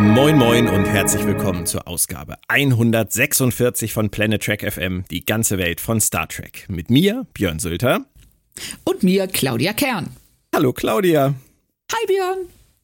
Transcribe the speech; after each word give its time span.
Moin 0.00 0.38
Moin 0.38 0.66
und 0.68 0.86
herzlich 0.86 1.24
willkommen 1.26 1.66
zur 1.66 1.86
Ausgabe 1.86 2.36
146 2.48 3.92
von 3.92 4.08
Planet 4.10 4.42
Trek 4.42 4.72
FM, 4.72 5.04
die 5.10 5.24
ganze 5.24 5.58
Welt 5.58 5.80
von 5.80 6.00
Star 6.00 6.26
Trek. 6.28 6.64
Mit 6.68 6.90
mir, 6.90 7.26
Björn 7.34 7.58
Sülter. 7.58 8.06
Und 8.84 9.02
mir, 9.02 9.26
Claudia 9.28 9.72
Kern. 9.74 10.08
Hallo 10.54 10.72
Claudia. 10.72 11.34
Hi 11.92 12.06
Björn. 12.06 12.38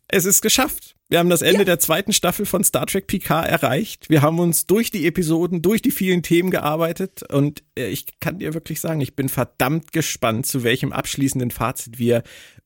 Es 0.09 0.25
ist 0.27 0.43
geschafft. 0.43 0.95
Wir 1.09 1.19
haben 1.19 1.31
das 1.31 1.41
Ende 1.43 1.61
Ja. 1.61 1.65
der 1.65 1.79
zweiten 1.79 2.13
Staffel 2.13 2.45
von 2.47 2.63
Star 2.65 2.87
Trek 2.87 3.07
Picard 3.07 3.49
erreicht. 3.49 4.11
Wir 4.11 4.23
haben 4.23 4.39
uns 4.39 4.67
durch 4.67 4.91
die 4.91 5.07
Episoden, 5.07 5.63
durch 5.63 5.81
die 5.83 5.93
vielen 5.93 6.23
Themen 6.23 6.51
gearbeitet 6.51 7.23
und 7.33 7.63
äh, 7.79 7.87
ich 7.89 8.07
kann 8.21 8.39
dir 8.39 8.55
wirklich 8.55 8.81
sagen, 8.81 9.01
ich 9.01 9.17
bin 9.17 9.29
verdammt 9.29 9.93
gespannt, 9.93 10.47
zu 10.47 10.65
welchem 10.65 10.93
abschließenden 10.93 11.51
Fazit 11.51 11.99
wir 11.99 12.23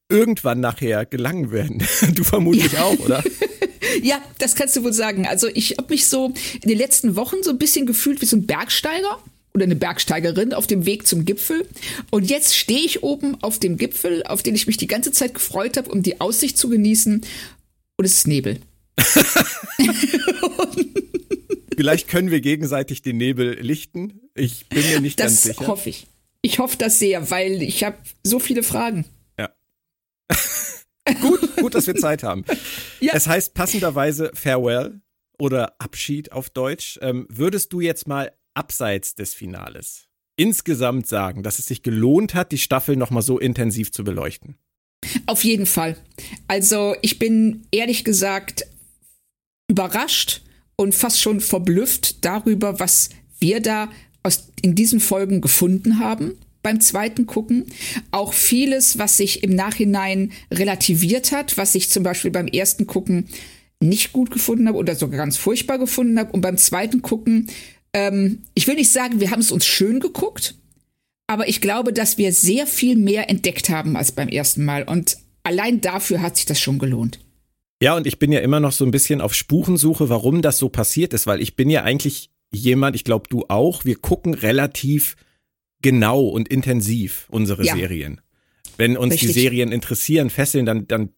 irgendwann 0.09 0.61
nachher 0.61 1.07
gelangen 1.07 1.53
werden. 1.53 1.83
Du 2.15 2.25
vermutlich 2.25 2.77
auch, 2.79 2.99
oder? 2.99 3.23
Ja, 4.03 4.21
das 4.39 4.55
kannst 4.55 4.77
du 4.77 4.83
wohl 4.85 4.93
sagen. 4.93 5.27
Also 5.27 5.49
ich 5.53 5.77
habe 5.79 5.93
mich 5.93 6.07
so 6.07 6.33
in 6.62 6.69
den 6.69 6.79
letzten 6.79 7.17
Wochen 7.17 7.37
so 7.43 7.51
ein 7.51 7.59
bisschen 7.59 7.87
gefühlt 7.87 8.21
wie 8.21 8.27
so 8.27 8.37
ein 8.37 8.47
Bergsteiger 8.47 9.19
oder 9.55 9.65
eine 9.65 9.77
Bergsteigerin 9.77 10.52
auf 10.52 10.66
dem 10.66 10.87
Weg 10.87 11.07
zum 11.07 11.24
Gipfel. 11.24 11.66
Und 12.11 12.30
jetzt 12.30 12.57
stehe 12.57 12.80
ich 12.85 13.02
oben 13.02 13.37
auf 13.43 13.59
dem 13.59 13.77
Gipfel, 13.77 14.23
auf 14.24 14.43
den 14.43 14.55
ich 14.55 14.66
mich 14.66 14.77
die 14.77 14.87
ganze 14.87 15.13
Zeit 15.13 15.35
gefreut 15.35 15.77
habe, 15.77 15.91
um 15.91 16.02
die 16.02 16.21
Aussicht 16.21 16.57
zu 16.57 16.68
genießen. 16.68 17.23
Und 17.96 18.05
es 18.05 18.15
ist 18.15 18.27
Nebel. 18.29 18.59
Vielleicht 21.77 22.09
können 22.09 22.30
wir 22.30 22.41
gegenseitig 22.41 23.02
den 23.02 23.16
Nebel 23.16 23.59
lichten. 23.61 24.21
Ich 24.35 24.66
bin 24.68 24.83
mir 24.91 25.01
nicht 25.01 25.18
ganz 25.18 25.43
Das 25.43 25.57
sicher. 25.57 25.66
hoffe 25.66 25.88
ich. 25.91 26.07
Ich 26.43 26.59
hoffe 26.59 26.77
das 26.79 26.99
sehr, 26.99 27.30
weil 27.30 27.63
ich 27.63 27.85
habe 27.85 27.96
so 28.23 28.38
viele 28.38 28.63
Fragen. 28.63 29.05
Gut, 31.20 31.56
gut, 31.56 31.74
dass 31.74 31.87
wir 31.87 31.96
Zeit 31.96 32.23
haben. 32.23 32.45
Ja. 33.01 33.15
Es 33.15 33.26
heißt 33.26 33.54
passenderweise 33.54 34.30
Farewell 34.34 35.01
oder 35.38 35.74
Abschied 35.80 36.32
auf 36.32 36.51
Deutsch. 36.51 36.98
Ähm, 37.01 37.26
würdest 37.30 37.73
du 37.73 37.80
jetzt 37.80 38.06
mal 38.06 38.30
abseits 38.52 39.15
des 39.15 39.32
Finales 39.32 40.06
insgesamt 40.37 41.06
sagen, 41.06 41.43
dass 41.43 41.59
es 41.59 41.66
sich 41.66 41.82
gelohnt 41.82 42.34
hat, 42.34 42.52
die 42.52 42.59
Staffel 42.59 42.96
nochmal 42.96 43.23
so 43.23 43.38
intensiv 43.38 43.90
zu 43.90 44.04
beleuchten? 44.04 44.56
Auf 45.24 45.45
jeden 45.45 45.65
Fall. 45.66 45.96
Also 46.46 46.95
ich 47.01 47.18
bin 47.18 47.66
ehrlich 47.71 48.04
gesagt 48.04 48.66
überrascht 49.71 50.43
und 50.76 50.95
fast 50.95 51.21
schon 51.21 51.40
verblüfft 51.40 52.23
darüber, 52.24 52.80
was 52.80 53.09
wir 53.38 53.60
da 53.60 53.90
aus, 54.23 54.51
in 54.60 54.74
diesen 54.74 55.01
Folgen 55.01 55.40
gefunden 55.40 56.01
haben 56.01 56.38
beim 56.63 56.80
zweiten 56.80 57.27
Gucken. 57.27 57.66
Auch 58.11 58.33
vieles, 58.33 58.99
was 58.99 59.16
sich 59.16 59.43
im 59.43 59.55
Nachhinein 59.55 60.33
relativiert 60.53 61.33
hat, 61.33 61.57
was 61.57 61.75
ich 61.75 61.91
zum 61.91 62.02
Beispiel 62.02 62.30
beim 62.30 62.47
ersten 62.47 62.87
Gucken 62.87 63.29
nicht 63.83 64.12
gut 64.12 64.31
gefunden 64.31 64.69
habe 64.69 64.78
oder 64.78 64.94
sogar 64.94 65.19
ganz 65.19 65.37
furchtbar 65.37 65.78
gefunden 65.78 66.19
habe. 66.19 66.33
Und 66.33 66.43
beim 66.43 66.56
zweiten 66.56 67.03
Gucken, 67.03 67.49
ähm, 67.93 68.43
ich 68.55 68.67
will 68.67 68.75
nicht 68.75 68.93
sagen, 68.93 69.21
wir 69.21 69.31
haben 69.31 69.41
es 69.41 69.53
uns 69.53 69.67
schön 69.67 70.00
geguckt, 70.00 70.55
aber 71.27 71.49
ich 71.49 71.61
glaube, 71.61 71.93
dass 71.93 72.19
wir 72.19 72.33
sehr 72.33 72.67
viel 72.67 72.97
mehr 72.97 73.31
entdeckt 73.31 73.71
haben 73.71 73.97
als 73.97 74.13
beim 74.13 74.29
ersten 74.29 74.65
Mal. 74.65 74.83
Und 74.83 75.17
allein 75.43 75.81
dafür 75.81 76.21
hat 76.21 76.37
sich 76.37 76.47
das 76.47 76.61
schon 76.61 76.79
gelohnt. 76.79 77.21
Ja, 77.83 77.97
und 77.97 78.07
ich 78.07 78.19
bin 78.19 78.31
ja 78.31 78.41
immer 78.41 78.61
noch 78.61 78.73
so 78.73 78.84
ein 78.84 78.91
bisschen 78.91 79.23
auf 79.23 79.34
Spurensuche, 79.34 80.11
warum 80.11 80.43
das 80.43 80.59
so 80.59 80.69
passiert 80.69 81.15
ist, 81.15 81.27
weil 81.27 81.41
ich 81.41 81.57
bin 81.57 81.71
ja 81.71 81.83
eigentlich 81.83 82.31
jemand, 82.53 82.95
ich 82.95 83.05
glaube 83.05 83.29
du 83.31 83.45
auch, 83.49 83.87
wir 83.87 83.97
gucken 83.97 84.34
relativ 84.34 85.17
genau 85.83 86.23
und 86.23 86.49
intensiv 86.49 87.27
unsere 87.31 87.65
Ja. 87.65 87.75
Serien. 87.75 88.21
Wenn 88.77 88.97
uns 88.97 89.15
Richtig. 89.15 89.35
die 89.35 89.41
Serien 89.41 89.73
interessieren, 89.73 90.31
fesseln, 90.31 90.65
dann, 90.67 90.89
dann 90.89 91.11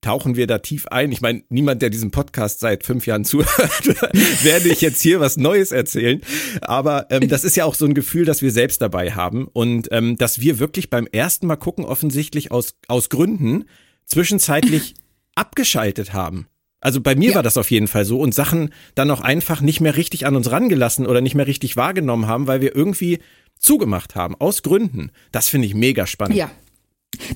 tauchen 0.00 0.36
wir 0.36 0.46
da 0.46 0.58
tief 0.58 0.86
ein. 0.88 1.10
Ich 1.12 1.20
meine, 1.20 1.42
niemand, 1.48 1.82
der 1.82 1.90
diesen 1.90 2.10
Podcast 2.10 2.60
seit 2.60 2.84
fünf 2.84 3.06
Jahren 3.06 3.24
zuhört, 3.24 3.86
werde 4.44 4.68
ich 4.68 4.80
jetzt 4.80 5.00
hier 5.00 5.20
was 5.20 5.36
Neues 5.36 5.72
erzählen. 5.72 6.20
Aber 6.60 7.06
ähm, 7.10 7.28
das 7.28 7.44
ist 7.44 7.56
ja 7.56 7.64
auch 7.64 7.74
so 7.74 7.86
ein 7.86 7.94
Gefühl, 7.94 8.24
das 8.24 8.42
wir 8.42 8.50
selbst 8.50 8.82
dabei 8.82 9.12
haben 9.12 9.48
und 9.48 9.88
ähm, 9.90 10.16
dass 10.16 10.40
wir 10.40 10.58
wirklich 10.58 10.90
beim 10.90 11.06
ersten 11.10 11.46
Mal 11.46 11.56
gucken, 11.56 11.84
offensichtlich 11.84 12.50
aus, 12.52 12.74
aus 12.88 13.08
Gründen, 13.08 13.64
zwischenzeitlich 14.04 14.94
abgeschaltet 15.34 16.12
haben. 16.12 16.46
Also 16.86 17.00
bei 17.00 17.16
mir 17.16 17.30
Ja. 17.30 17.34
war 17.34 17.42
das 17.42 17.56
auf 17.56 17.72
jeden 17.72 17.88
Fall 17.88 18.04
so 18.04 18.20
und 18.20 18.32
Sachen 18.32 18.70
dann 18.94 19.10
auch 19.10 19.20
einfach 19.20 19.60
nicht 19.60 19.80
mehr 19.80 19.96
richtig 19.96 20.24
an 20.24 20.36
uns 20.36 20.52
rangelassen 20.52 21.04
oder 21.04 21.20
nicht 21.20 21.34
mehr 21.34 21.48
richtig 21.48 21.76
wahrgenommen 21.76 22.28
haben, 22.28 22.46
weil 22.46 22.60
wir 22.60 22.76
irgendwie 22.76 23.18
zugemacht 23.58 24.14
haben, 24.14 24.36
aus 24.36 24.62
Gründen. 24.62 25.10
Das 25.32 25.48
finde 25.48 25.66
ich 25.66 25.74
mega 25.74 26.06
spannend. 26.06 26.36
Ja, 26.36 26.48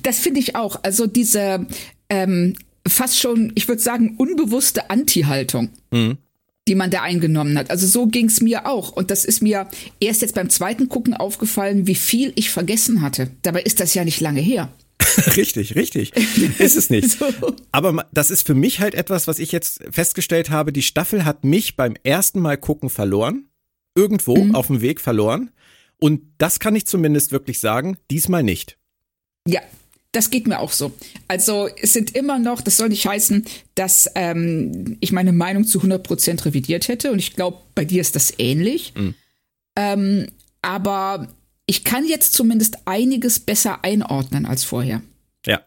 das 0.03 0.19
finde 0.19 0.39
ich 0.39 0.55
auch. 0.55 0.79
Also 0.83 1.05
diese 1.05 1.67
ähm, 2.09 2.55
fast 2.87 3.19
schon, 3.19 3.51
ich 3.55 3.67
würde 3.67 3.81
sagen, 3.81 4.15
unbewusste 4.17 4.89
Anti-Haltung. 4.89 5.67
Die 6.67 6.75
man 6.75 6.89
da 6.89 7.01
eingenommen 7.01 7.57
hat. 7.57 7.71
Also 7.71 7.87
so 7.87 8.05
ging 8.07 8.27
es 8.27 8.39
mir 8.39 8.65
auch. 8.67 8.91
Und 8.93 9.11
das 9.11 9.25
ist 9.25 9.41
mir 9.41 9.67
erst 9.99 10.21
jetzt 10.21 10.35
beim 10.35 10.49
zweiten 10.49 10.87
Gucken 10.87 11.13
aufgefallen, 11.13 11.87
wie 11.87 11.95
viel 11.95 12.31
ich 12.35 12.51
vergessen 12.51 13.01
hatte. 13.01 13.31
Dabei 13.41 13.63
ist 13.63 13.81
das 13.81 13.95
ja 13.95 14.05
nicht 14.05 14.21
lange 14.21 14.39
her. 14.39 14.69
richtig, 15.35 15.75
richtig. 15.75 16.13
Ist 16.59 16.77
es 16.77 16.89
nicht. 16.89 17.01
So. 17.21 17.55
Aber 17.71 18.07
das 18.13 18.31
ist 18.31 18.47
für 18.47 18.53
mich 18.53 18.79
halt 18.79 18.95
etwas, 18.95 19.27
was 19.27 19.39
ich 19.39 19.51
jetzt 19.51 19.81
festgestellt 19.91 20.49
habe. 20.49 20.71
Die 20.71 20.81
Staffel 20.81 21.25
hat 21.25 21.43
mich 21.43 21.75
beim 21.75 21.95
ersten 22.03 22.39
Mal 22.39 22.57
gucken 22.57 22.89
verloren. 22.89 23.47
Irgendwo 23.95 24.47
auf 24.53 24.67
dem 24.67 24.81
Weg 24.81 25.01
verloren. 25.01 25.51
Und 25.99 26.21
das 26.37 26.59
kann 26.59 26.75
ich 26.75 26.87
zumindest 26.87 27.31
wirklich 27.31 27.59
sagen, 27.59 27.97
diesmal 28.09 28.43
nicht. 28.43 28.77
Ja, 29.47 29.61
das 30.11 30.29
geht 30.29 30.47
mir 30.47 30.59
auch 30.59 30.71
so. 30.71 30.91
Also 31.27 31.69
es 31.81 31.93
sind 31.93 32.15
immer 32.15 32.39
noch, 32.39 32.61
das 32.61 32.77
soll 32.77 32.89
nicht 32.89 33.05
heißen, 33.05 33.45
dass 33.75 34.09
ähm, 34.15 34.97
ich 34.99 35.11
meine 35.11 35.31
Meinung 35.31 35.65
zu 35.65 35.79
100% 35.79 36.45
revidiert 36.45 36.87
hätte. 36.87 37.11
Und 37.11 37.19
ich 37.19 37.35
glaube, 37.35 37.59
bei 37.75 37.85
dir 37.85 38.01
ist 38.01 38.15
das 38.15 38.33
ähnlich. 38.37 38.93
Ähm, 39.77 40.27
aber 40.61 41.27
ich 41.65 41.83
kann 41.83 42.05
jetzt 42.05 42.33
zumindest 42.33 42.79
einiges 42.85 43.39
besser 43.39 43.83
einordnen 43.83 44.45
als 44.45 44.63
vorher. 44.63 45.01
Ja. 45.45 45.61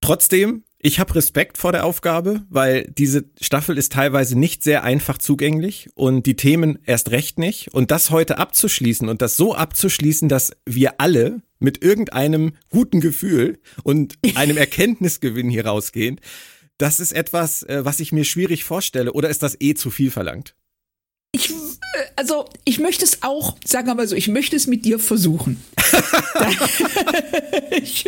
Trotzdem, 0.00 0.64
ich 0.78 0.98
habe 0.98 1.14
Respekt 1.14 1.58
vor 1.58 1.72
der 1.72 1.84
Aufgabe, 1.84 2.42
weil 2.48 2.90
diese 2.96 3.24
Staffel 3.40 3.78
ist 3.78 3.92
teilweise 3.92 4.38
nicht 4.38 4.62
sehr 4.62 4.82
einfach 4.82 5.18
zugänglich 5.18 5.90
und 5.94 6.26
die 6.26 6.36
Themen 6.36 6.78
erst 6.84 7.10
recht 7.12 7.38
nicht. 7.38 7.72
Und 7.72 7.90
das 7.90 8.10
heute 8.10 8.38
abzuschließen 8.38 9.08
und 9.08 9.22
das 9.22 9.36
so 9.36 9.54
abzuschließen, 9.54 10.28
dass 10.28 10.52
wir 10.66 11.00
alle 11.00 11.42
mit 11.60 11.84
irgendeinem 11.84 12.54
guten 12.70 13.00
Gefühl 13.00 13.60
und 13.84 14.18
einem 14.34 14.56
Erkenntnisgewinn 14.56 15.50
hier 15.50 15.66
rausgehen, 15.66 16.20
das 16.78 16.98
ist 16.98 17.12
etwas, 17.12 17.62
äh, 17.62 17.84
was 17.84 18.00
ich 18.00 18.10
mir 18.10 18.24
schwierig 18.24 18.64
vorstelle. 18.64 19.12
Oder 19.12 19.28
ist 19.28 19.42
das 19.44 19.56
eh 19.60 19.74
zu 19.74 19.90
viel 19.90 20.10
verlangt? 20.10 20.56
Ich, 21.34 21.50
äh, 21.50 21.54
also 22.16 22.44
ich 22.64 22.78
möchte 22.78 23.04
es 23.04 23.22
auch, 23.22 23.56
sagen 23.64 23.86
wir 23.86 23.94
mal 23.94 24.06
so, 24.06 24.14
ich 24.14 24.28
möchte 24.28 24.54
es 24.54 24.66
mit 24.66 24.84
dir 24.84 24.98
versuchen. 24.98 25.62
ich, 27.70 28.04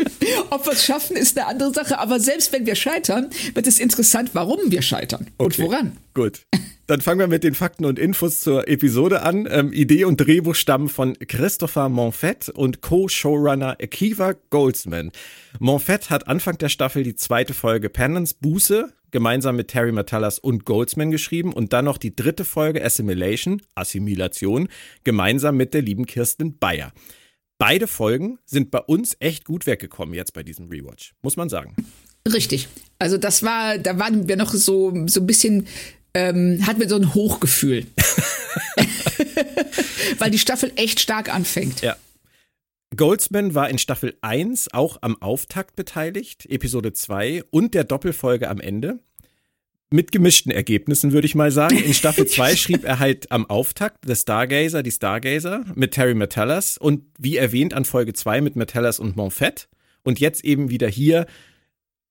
ob 0.50 0.66
wir 0.66 0.72
es 0.74 0.84
schaffen, 0.84 1.16
ist 1.16 1.38
eine 1.38 1.46
andere 1.46 1.72
Sache. 1.72 1.98
Aber 1.98 2.20
selbst 2.20 2.52
wenn 2.52 2.66
wir 2.66 2.74
scheitern, 2.74 3.30
wird 3.54 3.66
es 3.66 3.78
interessant, 3.78 4.30
warum 4.34 4.58
wir 4.66 4.82
scheitern 4.82 5.28
und 5.38 5.46
Okay. 5.54 5.62
woran. 5.62 5.96
Gut. 6.12 6.42
Dann 6.86 7.00
fangen 7.00 7.18
wir 7.18 7.28
mit 7.28 7.44
den 7.44 7.54
Fakten 7.54 7.86
und 7.86 7.98
Infos 7.98 8.40
zur 8.40 8.68
Episode 8.68 9.22
an. 9.22 9.48
Ähm, 9.50 9.72
Idee 9.72 10.04
und 10.04 10.18
Drehbuch 10.18 10.54
stammen 10.54 10.90
von 10.90 11.18
Christopher 11.18 11.88
Monfett 11.88 12.50
und 12.50 12.82
Co-Showrunner 12.82 13.78
Akiva 13.82 14.34
Goldsman. 14.50 15.10
Monfett 15.58 16.10
hat 16.10 16.28
Anfang 16.28 16.58
der 16.58 16.68
Staffel 16.68 17.02
die 17.02 17.16
zweite 17.16 17.54
Folge 17.54 17.88
Penance 17.88 18.34
Buße 18.38 18.92
gemeinsam 19.14 19.54
mit 19.54 19.68
Terry 19.68 19.92
Matalas 19.92 20.40
und 20.40 20.64
Goldsman 20.64 21.12
geschrieben 21.12 21.52
und 21.52 21.72
dann 21.72 21.84
noch 21.84 21.98
die 21.98 22.16
dritte 22.16 22.44
Folge 22.44 22.84
Assimilation, 22.84 23.62
Assimilation, 23.76 24.68
gemeinsam 25.04 25.56
mit 25.56 25.72
der 25.72 25.82
lieben 25.82 26.04
Kirsten 26.04 26.58
Bayer. 26.58 26.92
Beide 27.56 27.86
Folgen 27.86 28.40
sind 28.44 28.72
bei 28.72 28.80
uns 28.80 29.16
echt 29.20 29.44
gut 29.44 29.66
weggekommen 29.66 30.14
jetzt 30.14 30.32
bei 30.32 30.42
diesem 30.42 30.68
Rewatch, 30.68 31.14
muss 31.22 31.36
man 31.36 31.48
sagen. 31.48 31.76
Richtig. 32.26 32.66
Also 32.98 33.16
das 33.16 33.44
war, 33.44 33.78
da 33.78 34.00
waren 34.00 34.26
wir 34.26 34.34
noch 34.34 34.52
so, 34.52 34.92
so 35.06 35.20
ein 35.20 35.26
bisschen, 35.28 35.68
ähm, 36.12 36.66
hatten 36.66 36.80
wir 36.80 36.88
so 36.88 36.96
ein 36.96 37.14
Hochgefühl. 37.14 37.86
Weil 40.18 40.32
die 40.32 40.40
Staffel 40.40 40.72
echt 40.74 40.98
stark 40.98 41.32
anfängt. 41.32 41.82
Ja. 41.82 41.94
Goldsman 42.96 43.54
war 43.54 43.70
in 43.70 43.78
Staffel 43.78 44.16
1 44.20 44.72
auch 44.72 44.98
am 45.00 45.20
Auftakt 45.20 45.76
beteiligt, 45.76 46.46
Episode 46.46 46.92
2 46.92 47.44
und 47.50 47.74
der 47.74 47.84
Doppelfolge 47.84 48.48
am 48.48 48.60
Ende. 48.60 49.00
mit 49.90 50.10
gemischten 50.10 50.50
Ergebnissen, 50.50 51.12
würde 51.12 51.26
ich 51.26 51.36
mal 51.36 51.52
sagen. 51.52 51.76
In 51.76 51.94
Staffel 51.94 52.26
2 52.26 52.56
schrieb 52.56 52.84
er 52.84 52.98
halt 52.98 53.30
am 53.30 53.48
Auftakt 53.48 54.06
The 54.06 54.16
Stargazer, 54.16 54.82
die 54.82 54.90
Stargazer 54.90 55.64
mit 55.76 55.92
Terry 55.92 56.14
Metallas 56.14 56.78
und 56.78 57.04
wie 57.16 57.36
erwähnt 57.36 57.74
an 57.74 57.84
Folge 57.84 58.12
2 58.12 58.40
mit 58.40 58.56
Metallas 58.56 58.98
und 58.98 59.16
Monfett 59.16 59.68
und 60.02 60.18
jetzt 60.18 60.44
eben 60.44 60.68
wieder 60.68 60.88
hier 60.88 61.26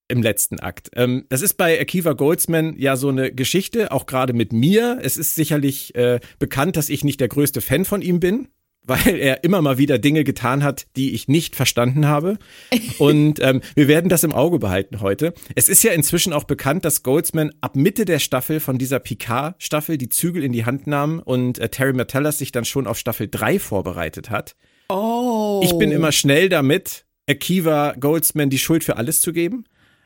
im 0.07 0.21
letzten 0.21 0.59
Akt. 0.59 0.91
Ähm, 0.95 1.25
das 1.27 1.41
ist 1.41 1.55
bei 1.55 1.79
Akiva 1.79 2.13
Goldsman 2.13 2.75
ja 2.77 2.95
so 2.95 3.09
eine 3.09 3.33
Geschichte, 3.33 3.91
auch 3.91 4.05
gerade 4.05 4.31
mit 4.31 4.53
mir. 4.53 4.99
Es 5.01 5.17
ist 5.17 5.35
sicherlich 5.35 5.93
äh, 5.95 6.21
bekannt, 6.39 6.77
dass 6.77 6.89
ich 6.89 7.03
nicht 7.03 7.19
der 7.19 7.27
größte 7.27 7.59
Fan 7.59 7.83
von 7.83 8.01
ihm 8.01 8.19
bin 8.21 8.47
weil 8.85 9.17
er 9.17 9.43
immer 9.43 9.61
mal 9.61 9.77
wieder 9.77 9.97
Dinge 9.97 10.23
getan 10.23 10.63
hat, 10.63 10.85
die 10.95 11.13
ich 11.13 11.27
nicht 11.27 11.55
verstanden 11.55 12.07
habe. 12.07 12.37
Und 12.97 13.39
ähm, 13.41 13.61
wir 13.75 13.87
werden 13.87 14.09
das 14.09 14.23
im 14.23 14.33
Auge 14.33 14.59
behalten 14.59 15.01
heute. 15.01 15.33
Es 15.55 15.69
ist 15.69 15.83
ja 15.83 15.93
inzwischen 15.93 16.33
auch 16.33 16.43
bekannt, 16.43 16.85
dass 16.85 17.03
Goldsman 17.03 17.51
ab 17.61 17.75
Mitte 17.75 18.05
der 18.05 18.19
Staffel 18.19 18.59
von 18.59 18.77
dieser 18.77 18.99
Picard-Staffel 18.99 19.97
die 19.97 20.09
Zügel 20.09 20.43
in 20.43 20.51
die 20.51 20.65
Hand 20.65 20.87
nahm 20.87 21.19
und 21.19 21.59
äh, 21.59 21.69
Terry 21.69 21.93
Metellas 21.93 22.37
sich 22.37 22.51
dann 22.51 22.65
schon 22.65 22.87
auf 22.87 22.97
Staffel 22.97 23.27
3 23.29 23.59
vorbereitet 23.59 24.29
hat. 24.29 24.55
Oh. 24.89 25.61
Ich 25.63 25.77
bin 25.77 25.91
immer 25.91 26.11
schnell 26.11 26.49
damit, 26.49 27.05
Akiva 27.27 27.95
Goldsman 27.99 28.49
die 28.49 28.59
Schuld 28.59 28.83
für 28.83 28.97
alles 28.97 29.21
zu 29.21 29.31
geben. 29.31 29.65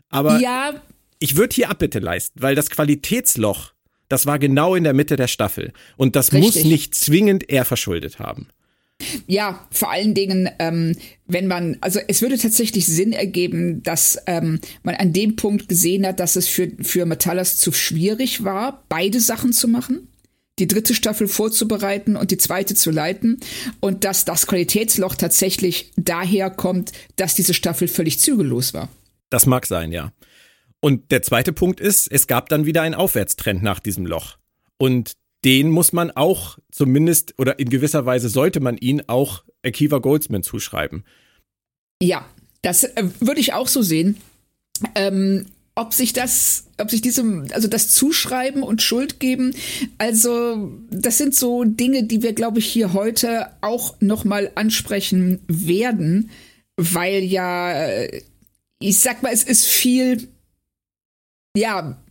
Aber 0.09 0.39
ja. 0.39 0.73
ich 1.19 1.35
würde 1.35 1.55
hier 1.55 1.69
Abbitte 1.69 1.99
leisten, 1.99 2.41
weil 2.41 2.55
das 2.55 2.69
Qualitätsloch, 2.69 3.73
das 4.07 4.25
war 4.25 4.39
genau 4.39 4.75
in 4.75 4.83
der 4.83 4.93
Mitte 4.93 5.15
der 5.15 5.27
Staffel. 5.27 5.73
Und 5.97 6.15
das 6.15 6.31
Richtig. 6.31 6.55
muss 6.55 6.63
nicht 6.63 6.95
zwingend 6.95 7.49
er 7.49 7.65
verschuldet 7.65 8.19
haben. 8.19 8.47
Ja, 9.27 9.67
vor 9.71 9.91
allen 9.91 10.13
Dingen, 10.13 10.49
ähm, 10.59 10.95
wenn 11.27 11.47
man, 11.47 11.77
also 11.81 11.99
es 12.07 12.21
würde 12.21 12.37
tatsächlich 12.37 12.87
Sinn 12.87 13.13
ergeben, 13.13 13.83
dass 13.83 14.17
ähm, 14.25 14.59
man 14.83 14.95
an 14.95 15.13
dem 15.13 15.35
Punkt 15.35 15.69
gesehen 15.69 16.05
hat, 16.05 16.19
dass 16.19 16.35
es 16.35 16.47
für, 16.47 16.71
für 16.81 17.05
Metallas 17.05 17.59
zu 17.59 17.71
schwierig 17.71 18.43
war, 18.43 18.83
beide 18.89 19.19
Sachen 19.19 19.53
zu 19.53 19.67
machen. 19.67 20.07
Die 20.59 20.67
dritte 20.67 20.95
Staffel 20.95 21.27
vorzubereiten 21.27 22.15
und 22.15 22.31
die 22.31 22.37
zweite 22.37 22.73
zu 22.73 22.89
leiten. 22.89 23.39
Und 23.79 24.03
dass 24.03 24.25
das 24.25 24.47
Qualitätsloch 24.47 25.13
tatsächlich 25.13 25.91
daher 25.95 26.49
kommt, 26.49 26.91
dass 27.15 27.35
diese 27.35 27.53
Staffel 27.53 27.87
völlig 27.87 28.17
zügellos 28.17 28.73
war. 28.73 28.89
Das 29.29 29.45
mag 29.45 29.67
sein, 29.67 29.91
ja. 29.91 30.11
Und 30.79 31.11
der 31.11 31.21
zweite 31.21 31.53
Punkt 31.53 31.79
ist, 31.79 32.11
es 32.11 32.25
gab 32.25 32.49
dann 32.49 32.65
wieder 32.65 32.81
einen 32.81 32.95
Aufwärtstrend 32.95 33.61
nach 33.61 33.79
diesem 33.79 34.07
Loch. 34.07 34.37
Und 34.77 35.13
den 35.45 35.69
muss 35.69 35.93
man 35.93 36.11
auch 36.11 36.57
zumindest 36.71 37.35
oder 37.37 37.59
in 37.59 37.69
gewisser 37.69 38.05
Weise 38.05 38.29
sollte 38.29 38.59
man 38.59 38.77
ihn 38.77 39.03
auch 39.07 39.43
Akiva 39.63 39.99
Goldsman 39.99 40.43
zuschreiben. 40.43 41.03
Ja, 42.01 42.25
das 42.61 42.83
äh, 42.83 43.03
würde 43.19 43.39
ich 43.39 43.53
auch 43.53 43.67
so 43.67 43.81
sehen. 43.81 44.17
Ähm, 44.95 45.45
ob 45.77 45.93
sich 45.93 46.11
das, 46.11 46.65
ob 46.79 46.89
sich 46.89 47.01
diesem, 47.01 47.47
also 47.51 47.67
das 47.67 47.89
Zuschreiben 47.89 48.63
und 48.63 48.81
Schuld 48.81 49.19
geben, 49.19 49.53
also 49.99 50.71
das 50.89 51.19
sind 51.19 51.35
so 51.35 51.63
Dinge, 51.63 52.03
die 52.03 52.23
wir, 52.23 52.33
glaube 52.33 52.59
ich, 52.59 52.65
hier 52.65 52.93
heute 52.93 53.51
auch 53.61 53.95
nochmal 54.01 54.51
ansprechen 54.55 55.39
werden, 55.47 56.31
weil 56.77 57.23
ja, 57.23 57.73
äh, 57.73 58.23
ich 58.79 58.99
sag 58.99 59.21
mal, 59.21 59.31
es 59.31 59.43
ist 59.43 59.65
viel, 59.65 60.27
ja, 61.55 62.01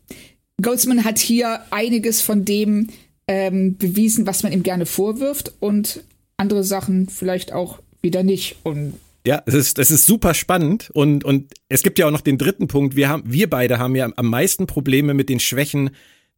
Goldsman 0.62 1.04
hat 1.04 1.18
hier 1.18 1.60
einiges 1.70 2.22
von 2.22 2.44
dem 2.44 2.88
ähm, 3.28 3.76
bewiesen, 3.76 4.26
was 4.26 4.42
man 4.42 4.52
ihm 4.52 4.62
gerne 4.62 4.86
vorwirft 4.86 5.52
und 5.60 6.02
andere 6.36 6.64
Sachen 6.64 7.08
vielleicht 7.08 7.52
auch 7.52 7.80
wieder 8.02 8.22
nicht. 8.22 8.56
Und 8.62 8.94
ja, 9.26 9.42
es 9.46 9.54
ist, 9.54 9.78
es 9.78 9.90
ist 9.90 10.06
super 10.06 10.34
spannend 10.34 10.90
und, 10.92 11.24
und 11.24 11.52
es 11.68 11.82
gibt 11.82 11.98
ja 11.98 12.06
auch 12.06 12.12
noch 12.12 12.20
den 12.20 12.38
dritten 12.38 12.68
Punkt. 12.68 12.94
Wir 12.94 13.08
haben, 13.08 13.24
wir 13.26 13.50
beide 13.50 13.78
haben 13.78 13.96
ja 13.96 14.08
am 14.14 14.30
meisten 14.30 14.66
Probleme 14.66 15.14
mit 15.14 15.28
den 15.28 15.40
Schwächen 15.40 15.90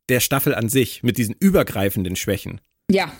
der 0.08 0.20
Staffel 0.20 0.54
an 0.54 0.70
sich, 0.70 1.02
mit 1.02 1.18
diesen 1.18 1.34
übergreifenden 1.38 2.16
Schwächen. 2.16 2.60
Ja. 2.90 3.12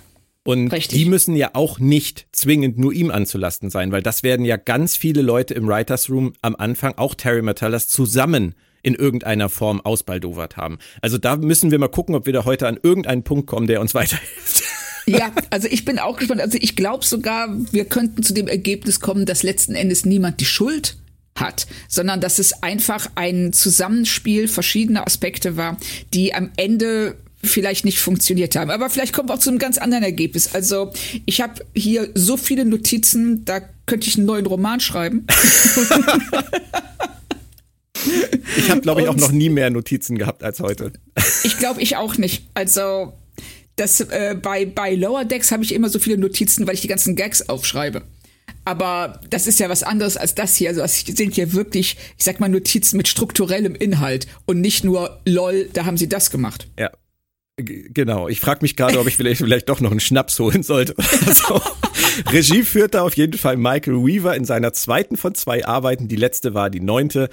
Und 0.45 0.73
Richtig. 0.73 0.99
die 0.99 1.05
müssen 1.05 1.37
ja 1.37 1.51
auch 1.53 1.79
nicht 1.79 2.27
zwingend 2.33 2.79
nur 2.79 2.95
ihm 2.95 3.11
anzulasten 3.11 3.69
sein, 3.69 3.93
weil 3.93 4.03
das 4.03 4.23
werden 4.23 4.47
ja 4.47 4.57
ganz 4.57 4.97
viele 4.97 5.21
Leute 5.21 5.53
im 5.53 5.69
Writers 5.69 6.09
Room 6.09 6.33
am 6.41 6.57
Anfang, 6.57 6.95
auch 6.97 7.15
Terry 7.15 7.43
Metallas, 7.43 7.89
zusammen 7.89 8.55
in 8.83 8.95
irgendeiner 8.95 9.49
Form 9.49 9.81
ausbaldowert 9.81 10.57
haben. 10.57 10.79
Also 11.01 11.19
da 11.19 11.37
müssen 11.37 11.71
wir 11.71 11.79
mal 11.79 11.89
gucken, 11.89 12.15
ob 12.15 12.27
wir 12.27 12.33
da 12.33 12.45
heute 12.45 12.67
an 12.67 12.79
irgendeinen 12.83 13.23
Punkt 13.23 13.47
kommen, 13.47 13.67
der 13.67 13.81
uns 13.81 13.95
weiterhilft. 13.95 14.63
Ja, 15.07 15.33
also 15.51 15.69
ich 15.69 15.85
bin 15.85 15.99
auch 15.99 16.19
gespannt. 16.19 16.41
Also 16.41 16.59
ich 16.61 16.77
glaube 16.77 17.05
sogar, 17.05 17.49
wir 17.73 17.87
könnten 17.87 18.23
zu 18.23 18.35
dem 18.35 18.47
Ergebnis 18.47 19.01
kommen, 19.01 19.27
dass 19.27 19.43
letzten 19.43 19.75
Endes 19.75 20.05
niemand 20.05 20.41
die 20.41 20.45
Schuld 20.45 20.97
hat, 21.35 21.67
sondern 21.89 22.21
dass 22.21 22.39
es 22.39 22.63
einfach 22.63 23.11
ein 23.15 23.53
Zusammenspiel 23.53 24.49
verschiedener 24.49 25.07
Aspekte 25.07 25.57
war, 25.57 25.79
die 26.13 26.35
am 26.35 26.51
Ende 26.57 27.17
vielleicht 27.43 27.85
nicht 27.85 28.01
funktioniert 28.01 28.57
haben. 28.57 28.71
Aber 28.71 28.91
vielleicht 28.91 29.15
kommen 29.15 29.29
wir 29.29 29.35
auch 29.35 29.39
zu 29.39 29.51
einem 29.51 29.61
ganz 29.61 29.79
anderen 29.79 30.05
Ergebnis. 30.05 30.55
Also 30.55 30.93
ich 31.25 31.41
habe 31.41 31.65
hier 31.75 32.11
so 32.15 32.37
viele 32.37 32.65
Notizen, 32.65 33.45
da 33.45 33.61
könnte 33.87 34.09
ich 34.09 34.17
einen 34.17 34.27
neuen 34.27 34.47
Roman 34.47 34.81
schreiben. 34.81 35.27
Ich 38.57 38.71
habe, 38.71 38.81
glaube 38.81 39.03
ich, 39.03 39.09
auch 39.09 39.17
noch 39.17 39.33
nie 39.33 39.49
mehr 39.49 39.71
Notizen 39.71 40.19
gehabt 40.19 40.43
als 40.43 40.61
heute. 40.61 40.93
Ich 41.45 41.59
glaube, 41.59 41.81
ich 41.81 41.97
auch 41.97 42.17
nicht. 42.17 42.49
Also 42.55 43.13
das, 43.77 44.01
äh, 44.01 44.37
bei, 44.41 44.67
bei 44.67 44.95
Lower 44.95 45.25
Decks 45.25 45.53
habe 45.53 45.63
ich 45.63 45.73
immer 45.73 45.89
so 45.89 45.99
viele 45.99 46.19
Notizen, 46.19 46.67
weil 46.67 46.75
ich 46.75 46.81
die 46.81 46.89
ganzen 46.89 47.17
Gags 47.17 47.49
aufschreibe. 47.49 48.03
Aber 48.65 49.21
das 49.31 49.47
ist 49.47 49.61
ja 49.61 49.69
was 49.69 49.83
anderes 49.83 50.17
als 50.17 50.35
das 50.35 50.57
hier. 50.57 50.69
Also 50.69 50.83
das 50.83 51.01
sind 51.01 51.35
hier 51.35 51.53
wirklich, 51.53 51.97
ich 52.19 52.25
sag 52.25 52.41
mal, 52.41 52.49
Notizen 52.49 52.97
mit 52.97 53.09
strukturellem 53.09 53.75
Inhalt 53.75 54.27
und 54.47 54.61
nicht 54.61 54.85
nur 54.85 55.21
LOL, 55.25 55.71
da 55.73 55.85
haben 55.87 55.97
sie 55.97 56.09
das 56.09 56.31
gemacht. 56.31 56.69
Ja. 56.79 56.91
Genau, 57.57 58.29
ich 58.29 58.39
frage 58.39 58.61
mich 58.63 58.77
gerade, 58.77 59.01
ob 59.01 59.09
ich 59.09 59.17
vielleicht, 59.17 59.41
vielleicht 59.41 59.69
doch 59.69 59.81
noch 59.81 59.91
einen 59.91 60.01
Schnaps 60.01 60.39
holen 60.39 60.63
sollte. 60.63 60.95
So. 61.35 61.61
Regie 62.31 62.63
führte 62.63 63.03
auf 63.03 63.17
jeden 63.17 63.39
Fall 63.39 63.57
Michael 63.57 64.05
Weaver 64.05 64.35
in 64.37 64.45
seiner 64.45 64.73
zweiten 64.73 65.17
von 65.17 65.35
zwei 65.35 65.65
Arbeiten. 65.67 66.09
Die 66.09 66.17
letzte 66.17 66.55
war 66.55 66.69
die 66.69 66.81
neunte 66.81 67.29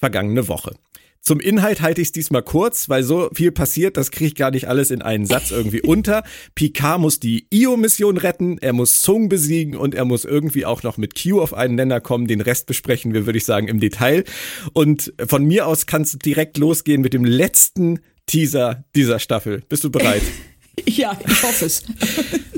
vergangene 0.00 0.48
Woche. 0.48 0.74
Zum 1.22 1.38
Inhalt 1.38 1.82
halte 1.82 2.00
ich 2.00 2.08
es 2.08 2.12
diesmal 2.12 2.42
kurz, 2.42 2.88
weil 2.88 3.02
so 3.02 3.28
viel 3.34 3.52
passiert, 3.52 3.98
das 3.98 4.10
kriege 4.10 4.28
ich 4.28 4.34
gar 4.34 4.50
nicht 4.50 4.68
alles 4.68 4.90
in 4.90 5.02
einen 5.02 5.26
Satz 5.26 5.50
irgendwie 5.50 5.82
unter. 5.86 6.24
Picard 6.54 6.98
muss 6.98 7.20
die 7.20 7.46
Io-Mission 7.50 8.16
retten, 8.16 8.56
er 8.58 8.72
muss 8.72 9.02
Zung 9.02 9.28
besiegen 9.28 9.76
und 9.76 9.94
er 9.94 10.06
muss 10.06 10.24
irgendwie 10.24 10.64
auch 10.64 10.82
noch 10.82 10.96
mit 10.96 11.22
Q 11.22 11.42
auf 11.42 11.52
einen 11.52 11.74
Nenner 11.74 12.00
kommen. 12.00 12.26
Den 12.26 12.40
Rest 12.40 12.66
besprechen 12.66 13.12
wir, 13.12 13.26
würde 13.26 13.36
ich 13.36 13.44
sagen, 13.44 13.68
im 13.68 13.80
Detail. 13.80 14.24
Und 14.72 15.12
von 15.26 15.44
mir 15.44 15.66
aus 15.66 15.84
kannst 15.86 16.14
du 16.14 16.18
direkt 16.18 16.56
losgehen 16.56 17.02
mit 17.02 17.12
dem 17.12 17.24
letzten 17.24 18.00
Teaser 18.26 18.84
dieser 18.94 19.18
Staffel. 19.18 19.62
Bist 19.68 19.84
du 19.84 19.90
bereit? 19.90 20.22
Ja, 20.86 21.16
ich 21.26 21.42
hoffe 21.42 21.66
es. 21.66 21.84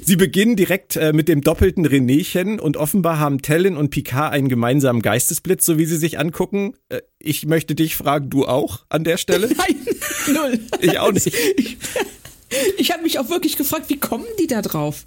Sie 0.02 0.17
beginnen 0.17 0.57
direkt 0.57 0.97
äh, 0.97 1.12
mit 1.12 1.29
dem 1.29 1.43
doppelten 1.43 1.87
Renéchen 1.87 2.59
und 2.59 2.76
offenbar 2.76 3.19
haben 3.19 3.41
Tellin 3.41 3.76
und 3.76 3.91
Picard 3.91 4.33
einen 4.33 4.49
gemeinsamen 4.49 5.02
Geistesblitz, 5.02 5.64
so 5.64 5.79
wie 5.79 5.85
sie 5.85 5.97
sich 5.97 6.19
angucken. 6.19 6.75
Äh, 6.88 7.02
ich 7.19 7.47
möchte 7.47 7.75
dich 7.75 7.97
fragen, 7.97 8.31
du 8.31 8.47
auch 8.47 8.85
an 8.88 9.05
der 9.05 9.17
Stelle? 9.17 9.49
Nein, 9.57 9.87
null. 10.35 10.61
Ich 10.81 10.99
auch 10.99 11.12
nicht. 11.12 11.33
Ich, 11.57 11.76
ich 12.79 12.93
habe 12.93 13.02
mich 13.02 13.19
auch 13.19 13.31
wirklich 13.31 13.57
gefragt, 13.57 13.88
wie 13.88 13.99
kommen 13.99 14.26
die 14.41 14.47
da 14.47 14.62
drauf? 14.62 15.05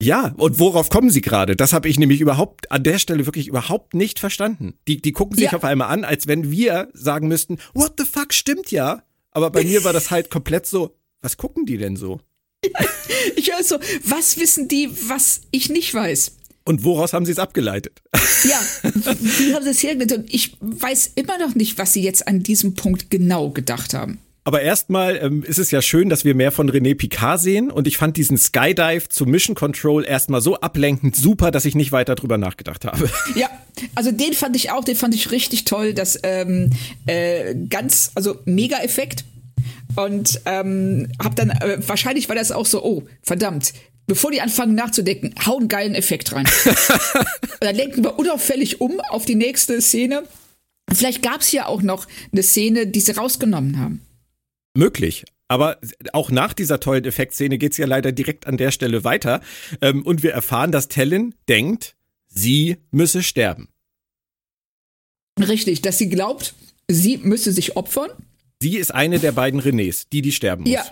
Ja, 0.00 0.34
und 0.36 0.58
worauf 0.58 0.90
kommen 0.90 1.10
sie 1.10 1.20
gerade? 1.20 1.54
Das 1.54 1.72
habe 1.72 1.88
ich 1.88 1.98
nämlich 1.98 2.20
überhaupt 2.20 2.72
an 2.72 2.82
der 2.82 2.98
Stelle 2.98 3.26
wirklich 3.26 3.46
überhaupt 3.46 3.94
nicht 3.94 4.18
verstanden. 4.18 4.74
Die, 4.88 5.00
die 5.00 5.12
gucken 5.12 5.36
sich 5.36 5.52
ja. 5.52 5.56
auf 5.56 5.64
einmal 5.64 5.88
an, 5.88 6.04
als 6.04 6.26
wenn 6.26 6.50
wir 6.50 6.88
sagen 6.92 7.28
müssten, 7.28 7.58
what 7.72 7.94
the 7.98 8.04
fuck, 8.04 8.34
stimmt 8.34 8.72
ja. 8.72 9.04
Aber 9.30 9.50
bei 9.50 9.62
mir 9.62 9.84
war 9.84 9.92
das 9.92 10.10
halt 10.10 10.28
komplett 10.28 10.66
so, 10.66 10.96
was 11.20 11.36
gucken 11.36 11.66
die 11.66 11.78
denn 11.78 11.96
so? 11.96 12.20
ich 13.36 13.52
höre 13.52 13.62
so, 13.62 13.78
was 14.04 14.38
wissen 14.38 14.68
die, 14.68 14.88
was 15.08 15.42
ich 15.50 15.68
nicht 15.68 15.92
weiß? 15.92 16.32
Und 16.64 16.84
woraus 16.84 17.12
haben 17.12 17.26
sie 17.26 17.32
es 17.32 17.38
abgeleitet? 17.38 18.00
Ja, 18.44 18.60
wie 18.82 19.54
haben 19.54 19.62
sie 19.62 19.70
es 19.70 19.84
hergeleitet? 19.84 20.18
Und 20.18 20.34
ich 20.34 20.56
weiß 20.60 21.12
immer 21.14 21.38
noch 21.38 21.54
nicht, 21.54 21.78
was 21.78 21.92
sie 21.92 22.02
jetzt 22.02 22.26
an 22.26 22.42
diesem 22.42 22.74
Punkt 22.74 23.08
genau 23.08 23.50
gedacht 23.50 23.94
haben. 23.94 24.18
Aber 24.44 24.62
erstmal 24.62 25.16
ähm, 25.22 25.44
ist 25.44 25.58
es 25.58 25.70
ja 25.70 25.80
schön, 25.80 26.08
dass 26.08 26.24
wir 26.24 26.34
mehr 26.34 26.50
von 26.50 26.68
René 26.68 26.96
Picard 26.96 27.40
sehen 27.40 27.70
und 27.70 27.86
ich 27.86 27.96
fand 27.96 28.16
diesen 28.16 28.36
Skydive 28.36 29.08
zu 29.08 29.26
Mission 29.26 29.54
Control 29.54 30.04
erstmal 30.04 30.40
so 30.40 30.58
ablenkend 30.58 31.14
super, 31.14 31.52
dass 31.52 31.64
ich 31.64 31.76
nicht 31.76 31.92
weiter 31.92 32.16
drüber 32.16 32.38
nachgedacht 32.38 32.84
habe. 32.84 33.08
Ja, 33.36 33.48
also 33.94 34.10
den 34.10 34.32
fand 34.32 34.56
ich 34.56 34.70
auch, 34.72 34.84
den 34.84 34.96
fand 34.96 35.14
ich 35.14 35.30
richtig 35.30 35.64
toll, 35.64 35.94
das 35.94 36.18
ähm, 36.24 36.70
äh, 37.06 37.54
ganz, 37.70 38.10
also 38.14 38.40
Mega-Effekt 38.44 39.24
und 39.96 40.40
ähm, 40.46 41.08
hab 41.22 41.36
dann, 41.36 41.50
äh, 41.50 41.78
wahrscheinlich 41.86 42.28
war 42.28 42.36
das 42.36 42.52
auch 42.52 42.66
so, 42.66 42.84
oh, 42.84 43.04
verdammt, 43.22 43.72
bevor 44.06 44.30
die 44.30 44.40
anfangen 44.40 44.74
nachzudenken, 44.74 45.34
hau 45.44 45.58
einen 45.58 45.68
geilen 45.68 45.94
Effekt 45.94 46.32
rein. 46.32 46.48
dann 47.60 47.74
lenken 47.74 48.04
wir 48.04 48.18
unauffällig 48.18 48.80
um 48.80 49.00
auf 49.10 49.24
die 49.24 49.34
nächste 49.34 49.80
Szene. 49.80 50.24
Vielleicht 50.92 51.22
gab 51.22 51.40
es 51.40 51.52
ja 51.52 51.66
auch 51.66 51.82
noch 51.82 52.06
eine 52.32 52.42
Szene, 52.42 52.86
die 52.86 53.00
sie 53.00 53.12
rausgenommen 53.12 53.78
haben. 53.78 54.02
Möglich. 54.74 55.24
Aber 55.48 55.78
auch 56.12 56.30
nach 56.30 56.54
dieser 56.54 56.80
tollen 56.80 57.04
Effektszene 57.04 57.58
geht 57.58 57.72
es 57.72 57.78
ja 57.78 57.86
leider 57.86 58.10
direkt 58.10 58.46
an 58.46 58.56
der 58.56 58.70
Stelle 58.70 59.04
weiter. 59.04 59.42
Ähm, 59.82 60.02
und 60.02 60.22
wir 60.22 60.32
erfahren, 60.32 60.72
dass 60.72 60.88
Tellin 60.88 61.34
denkt, 61.48 61.94
sie 62.28 62.78
müsse 62.90 63.22
sterben. 63.22 63.68
Richtig, 65.38 65.82
dass 65.82 65.98
sie 65.98 66.08
glaubt, 66.08 66.54
sie 66.88 67.18
müsse 67.18 67.52
sich 67.52 67.76
opfern 67.76 68.10
Sie 68.62 68.76
ist 68.76 68.94
eine 68.94 69.18
der 69.18 69.32
beiden 69.32 69.60
Renés, 69.60 70.06
die, 70.12 70.22
die 70.22 70.30
sterben 70.30 70.62
muss. 70.62 70.72
Ja. 70.72 70.84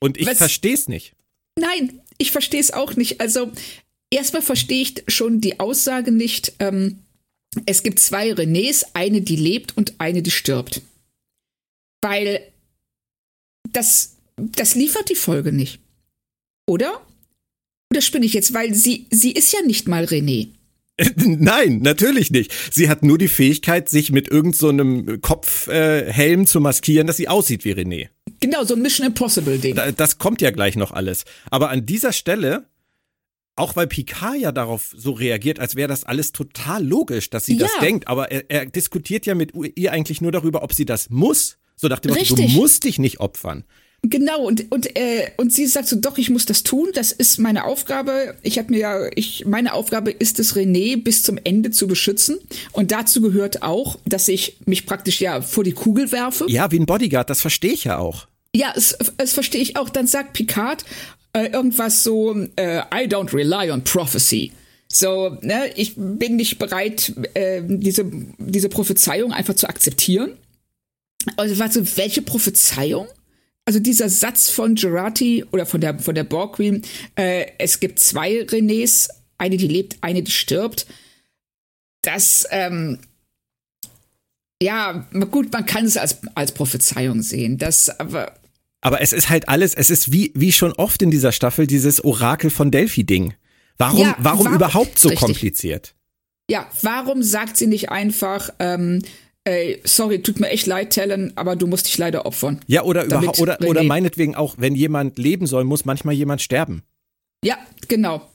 Und 0.00 0.18
ich 0.18 0.28
verstehe 0.28 0.74
es 0.74 0.86
nicht. 0.86 1.14
Nein, 1.58 2.00
ich 2.18 2.30
verstehe 2.30 2.60
es 2.60 2.74
auch 2.74 2.94
nicht. 2.94 3.22
Also 3.22 3.50
erstmal 4.10 4.42
verstehe 4.42 4.82
ich 4.82 5.02
schon 5.08 5.40
die 5.40 5.58
Aussage 5.58 6.12
nicht. 6.12 6.52
Ähm, 6.58 6.98
es 7.64 7.82
gibt 7.82 8.00
zwei 8.00 8.32
Renés, 8.32 8.84
eine, 8.92 9.22
die 9.22 9.36
lebt 9.36 9.74
und 9.78 9.94
eine, 9.96 10.20
die 10.20 10.30
stirbt. 10.30 10.82
Weil 12.02 12.52
das, 13.72 14.16
das 14.36 14.74
liefert 14.74 15.08
die 15.08 15.14
Folge 15.14 15.52
nicht. 15.52 15.80
Oder? 16.66 17.00
Oder 17.90 18.02
spinne 18.02 18.26
ich 18.26 18.34
jetzt? 18.34 18.52
Weil 18.52 18.74
sie, 18.74 19.06
sie 19.10 19.32
ist 19.32 19.54
ja 19.54 19.62
nicht 19.62 19.88
mal 19.88 20.04
René. 20.04 20.50
Nein, 21.16 21.80
natürlich 21.82 22.30
nicht. 22.30 22.52
Sie 22.72 22.88
hat 22.88 23.02
nur 23.02 23.18
die 23.18 23.28
Fähigkeit, 23.28 23.88
sich 23.88 24.12
mit 24.12 24.28
irgendeinem 24.28 24.52
so 24.58 24.68
einem 24.68 25.20
Kopfhelm 25.20 26.42
äh, 26.42 26.44
zu 26.46 26.60
maskieren, 26.60 27.06
dass 27.06 27.16
sie 27.18 27.28
aussieht 27.28 27.64
wie 27.64 27.72
René. 27.72 28.08
Genau, 28.40 28.64
so 28.64 28.74
ein 28.74 28.82
Mission 28.82 29.06
Impossible-Ding. 29.06 29.74
Da- 29.74 29.92
Das 29.92 30.18
kommt 30.18 30.40
ja 30.40 30.50
gleich 30.50 30.76
noch 30.76 30.92
alles. 30.92 31.24
Aber 31.50 31.70
an 31.70 31.84
dieser 31.84 32.12
Stelle, 32.12 32.66
auch 33.56 33.76
weil 33.76 33.86
Picard 33.86 34.38
ja 34.38 34.52
darauf 34.52 34.94
so 34.96 35.12
reagiert, 35.12 35.58
als 35.60 35.76
wäre 35.76 35.88
das 35.88 36.04
alles 36.04 36.32
total 36.32 36.84
logisch, 36.86 37.30
dass 37.30 37.46
sie 37.46 37.56
das 37.56 37.72
Ja. 37.74 37.80
denkt, 37.80 38.08
aber 38.08 38.30
er, 38.30 38.50
er 38.50 38.66
diskutiert 38.66 39.26
ja 39.26 39.34
mit 39.34 39.52
ihr 39.76 39.92
eigentlich 39.92 40.20
nur 40.20 40.32
darüber, 40.32 40.62
ob 40.62 40.72
sie 40.72 40.84
das 40.84 41.10
muss. 41.10 41.58
So 41.76 41.88
dachte 41.88 42.08
ich, 42.18 42.28
du 42.28 42.42
musst 42.48 42.84
dich 42.84 42.98
nicht 42.98 43.20
opfern. 43.20 43.64
Genau, 44.02 44.44
und, 44.46 44.70
und, 44.70 44.96
äh, 44.96 45.30
und 45.36 45.52
sie 45.52 45.66
sagt 45.66 45.88
so, 45.88 45.96
doch, 45.96 46.16
ich 46.16 46.30
muss 46.30 46.46
das 46.46 46.62
tun, 46.62 46.90
das 46.94 47.10
ist 47.12 47.38
meine 47.38 47.64
Aufgabe. 47.64 48.36
Ich 48.42 48.58
habe 48.58 48.70
mir 48.70 48.78
ja, 48.78 49.08
ich, 49.16 49.44
meine 49.46 49.72
Aufgabe 49.72 50.10
ist 50.12 50.38
es, 50.38 50.54
René 50.54 51.02
bis 51.02 51.22
zum 51.22 51.38
Ende 51.42 51.70
zu 51.72 51.88
beschützen. 51.88 52.38
Und 52.72 52.92
dazu 52.92 53.20
gehört 53.20 53.62
auch, 53.62 53.98
dass 54.04 54.28
ich 54.28 54.58
mich 54.64 54.86
praktisch 54.86 55.20
ja 55.20 55.42
vor 55.42 55.64
die 55.64 55.72
Kugel 55.72 56.12
werfe. 56.12 56.46
Ja, 56.48 56.70
wie 56.70 56.78
ein 56.78 56.86
Bodyguard, 56.86 57.28
das 57.30 57.40
verstehe 57.40 57.72
ich 57.72 57.84
ja 57.84 57.98
auch. 57.98 58.28
Ja, 58.54 58.72
es, 58.76 58.96
es 59.18 59.32
verstehe 59.32 59.60
ich 59.60 59.76
auch. 59.76 59.88
Dann 59.88 60.06
sagt 60.06 60.34
Picard 60.34 60.84
äh, 61.32 61.48
irgendwas 61.48 62.02
so, 62.02 62.34
äh, 62.56 62.78
I 62.94 63.06
don't 63.08 63.34
rely 63.34 63.70
on 63.70 63.84
prophecy. 63.84 64.52
So, 64.88 65.36
ne, 65.42 65.70
ich 65.74 65.94
bin 65.96 66.36
nicht 66.36 66.58
bereit, 66.58 67.12
äh, 67.34 67.60
diese, 67.64 68.10
diese 68.38 68.68
Prophezeiung 68.68 69.32
einfach 69.32 69.54
zu 69.54 69.68
akzeptieren. 69.68 70.32
Also, 71.36 71.58
warte, 71.58 71.96
welche 71.96 72.22
Prophezeiung? 72.22 73.08
Also 73.66 73.80
dieser 73.80 74.08
Satz 74.08 74.48
von 74.48 74.76
Gerati 74.76 75.44
oder 75.50 75.66
von 75.66 75.80
der, 75.80 75.98
von 75.98 76.14
der 76.14 76.22
Borg 76.24 76.56
Queen, 76.56 76.82
äh, 77.16 77.46
es 77.58 77.80
gibt 77.80 77.98
zwei 77.98 78.42
Renés, 78.42 79.08
eine, 79.38 79.56
die 79.56 79.66
lebt, 79.66 79.96
eine, 80.02 80.22
die 80.22 80.30
stirbt. 80.30 80.86
Das, 82.02 82.46
ähm, 82.50 83.00
ja, 84.62 85.06
gut, 85.32 85.52
man 85.52 85.66
kann 85.66 85.84
es 85.84 85.96
als, 85.96 86.18
als 86.36 86.52
Prophezeiung 86.52 87.22
sehen. 87.22 87.58
Das, 87.58 87.90
aber 88.00 88.34
Aber 88.80 89.00
es 89.02 89.12
ist 89.12 89.28
halt 89.28 89.48
alles, 89.48 89.74
es 89.74 89.90
ist 89.90 90.12
wie, 90.12 90.30
wie 90.36 90.52
schon 90.52 90.72
oft 90.74 91.02
in 91.02 91.10
dieser 91.10 91.32
Staffel 91.32 91.66
dieses 91.66 92.02
Orakel 92.04 92.50
von 92.50 92.70
Delphi-Ding. 92.70 93.34
Warum, 93.78 94.00
Ja, 94.00 94.16
warum 94.20 94.44
warum- 94.46 94.54
überhaupt 94.54 94.98
so 94.98 95.08
Richtig. 95.08 95.26
kompliziert? 95.26 95.94
Ja, 96.48 96.70
warum 96.82 97.24
sagt 97.24 97.56
sie 97.56 97.66
nicht 97.66 97.90
einfach, 97.90 98.50
ähm, 98.60 99.02
ey, 99.46 99.80
sorry, 99.84 100.20
tut 100.20 100.40
mir 100.40 100.48
echt 100.48 100.66
leid, 100.66 100.92
Talon, 100.92 101.32
aber 101.36 101.56
du 101.56 101.66
musst 101.66 101.86
dich 101.86 101.96
leider 101.96 102.26
opfern. 102.26 102.60
Ja, 102.66 102.82
oder 102.82 103.04
überhaupt, 103.04 103.38
oder, 103.38 103.58
oder 103.62 103.82
meinetwegen 103.84 104.34
auch, 104.34 104.56
wenn 104.58 104.74
jemand 104.74 105.18
leben 105.18 105.46
soll, 105.46 105.64
muss 105.64 105.84
manchmal 105.84 106.14
jemand 106.14 106.42
sterben. 106.42 106.82
Ja, 107.44 107.56
genau. 107.88 108.28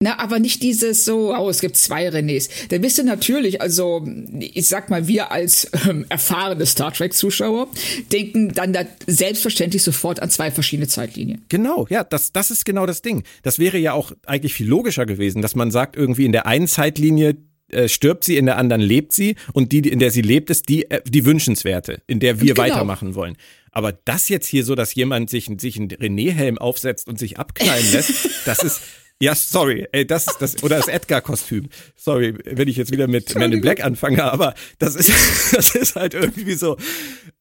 Na, 0.00 0.18
aber 0.18 0.38
nicht 0.38 0.62
dieses 0.62 1.06
so, 1.06 1.34
oh, 1.34 1.48
es 1.48 1.60
gibt 1.60 1.76
zwei 1.76 2.08
Renés. 2.08 2.50
Dann 2.68 2.82
bist 2.82 2.98
du 2.98 3.04
natürlich, 3.04 3.62
also 3.62 4.06
ich 4.38 4.68
sag 4.68 4.90
mal, 4.90 5.08
wir 5.08 5.30
als 5.30 5.70
ähm, 5.88 6.04
erfahrene 6.10 6.66
Star 6.66 6.92
Trek-Zuschauer 6.92 7.68
denken 8.12 8.52
dann 8.52 8.74
da 8.74 8.84
selbstverständlich 9.06 9.82
sofort 9.82 10.20
an 10.20 10.28
zwei 10.28 10.50
verschiedene 10.50 10.88
Zeitlinien. 10.88 11.44
Genau, 11.48 11.86
ja, 11.88 12.04
das, 12.04 12.32
das 12.32 12.50
ist 12.50 12.66
genau 12.66 12.84
das 12.84 13.00
Ding. 13.00 13.22
Das 13.42 13.58
wäre 13.58 13.78
ja 13.78 13.94
auch 13.94 14.12
eigentlich 14.26 14.52
viel 14.52 14.68
logischer 14.68 15.06
gewesen, 15.06 15.40
dass 15.40 15.54
man 15.54 15.70
sagt, 15.70 15.96
irgendwie 15.96 16.26
in 16.26 16.32
der 16.32 16.44
einen 16.44 16.66
Zeitlinie 16.66 17.36
äh, 17.74 17.88
stirbt 17.88 18.24
sie, 18.24 18.36
in 18.36 18.46
der 18.46 18.56
anderen 18.56 18.80
lebt 18.82 19.12
sie 19.12 19.36
und 19.52 19.72
die, 19.72 19.78
in 19.80 19.98
der 19.98 20.10
sie 20.10 20.22
lebt, 20.22 20.50
ist 20.50 20.68
die, 20.68 20.90
äh, 20.90 21.02
die 21.06 21.24
wünschenswerte, 21.24 22.02
in 22.06 22.20
der 22.20 22.40
wir 22.40 22.54
Genau. 22.54 22.62
weitermachen 22.62 23.14
wollen. 23.14 23.36
Aber 23.70 23.92
das 23.92 24.28
jetzt 24.28 24.46
hier 24.46 24.64
so, 24.64 24.74
dass 24.74 24.94
jemand 24.94 25.30
sich, 25.30 25.50
sich 25.58 25.76
einen 25.78 25.88
René-Helm 25.90 26.58
aufsetzt 26.58 27.08
und 27.08 27.18
sich 27.18 27.38
abknallen 27.38 27.90
lässt, 27.92 28.28
das 28.46 28.62
ist, 28.62 28.80
ja, 29.20 29.34
sorry, 29.34 29.86
ey, 29.92 30.06
das 30.06 30.26
ist 30.26 30.36
das, 30.38 30.62
oder 30.62 30.76
das 30.76 30.88
Edgar-Kostüm. 30.88 31.68
Sorry, 31.96 32.34
wenn 32.44 32.68
ich 32.68 32.76
jetzt 32.76 32.92
wieder 32.92 33.08
mit 33.08 33.34
Men 33.36 33.52
in 33.52 33.60
Black 33.60 33.82
anfange, 33.84 34.22
aber 34.24 34.54
das 34.78 34.94
ist, 34.96 35.10
das 35.54 35.74
ist 35.74 35.96
halt 35.96 36.14
irgendwie 36.14 36.54
so, 36.54 36.76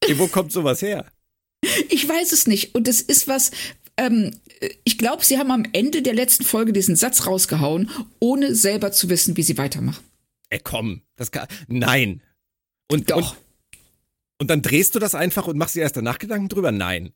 ey, 0.02 0.18
wo 0.18 0.28
kommt 0.28 0.52
sowas 0.52 0.82
her? 0.82 1.06
Ich 1.90 2.08
weiß 2.08 2.32
es 2.32 2.48
nicht. 2.48 2.76
Und 2.76 2.88
es 2.88 3.02
ist 3.02 3.28
was, 3.28 3.52
ähm, 3.98 4.32
ich 4.84 4.98
glaube, 4.98 5.24
sie 5.24 5.38
haben 5.38 5.52
am 5.52 5.66
Ende 5.74 6.02
der 6.02 6.14
letzten 6.14 6.44
Folge 6.44 6.74
diesen 6.74 6.96
Satz 6.96 7.26
rausgehauen, 7.28 7.90
ohne 8.20 8.56
selber 8.56 8.92
zu 8.92 9.10
wissen, 9.10 9.38
wie 9.38 9.44
sie 9.44 9.58
weitermachen. 9.58 10.04
Ey, 10.54 10.60
komm, 10.64 11.02
das 11.16 11.32
kann, 11.32 11.48
nein. 11.68 12.22
Und, 12.92 13.10
Doch. 13.10 13.32
Und, 13.32 13.38
und 14.42 14.50
dann 14.52 14.62
drehst 14.62 14.94
du 14.94 15.00
das 15.00 15.16
einfach 15.16 15.48
und 15.48 15.58
machst 15.58 15.74
dir 15.74 15.82
erst 15.82 15.98
danach 15.98 16.20
Gedanken 16.20 16.48
drüber? 16.48 16.72
Nein. 16.72 17.12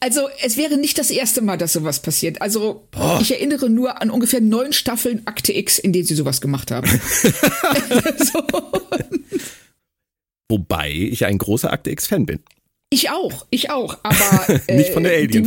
Also, 0.00 0.28
es 0.42 0.58
wäre 0.58 0.76
nicht 0.76 0.98
das 0.98 1.10
erste 1.10 1.40
Mal, 1.40 1.56
dass 1.56 1.72
sowas 1.72 2.02
passiert. 2.02 2.42
Also, 2.42 2.86
ich 3.22 3.30
erinnere 3.30 3.70
nur 3.70 4.02
an 4.02 4.10
ungefähr 4.10 4.42
neun 4.42 4.74
Staffeln 4.74 5.26
Akte 5.26 5.54
X, 5.54 5.78
in 5.78 5.94
denen 5.94 6.04
sie 6.04 6.14
sowas 6.14 6.42
gemacht 6.42 6.70
haben. 6.70 6.88
so. 8.18 8.44
Wobei 10.50 10.90
ich 10.90 11.24
ein 11.24 11.38
großer 11.38 11.72
Akte 11.72 11.90
X-Fan 11.90 12.26
bin. 12.26 12.40
Ich 12.90 13.08
auch, 13.08 13.46
ich 13.48 13.70
auch. 13.70 13.98
Aber 14.02 14.60
äh, 14.66 14.68
Nicht 14.76 14.90
von 14.90 15.04
der 15.04 15.26
die 15.26 15.38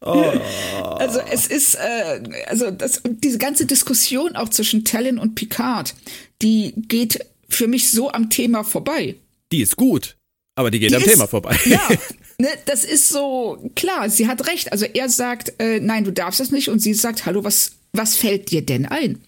Alien-Verschwörung. 0.00 0.98
Also 0.98 1.20
es 1.30 1.46
ist, 1.46 1.74
äh, 1.76 2.22
also 2.46 2.70
das, 2.70 3.02
diese 3.04 3.38
ganze 3.38 3.66
Diskussion 3.66 4.36
auch 4.36 4.48
zwischen 4.48 4.84
Talon 4.84 5.18
und 5.18 5.34
Picard, 5.34 5.94
die 6.42 6.72
geht 6.76 7.20
für 7.48 7.66
mich 7.68 7.90
so 7.90 8.10
am 8.12 8.30
Thema 8.30 8.64
vorbei. 8.64 9.16
Die 9.52 9.60
ist 9.62 9.76
gut, 9.76 10.16
aber 10.56 10.70
die 10.70 10.78
geht 10.80 10.90
Die 10.90 10.96
am 10.96 11.02
ist- 11.02 11.10
Thema 11.10 11.26
vorbei. 11.26 11.56
Ja, 11.66 11.80
ne, 12.38 12.48
das 12.66 12.84
ist 12.84 13.08
so, 13.08 13.70
klar, 13.74 14.08
sie 14.10 14.28
hat 14.28 14.46
recht. 14.48 14.72
Also 14.72 14.86
er 14.86 15.08
sagt, 15.08 15.54
äh, 15.58 15.80
nein, 15.80 16.04
du 16.04 16.12
darfst 16.12 16.40
das 16.40 16.50
nicht. 16.50 16.68
Und 16.68 16.78
sie 16.80 16.94
sagt, 16.94 17.26
hallo, 17.26 17.44
was, 17.44 17.72
was 17.92 18.16
fällt 18.16 18.50
dir 18.50 18.64
denn 18.64 18.86
ein? 18.86 19.18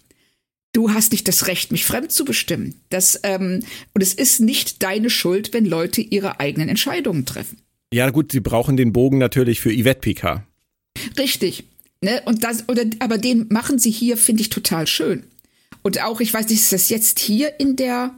Du 0.74 0.94
hast 0.94 1.12
nicht 1.12 1.28
das 1.28 1.48
Recht, 1.48 1.70
mich 1.70 1.84
fremd 1.84 2.12
zu 2.12 2.24
bestimmen. 2.24 2.80
Das, 2.88 3.20
ähm, 3.24 3.62
und 3.92 4.00
es 4.02 4.14
ist 4.14 4.40
nicht 4.40 4.82
deine 4.82 5.10
Schuld, 5.10 5.52
wenn 5.52 5.66
Leute 5.66 6.00
ihre 6.00 6.40
eigenen 6.40 6.70
Entscheidungen 6.70 7.26
treffen. 7.26 7.58
Ja, 7.92 8.08
gut, 8.08 8.32
sie 8.32 8.40
brauchen 8.40 8.78
den 8.78 8.92
Bogen 8.94 9.18
natürlich 9.18 9.60
für 9.60 9.68
Yvette 9.70 10.00
Picard. 10.00 10.42
Richtig. 11.18 11.64
Ne? 12.00 12.22
Und 12.24 12.44
das, 12.44 12.68
oder, 12.68 12.84
aber 12.98 13.18
den 13.18 13.46
machen 13.50 13.78
sie 13.78 13.90
hier, 13.90 14.16
finde 14.16 14.42
ich, 14.42 14.50
total 14.50 14.86
schön. 14.86 15.24
Und 15.82 16.02
auch, 16.02 16.20
ich 16.20 16.32
weiß 16.32 16.48
nicht, 16.48 16.60
ist 16.60 16.72
das 16.72 16.88
jetzt 16.88 17.18
hier 17.18 17.58
in 17.60 17.76
der, 17.76 18.14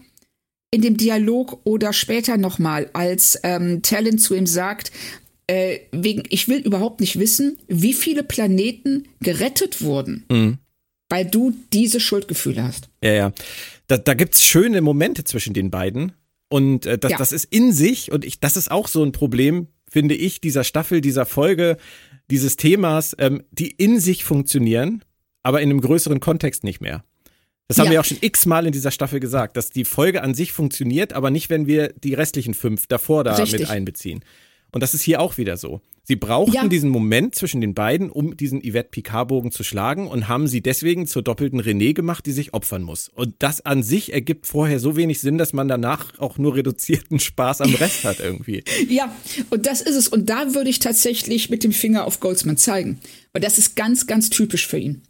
in 0.71 0.83
dem 0.83 0.97
Dialog 0.97 1.61
oder 1.65 1.93
später 1.93 2.37
nochmal, 2.37 2.91
als 2.93 3.39
ähm, 3.43 3.83
Talon 3.83 4.19
zu 4.19 4.35
ihm 4.35 4.47
sagt, 4.47 4.91
äh, 5.47 5.81
wegen, 5.93 6.23
ich 6.31 6.49
will 6.49 6.59
überhaupt 6.59 7.01
nicht 7.01 7.19
wissen, 7.19 7.59
wie 7.69 7.93
viele 7.93 8.23
Planeten 8.23 9.07
gerettet 9.21 9.83
wurden, 9.83 10.59
weil 11.11 11.27
du 11.27 11.55
diese 11.73 12.01
Schuldgefühle 12.01 12.63
hast. 12.63 12.89
Ja, 13.03 13.13
ja. 13.13 13.33
Da, 13.87 13.99
da 13.99 14.15
gibt's 14.15 14.43
schöne 14.45 14.81
Momente 14.81 15.25
zwischen 15.25 15.53
den 15.53 15.71
beiden. 15.71 16.13
Und 16.49 16.87
äh, 16.87 16.99
das, 16.99 17.13
Ja. 17.13 17.19
das 17.19 17.33
ist 17.33 17.45
in 17.47 17.73
sich, 17.73 18.11
und 18.11 18.25
ich, 18.25 18.41
das 18.41 18.57
ist 18.57 18.71
auch 18.71 18.89
so 18.89 19.05
ein 19.05 19.13
Problem, 19.13 19.69
finde 19.91 20.15
ich, 20.15 20.41
dieser 20.41 20.65
Staffel, 20.65 21.01
dieser 21.03 21.27
Folge, 21.27 21.77
dieses 22.31 22.57
Themas, 22.57 23.15
ähm, 23.19 23.43
die 23.51 23.71
in 23.71 24.01
sich 24.01 24.25
funktionieren, 24.25 25.05
aber 25.43 25.61
in 25.61 25.71
einem 25.71 25.81
größeren 25.81 26.21
Kontext 26.21 26.65
nicht 26.65 26.81
mehr. 26.81 27.05
Das 27.69 27.79
haben 27.79 27.87
Ja. 27.87 27.93
wir 27.93 28.01
auch 28.01 28.05
schon 28.05 28.19
x-mal 28.21 28.67
in 28.67 28.73
dieser 28.73 28.91
Staffel 28.91 29.21
gesagt, 29.21 29.57
dass 29.57 29.71
die 29.71 29.85
Folge 29.85 30.23
an 30.23 30.35
sich 30.35 30.53
funktioniert, 30.53 31.13
aber 31.13 31.31
nicht, 31.31 31.49
wenn 31.51 31.67
wir 31.67 31.89
die 31.93 32.15
restlichen 32.15 32.55
fünf 32.55 32.87
davor 32.87 33.25
da 33.25 33.35
Richtig. 33.37 33.61
mit 33.61 33.71
einbeziehen. 33.71 34.23
Und 34.73 34.83
das 34.83 34.93
ist 34.95 35.03
hier 35.03 35.21
auch 35.21 35.39
wieder 35.39 35.57
so. 35.57 35.81
Sie 36.07 36.17
brauchten 36.17 36.53
Ja. 36.53 36.69
diesen 36.69 36.91
Moment 36.91 37.35
zwischen 37.35 37.63
den 37.63 37.73
beiden, 37.73 38.11
um 38.11 38.37
diesen 38.37 38.61
Yvette 38.61 38.91
Picard-Bogen 38.91 39.51
zu 39.51 39.65
schlagen 39.65 40.07
und 40.07 40.29
haben 40.29 40.47
sie 40.49 40.61
deswegen 40.61 41.07
zur 41.07 41.23
doppelten 41.23 41.61
René 41.63 41.95
gemacht, 41.95 42.27
die 42.27 42.33
sich 42.33 42.53
opfern 42.53 42.83
muss. 42.83 43.09
Und 43.09 43.35
das 43.39 43.65
an 43.65 43.83
sich 43.83 44.13
ergibt 44.13 44.47
vorher 44.47 44.79
so 44.81 44.97
wenig 44.97 45.21
Sinn, 45.21 45.39
dass 45.39 45.55
man 45.55 45.67
danach 45.67 46.19
auch 46.19 46.37
nur 46.37 46.57
reduzierten 46.57 47.21
Spaß 47.21 47.63
am 47.63 47.75
Rest 47.75 48.05
hat 48.05 48.21
irgendwie. 48.21 48.63
Ja, 48.89 49.15
und 49.51 49.65
das 49.67 49.81
ist 49.81 49.97
es. 49.97 50.09
Und 50.09 50.29
da 50.29 50.55
würde 50.55 50.69
ich 50.69 50.79
tatsächlich 50.79 51.49
mit 51.49 51.65
dem 51.65 51.73
Finger 51.73 52.05
auf 52.05 52.21
Goldsman 52.21 52.59
zeigen. 52.59 52.99
Weil 53.33 53.41
das 53.41 53.57
ist 53.59 53.75
ganz, 53.75 54.07
ganz 54.07 54.29
typisch 54.29 54.67
für 54.67 54.79
ihn. 54.79 55.03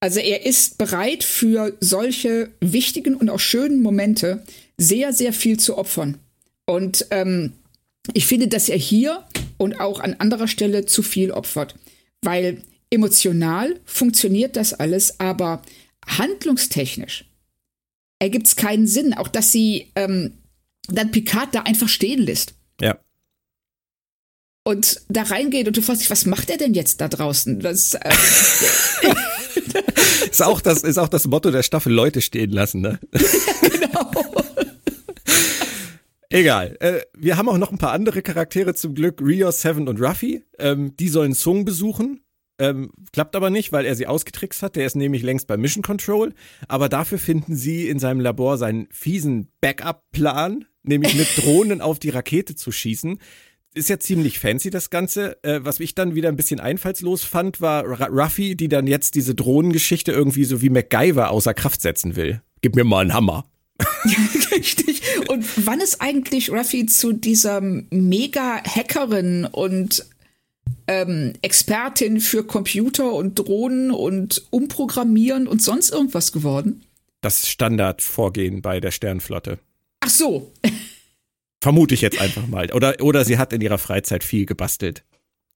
Also 0.00 0.20
er 0.20 0.46
ist 0.46 0.78
bereit 0.78 1.24
für 1.24 1.76
solche 1.80 2.50
wichtigen 2.60 3.16
und 3.16 3.28
auch 3.28 3.40
schönen 3.40 3.82
Momente 3.82 4.44
sehr, 4.76 5.12
sehr 5.12 5.32
viel 5.32 5.58
zu 5.58 5.76
opfern. 5.76 6.18
Und 6.66 7.06
ähm, 7.10 7.54
ich 8.14 8.26
finde, 8.26 8.46
dass 8.46 8.68
er 8.68 8.78
hier 8.78 9.24
und 9.58 9.80
auch 9.80 10.00
an 10.00 10.14
anderer 10.14 10.48
Stelle 10.48 10.86
zu 10.86 11.02
viel 11.02 11.30
opfert. 11.30 11.74
Weil 12.22 12.62
emotional 12.90 13.78
funktioniert 13.84 14.56
das 14.56 14.72
alles, 14.72 15.20
aber 15.20 15.62
handlungstechnisch 16.06 17.26
ergibt 18.18 18.46
es 18.46 18.56
keinen 18.56 18.86
Sinn. 18.86 19.14
Auch 19.14 19.28
dass 19.28 19.52
sie 19.52 19.92
ähm, 19.94 20.32
dann 20.88 21.10
Picard 21.10 21.54
da 21.54 21.62
einfach 21.62 21.88
stehen 21.88 22.22
lässt. 22.22 22.54
Ja. 22.80 22.98
Und 24.64 25.02
da 25.08 25.22
reingeht 25.22 25.66
und 25.66 25.76
du 25.76 25.82
fragst 25.82 26.02
dich, 26.02 26.10
was 26.10 26.26
macht 26.26 26.50
er 26.50 26.58
denn 26.58 26.74
jetzt 26.74 27.00
da 27.00 27.08
draußen? 27.08 27.60
Das, 27.60 27.94
äh, 27.94 28.10
ist, 30.30 30.42
auch 30.42 30.60
das, 30.60 30.82
ist 30.82 30.98
auch 30.98 31.08
das 31.08 31.26
Motto 31.26 31.50
der 31.50 31.62
Staffel, 31.62 31.92
Leute 31.92 32.20
stehen 32.20 32.50
lassen, 32.50 32.82
ne? 32.82 33.00
genau. 33.62 34.10
Egal. 36.30 36.76
Äh, 36.80 37.00
wir 37.16 37.36
haben 37.36 37.48
auch 37.48 37.58
noch 37.58 37.72
ein 37.72 37.78
paar 37.78 37.92
andere 37.92 38.22
Charaktere 38.22 38.74
zum 38.74 38.94
Glück. 38.94 39.20
Rio, 39.20 39.50
Seven 39.50 39.88
und 39.88 40.00
Ruffy. 40.00 40.44
Ähm, 40.58 40.94
die 40.96 41.08
sollen 41.08 41.32
Sung 41.32 41.64
besuchen. 41.64 42.20
Ähm, 42.60 42.90
klappt 43.12 43.36
aber 43.36 43.50
nicht, 43.50 43.72
weil 43.72 43.86
er 43.86 43.94
sie 43.94 44.06
ausgetrickst 44.06 44.62
hat. 44.62 44.76
Der 44.76 44.84
ist 44.84 44.96
nämlich 44.96 45.22
längst 45.22 45.46
bei 45.46 45.56
Mission 45.56 45.82
Control. 45.82 46.34
Aber 46.66 46.88
dafür 46.88 47.18
finden 47.18 47.56
sie 47.56 47.88
in 47.88 47.98
seinem 47.98 48.20
Labor 48.20 48.58
seinen 48.58 48.88
fiesen 48.90 49.48
Backup-Plan, 49.60 50.66
nämlich 50.82 51.14
mit 51.14 51.28
Drohnen 51.36 51.80
auf 51.80 51.98
die 51.98 52.10
Rakete 52.10 52.54
zu 52.56 52.72
schießen. 52.72 53.18
Ist 53.74 53.88
ja 53.88 53.98
ziemlich 53.98 54.38
fancy, 54.38 54.70
das 54.70 54.90
Ganze. 54.90 55.42
Äh, 55.44 55.60
was 55.62 55.80
ich 55.80 55.94
dann 55.94 56.14
wieder 56.14 56.28
ein 56.28 56.36
bisschen 56.36 56.60
einfallslos 56.60 57.24
fand, 57.24 57.60
war 57.60 57.84
Ruffy, 57.84 58.54
die 58.54 58.68
dann 58.68 58.86
jetzt 58.86 59.14
diese 59.14 59.34
Drohnengeschichte 59.34 60.12
irgendwie 60.12 60.44
so 60.44 60.60
wie 60.60 60.70
MacGyver 60.70 61.30
außer 61.30 61.54
Kraft 61.54 61.80
setzen 61.80 62.16
will. 62.16 62.42
Gib 62.60 62.74
mir 62.74 62.84
mal 62.84 63.00
einen 63.00 63.14
Hammer. 63.14 63.46
Richtig. 64.58 65.02
Und 65.28 65.44
wann 65.66 65.80
ist 65.80 66.00
eigentlich 66.00 66.50
Ruffy 66.50 66.86
zu 66.86 67.12
dieser 67.12 67.60
Mega-Hackerin 67.60 69.44
und 69.46 70.06
ähm, 70.86 71.34
Expertin 71.42 72.20
für 72.20 72.44
Computer 72.44 73.12
und 73.12 73.38
Drohnen 73.38 73.90
und 73.90 74.46
Umprogrammieren 74.50 75.46
und 75.46 75.62
sonst 75.62 75.90
irgendwas 75.90 76.32
geworden? 76.32 76.82
Das 77.20 77.48
Standardvorgehen 77.48 78.62
bei 78.62 78.80
der 78.80 78.90
Sternflotte. 78.90 79.58
Ach 80.00 80.10
so. 80.10 80.52
Vermute 81.60 81.94
ich 81.94 82.00
jetzt 82.00 82.20
einfach 82.20 82.46
mal. 82.46 82.72
Oder, 82.72 82.96
oder 83.00 83.24
sie 83.24 83.38
hat 83.38 83.52
in 83.52 83.60
ihrer 83.60 83.78
Freizeit 83.78 84.24
viel 84.24 84.46
gebastelt. 84.46 85.04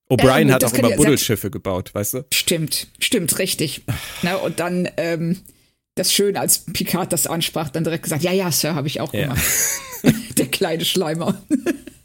O'Brien 0.09 0.41
ähm, 0.41 0.53
hat 0.53 0.63
auch 0.63 0.73
immer 0.73 0.91
Buddelschiffe 0.91 1.49
gebaut, 1.49 1.93
weißt 1.93 2.13
du? 2.15 2.25
Stimmt, 2.33 2.87
stimmt, 2.99 3.39
richtig. 3.39 3.81
Na, 4.21 4.35
und 4.35 4.59
dann 4.59 4.89
ähm, 4.97 5.39
das 5.95 6.11
Schöne, 6.11 6.39
als 6.39 6.59
Picard 6.59 7.13
das 7.13 7.27
ansprach, 7.27 7.69
dann 7.69 7.83
direkt 7.83 8.03
gesagt, 8.03 8.23
ja, 8.23 8.31
ja, 8.31 8.51
Sir, 8.51 8.75
habe 8.75 8.87
ich 8.87 9.01
auch 9.01 9.13
ja. 9.13 9.23
gemacht. 9.23 9.43
der 10.37 10.47
kleine 10.47 10.85
Schleimer. 10.85 11.41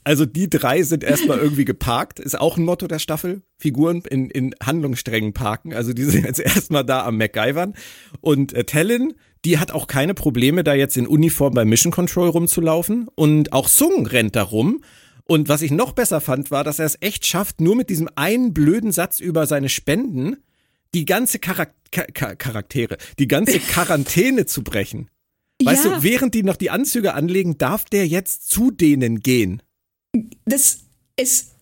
Also 0.05 0.25
die 0.25 0.49
drei 0.49 0.83
sind 0.83 1.05
erstmal 1.05 1.39
irgendwie 1.39 1.65
geparkt, 1.65 2.19
ist 2.19 2.39
auch 2.39 2.57
ein 2.57 2.65
Motto 2.65 2.87
der 2.87 2.99
Staffel. 2.99 3.43
Figuren 3.59 4.03
in, 4.09 4.31
in 4.31 4.55
Handlungssträngen 4.63 5.35
parken. 5.35 5.75
Also 5.75 5.93
die 5.93 6.05
sind 6.05 6.25
jetzt 6.25 6.41
erstmal 6.41 6.85
da 6.85 7.05
am 7.05 7.19
MacGyvern. 7.19 7.75
Und 8.21 8.53
äh, 8.55 8.65
Tellin, 8.65 9.15
die 9.45 9.59
hat 9.59 9.71
auch 9.71 9.87
keine 9.87 10.15
Probleme, 10.15 10.65
da 10.65 10.75
jetzt 10.75 10.97
in 10.97 11.07
Uniform 11.07 11.55
bei 11.55 11.65
Mission 11.65 11.93
Control 11.93 12.29
rumzulaufen. 12.29 13.09
Und 13.17 13.53
auch 13.53 13.69
Sung 13.69 14.07
rennt 14.07 14.37
da 14.37 14.45
rum. 14.45 14.83
Und 15.25 15.51
was 15.51 15.61
ich 15.61 15.71
noch 15.71 15.93
besser 15.93 16.23
fand, 16.23 16.51
war, 16.51 16.65
dass 16.65 16.79
er 16.79 16.87
es 16.87 16.97
echt 17.01 17.27
schafft, 17.27 17.61
nur 17.61 17.77
mit 17.77 17.91
diesem 17.91 18.09
einen 18.17 18.55
blöden 18.55 18.93
Satz 18.93 19.21
über 19.21 19.47
seine 19.47 19.69
Spenden 19.69 20.39
die 20.95 21.05
ganze 21.05 21.39
Charak 21.39 21.75
Char 21.91 22.37
Charaktere, 22.37 22.99
die 23.19 23.29
ganze 23.29 23.59
Quarantäne 23.73 24.47
zu 24.47 24.63
brechen. 24.63 25.09
Weißt 25.63 25.87
ja. 25.87 25.97
du, 25.97 26.03
während 26.03 26.35
die 26.35 26.43
noch 26.43 26.57
die 26.57 26.71
Anzüge 26.71 27.15
anlegen, 27.15 27.59
darf 27.59 27.85
der 27.85 28.07
jetzt 28.07 28.49
zu 28.49 28.71
denen 28.71 29.21
gehen. 29.21 29.63
Das 30.45 30.81
ist. 31.17 31.55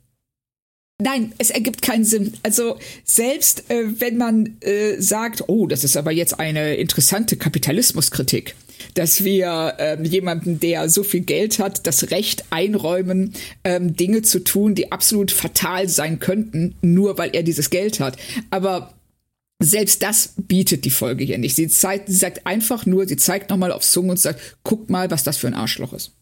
Nein, 0.98 1.34
es 1.36 1.50
ergibt 1.50 1.82
keinen 1.82 2.04
Sinn. 2.04 2.32
Also 2.42 2.78
selbst 3.04 3.70
äh, 3.70 4.00
wenn 4.00 4.16
man 4.16 4.56
äh, 4.60 5.00
sagt, 5.00 5.44
oh, 5.46 5.66
das 5.66 5.84
ist 5.84 5.96
aber 5.96 6.10
jetzt 6.10 6.40
eine 6.40 6.76
interessante 6.76 7.36
Kapitalismuskritik, 7.36 8.54
dass 8.94 9.22
wir 9.22 9.74
ähm, 9.78 10.04
jemanden, 10.06 10.58
der 10.58 10.88
so 10.88 11.02
viel 11.02 11.20
Geld 11.20 11.58
hat, 11.58 11.86
das 11.86 12.10
Recht 12.10 12.44
einräumen, 12.48 13.34
ähm, 13.62 13.94
Dinge 13.94 14.22
zu 14.22 14.42
tun, 14.42 14.74
die 14.74 14.90
absolut 14.90 15.32
fatal 15.32 15.86
sein 15.90 16.18
könnten, 16.18 16.76
nur 16.80 17.18
weil 17.18 17.30
er 17.34 17.42
dieses 17.42 17.68
Geld 17.68 18.00
hat. 18.00 18.16
Aber 18.48 18.95
selbst 19.58 20.02
das 20.02 20.34
bietet 20.36 20.84
die 20.84 20.90
Folge 20.90 21.24
hier 21.24 21.38
nicht. 21.38 21.56
Sie, 21.56 21.68
zeigt, 21.68 22.08
sie 22.08 22.16
sagt 22.16 22.46
einfach 22.46 22.86
nur, 22.86 23.06
sie 23.06 23.16
zeigt 23.16 23.50
nochmal 23.50 23.72
aufs 23.72 23.90
Zunge 23.90 24.10
und 24.10 24.18
sagt, 24.18 24.58
guck 24.62 24.90
mal, 24.90 25.10
was 25.10 25.24
das 25.24 25.38
für 25.38 25.46
ein 25.46 25.54
Arschloch 25.54 25.92
ist. 25.92 26.12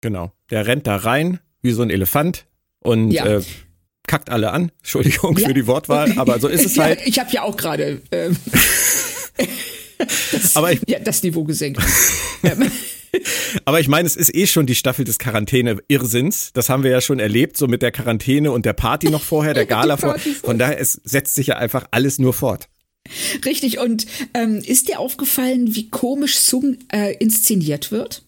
Genau. 0.00 0.32
Der 0.50 0.66
rennt 0.66 0.86
da 0.86 0.96
rein, 0.96 1.40
wie 1.62 1.72
so 1.72 1.82
ein 1.82 1.90
Elefant 1.90 2.46
und 2.80 3.10
ja. 3.10 3.26
äh, 3.26 3.42
kackt 4.06 4.30
alle 4.30 4.52
an. 4.52 4.70
Entschuldigung 4.78 5.36
ja. 5.38 5.48
für 5.48 5.54
die 5.54 5.66
Wortwahl, 5.66 6.18
aber 6.18 6.38
so 6.40 6.48
ist 6.48 6.66
es 6.66 6.78
halt. 6.78 7.00
Ja, 7.00 7.06
ich 7.06 7.18
habe 7.18 7.30
ja 7.32 7.42
auch 7.42 7.56
gerade 7.56 8.02
ähm, 8.12 8.36
aber 10.54 10.72
ich, 10.72 10.80
ja, 10.86 10.98
das 10.98 11.22
Niveau 11.22 11.44
gesenkt. 11.44 11.80
Aber 13.64 13.80
ich 13.80 13.88
meine, 13.88 14.06
es 14.06 14.16
ist 14.16 14.34
eh 14.34 14.46
schon 14.46 14.66
die 14.66 14.74
Staffel 14.74 15.04
des 15.04 15.18
Quarantäne-Irrsinns. 15.18 16.52
Das 16.52 16.68
haben 16.68 16.82
wir 16.82 16.90
ja 16.90 17.00
schon 17.00 17.18
erlebt, 17.18 17.56
so 17.56 17.66
mit 17.66 17.82
der 17.82 17.92
Quarantäne 17.92 18.52
und 18.52 18.66
der 18.66 18.72
Party 18.72 19.10
noch 19.10 19.22
vorher, 19.22 19.54
der 19.54 19.66
Gala 19.66 19.96
vorher. 19.96 20.20
Von 20.20 20.58
daher, 20.58 20.80
es 20.80 21.00
setzt 21.04 21.34
sich 21.34 21.48
ja 21.48 21.56
einfach 21.56 21.86
alles 21.90 22.18
nur 22.18 22.34
fort. 22.34 22.68
Richtig, 23.44 23.78
und 23.78 24.06
ähm, 24.34 24.62
ist 24.64 24.88
dir 24.88 25.00
aufgefallen, 25.00 25.74
wie 25.74 25.88
komisch 25.88 26.36
Sung 26.36 26.76
äh, 26.92 27.14
inszeniert 27.16 27.90
wird? 27.90 28.22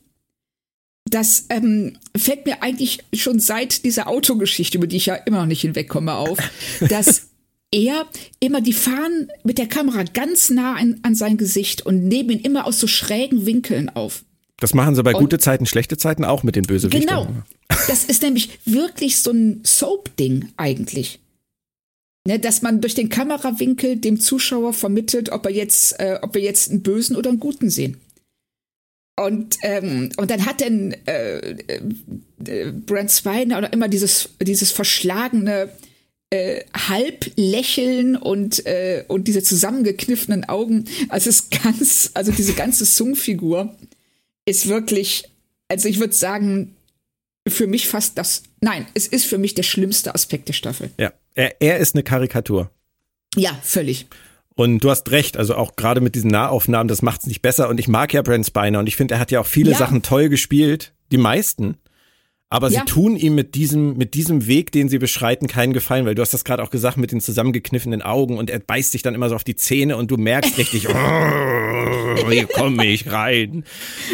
Das 1.04 1.46
ähm, 1.48 1.98
fällt 2.16 2.46
mir 2.46 2.62
eigentlich 2.62 3.00
schon 3.14 3.40
seit 3.40 3.84
dieser 3.84 4.06
Autogeschichte, 4.06 4.78
über 4.78 4.86
die 4.86 4.96
ich 4.96 5.06
ja 5.06 5.16
immer 5.16 5.40
noch 5.40 5.46
nicht 5.46 5.62
hinwegkomme, 5.62 6.14
auf, 6.14 6.38
dass 6.88 7.30
er 7.72 8.06
immer 8.40 8.60
die 8.60 8.72
Fahnen 8.72 9.30
mit 9.44 9.58
der 9.58 9.66
Kamera 9.66 10.02
ganz 10.02 10.50
nah 10.50 10.74
an, 10.74 11.00
an 11.02 11.14
sein 11.14 11.36
Gesicht 11.36 11.84
und 11.86 12.04
nehmen 12.04 12.30
ihn 12.30 12.40
immer 12.40 12.66
aus 12.66 12.80
so 12.80 12.86
schrägen 12.86 13.46
Winkeln 13.46 13.88
auf. 13.88 14.24
Das 14.60 14.74
machen 14.74 14.94
sie 14.94 15.02
bei 15.02 15.14
und, 15.14 15.20
gute 15.20 15.38
Zeiten, 15.38 15.66
schlechte 15.66 15.96
Zeiten 15.96 16.24
auch 16.24 16.42
mit 16.42 16.54
den 16.54 16.64
Bösewichten. 16.64 17.06
Genau. 17.06 17.26
Das 17.88 18.04
ist 18.04 18.22
nämlich 18.22 18.60
wirklich 18.66 19.20
so 19.20 19.32
ein 19.32 19.62
Soap-Ding 19.64 20.52
eigentlich. 20.56 21.18
Ne, 22.26 22.38
dass 22.38 22.60
man 22.60 22.82
durch 22.82 22.94
den 22.94 23.08
Kamerawinkel 23.08 23.96
dem 23.96 24.20
Zuschauer 24.20 24.74
vermittelt, 24.74 25.30
ob 25.30 25.46
er 25.46 25.52
jetzt, 25.52 25.98
äh, 25.98 26.18
ob 26.20 26.34
wir 26.34 26.42
jetzt 26.42 26.70
einen 26.70 26.82
Bösen 26.82 27.16
oder 27.16 27.30
einen 27.30 27.40
Guten 27.40 27.70
sehen. 27.70 27.96
Und, 29.18 29.56
ähm, 29.62 30.10
und 30.18 30.30
dann 30.30 30.44
hat 30.44 30.60
denn 30.60 30.94
äh, 31.06 31.38
äh, 31.50 32.72
Brent 32.72 33.10
Spiner 33.10 33.58
oder 33.58 33.72
immer 33.72 33.88
dieses, 33.88 34.30
dieses 34.40 34.70
verschlagene 34.70 35.70
äh, 36.30 36.64
Halblächeln 36.74 38.16
und, 38.16 38.66
äh, 38.66 39.04
und 39.08 39.26
diese 39.26 39.42
zusammengekniffenen 39.42 40.48
Augen. 40.48 40.84
Also 41.08 41.30
es 41.30 41.40
ist 41.40 41.62
ganz, 41.62 42.10
also 42.14 42.32
diese 42.32 42.52
ganze 42.52 42.84
Sung-Figur 42.84 43.74
ist 44.46 44.68
wirklich, 44.68 45.24
also 45.68 45.88
ich 45.88 45.98
würde 46.00 46.12
sagen, 46.12 46.76
für 47.48 47.66
mich 47.66 47.88
fast 47.88 48.18
das, 48.18 48.42
nein, 48.60 48.86
es 48.94 49.06
ist 49.06 49.24
für 49.24 49.38
mich 49.38 49.54
der 49.54 49.62
schlimmste 49.62 50.14
Aspekt 50.14 50.48
der 50.48 50.52
Staffel. 50.52 50.90
Ja, 50.98 51.12
er, 51.34 51.60
er 51.60 51.78
ist 51.78 51.94
eine 51.94 52.02
Karikatur. 52.02 52.70
Ja, 53.36 53.58
völlig. 53.62 54.06
Und 54.56 54.80
du 54.80 54.90
hast 54.90 55.10
recht, 55.10 55.36
also 55.36 55.54
auch 55.54 55.76
gerade 55.76 56.00
mit 56.00 56.14
diesen 56.14 56.30
Nahaufnahmen, 56.30 56.88
das 56.88 57.02
macht 57.02 57.22
es 57.22 57.26
nicht 57.26 57.40
besser. 57.40 57.68
Und 57.68 57.80
ich 57.80 57.88
mag 57.88 58.12
ja 58.12 58.22
Brent 58.22 58.46
Spiner 58.46 58.80
und 58.80 58.86
ich 58.88 58.96
finde, 58.96 59.14
er 59.14 59.20
hat 59.20 59.30
ja 59.30 59.40
auch 59.40 59.46
viele 59.46 59.70
ja. 59.70 59.78
Sachen 59.78 60.02
toll 60.02 60.28
gespielt, 60.28 60.92
die 61.12 61.16
meisten. 61.16 61.78
Aber 62.52 62.68
ja. 62.68 62.80
sie 62.80 62.86
tun 62.86 63.16
ihm 63.16 63.36
mit 63.36 63.54
diesem, 63.54 63.96
mit 63.96 64.14
diesem 64.14 64.48
Weg, 64.48 64.72
den 64.72 64.88
sie 64.88 64.98
beschreiten, 64.98 65.46
keinen 65.46 65.72
Gefallen, 65.72 66.04
weil 66.04 66.16
du 66.16 66.22
hast 66.22 66.34
das 66.34 66.44
gerade 66.44 66.64
auch 66.64 66.70
gesagt 66.70 66.96
mit 66.96 67.12
den 67.12 67.20
zusammengekniffenen 67.20 68.02
Augen 68.02 68.38
und 68.38 68.50
er 68.50 68.58
beißt 68.58 68.90
sich 68.90 69.02
dann 69.02 69.14
immer 69.14 69.28
so 69.28 69.36
auf 69.36 69.44
die 69.44 69.54
Zähne 69.54 69.96
und 69.96 70.10
du 70.10 70.16
merkst 70.16 70.58
richtig, 70.58 70.88
oh, 70.88 72.30
hier 72.30 72.48
komme 72.48 72.84
ich 72.86 73.10
rein. 73.12 73.64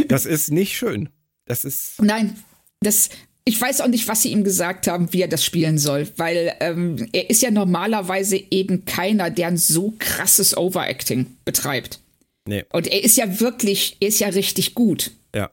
Das 0.08 0.26
ist 0.26 0.50
nicht 0.50 0.76
schön. 0.76 1.08
Das 1.46 1.64
ist. 1.64 2.02
Nein, 2.02 2.36
das, 2.80 3.08
ich 3.46 3.58
weiß 3.58 3.80
auch 3.80 3.88
nicht, 3.88 4.06
was 4.06 4.20
sie 4.20 4.32
ihm 4.32 4.44
gesagt 4.44 4.86
haben, 4.86 5.14
wie 5.14 5.22
er 5.22 5.28
das 5.28 5.42
spielen 5.42 5.78
soll, 5.78 6.06
weil 6.18 6.52
ähm, 6.60 7.08
er 7.14 7.30
ist 7.30 7.40
ja 7.40 7.50
normalerweise 7.50 8.36
eben 8.50 8.84
keiner, 8.84 9.30
der 9.30 9.46
ein 9.46 9.56
so 9.56 9.94
krasses 9.98 10.54
Overacting 10.54 11.38
betreibt. 11.46 12.00
Nee. 12.46 12.64
Und 12.70 12.86
er 12.86 13.02
ist 13.02 13.16
ja 13.16 13.40
wirklich, 13.40 13.96
er 14.00 14.08
ist 14.08 14.20
ja 14.20 14.28
richtig 14.28 14.74
gut. 14.74 15.12
Ja. 15.34 15.50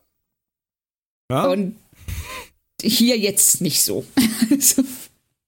ja. 1.31 1.45
Und 1.45 1.77
hier 2.83 3.17
jetzt 3.17 3.61
nicht 3.61 3.81
so. 3.81 4.05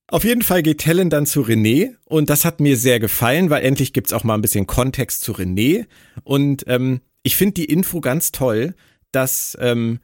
Auf 0.08 0.24
jeden 0.24 0.42
Fall 0.42 0.62
geht 0.62 0.86
Helen 0.86 1.10
dann 1.10 1.26
zu 1.26 1.42
René 1.42 1.94
und 2.04 2.30
das 2.30 2.44
hat 2.44 2.60
mir 2.60 2.76
sehr 2.76 3.00
gefallen, 3.00 3.50
weil 3.50 3.64
endlich 3.64 3.92
gibt's 3.92 4.12
auch 4.12 4.22
mal 4.22 4.34
ein 4.34 4.42
bisschen 4.42 4.66
Kontext 4.66 5.22
zu 5.22 5.32
René. 5.32 5.86
Und 6.22 6.64
ähm, 6.68 7.00
ich 7.24 7.36
finde 7.36 7.54
die 7.54 7.64
Info 7.64 8.00
ganz 8.00 8.30
toll, 8.30 8.74
dass 9.10 9.56
ähm, 9.60 9.98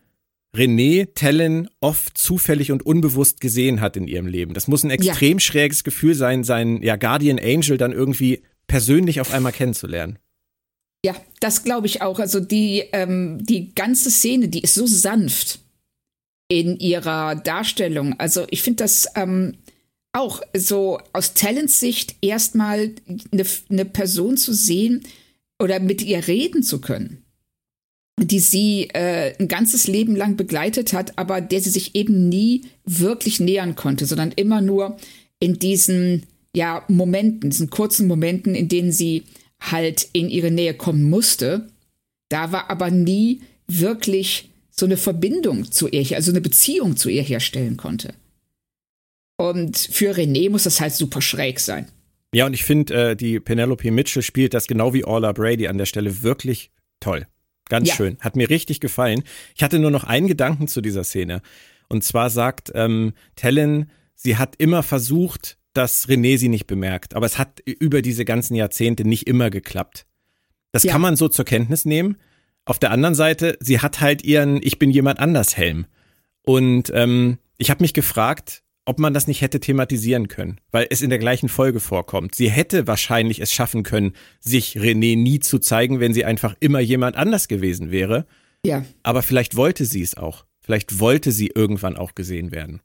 René 0.57 1.15
Tellen 1.15 1.71
oft 1.81 2.19
zufällig 2.19 2.73
und 2.73 2.85
unbewusst 2.85 3.41
gesehen 3.41 3.81
hat 3.81 3.97
in 3.97 4.09
ihrem 4.09 4.27
Leben. 4.27 4.55
Das 4.55 4.67
muss 4.67 4.83
ein 4.83 4.91
extrem 4.91 5.39
ja. 5.39 5.41
schräges 5.41 5.85
Gefühl 5.85 6.15
sein, 6.15 6.43
seinen 6.43 6.83
ja, 6.83 6.97
Guardian 6.97 7.39
Angel 7.39 7.79
dann 7.79 7.93
irgendwie 7.93 8.43
persönlich 8.67 9.21
auf 9.21 9.33
einmal 9.33 9.53
kennenzulernen. 9.53 10.19
Ja, 11.05 11.15
das 11.41 11.65
glaube 11.65 11.87
ich 11.87 12.03
auch. 12.03 12.19
Also 12.19 12.41
die, 12.41 12.85
ähm, 12.93 13.39
die 13.45 13.75
ganze 13.75 14.11
Szene, 14.11 14.49
die 14.49 14.63
ist 14.63 14.75
so 14.75 14.87
sanft 14.87 15.61
in 16.53 16.79
ihrer 16.79 17.35
Darstellung. 17.35 18.15
Also 18.21 18.45
ich 18.51 18.61
finde 18.61 18.85
das 18.85 19.07
ähm, 19.15 19.55
auch 20.13 20.43
so 20.55 21.01
aus 21.15 21.33
Talents 21.33 21.81
Sicht 21.81 22.17
erstmal 22.21 22.91
eine, 23.33 23.45
eine 23.71 23.85
Person 23.87 24.37
zu 24.37 24.53
sehen 24.53 25.03
oder 25.59 25.81
mit 25.81 26.03
ihr 26.03 26.29
reden 26.29 26.63
zu 26.63 26.83
können. 26.83 27.25
die 28.21 28.41
sie 28.41 28.91
äh, 28.93 29.35
ein 29.41 29.49
ganzes 29.49 29.87
Leben 29.87 30.15
lang 30.15 30.37
begleitet 30.37 30.93
hat, 30.93 31.17
aber 31.17 31.41
der 31.41 31.63
sie 31.63 31.71
sich 31.71 31.95
eben 31.95 32.29
nie 32.29 32.67
wirklich 32.85 33.41
nähern 33.41 33.75
konnte, 33.75 34.05
sondern 34.05 34.33
immer 34.33 34.61
nur 34.61 34.99
in 35.41 35.59
diesen 35.59 36.27
ja 36.55 36.85
Momenten, 36.89 37.49
diesen 37.49 37.71
kurzen 37.71 38.07
Momenten, 38.07 38.55
in 38.55 38.69
denen 38.69 38.93
sie 38.93 39.25
halt 39.59 40.07
in 40.13 40.29
ihre 40.29 40.51
Nähe 40.51 40.75
kommen 40.75 41.09
musste. 41.09 41.69
Da 42.29 42.53
war 42.53 42.69
aber 42.69 42.91
nie 42.91 43.41
wirklich 43.67 44.52
so 44.73 44.87
eine 44.87 44.97
Verbindung 44.97 45.71
zu 45.71 45.89
ihr, 45.89 46.17
also 46.17 46.33
eine 46.33 46.41
Beziehung 46.41 46.97
zu 46.97 47.09
ihr 47.09 47.23
herstellen 47.23 47.77
konnte. 47.77 48.15
Und 49.37 49.77
für 49.77 50.15
René 50.15 50.51
muss 50.51 50.65
das 50.65 50.81
halt 50.81 50.95
super 50.95 51.21
schräg 51.21 51.61
sein. 51.61 51.87
Ja, 52.35 52.47
und 52.47 52.55
ich 52.55 52.65
finde, 52.65 53.11
äh, 53.11 53.17
die 53.17 53.39
Penelope 53.39 53.91
Mitchell 53.91 54.23
spielt 54.23 54.55
das 54.55 54.67
genau 54.67 54.95
wie 54.95 55.05
Orla 55.05 55.33
Brady 55.33 55.69
an 55.69 55.79
der 55.79 55.85
Stelle 55.87 56.23
wirklich 56.23 56.71
toll. 57.01 57.27
Ganz 57.69 57.89
ja. 57.89 57.95
schön. 57.95 58.17
Hat 58.21 58.37
mir 58.37 58.49
richtig 58.49 58.81
gefallen. 58.81 59.23
Ich 59.55 59.63
hatte 59.63 59.79
nur 59.79 59.91
noch 59.91 60.05
einen 60.05 60.27
Gedanken 60.27 60.69
zu 60.69 60.81
dieser 60.81 61.05
Szene. 61.05 61.43
Und 61.89 62.03
zwar 62.05 62.31
sagt 62.31 62.73
ähm, 62.75 63.13
Tellen, 63.37 63.91
sie 64.15 64.37
hat 64.39 64.57
immer 64.57 64.83
versucht, 64.83 65.59
dass 65.75 66.09
René 66.09 66.39
sie 66.39 66.49
nicht 66.49 66.67
bemerkt. 66.67 67.15
Aber 67.15 67.27
es 67.27 67.39
hat 67.39 67.61
über 67.61 68.01
diese 68.01 68.25
ganzen 68.25 68.55
Jahrzehnte 68.55 69.07
nicht 69.07 69.27
immer 69.27 69.51
geklappt. 69.51 70.07
Das 70.73 70.85
ja. 70.85 70.93
kann 70.93 71.03
man 71.03 71.17
so 71.17 71.29
zur 71.29 71.45
Kenntnis 71.45 71.85
nehmen. 71.85 72.17
Auf 72.65 72.79
der 72.79 72.91
anderen 72.91 73.15
Seite, 73.15 73.57
sie 73.61 73.81
hat 73.81 74.01
halt 74.01 74.25
ihren 74.25 74.61
Ich 74.63 74.79
bin 74.79 74.91
jemand 74.91 75.19
anders 75.19 75.57
Helm. 75.57 75.87
Und 76.43 76.91
ähm, 76.95 77.39
ich 77.59 77.71
habe 77.71 77.83
mich 77.83 77.95
gefragt, 77.95 78.63
ob 78.85 78.99
man 78.99 79.15
das 79.15 79.27
nicht 79.27 79.41
hätte 79.41 79.61
thematisieren 79.61 80.29
können, 80.29 80.61
weil 80.73 80.87
es 80.91 81.03
in 81.03 81.11
der 81.11 81.19
gleichen 81.19 81.49
Folge 81.49 81.81
vorkommt. 81.81 82.35
Sie 82.35 82.51
hätte 82.51 82.87
wahrscheinlich 82.87 83.41
es 83.41 83.53
schaffen 83.53 83.85
können, 83.85 84.13
sich 84.41 84.77
René 84.77 85.17
nie 85.17 85.39
zu 85.39 85.59
zeigen, 85.59 86.01
wenn 86.01 86.15
sie 86.15 86.25
einfach 86.25 86.57
immer 86.61 86.81
jemand 86.81 87.17
anders 87.17 87.49
gewesen 87.49 87.91
wäre. 87.91 88.27
Ja. 88.65 88.85
Aber 89.03 89.23
vielleicht 89.23 89.57
wollte 89.57 89.85
sie 89.85 90.03
es 90.03 90.17
auch. 90.17 90.45
Vielleicht 90.61 91.01
wollte 91.01 91.33
sie 91.33 91.49
irgendwann 91.49 91.97
auch 91.97 92.15
gesehen 92.15 92.53
werden. 92.53 92.81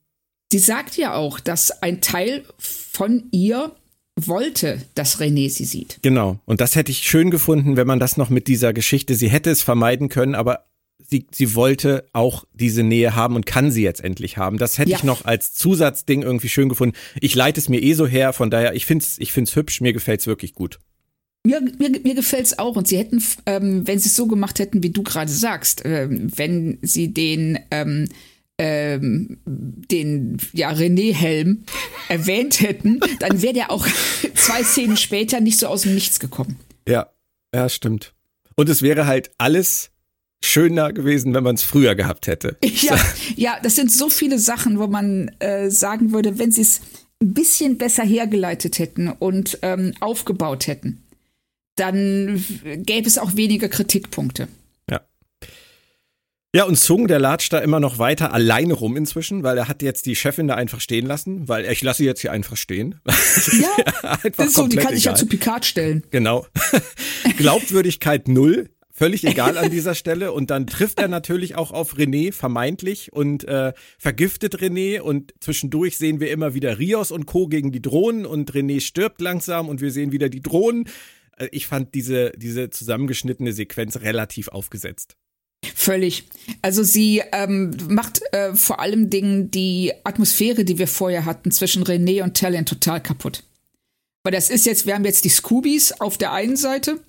Sie 0.51 0.59
sagt 0.59 0.97
ja 0.97 1.13
auch, 1.13 1.39
dass 1.39 1.83
ein 1.83 2.01
Teil 2.01 2.45
von 2.57 3.27
ihr 3.31 3.75
wollte, 4.17 4.82
dass 4.95 5.19
René 5.19 5.49
sie 5.49 5.65
sieht. 5.65 5.99
Genau. 6.01 6.39
Und 6.45 6.60
das 6.60 6.75
hätte 6.75 6.91
ich 6.91 6.99
schön 6.99 7.32
gefunden, 7.32 7.77
wenn 7.77 7.88
man 7.88 7.99
das 7.99 8.17
noch 8.17 8.30
mit 8.30 8.47
dieser 8.47 8.73
Geschichte, 8.73 9.15
sie 9.15 9.30
hätte 9.30 9.49
es 9.49 9.62
vermeiden 9.62 10.10
können, 10.10 10.36
aber 10.36 10.65
sie, 11.10 11.27
sie 11.32 11.56
wollte 11.56 12.06
auch 12.13 12.45
diese 12.53 12.84
Nähe 12.84 13.15
haben 13.15 13.36
und 13.36 13.45
kann 13.45 13.71
sie 13.71 13.84
jetzt 13.84 14.03
endlich 14.03 14.38
haben. 14.38 14.58
Das 14.58 14.77
hätte 14.77 14.91
ja. 14.91 14.97
ich 14.97 15.03
noch 15.03 15.25
als 15.25 15.53
Zusatzding 15.53 16.23
irgendwie 16.23 16.49
schön 16.49 16.69
gefunden. 16.69 16.95
Ich 17.21 17.36
leite 17.36 17.60
es 17.60 17.69
mir 17.69 17.82
eh 17.82 17.93
so 17.93 18.08
her, 18.08 18.34
von 18.34 18.49
daher, 18.49 18.75
ich 18.75 18.86
finde 18.86 19.06
es 19.06 19.19
ich 19.19 19.32
find's 19.32 19.56
hübsch, 19.56 19.82
mir 19.82 19.93
gefällt 19.93 20.21
es 20.21 20.27
wirklich 20.27 20.53
gut. 20.53 20.80
Mir, 21.45 21.62
mir, 21.62 21.91
mir 22.03 22.15
gefällt 22.15 22.45
es 22.45 22.60
auch. 22.60 22.75
Und 22.75 22.88
sie 22.88 22.97
hätten, 22.97 23.23
ähm, 23.45 23.88
wenn 23.88 23.99
sie 23.99 24.10
es 24.10 24.15
so 24.15 24.27
gemacht 24.27 24.60
hätten, 24.60 24.84
wie 24.84 24.89
du 24.89 25.03
gerade 25.03 25.32
sagst, 25.32 25.84
ähm, 25.86 26.30
wenn 26.36 26.77
sie 26.82 27.13
den, 27.13 27.60
ähm, 27.71 28.10
ähm, 28.58 29.38
den 29.46 30.38
ja, 30.54 30.72
René-Helm 30.72 31.63
erwähnt 32.10 32.62
hätten, 32.62 33.00
dann 33.20 33.41
wäre 33.41 33.54
der 33.54 33.72
auch 33.72 33.88
zwei 34.36 34.63
Szenen 34.63 34.98
später 34.98 35.39
nicht 35.39 35.60
so 35.60 35.67
aus 35.67 35.84
dem 35.84 35.93
Nichts 35.93 36.20
gekommen. 36.20 36.60
Ja, 36.88 37.12
ja, 37.54 37.70
stimmt. 37.70 38.13
Und 38.56 38.70
es 38.70 38.82
wäre 38.82 39.06
halt 39.06 39.32
alles 39.38 39.91
schöner 40.43 40.93
gewesen, 40.93 41.34
wenn 41.34 41.43
man 41.43 41.56
es 41.56 41.63
früher 41.63 41.96
gehabt 41.96 42.28
hätte. 42.28 42.58
Ja, 42.82 43.00
ja, 43.36 43.60
das 43.62 43.76
sind 43.76 43.91
so 43.91 44.10
viele 44.10 44.39
Sachen, 44.39 44.80
wo 44.80 44.88
man 44.88 45.30
äh, 45.39 45.70
sagen 45.70 46.12
würde, 46.12 46.38
wenn 46.39 46.52
sie 46.52 46.62
es 46.62 46.82
ein 47.22 47.34
bisschen 47.34 47.78
besser 47.78 48.04
hergeleitet 48.04 48.80
hätten 48.80 49.10
und 49.10 49.60
ähm, 49.63 49.93
aufgebaut 50.00 50.67
hätten, 50.67 51.04
dann 51.76 52.43
gäbe 52.63 53.08
es 53.08 53.17
auch 53.17 53.36
weniger 53.36 53.70
Kritikpunkte. 53.70 54.48
Ja. 56.58 56.63
Ja, 56.63 56.63
und 56.63 56.76
Zung, 56.76 57.08
der 57.08 57.20
latscht 57.20 57.54
da 57.54 57.60
immer 57.60 57.80
noch 57.80 58.00
weiter 58.00 58.34
alleine 58.34 58.74
rum 58.74 58.98
inzwischen, 58.98 59.43
weil 59.43 59.60
er 59.60 59.67
hat 59.67 59.84
jetzt 59.84 60.08
die 60.08 60.15
Chefin 60.15 60.48
da 60.48 60.56
einfach 60.56 60.82
stehen 60.82 61.06
lassen, 61.06 61.48
weil 61.48 61.72
ich 61.72 61.84
lasse 61.84 61.98
sie 62.00 62.06
jetzt 62.06 62.22
hier 62.22 62.32
einfach 62.32 62.58
stehen. 62.58 63.00
Ja, 63.62 64.10
einfach 64.10 64.32
das 64.38 64.48
ist 64.48 64.56
so, 64.56 64.67
die 64.67 64.78
kann 64.78 64.96
sich 64.96 65.04
ja 65.04 65.13
zu 65.13 65.28
Picard 65.28 65.65
stellen. 65.65 66.04
Genau. 66.10 66.48
Glaubwürdigkeit 67.38 68.28
null 68.28 68.70
völlig 68.91 69.24
egal 69.24 69.56
an 69.60 69.70
dieser 69.70 69.93
Stelle. 69.93 70.32
Und 70.32 70.50
dann 70.50 70.65
trifft 70.65 71.00
er 71.00 71.08
natürlich 71.08 71.56
auch 71.56 71.70
auf 71.70 71.96
René, 71.96 72.34
vermeintlich, 72.34 73.13
und 73.13 73.43
äh, 73.43 73.74
vergiftet 74.00 74.56
René. 74.60 75.00
Und 75.00 75.36
zwischendurch 75.39 76.00
sehen 76.00 76.20
wir 76.20 76.32
immer 76.32 76.56
wieder 76.56 76.80
Rios 76.80 77.12
und 77.12 77.28
Co. 77.28 77.48
gegen 77.48 77.72
die 77.72 77.84
Drohnen 77.84 78.26
und 78.26 78.52
René 78.52 78.82
stirbt 78.82 79.22
langsam 79.22 79.70
und 79.70 79.80
wir 79.80 79.91
sehen 79.91 80.12
wieder 80.12 80.30
die 80.30 80.41
Drohnen. 80.41 80.89
Äh, 81.38 81.50
ich 81.52 81.67
fand 81.67 81.93
diese, 81.93 82.32
diese 82.36 82.72
zusammengeschnittene 82.72 83.54
Sequenz 83.54 84.02
relativ 84.02 84.48
aufgesetzt. 84.48 85.17
Völlig. 85.76 86.28
Also 86.62 86.84
sie 86.84 87.22
ähm, 87.32 87.76
macht 87.89 88.22
äh, 88.32 88.56
vor 88.56 88.80
allem 88.80 89.10
Dingen 89.10 89.52
die 89.52 89.93
Atmosphäre, 90.04 90.63
die 90.63 90.78
wir 90.78 90.88
vorher 90.88 91.26
hatten, 91.26 91.52
zwischen 91.52 91.84
René 91.84 92.24
und 92.24 92.38
Talent 92.38 92.70
total 92.70 93.02
kaputt. 93.02 93.43
Weil 94.24 94.32
das 94.32 94.50
ist 94.50 94.65
jetzt, 94.65 94.86
wir 94.86 94.96
haben 94.96 95.06
jetzt 95.06 95.26
die 95.26 95.30
Scoobies 95.30 95.93
auf 95.93 96.17
der 96.17 96.32
einen 96.32 96.58
Seite 96.58 97.00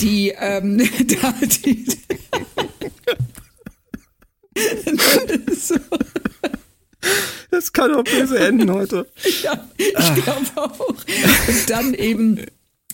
die, 0.00 0.34
ähm, 0.38 0.78
da, 1.20 1.34
die, 1.64 1.86
Das 7.50 7.72
kann 7.72 7.94
auch 7.94 8.04
böse 8.04 8.38
enden 8.38 8.70
heute. 8.72 9.06
Ja, 9.42 9.68
ich 9.76 9.96
ah. 9.96 10.14
glaube 10.14 10.46
auch. 10.56 10.78
Und 10.80 11.70
dann 11.70 11.94
eben 11.94 12.44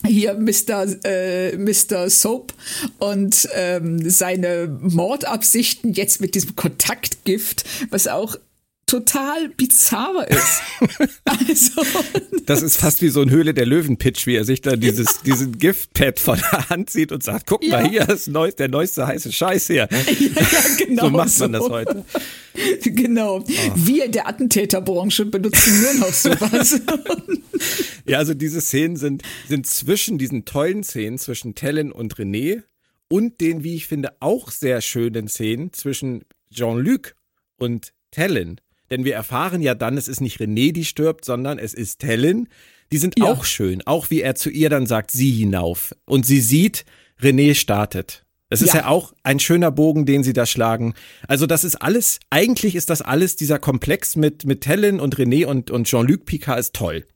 hier 0.05 0.33
Mr. 0.35 0.85
Äh, 1.05 1.57
Mr. 1.57 2.09
Soap 2.09 2.53
und 2.99 3.47
ähm, 3.53 4.09
seine 4.09 4.67
Mordabsichten 4.81 5.93
jetzt 5.93 6.21
mit 6.21 6.35
diesem 6.35 6.55
Kontaktgift, 6.55 7.63
was 7.89 8.07
auch 8.07 8.35
total 8.85 9.49
bizarr 9.49 10.27
ist. 10.27 10.61
also. 11.25 11.81
Das 12.45 12.61
ist 12.61 12.77
fast 12.77 13.01
wie 13.01 13.09
so 13.09 13.21
ein 13.21 13.29
Höhle 13.29 13.53
der 13.53 13.65
Löwen-Pitch, 13.65 14.27
wie 14.27 14.35
er 14.35 14.43
sich 14.43 14.61
da 14.61 14.75
dieses, 14.75 15.21
diesen 15.21 15.57
Giftpad 15.57 16.19
von 16.19 16.39
der 16.39 16.69
Hand 16.69 16.89
sieht 16.89 17.11
und 17.11 17.23
sagt, 17.23 17.47
guck 17.47 17.63
ja. 17.63 17.81
mal, 17.81 17.89
hier 17.89 18.07
ist 18.09 18.27
neu, 18.27 18.51
der 18.51 18.67
neueste 18.67 19.07
heiße 19.07 19.31
Scheiß 19.31 19.67
hier. 19.67 19.87
Ja, 19.89 19.97
ja, 19.97 20.85
genau. 20.85 21.03
so 21.05 21.09
macht 21.09 21.39
man 21.39 21.51
das 21.53 21.69
heute. 21.69 22.05
Genau. 22.81 23.39
Oh. 23.39 23.71
Wir 23.75 24.05
in 24.05 24.11
der 24.11 24.27
Attentäterbranche 24.27 25.25
benutzen 25.25 25.81
nur 25.81 25.93
noch 25.95 26.13
sowas. 26.13 26.79
ja, 28.05 28.17
also 28.19 28.33
diese 28.33 28.61
Szenen 28.61 28.95
sind, 28.95 29.23
sind 29.47 29.65
zwischen 29.65 30.17
diesen 30.17 30.45
tollen 30.45 30.83
Szenen 30.83 31.17
zwischen 31.17 31.55
Tellen 31.55 31.91
und 31.91 32.15
René 32.15 32.63
und 33.07 33.41
den, 33.41 33.63
wie 33.63 33.75
ich 33.75 33.87
finde, 33.87 34.17
auch 34.19 34.51
sehr 34.51 34.81
schönen 34.81 35.27
Szenen 35.27 35.73
zwischen 35.73 36.25
Jean-Luc 36.51 37.15
und 37.57 37.93
Tellen 38.11 38.61
denn 38.93 39.05
wir 39.05 39.15
erfahren 39.15 39.63
ja 39.63 39.73
dann, 39.73 39.97
es 39.97 40.07
ist 40.07 40.21
nicht 40.21 40.39
René, 40.39 40.71
die 40.71 40.85
stirbt, 40.85 41.25
sondern 41.25 41.57
es 41.57 41.73
ist 41.73 41.99
Tellen. 41.99 42.47
Die 42.91 42.99
sind 42.99 43.17
ja. 43.17 43.25
auch 43.25 43.43
schön, 43.43 43.81
auch 43.87 44.11
wie 44.11 44.21
er 44.21 44.35
zu 44.35 44.51
ihr 44.51 44.69
dann 44.69 44.85
sagt, 44.85 45.09
sie 45.09 45.31
hinauf. 45.31 45.95
Und 46.05 46.27
sie 46.27 46.39
sieht, 46.39 46.85
René 47.19 47.55
startet. 47.55 48.23
Es 48.49 48.61
ist 48.61 48.75
ja. 48.75 48.81
ja 48.81 48.87
auch 48.89 49.13
ein 49.23 49.39
schöner 49.39 49.71
Bogen, 49.71 50.05
den 50.05 50.23
sie 50.23 50.33
da 50.33 50.45
schlagen. 50.45 50.93
Also 51.27 51.47
das 51.47 51.63
ist 51.63 51.77
alles, 51.77 52.19
eigentlich 52.29 52.75
ist 52.75 52.91
das 52.91 53.01
alles, 53.01 53.35
dieser 53.35 53.57
Komplex 53.57 54.15
mit, 54.15 54.45
mit 54.45 54.61
Tellen 54.61 54.99
und 54.99 55.15
René 55.15 55.47
und, 55.47 55.71
und 55.71 55.87
Jean-Luc 55.87 56.25
Picard 56.25 56.59
ist 56.59 56.75
toll. 56.75 57.07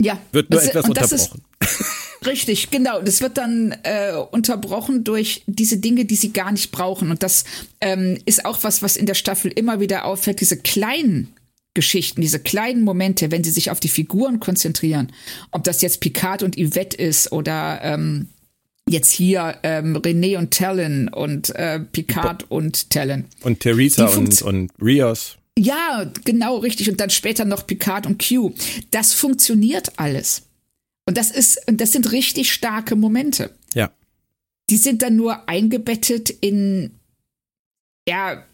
Ja. 0.00 0.18
Wird 0.32 0.50
nur 0.50 0.60
das, 0.60 0.68
etwas 0.68 0.88
unterbrochen. 0.88 1.42
Richtig, 2.26 2.70
genau. 2.70 3.00
Das 3.02 3.20
wird 3.20 3.36
dann 3.36 3.74
äh, 3.82 4.12
unterbrochen 4.30 5.04
durch 5.04 5.42
diese 5.46 5.78
Dinge, 5.78 6.04
die 6.04 6.16
sie 6.16 6.32
gar 6.32 6.52
nicht 6.52 6.72
brauchen. 6.72 7.10
Und 7.10 7.22
das 7.22 7.44
ähm, 7.80 8.18
ist 8.24 8.44
auch 8.44 8.62
was, 8.62 8.82
was 8.82 8.96
in 8.96 9.06
der 9.06 9.14
Staffel 9.14 9.52
immer 9.54 9.80
wieder 9.80 10.04
auffällt. 10.04 10.40
Diese 10.40 10.56
kleinen 10.56 11.34
Geschichten, 11.74 12.20
diese 12.20 12.38
kleinen 12.38 12.82
Momente, 12.82 13.30
wenn 13.30 13.44
sie 13.44 13.50
sich 13.50 13.70
auf 13.70 13.80
die 13.80 13.88
Figuren 13.88 14.40
konzentrieren, 14.40 15.12
ob 15.50 15.64
das 15.64 15.82
jetzt 15.82 16.00
Picard 16.00 16.42
und 16.42 16.56
Yvette 16.56 16.96
ist 16.96 17.32
oder 17.32 17.80
ähm, 17.82 18.28
jetzt 18.88 19.10
hier 19.10 19.56
ähm, 19.62 19.96
René 19.96 20.38
und 20.38 20.52
Talon 20.52 21.08
und 21.08 21.54
äh, 21.56 21.80
Picard 21.80 22.48
Bo 22.48 22.56
und 22.56 22.90
Talon. 22.90 23.24
Und 23.42 23.60
Theresa 23.60 24.06
und, 24.06 24.40
und 24.42 24.70
Rios. 24.80 25.36
Ja, 25.58 26.10
genau, 26.24 26.58
richtig. 26.58 26.90
Und 26.90 27.00
dann 27.00 27.10
später 27.10 27.44
noch 27.44 27.66
Picard 27.66 28.06
und 28.06 28.26
Q. 28.26 28.52
Das 28.90 29.12
funktioniert 29.12 29.98
alles. 29.98 30.42
Und 31.06 31.16
das 31.16 31.30
ist, 31.30 31.60
das 31.66 31.92
sind 31.92 32.12
richtig 32.12 32.52
starke 32.52 32.96
Momente. 32.96 33.50
Ja. 33.74 33.90
Die 34.70 34.76
sind 34.76 35.02
dann 35.02 35.16
nur 35.16 35.48
eingebettet 35.48 36.30
in, 36.30 36.98
ja, 38.08 38.44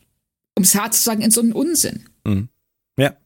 um 0.57 0.65
es 0.65 0.75
hart 0.75 0.95
zu 0.95 1.03
sagen, 1.03 1.23
in 1.23 1.31
so 1.31 1.41
einen 1.41 1.53
Unsinn. 1.53 2.09
Mhm. 2.25 2.49
Ja. 2.99 3.17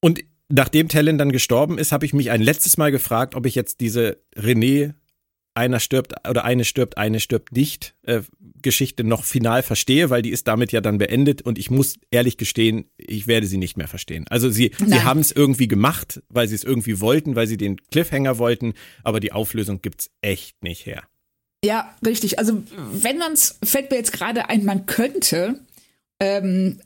Und 0.00 0.22
nachdem 0.48 0.88
Tellen 0.88 1.18
dann 1.18 1.32
gestorben 1.32 1.78
ist, 1.78 1.90
habe 1.90 2.04
ich 2.04 2.12
mich 2.12 2.30
ein 2.30 2.42
letztes 2.42 2.76
Mal 2.76 2.92
gefragt, 2.92 3.34
ob 3.34 3.46
ich 3.46 3.54
jetzt 3.54 3.80
diese 3.80 4.18
René 4.36 4.94
einer 5.54 5.80
stirbt 5.80 6.14
oder 6.28 6.44
eine 6.44 6.64
stirbt, 6.64 6.98
eine 6.98 7.20
stirbt 7.20 7.52
nicht 7.52 7.94
äh, 8.02 8.22
Geschichte 8.64 9.04
noch 9.04 9.22
final 9.22 9.62
verstehe, 9.62 10.10
weil 10.10 10.22
die 10.22 10.30
ist 10.30 10.48
damit 10.48 10.72
ja 10.72 10.80
dann 10.80 10.98
beendet 10.98 11.42
und 11.42 11.56
ich 11.56 11.70
muss 11.70 11.94
ehrlich 12.10 12.36
gestehen, 12.36 12.86
ich 12.96 13.28
werde 13.28 13.46
sie 13.46 13.58
nicht 13.58 13.76
mehr 13.76 13.86
verstehen. 13.86 14.24
Also 14.28 14.50
sie, 14.50 14.72
sie 14.84 15.02
haben 15.04 15.20
es 15.20 15.30
irgendwie 15.30 15.68
gemacht, 15.68 16.20
weil 16.28 16.48
sie 16.48 16.56
es 16.56 16.64
irgendwie 16.64 17.00
wollten, 17.00 17.36
weil 17.36 17.46
sie 17.46 17.56
den 17.56 17.76
Cliffhanger 17.92 18.38
wollten, 18.38 18.74
aber 19.04 19.20
die 19.20 19.30
Auflösung 19.30 19.80
gibt's 19.80 20.10
echt 20.20 20.64
nicht 20.64 20.86
her. 20.86 21.04
Ja, 21.64 21.94
richtig. 22.04 22.40
Also 22.40 22.62
wenn 22.92 23.18
man 23.18 23.32
es, 23.32 23.58
fällt 23.62 23.90
mir 23.90 23.96
jetzt 23.98 24.12
gerade 24.12 24.48
ein, 24.48 24.64
man 24.64 24.86
könnte 24.86 25.60
ähm, 26.20 26.80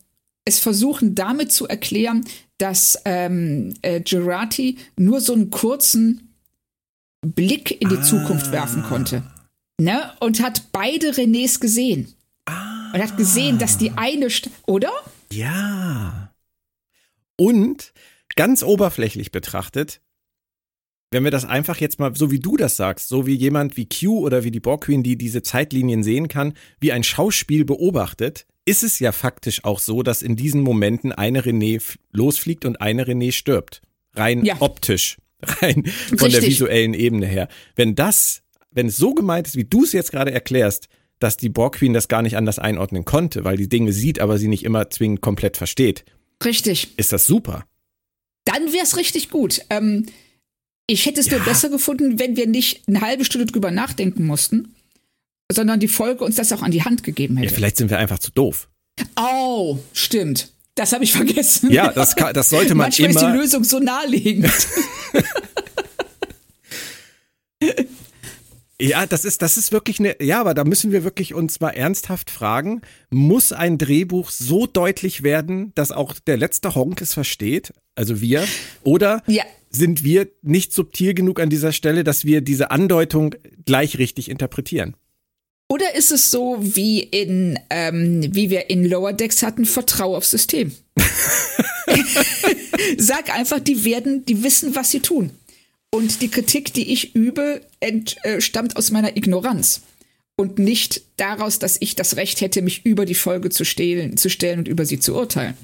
es 0.45 0.59
versuchen 0.59 1.15
damit 1.15 1.53
zu 1.53 1.67
erklären, 1.67 2.25
dass 2.59 3.01
ähm, 3.05 3.75
äh, 3.83 4.01
Gerati 4.01 4.79
nur 4.97 5.21
so 5.21 5.33
einen 5.33 5.51
kurzen 5.51 6.35
Blick 7.27 7.81
in 7.81 7.89
die 7.89 7.97
ah. 7.97 8.03
Zukunft 8.03 8.53
werfen 8.53 8.83
konnte. 8.83 9.23
Ne? 9.81 10.13
Und 10.21 10.43
hat 10.43 10.73
beide 10.73 11.11
Renés 11.13 11.61
gesehen. 11.61 12.15
Ah. 12.47 12.93
Und 12.93 13.03
hat 13.03 13.17
gesehen, 13.17 13.59
dass 13.59 13.79
die 13.79 13.93
eine, 13.93 14.29
oder? 14.67 14.93
Ja. 15.33 16.33
Und 17.37 17.93
ganz 18.35 18.63
oberflächlich 18.63 19.31
betrachtet, 19.31 20.01
wenn 21.11 21.25
wir 21.25 21.31
das 21.31 21.45
einfach 21.45 21.79
jetzt 21.79 21.99
mal, 21.99 22.15
so 22.15 22.31
wie 22.31 22.39
du 22.39 22.57
das 22.57 22.77
sagst, 22.77 23.09
so 23.09 23.27
wie 23.27 23.35
jemand 23.35 23.77
wie 23.77 23.89
Q 23.89 24.19
oder 24.19 24.45
wie 24.45 24.51
die 24.51 24.61
Borg 24.61 24.85
Queen, 24.85 25.03
die 25.03 25.17
diese 25.17 25.43
Zeitlinien 25.43 26.03
sehen 26.03 26.29
kann, 26.29 26.55
wie 26.81 26.93
ein 26.93 27.03
Schauspiel 27.03 27.65
beobachtet, 27.65 28.47
ist 28.67 28.83
es 28.83 28.99
ja 28.99 29.13
faktisch 29.13 29.65
auch 29.65 29.81
so, 29.81 30.03
dass 30.03 30.21
in 30.21 30.37
diesen 30.37 30.61
Momenten 30.61 31.13
eine 31.13 31.43
René 31.43 31.83
losfliegt 32.13 32.67
und 32.67 32.83
eine 32.83 33.07
René 33.07 33.33
stirbt. 33.33 33.81
Rein 34.15 34.45
ja. 34.45 34.57
optisch, 34.61 35.17
rein 35.43 35.85
von 35.85 36.19
Richtig. 36.19 36.33
der 36.33 36.43
visuellen 36.43 36.95
Ebene 36.95 37.27
her. 37.27 37.49
Wenn 37.75 37.95
das, 37.95 38.43
wenn 38.79 38.87
es 38.87 38.97
so 38.97 39.13
gemeint 39.13 39.49
ist, 39.49 39.57
wie 39.57 39.65
du 39.65 39.83
es 39.83 39.93
jetzt 39.93 40.13
gerade 40.13 40.31
erklärst, 40.33 40.89
dass 41.19 41.37
die 41.37 41.49
Borg 41.49 41.75
Queen 41.79 41.93
das 41.93 42.07
gar 42.07 42.23
nicht 42.23 42.37
anders 42.37 42.61
einordnen 42.61 43.05
konnte, 43.05 43.43
weil 43.43 43.57
die 43.57 43.69
Dinge 43.69 43.93
sieht, 43.93 44.21
aber 44.21 44.39
sie 44.39 44.47
nicht 44.47 44.65
immer 44.65 44.89
zwingend 44.89 45.21
komplett 45.21 45.57
versteht. 45.57 46.05
Richtig. 46.45 46.97
Ist 46.97 47.13
das 47.13 47.27
super. 47.27 47.67
Dann 48.45 48.73
wäre 48.73 48.85
es 48.85 48.97
richtig 48.97 49.31
gut. 49.31 49.63
Ähm, 49.69 50.07
ich 50.87 51.07
hätte 51.07 51.19
es 51.19 51.27
ja. 51.27 51.39
mir 51.39 51.45
besser 51.45 51.71
gefunden, 51.71 52.21
wenn 52.21 52.37
wir 52.37 52.47
nicht 52.47 52.87
eine 52.87 53.01
halbe 53.01 53.25
Stunde 53.25 53.47
drüber 53.47 53.73
nachdenken 53.73 54.25
mussten, 54.25 54.77
sondern 55.51 55.81
die 55.81 55.89
Folge 55.89 56.25
uns 56.25 56.37
das 56.37 56.53
auch 56.53 56.63
an 56.63 56.71
die 56.71 56.85
Hand 56.85 57.03
gegeben 57.03 57.37
hätte. 57.37 57.51
Ja, 57.51 57.55
vielleicht 57.57 57.79
sind 57.79 57.91
wir 57.91 57.99
einfach 57.99 58.21
zu 58.21 58.31
doof. 58.31 58.69
Oh, 59.21 59.79
stimmt. 59.93 60.53
Das 60.77 60.93
habe 60.93 61.03
ich 61.03 61.13
vergessen. 61.13 61.73
Ja, 61.73 61.91
das, 61.91 62.15
kann, 62.15 62.33
das 62.33 62.51
sollte 62.51 62.77
man 62.77 62.85
Manchmal 62.85 63.11
immer. 63.11 63.21
ist 63.21 63.27
die 63.27 63.39
Lösung 63.39 63.65
so 63.65 63.81
naheliegend. 63.81 64.53
Ja, 68.81 69.07
das 69.07 69.25
ist, 69.25 69.43
das 69.43 69.57
ist 69.57 69.73
wirklich 69.73 69.99
eine, 69.99 70.23
ja, 70.23 70.41
aber 70.41 70.55
da 70.55 70.63
müssen 70.63 70.93
wir 70.93 71.03
wirklich 71.03 71.35
uns 71.35 71.59
mal 71.59 71.71
ernsthaft 71.71 72.31
fragen, 72.31 72.83
muss 73.11 73.53
ein 73.53 73.77
Drehbuch 73.77 74.31
so 74.31 74.67
deutlich 74.67 75.25
werden, 75.25 75.73
dass 75.75 75.91
auch 75.91 76.15
der 76.15 76.37
letzte 76.37 76.77
Honk 76.77 77.01
es 77.01 77.13
versteht, 77.13 77.73
also 77.97 78.21
wir, 78.21 78.47
oder 78.85 79.25
ja. 79.27 79.43
sind 79.71 80.05
wir 80.05 80.29
nicht 80.43 80.73
subtil 80.73 81.15
genug 81.15 81.41
an 81.41 81.51
dieser 81.51 81.73
Stelle, 81.73 82.05
dass 82.05 82.25
wir 82.25 82.41
diese 82.41 82.71
Andeutung 82.71 83.35
gleich 83.67 83.99
richtig 83.99 84.31
interpretieren? 84.31 84.95
Oder 85.69 85.97
ist 85.97 86.13
es 86.13 86.31
so 86.31 86.59
wie 86.61 87.01
in, 87.01 87.59
ähm, 87.71 88.29
wie 88.33 88.49
wir 88.49 88.71
in 88.71 88.85
Lower 88.85 89.13
Decks 89.13 89.43
hatten, 89.43 89.65
Vertrau 89.65 90.17
aufs 90.17 90.31
System? 90.31 90.73
Sag 92.97 93.35
einfach, 93.35 93.59
die 93.59 93.85
werden, 93.85 94.25
die 94.25 94.43
wissen, 94.43 94.75
was 94.75 94.93
sie 94.93 95.01
tun. 95.01 95.31
Und 95.91 96.21
die 96.21 96.31
Kritik, 96.31 96.73
die 96.75 96.93
ich 96.93 97.15
übe, 97.15 97.63
äh, 97.81 98.41
stammt 98.41 98.77
aus 98.77 98.91
meiner 98.91 99.17
Ignoranz 99.17 99.83
und 100.37 100.59
nicht 100.59 101.03
daraus, 101.17 101.59
dass 101.59 101.77
ich 101.81 101.97
das 101.97 102.17
Recht 102.17 102.41
hätte, 102.41 102.63
mich 102.63 102.85
über 102.85 103.05
die 103.05 103.15
Folge 103.15 103.51
zu, 103.51 103.65
stehlen, 103.65 104.17
zu 104.17 104.29
stellen 104.31 104.61
und 104.61 104.69
über 104.69 104.85
sie 104.85 105.01
zu 105.01 105.15
urteilen. 105.15 105.55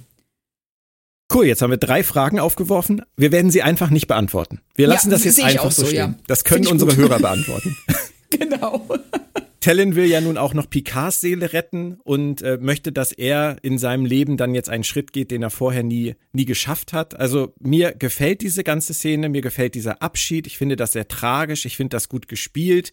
Cool, 1.32 1.46
jetzt 1.46 1.62
haben 1.62 1.70
wir 1.70 1.78
drei 1.78 2.02
Fragen 2.02 2.38
aufgeworfen. 2.38 3.02
Wir 3.16 3.32
werden 3.32 3.50
sie 3.50 3.62
einfach 3.62 3.90
nicht 3.90 4.08
beantworten. 4.08 4.60
Wir 4.74 4.86
lassen 4.86 5.10
ja, 5.10 5.16
das 5.16 5.24
jetzt 5.24 5.42
einfach 5.42 5.72
so 5.72 5.86
stehen. 5.86 5.96
Ja. 5.96 6.14
Das 6.26 6.44
können 6.44 6.66
unsere 6.66 6.90
gut. 6.90 6.98
Hörer 6.98 7.18
beantworten. 7.20 7.76
genau. 8.30 8.86
Tellin 9.64 9.96
will 9.96 10.04
ja 10.04 10.20
nun 10.20 10.36
auch 10.36 10.52
noch 10.52 10.68
Picards 10.68 11.22
Seele 11.22 11.54
retten 11.54 11.98
und 12.04 12.42
äh, 12.42 12.58
möchte, 12.60 12.92
dass 12.92 13.12
er 13.12 13.56
in 13.62 13.78
seinem 13.78 14.04
Leben 14.04 14.36
dann 14.36 14.54
jetzt 14.54 14.68
einen 14.68 14.84
Schritt 14.84 15.14
geht, 15.14 15.30
den 15.30 15.42
er 15.42 15.48
vorher 15.48 15.82
nie, 15.82 16.16
nie 16.34 16.44
geschafft 16.44 16.92
hat. 16.92 17.18
Also 17.18 17.54
mir 17.60 17.92
gefällt 17.92 18.42
diese 18.42 18.62
ganze 18.62 18.92
Szene, 18.92 19.30
mir 19.30 19.40
gefällt 19.40 19.74
dieser 19.74 20.02
Abschied. 20.02 20.46
Ich 20.46 20.58
finde 20.58 20.76
das 20.76 20.92
sehr 20.92 21.08
tragisch, 21.08 21.64
ich 21.64 21.78
finde 21.78 21.96
das 21.96 22.10
gut 22.10 22.28
gespielt. 22.28 22.92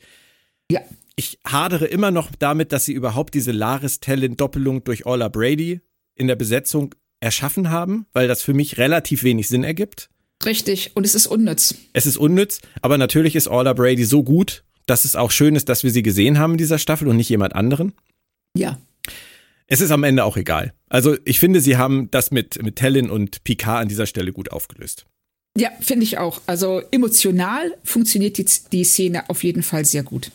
Ja. 0.71 0.79
Ich 1.17 1.39
hadere 1.45 1.87
immer 1.87 2.09
noch 2.09 2.29
damit, 2.39 2.71
dass 2.71 2.85
sie 2.85 2.93
überhaupt 2.93 3.33
diese 3.33 3.51
Laris 3.51 3.99
Tellin 3.99 4.37
Doppelung 4.37 4.85
durch 4.85 5.05
Orla 5.05 5.27
Brady 5.27 5.81
in 6.15 6.27
der 6.27 6.37
Besetzung 6.37 6.95
erschaffen 7.19 7.69
haben, 7.69 8.05
weil 8.13 8.29
das 8.29 8.43
für 8.43 8.53
mich 8.53 8.77
relativ 8.77 9.23
wenig 9.23 9.49
Sinn 9.49 9.65
ergibt. 9.65 10.09
Richtig, 10.45 10.91
und 10.93 11.05
es 11.05 11.15
ist 11.15 11.27
unnütz. 11.27 11.75
Es 11.91 12.05
ist 12.05 12.15
unnütz, 12.15 12.61
aber 12.81 12.97
natürlich 12.97 13.35
ist 13.35 13.49
Orla 13.49 13.73
Brady 13.73 14.05
so 14.05 14.23
gut, 14.23 14.63
dass 14.91 15.05
es 15.05 15.15
auch 15.15 15.31
schön 15.31 15.55
ist, 15.55 15.69
dass 15.69 15.85
wir 15.85 15.89
sie 15.89 16.03
gesehen 16.03 16.37
haben 16.37 16.51
in 16.51 16.57
dieser 16.57 16.77
Staffel 16.77 17.07
und 17.07 17.15
nicht 17.15 17.29
jemand 17.29 17.55
anderen. 17.55 17.93
Ja. 18.57 18.77
Es 19.67 19.79
ist 19.79 19.91
am 19.91 20.03
Ende 20.03 20.25
auch 20.25 20.35
egal. 20.35 20.73
Also 20.89 21.15
ich 21.23 21.39
finde, 21.39 21.61
sie 21.61 21.77
haben 21.77 22.11
das 22.11 22.29
mit, 22.31 22.61
mit 22.61 22.75
Tellin 22.75 23.09
und 23.09 23.45
Picard 23.45 23.83
an 23.83 23.87
dieser 23.87 24.05
Stelle 24.05 24.33
gut 24.33 24.51
aufgelöst. 24.51 25.05
Ja, 25.57 25.69
finde 25.79 26.03
ich 26.03 26.17
auch. 26.17 26.41
Also 26.45 26.81
emotional 26.91 27.73
funktioniert 27.85 28.37
die, 28.37 28.45
die 28.73 28.83
Szene 28.83 29.29
auf 29.29 29.45
jeden 29.45 29.63
Fall 29.63 29.85
sehr 29.85 30.03
gut. 30.03 30.29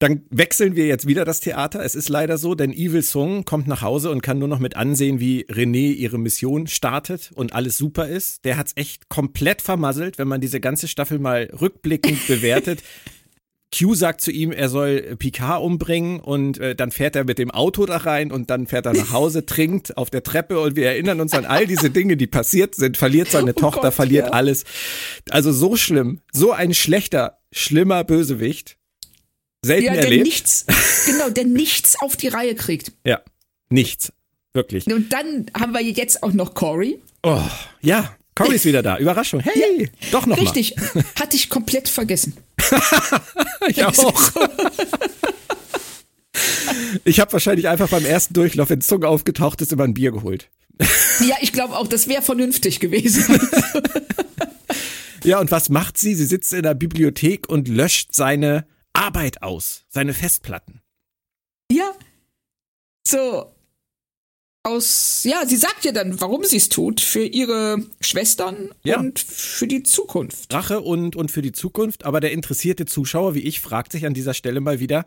Dann 0.00 0.20
wechseln 0.28 0.76
wir 0.76 0.86
jetzt 0.86 1.06
wieder 1.06 1.24
das 1.24 1.40
Theater. 1.40 1.82
Es 1.82 1.94
ist 1.94 2.10
leider 2.10 2.36
so, 2.36 2.54
denn 2.54 2.74
Evil 2.74 3.02
Song 3.02 3.46
kommt 3.46 3.66
nach 3.68 3.80
Hause 3.80 4.10
und 4.10 4.22
kann 4.22 4.38
nur 4.38 4.48
noch 4.48 4.58
mit 4.58 4.76
ansehen, 4.76 5.18
wie 5.18 5.46
René 5.46 5.94
ihre 5.94 6.18
Mission 6.18 6.66
startet 6.66 7.30
und 7.34 7.54
alles 7.54 7.78
super 7.78 8.06
ist. 8.06 8.44
Der 8.44 8.58
hat 8.58 8.66
es 8.66 8.76
echt 8.76 9.08
komplett 9.08 9.62
vermasselt, 9.62 10.18
wenn 10.18 10.28
man 10.28 10.42
diese 10.42 10.60
ganze 10.60 10.88
Staffel 10.88 11.18
mal 11.18 11.48
rückblickend 11.58 12.26
bewertet. 12.26 12.82
Q 13.76 13.94
sagt 13.94 14.20
zu 14.20 14.30
ihm, 14.30 14.52
er 14.52 14.68
soll 14.68 15.16
Picard 15.18 15.62
umbringen 15.62 16.20
und 16.20 16.58
äh, 16.58 16.74
dann 16.74 16.90
fährt 16.92 17.16
er 17.16 17.24
mit 17.24 17.38
dem 17.38 17.50
Auto 17.50 17.86
da 17.86 17.96
rein 17.98 18.30
und 18.30 18.50
dann 18.50 18.66
fährt 18.66 18.86
er 18.86 18.92
nach 18.92 19.12
Hause, 19.12 19.46
trinkt 19.46 19.96
auf 19.96 20.10
der 20.10 20.22
Treppe 20.22 20.60
und 20.60 20.76
wir 20.76 20.86
erinnern 20.86 21.20
uns 21.20 21.32
an 21.32 21.44
all 21.44 21.66
diese 21.66 21.90
Dinge, 21.90 22.16
die 22.16 22.26
passiert 22.26 22.74
sind, 22.74 22.96
verliert 22.96 23.30
seine 23.30 23.50
oh 23.56 23.60
Tochter, 23.60 23.82
Gott, 23.82 23.94
verliert 23.94 24.26
ja. 24.26 24.32
alles. 24.32 24.64
Also 25.30 25.52
so 25.52 25.76
schlimm, 25.76 26.20
so 26.32 26.52
ein 26.52 26.74
schlechter, 26.74 27.38
schlimmer 27.52 28.04
Bösewicht. 28.04 28.76
Selten 29.64 29.86
ja, 29.86 29.92
der 29.94 30.04
erlebt. 30.04 30.24
nichts, 30.24 30.66
genau, 31.06 31.30
der 31.30 31.44
nichts 31.44 31.96
auf 32.00 32.16
die 32.16 32.28
Reihe 32.28 32.54
kriegt. 32.54 32.92
Ja, 33.06 33.20
nichts. 33.70 34.12
Wirklich. 34.52 34.86
Und 34.86 35.12
dann 35.12 35.46
haben 35.58 35.72
wir 35.72 35.82
jetzt 35.82 36.22
auch 36.22 36.32
noch 36.32 36.54
Corey. 36.54 37.00
Oh, 37.22 37.40
ja, 37.80 38.14
Corey 38.34 38.56
ist 38.56 38.64
wieder 38.64 38.82
da. 38.82 38.98
Überraschung. 38.98 39.40
Hey, 39.40 39.82
ja, 39.82 39.86
doch 40.12 40.26
noch 40.26 40.38
Richtig. 40.38 40.76
Mal. 40.76 41.04
Hatte 41.20 41.36
ich 41.36 41.48
komplett 41.48 41.88
vergessen. 41.88 42.34
ich 43.68 43.84
auch. 43.84 44.32
ich 47.04 47.20
habe 47.20 47.32
wahrscheinlich 47.32 47.68
einfach 47.68 47.88
beim 47.88 48.04
ersten 48.04 48.34
Durchlauf, 48.34 48.70
wenn 48.70 48.80
Zunge 48.80 49.08
aufgetaucht 49.08 49.60
ist, 49.60 49.72
immer 49.72 49.84
ein 49.84 49.94
Bier 49.94 50.12
geholt. 50.12 50.50
ja, 51.20 51.36
ich 51.40 51.52
glaube 51.52 51.76
auch, 51.76 51.86
das 51.86 52.08
wäre 52.08 52.22
vernünftig 52.22 52.80
gewesen. 52.80 53.40
ja, 55.24 55.40
und 55.40 55.50
was 55.50 55.68
macht 55.68 55.98
sie? 55.98 56.14
Sie 56.14 56.26
sitzt 56.26 56.52
in 56.52 56.62
der 56.62 56.74
Bibliothek 56.74 57.48
und 57.48 57.68
löscht 57.68 58.14
seine 58.14 58.66
Arbeit 58.92 59.42
aus, 59.42 59.84
seine 59.88 60.14
Festplatten. 60.14 60.80
Ja. 61.70 61.92
So, 63.06 63.53
aus, 64.64 65.24
ja, 65.24 65.46
sie 65.46 65.56
sagt 65.56 65.84
ja 65.84 65.92
dann, 65.92 66.20
warum 66.20 66.42
sie 66.42 66.56
es 66.56 66.70
tut, 66.70 67.00
für 67.00 67.24
ihre 67.24 67.86
Schwestern 68.00 68.70
ja. 68.82 68.98
und 68.98 69.18
für 69.18 69.66
die 69.66 69.82
Zukunft. 69.82 70.52
Rache 70.52 70.80
und, 70.80 71.16
und 71.16 71.30
für 71.30 71.42
die 71.42 71.52
Zukunft, 71.52 72.04
aber 72.04 72.20
der 72.20 72.32
interessierte 72.32 72.86
Zuschauer 72.86 73.34
wie 73.34 73.40
ich 73.40 73.60
fragt 73.60 73.92
sich 73.92 74.06
an 74.06 74.14
dieser 74.14 74.34
Stelle 74.34 74.60
mal 74.60 74.80
wieder, 74.80 75.06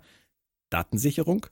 Datensicherung? 0.69 1.47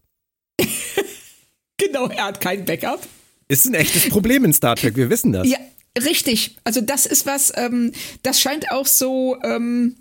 genau, 1.77 2.07
er 2.07 2.25
hat 2.25 2.41
kein 2.41 2.63
Backup. 2.63 3.05
Ist 3.47 3.65
ein 3.65 3.73
echtes 3.73 4.09
Problem 4.09 4.45
in 4.45 4.53
Star 4.53 4.75
Trek, 4.75 4.95
wir 4.95 5.09
wissen 5.09 5.33
das. 5.33 5.47
Ja, 5.47 5.57
richtig. 6.01 6.57
Also 6.63 6.81
das 6.81 7.07
ist 7.07 7.25
was, 7.25 7.51
ähm, 7.55 7.91
das 8.21 8.39
scheint 8.39 8.71
auch 8.71 8.85
so, 8.85 9.37
ähm, 9.43 9.95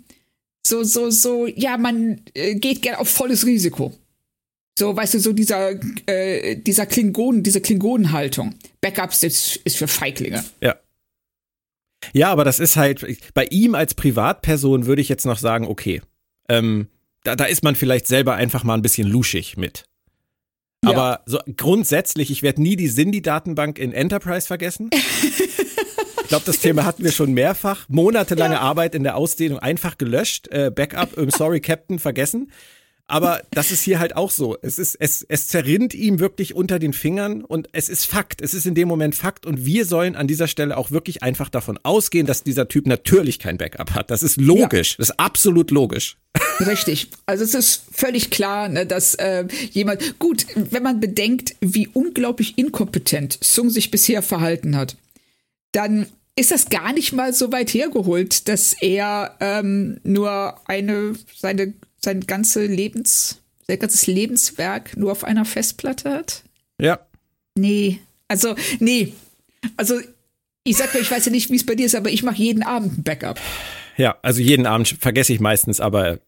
so, 0.65 0.83
so, 0.83 1.09
so, 1.09 1.47
ja, 1.47 1.77
man 1.77 2.21
äh, 2.35 2.55
geht 2.55 2.83
gerne 2.83 2.99
auf 2.99 3.09
volles 3.09 3.45
Risiko. 3.45 3.93
So, 4.77 4.95
weißt 4.95 5.13
du, 5.13 5.19
so 5.19 5.31
dieser, 5.31 5.71
äh, 6.05 6.57
dieser 6.57 6.85
Klingonen, 6.85 7.43
diese 7.43 7.61
Klingonenhaltung. 7.61 8.55
Backups 8.81 9.23
ist, 9.23 9.57
ist 9.63 9.77
für 9.77 9.87
Feiglinge. 9.87 10.43
Ja. 10.61 10.75
Ja, 12.13 12.31
aber 12.31 12.43
das 12.43 12.59
ist 12.59 12.75
halt, 12.75 13.05
bei 13.33 13.45
ihm 13.45 13.73
als 13.73 13.93
Privatperson 13.93 14.85
würde 14.85 15.01
ich 15.01 15.09
jetzt 15.09 15.25
noch 15.25 15.39
sagen, 15.39 15.65
okay. 15.65 16.01
Ähm, 16.49 16.87
da, 17.23 17.35
da 17.35 17.45
ist 17.45 17.63
man 17.63 17.75
vielleicht 17.75 18.05
selber 18.05 18.35
einfach 18.35 18.63
mal 18.63 18.75
ein 18.75 18.81
bisschen 18.81 19.07
luschig 19.07 19.57
mit. 19.57 19.85
Ja. 20.83 20.91
Aber 20.91 21.23
so 21.25 21.39
grundsätzlich, 21.57 22.29
ich 22.29 22.43
werde 22.43 22.61
nie 22.61 22.75
die 22.75 22.89
Sindhi-Datenbank 22.89 23.79
in 23.79 23.93
Enterprise 23.93 24.45
vergessen. 24.45 24.89
Ich 26.25 26.29
glaube, 26.29 26.45
das 26.47 26.57
Thema 26.57 26.85
hatten 26.85 27.03
wir 27.03 27.11
schon 27.11 27.33
mehrfach. 27.35 27.87
Monatelange 27.87 28.55
ja. 28.55 28.61
Arbeit 28.61 28.95
in 28.95 29.03
der 29.03 29.15
Ausdehnung 29.15 29.59
einfach 29.59 29.99
gelöscht. 29.99 30.47
Äh, 30.47 30.71
Backup, 30.71 31.19
I'm 31.19 31.29
sorry, 31.29 31.61
Captain, 31.61 31.99
vergessen. 31.99 32.51
Aber 33.07 33.43
das 33.51 33.71
ist 33.71 33.83
hier 33.83 33.99
halt 33.99 34.15
auch 34.15 34.31
so. 34.31 34.57
Es 34.63 34.79
ist, 34.79 34.95
es, 34.95 35.23
es 35.29 35.47
zerrinnt 35.47 35.93
ihm 35.93 36.19
wirklich 36.19 36.55
unter 36.55 36.79
den 36.79 36.91
Fingern 36.91 37.43
und 37.43 37.69
es 37.71 37.87
ist 37.87 38.07
Fakt. 38.07 38.41
Es 38.41 38.55
ist 38.55 38.65
in 38.65 38.73
dem 38.73 38.87
Moment 38.87 39.13
Fakt 39.13 39.45
und 39.45 39.63
wir 39.63 39.85
sollen 39.85 40.15
an 40.15 40.27
dieser 40.27 40.47
Stelle 40.47 40.75
auch 40.75 40.89
wirklich 40.89 41.21
einfach 41.21 41.49
davon 41.49 41.79
ausgehen, 41.83 42.25
dass 42.25 42.43
dieser 42.43 42.67
Typ 42.67 42.87
natürlich 42.87 43.37
kein 43.37 43.57
Backup 43.57 43.91
hat. 43.91 44.09
Das 44.09 44.23
ist 44.23 44.37
logisch. 44.37 44.93
Ja. 44.93 44.97
Das 44.97 45.09
ist 45.09 45.19
absolut 45.19 45.69
logisch. 45.69 46.17
Richtig. 46.59 47.09
Also 47.27 47.43
es 47.43 47.53
ist 47.53 47.83
völlig 47.91 48.31
klar, 48.31 48.69
ne, 48.69 48.87
dass 48.87 49.13
äh, 49.15 49.45
jemand, 49.71 50.17
gut, 50.17 50.47
wenn 50.55 50.81
man 50.81 50.99
bedenkt, 50.99 51.55
wie 51.61 51.87
unglaublich 51.87 52.57
inkompetent 52.57 53.37
Sung 53.41 53.69
sich 53.69 53.91
bisher 53.91 54.23
verhalten 54.23 54.75
hat, 54.75 54.97
dann 55.73 56.07
ist 56.35 56.51
das 56.51 56.69
gar 56.69 56.91
nicht 56.91 57.13
mal 57.13 57.33
so 57.33 57.51
weit 57.51 57.73
hergeholt, 57.73 58.47
dass 58.49 58.73
er 58.81 59.35
ähm, 59.39 59.99
nur 60.03 60.59
eine, 60.65 61.13
seine, 61.33 61.73
sein 62.05 62.21
ganze 62.21 62.65
Lebens, 62.65 63.41
sein 63.67 63.79
ganzes 63.79 64.07
Lebenswerk 64.07 64.95
nur 64.95 65.11
auf 65.11 65.23
einer 65.23 65.43
Festplatte 65.45 66.11
hat? 66.11 66.43
Ja. 66.79 67.05
Nee. 67.55 67.99
Also, 68.27 68.55
nee. 68.79 69.13
Also, 69.77 69.99
ich 70.63 70.77
sag 70.77 70.93
mal, 70.93 71.01
ich 71.01 71.11
weiß 71.11 71.25
ja 71.25 71.31
nicht, 71.31 71.49
wie 71.51 71.55
es 71.57 71.65
bei 71.65 71.75
dir 71.75 71.85
ist, 71.85 71.95
aber 71.95 72.09
ich 72.09 72.23
mache 72.23 72.37
jeden 72.37 72.63
Abend 72.63 72.97
ein 72.97 73.03
Backup. 73.03 73.39
Ja, 73.97 74.17
also 74.21 74.41
jeden 74.41 74.65
Abend 74.65 74.95
vergesse 74.99 75.33
ich 75.33 75.39
meistens, 75.39 75.79
aber 75.79 76.19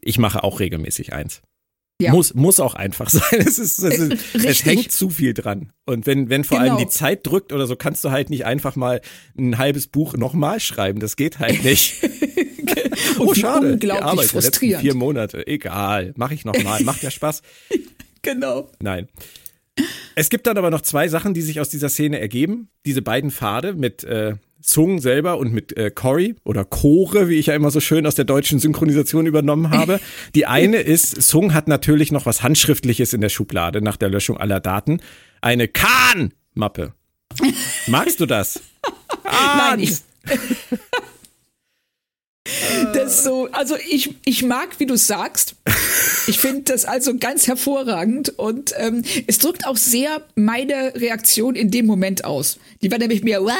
ich 0.00 0.18
mache 0.18 0.42
auch 0.42 0.60
regelmäßig 0.60 1.12
eins. 1.12 1.42
Ja. 2.00 2.10
Muss, 2.12 2.34
muss 2.34 2.58
auch 2.60 2.74
einfach 2.74 3.08
sein. 3.10 3.22
Es, 3.40 3.58
ist, 3.58 3.78
es, 3.78 3.98
ist, 3.98 4.12
es 4.34 4.44
Richtig. 4.44 4.64
hängt 4.66 4.92
zu 4.92 5.10
viel 5.10 5.32
dran. 5.32 5.72
Und 5.86 6.06
wenn, 6.06 6.28
wenn 6.28 6.42
vor 6.44 6.58
allem 6.58 6.76
Genau. 6.76 6.84
die 6.84 6.88
Zeit 6.88 7.26
drückt 7.26 7.52
oder 7.52 7.66
so, 7.66 7.76
kannst 7.76 8.04
du 8.04 8.10
halt 8.10 8.30
nicht 8.30 8.44
einfach 8.46 8.74
mal 8.76 9.00
ein 9.38 9.58
halbes 9.58 9.86
Buch 9.86 10.16
nochmal 10.16 10.58
schreiben. 10.60 10.98
Das 11.00 11.16
geht 11.16 11.38
halt 11.38 11.62
nicht. 11.64 11.96
Oh, 13.18 13.32
schade. 13.32 13.74
unglaublich 13.74 13.80
Die 13.80 13.90
Arbeit 14.10 14.26
frustrierend. 14.26 14.82
vier 14.82 14.94
Monate. 14.94 15.46
Egal. 15.46 16.12
Mache 16.16 16.34
ich 16.34 16.44
nochmal. 16.44 16.82
Macht 16.82 17.02
ja 17.02 17.10
Spaß. 17.12 17.42
Genau. 18.22 18.70
Nein. 18.80 19.08
Es 20.16 20.30
gibt 20.30 20.46
dann 20.48 20.58
aber 20.58 20.70
noch 20.70 20.80
zwei 20.80 21.06
Sachen, 21.08 21.32
die 21.34 21.42
sich 21.42 21.60
aus 21.60 21.68
dieser 21.68 21.88
Szene 21.88 22.18
ergeben. 22.18 22.68
Diese 22.86 23.02
beiden 23.02 23.30
Pfade 23.30 23.74
mit 23.74 24.02
äh, 24.04 24.34
Sung 24.66 24.98
selber 24.98 25.36
und 25.38 25.52
mit 25.52 25.76
äh, 25.76 25.90
Cory 25.90 26.36
oder 26.42 26.64
Chore, 26.64 27.28
wie 27.28 27.34
ich 27.34 27.46
ja 27.46 27.54
immer 27.54 27.70
so 27.70 27.80
schön 27.80 28.06
aus 28.06 28.14
der 28.14 28.24
deutschen 28.24 28.58
Synchronisation 28.58 29.26
übernommen 29.26 29.70
habe. 29.70 30.00
Die 30.34 30.46
eine 30.46 30.78
ist, 30.78 31.20
Sung 31.22 31.52
hat 31.52 31.68
natürlich 31.68 32.12
noch 32.12 32.24
was 32.24 32.42
Handschriftliches 32.42 33.12
in 33.12 33.20
der 33.20 33.28
Schublade 33.28 33.82
nach 33.82 33.98
der 33.98 34.08
Löschung 34.08 34.38
aller 34.38 34.60
Daten. 34.60 35.00
Eine 35.42 35.68
Kahn-Mappe. 35.68 36.94
Magst 37.86 38.20
du 38.20 38.26
das? 38.26 38.60
Nein, 39.24 39.80
ich. 39.80 39.98
Das 42.92 43.16
ist 43.16 43.24
so, 43.24 43.48
also 43.52 43.74
ich, 43.88 44.14
ich 44.24 44.42
mag, 44.42 44.78
wie 44.78 44.86
du 44.86 44.96
sagst. 44.96 45.56
Ich 46.26 46.38
finde 46.38 46.62
das 46.62 46.84
also 46.84 47.16
ganz 47.18 47.46
hervorragend 47.46 48.38
und 48.38 48.74
ähm, 48.78 49.02
es 49.26 49.38
drückt 49.38 49.66
auch 49.66 49.76
sehr 49.76 50.22
meine 50.34 50.94
Reaktion 50.94 51.54
in 51.54 51.70
dem 51.70 51.86
Moment 51.86 52.24
aus. 52.24 52.58
Die 52.82 52.90
war 52.90 52.98
nämlich 52.98 53.22
mehr, 53.22 53.44
Wah! 53.44 53.52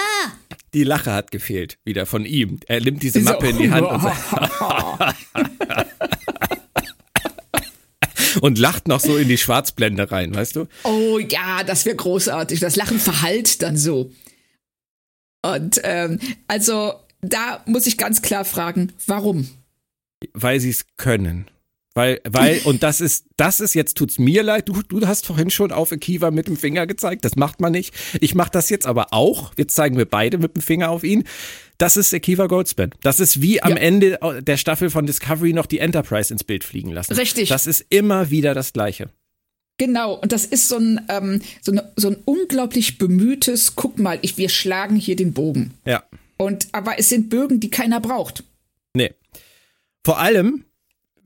Die 0.75 0.85
Lache 0.85 1.13
hat 1.13 1.31
gefehlt, 1.31 1.79
wieder 1.85 2.05
von 2.05 2.27
ihm. 2.27 2.59
Er 2.67 2.81
nimmt 2.81 3.03
diese 3.03 3.21
So, 3.21 3.25
Mappe 3.25 3.49
in 3.49 3.59
die 3.59 3.71
Hand 3.71 3.87
und, 3.87 4.03
sagt, 4.03 4.19
und 8.41 8.59
lacht 8.59 8.89
noch 8.89 9.01
so 9.01 9.17
in 9.17 9.29
die 9.29 9.39
Schwarzblende 9.39 10.11
rein, 10.11 10.35
weißt 10.35 10.57
du? 10.57 10.67
Oh 10.83 11.19
ja, 11.21 11.63
das 11.63 11.87
wäre 11.87 11.97
großartig. 11.97 12.59
Das 12.59 12.75
Lachen 12.75 12.99
verhallt 12.99 13.63
dann 13.63 13.77
so. 13.77 14.11
Und 15.43 15.81
ähm, 15.85 16.19
also 16.49 16.95
da 17.21 17.63
muss 17.67 17.87
ich 17.87 17.97
ganz 17.97 18.21
klar 18.21 18.45
fragen, 18.45 18.93
warum? 19.07 19.49
Weil 20.33 20.59
sie 20.59 20.71
es 20.71 20.87
können. 20.97 21.51
Weil, 21.97 22.21
weil, 22.29 22.61
und 22.65 22.83
das 22.83 23.01
ist, 23.01 23.27
das 23.37 23.61
ist, 23.61 23.75
jetzt 23.75 23.97
tut's 23.97 24.19
mir 24.19 24.43
leid, 24.43 24.69
du, 24.69 24.83
du 24.83 25.07
hast 25.07 25.27
vorhin 25.27 25.51
schon 25.51 25.71
auf 25.71 25.93
Akiva 25.93 26.33
mit 26.33 26.49
dem 26.49 26.57
Finger 26.57 26.89
gezeigt, 26.89 27.25
das 27.25 27.37
macht 27.37 27.61
man 27.61 27.71
nicht. 27.71 27.95
Ich 28.21 28.35
mach 28.35 28.49
das 28.49 28.69
jetzt 28.69 28.85
aber 28.85 29.13
auch. 29.13 29.53
Jetzt 29.57 29.77
zeigen 29.77 29.97
wir 29.97 30.05
beide 30.05 30.39
mit 30.39 30.57
dem 30.57 30.63
Finger 30.63 30.91
auf 30.91 31.05
ihn. 31.05 31.23
Das 31.79 31.97
ist 31.97 32.13
Akiva 32.13 32.47
Goldsman. 32.47 32.91
Das 33.03 33.21
ist 33.21 33.41
wie 33.41 33.63
am 33.63 33.73
Ja. 33.73 33.77
Ende 33.77 34.19
der 34.43 34.57
Staffel 34.57 34.91
von 34.91 35.07
Discovery 35.07 35.53
noch 35.53 35.67
die 35.67 35.79
Enterprise 35.79 36.33
ins 36.33 36.43
Bild 36.43 36.65
fliegen 36.65 36.91
lassen. 36.91 37.15
Richtig. 37.15 37.49
Das 37.49 37.69
ist 37.69 37.87
immer 37.91 38.31
wieder 38.31 38.55
das 38.55 38.73
Gleiche. 38.73 39.11
Genau, 39.79 40.15
und 40.15 40.31
das 40.31 40.45
ist 40.47 40.69
so 40.69 40.77
ein, 40.77 41.01
ähm, 41.09 41.43
so, 41.61 41.73
ein 41.73 41.81
so 41.97 42.09
ein 42.09 42.17
unglaublich 42.25 42.99
bemühtes, 42.99 43.75
guck 43.75 43.99
mal, 43.99 44.19
ich, 44.23 44.37
wir 44.37 44.49
schlagen 44.49 44.97
hier 44.97 45.17
den 45.17 45.33
Bogen. 45.33 45.75
Ja. 45.85 46.05
Und 46.37 46.69
aber 46.73 46.99
es 46.99 47.09
sind 47.09 47.29
Bögen, 47.29 47.61
die 47.61 47.71
keiner 47.71 48.01
braucht. 48.01 48.45
Nee. 48.95 49.15
Vor 50.05 50.21
allem, 50.21 50.65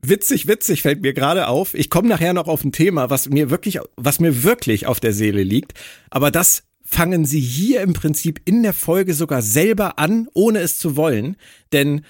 witzig, 0.01 0.47
witzig 0.47 0.81
fällt 0.81 1.01
mir 1.01 1.13
gerade 1.13 1.47
auf. 1.47 1.73
Ich 1.73 1.89
komme 1.89 2.09
nachher 2.09 2.33
noch 2.33 2.47
auf 2.47 2.63
ein 2.63 2.71
Thema, 2.71 3.09
was 3.09 3.29
mir 3.29 3.49
wirklich, 3.49 3.79
was 3.95 4.19
mir 4.19 4.43
wirklich 4.43 4.85
auf 4.85 4.99
der 4.99 5.13
Seele 5.13 5.43
liegt. 5.43 5.73
Aber 6.09 6.31
das 6.31 6.63
fangen 6.83 7.25
sie 7.25 7.39
hier 7.39 7.81
im 7.81 7.93
Prinzip 7.93 8.41
in 8.45 8.63
der 8.63 8.73
Folge 8.73 9.13
sogar 9.13 9.41
selber 9.41 9.99
an, 9.99 10.27
ohne 10.33 10.59
es 10.59 10.79
zu 10.79 10.95
wollen. 10.95 11.37
Denn 11.71 12.01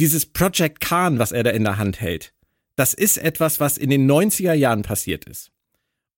dieses 0.00 0.26
Project 0.26 0.80
Khan, 0.80 1.18
was 1.18 1.32
er 1.32 1.42
da 1.42 1.50
in 1.50 1.64
der 1.64 1.78
Hand 1.78 2.00
hält, 2.00 2.34
das 2.76 2.94
ist 2.94 3.18
etwas, 3.18 3.60
was 3.60 3.78
in 3.78 3.90
den 3.90 4.10
90er 4.10 4.52
Jahren 4.52 4.82
passiert 4.82 5.24
ist. 5.24 5.50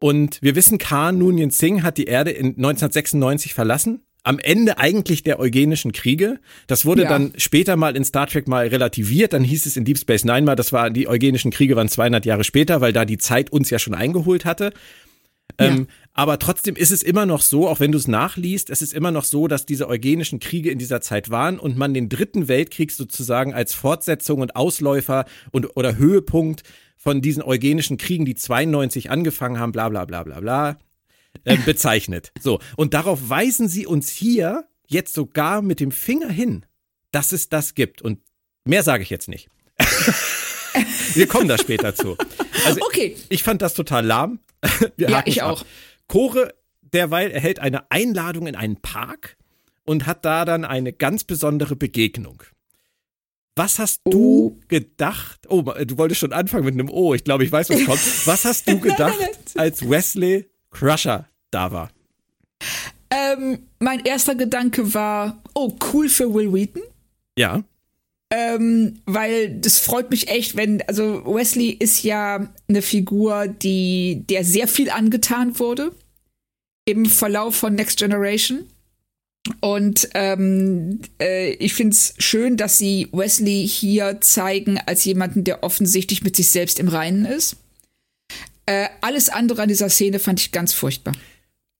Und 0.01 0.43
wir 0.43 0.55
wissen, 0.55 0.79
Khan 0.79 1.19
Noonien 1.19 1.51
Singh 1.51 1.83
hat 1.83 1.99
die 1.99 2.05
Erde 2.05 2.31
in 2.31 2.49
1996 2.49 3.55
verlassen. 3.55 4.03
Am 4.25 4.39
Ende 4.39 4.79
eigentlich 4.79 5.23
der 5.23 5.39
eugenischen 5.39 5.93
Kriege. 5.93 6.41
Das 6.67 6.85
wurde 6.85 7.03
Ja. 7.03 7.11
dann 7.11 7.33
später 7.37 7.77
mal 7.77 7.95
in 7.95 8.05
Star 8.05 8.27
Trek 8.27 8.49
mal 8.49 8.67
relativiert. 8.67 9.33
Dann 9.35 9.45
hieß 9.45 9.67
es 9.67 9.77
in 9.77 9.85
Deep 9.85 9.99
Space 9.99 10.25
Nine 10.25 10.43
mal, 10.43 10.57
das 10.57 10.73
war 10.73 10.91
die 10.91 11.07
eugenischen 11.07 11.51
Kriege 11.51 11.77
waren 11.77 11.89
200 11.89 12.25
Jahre 12.25 12.43
später, 12.43 12.81
weil 12.81 12.93
da 12.93 13.05
die 13.05 13.19
Zeit 13.19 13.51
uns 13.53 13.71
ja 13.71 13.79
schon 13.79 13.95
eingeholt 13.95 14.45
hatte. 14.45 14.73
Ähm, 15.59 15.87
aber 16.15 16.39
trotzdem 16.39 16.75
ist 16.75 16.91
es 16.91 17.03
immer 17.03 17.27
noch 17.27 17.43
so, 17.43 17.69
auch 17.69 17.79
wenn 17.79 17.93
du 17.93 17.99
es 17.99 18.09
nachliest, 18.09 18.71
es 18.71 18.83
ist 18.83 18.95
immer 18.95 19.11
noch 19.11 19.25
so, 19.25 19.47
dass 19.47 19.67
diese 19.67 19.89
eugenischen 19.89 20.41
Kriege 20.41 20.71
in 20.71 20.79
dieser 20.79 21.01
Zeit 21.01 21.31
waren 21.31 21.59
und 21.59 21.77
man 21.77 21.95
den 21.95 22.09
dritten 22.09 22.49
Weltkrieg 22.49 22.91
sozusagen 22.91 23.53
als 23.55 23.75
Fortsetzung 23.75 24.41
und 24.41 24.57
Ausläufer 24.57 25.27
und 25.53 25.77
oder 25.77 25.97
Höhepunkt 25.97 26.63
von 26.97 27.21
diesen 27.21 27.43
eugenischen 27.43 27.99
Kriegen, 27.99 28.25
die 28.25 28.35
92 28.35 29.11
angefangen 29.11 29.59
haben, 29.61 29.73
bla 29.73 29.89
bla 29.91 30.07
bla 30.07 30.23
bla 30.23 30.41
bla, 30.41 30.79
äh, 31.45 31.57
bezeichnet. 31.57 32.33
So, 32.41 32.61
und 32.77 32.95
darauf 32.95 33.29
weisen 33.29 33.69
sie 33.69 33.87
uns 33.87 34.09
hier 34.11 34.67
jetzt 34.87 35.15
sogar 35.15 35.63
mit 35.63 35.81
dem 35.81 35.91
Finger 35.91 36.29
hin, 36.31 36.65
dass 37.11 37.33
es 37.33 37.49
das 37.49 37.75
gibt. 37.75 38.03
Und 38.03 38.21
mehr 38.65 38.83
sage 38.83 39.03
ich 39.03 39.11
jetzt 39.11 39.29
nicht. 39.29 39.49
Wir 41.15 41.27
kommen 41.29 41.49
da 41.49 41.57
später 41.59 41.95
zu. 41.95 42.17
Also 42.65 42.81
Okay. 42.83 43.17
ich 43.29 43.43
fand 43.43 43.63
das 43.63 43.75
total 43.75 44.05
lahm. 44.05 44.41
Wir 44.97 45.09
Ja, 45.11 45.23
ich 45.27 45.43
ab. 45.43 45.51
auch. 45.53 45.65
Chore 46.09 46.55
derweil 46.83 47.31
erhält 47.31 47.59
eine 47.61 47.91
Einladung 47.91 48.47
in 48.47 48.57
einen 48.57 48.81
Park 48.81 49.37
und 49.85 50.07
hat 50.07 50.25
da 50.25 50.45
dann 50.45 50.65
eine 50.65 50.93
ganz 50.93 51.25
besondere 51.25 51.77
Begegnung. 51.77 52.43
Was 53.57 53.79
hast 53.79 54.01
du 54.05 54.57
Oh. 54.57 54.61
gedacht? 54.67 55.47
Oh, 55.49 55.63
du 55.63 55.97
wolltest 55.97 56.21
schon 56.21 56.33
anfangen 56.33 56.65
mit 56.65 56.75
einem 56.75 56.91
O. 56.91 57.15
Ich 57.15 57.23
glaube, 57.23 57.45
ich 57.45 57.53
weiß, 57.53 57.71
was 57.71 57.85
kommt. 57.85 58.01
Was 58.27 58.45
hast 58.45 58.69
du 58.69 58.81
gedacht, 58.81 59.17
als 59.55 59.89
Wesley 59.89 60.49
Crusher 60.75 61.29
da 61.51 61.73
war? 61.73 61.91
Ähm, 63.11 63.61
mein 63.79 64.05
erster 64.05 64.35
Gedanke 64.35 64.93
war, 64.93 65.43
oh, 65.55 65.77
cool 65.93 66.09
für 66.09 66.35
Will 66.35 66.53
Wheaton. 66.53 66.83
Ja, 67.39 67.65
Ähm, 68.31 69.01
weil 69.07 69.61
das 69.61 69.79
freut 69.79 70.11
mich 70.11 70.29
echt, 70.29 70.57
wenn, 70.57 70.83
also 70.89 71.25
Wesley 71.25 71.71
ist 71.71 72.03
ja 72.03 72.53
eine 72.69 72.83
Figur, 72.83 73.47
die, 73.47 74.25
der 74.29 74.45
sehr 74.45 74.67
viel 74.67 74.91
angetan 74.91 75.59
wurde 75.61 75.93
im 76.85 77.07
Verlauf 77.07 77.55
von 77.55 77.75
Next 77.75 77.99
Generation. 77.99 78.67
Und 79.61 80.09
ähm, 80.15 81.01
äh, 81.21 81.51
ich 81.55 81.75
finde 81.75 81.93
es 81.95 82.15
schön, 82.19 82.57
dass 82.57 82.79
sie 82.79 83.09
Wesley 83.13 83.69
hier 83.69 84.21
zeigen 84.21 84.79
als 84.87 85.05
jemanden, 85.05 85.45
der 85.45 85.63
offensichtlich 85.63 86.25
mit 86.25 86.35
sich 86.35 86.49
selbst 86.49 86.81
im 86.81 86.89
Reinen 86.89 87.27
ist. 87.27 87.57
Äh, 88.67 88.89
alles 89.01 89.29
andere 89.29 89.63
an 89.63 89.69
dieser 89.69 89.89
Szene 89.89 90.19
fand 90.19 90.41
ich 90.41 90.53
ganz 90.53 90.73
furchtbar. 90.73 91.15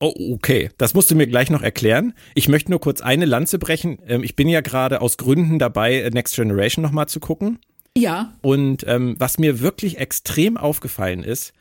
Oh, 0.01 0.13
okay. 0.35 0.71
Das 0.77 0.93
musst 0.95 1.11
du 1.11 1.15
mir 1.15 1.27
gleich 1.27 1.51
noch 1.51 1.63
erklären. 1.63 2.13
Ich 2.35 2.49
möchte 2.49 2.71
nur 2.71 2.81
kurz 2.81 3.01
eine 3.01 3.25
Lanze 3.25 3.59
brechen. 3.59 3.99
Ähm, 4.07 4.23
Ich 4.23 4.37
bin 4.37 4.49
ja 4.49 4.61
gerade 4.61 5.01
aus 5.01 5.17
Gründen 5.17 5.59
dabei, 5.59 6.01
äh, 6.01 6.11
Next 6.11 6.35
Generation 6.35 6.83
nochmal 6.83 7.09
zu 7.09 7.21
gucken. 7.21 7.59
Ja, 7.97 8.35
Und 8.43 8.85
ähm, 8.89 9.15
was 9.19 9.39
mir 9.39 9.61
wirklich 9.61 9.99
extrem 9.99 10.57
aufgefallen 10.57 11.23
ist, 11.23 11.53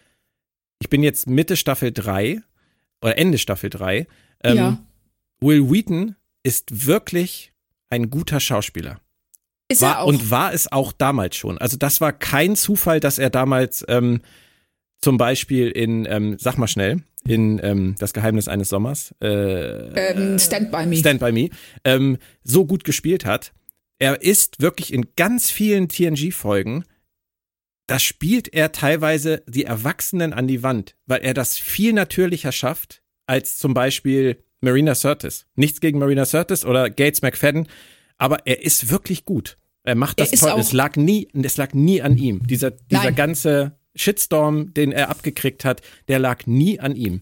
ich 0.79 0.89
bin 0.89 1.03
jetzt 1.03 1.27
Mitte 1.27 1.55
Staffel 1.55 1.91
3 1.91 2.41
oder 3.03 3.17
Ende 3.19 3.37
Staffel 3.37 3.69
3. 3.69 4.07
Ähm, 4.43 4.57
ja. 4.57 4.77
Will 5.39 5.69
Wheaton 5.71 6.15
ist 6.41 6.87
wirklich 6.87 7.53
ein 7.91 8.09
guter 8.09 8.39
Schauspieler. 8.39 8.99
Ist 9.69 9.83
er 9.83 9.89
War, 9.89 9.99
auch. 10.01 10.07
und 10.07 10.31
war 10.31 10.53
es 10.53 10.71
auch 10.71 10.91
damals 10.91 11.35
schon. 11.35 11.59
Also 11.59 11.77
das 11.77 12.01
war 12.01 12.11
kein 12.11 12.55
Zufall, 12.55 12.99
dass 12.99 13.19
er 13.19 13.29
damals 13.29 13.85
ähm, 13.87 14.21
zum 15.03 15.17
Beispiel 15.17 15.69
in, 15.69 16.07
ähm, 16.09 16.37
sag 16.39 16.57
mal 16.57 16.67
schnell, 16.67 17.03
in 17.27 17.59
ähm, 17.61 17.95
Das 17.99 18.13
Geheimnis 18.13 18.47
eines 18.47 18.69
Sommers, 18.69 19.13
äh, 19.21 20.11
ähm, 20.11 20.39
Stand 20.39 20.71
by 20.71 20.85
Me. 20.85 20.95
Stand 20.95 21.19
by 21.19 21.31
Me, 21.33 21.49
ähm, 21.83 22.17
so 22.43 22.65
gut 22.65 22.85
gespielt 22.85 23.25
hat. 23.25 23.51
Er 23.99 24.21
ist 24.21 24.61
wirklich 24.61 24.93
in 24.93 25.07
ganz 25.17 25.51
vielen 25.51 25.89
TNG-Folgen, 25.89 26.85
da 27.87 27.99
spielt 27.99 28.53
er 28.53 28.71
teilweise 28.71 29.43
die 29.45 29.65
Erwachsenen 29.65 30.31
an 30.31 30.47
die 30.47 30.63
Wand, 30.63 30.95
weil 31.05 31.21
er 31.21 31.33
das 31.33 31.57
viel 31.57 31.91
natürlicher 31.91 32.53
schafft 32.53 33.03
als 33.27 33.57
zum 33.57 33.73
Beispiel 33.73 34.41
Marina 34.61 34.95
Sirtis. 34.95 35.47
Nichts 35.55 35.81
gegen 35.81 35.99
Marina 35.99 36.23
Sirtis 36.23 36.63
oder 36.63 36.89
Gates 36.89 37.21
McFadden, 37.21 37.67
aber 38.17 38.47
er 38.47 38.63
ist 38.63 38.89
wirklich 38.89 39.25
gut. 39.25 39.57
Er 39.83 39.95
macht 39.95 40.21
das 40.21 40.31
er 40.31 40.39
toll. 40.39 40.59
Es 40.61 40.71
lag 40.71 40.95
nie, 40.95 41.27
es 41.33 41.57
lag 41.57 41.73
nie 41.73 42.01
an 42.01 42.15
ihm. 42.15 42.47
Dieser, 42.47 42.71
dieser 42.71 43.11
ganze 43.11 43.77
Shitstorm, 43.95 44.73
den 44.73 44.91
er 44.91 45.09
abgekriegt 45.09 45.65
hat, 45.65 45.81
der 46.07 46.19
lag 46.19 46.45
nie 46.45 46.79
an 46.79 46.95
ihm. 46.95 47.21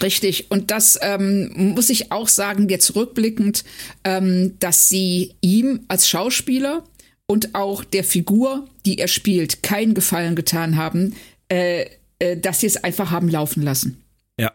Richtig. 0.00 0.50
Und 0.50 0.70
das 0.70 0.98
ähm, 1.02 1.52
muss 1.74 1.90
ich 1.90 2.12
auch 2.12 2.28
sagen, 2.28 2.68
jetzt 2.68 2.96
rückblickend, 2.96 3.64
ähm, 4.04 4.58
dass 4.58 4.88
sie 4.88 5.34
ihm 5.42 5.80
als 5.88 6.08
Schauspieler 6.08 6.84
und 7.26 7.54
auch 7.54 7.84
der 7.84 8.04
Figur, 8.04 8.68
die 8.86 8.98
er 8.98 9.08
spielt, 9.08 9.62
keinen 9.62 9.94
Gefallen 9.94 10.34
getan 10.34 10.76
haben, 10.76 11.14
äh, 11.48 11.86
äh, 12.18 12.36
dass 12.36 12.60
sie 12.60 12.66
es 12.66 12.82
einfach 12.82 13.10
haben 13.10 13.28
laufen 13.28 13.62
lassen. 13.62 14.02
Ja. 14.38 14.52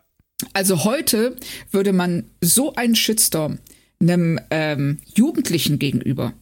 Also 0.54 0.84
heute 0.84 1.36
würde 1.72 1.94
man 1.94 2.26
so 2.42 2.74
einen 2.74 2.96
Shitstorm 2.96 3.60
einem 4.00 4.40
ähm, 4.52 5.00
Jugendlichen 5.16 5.80
gegenüber 5.80 6.34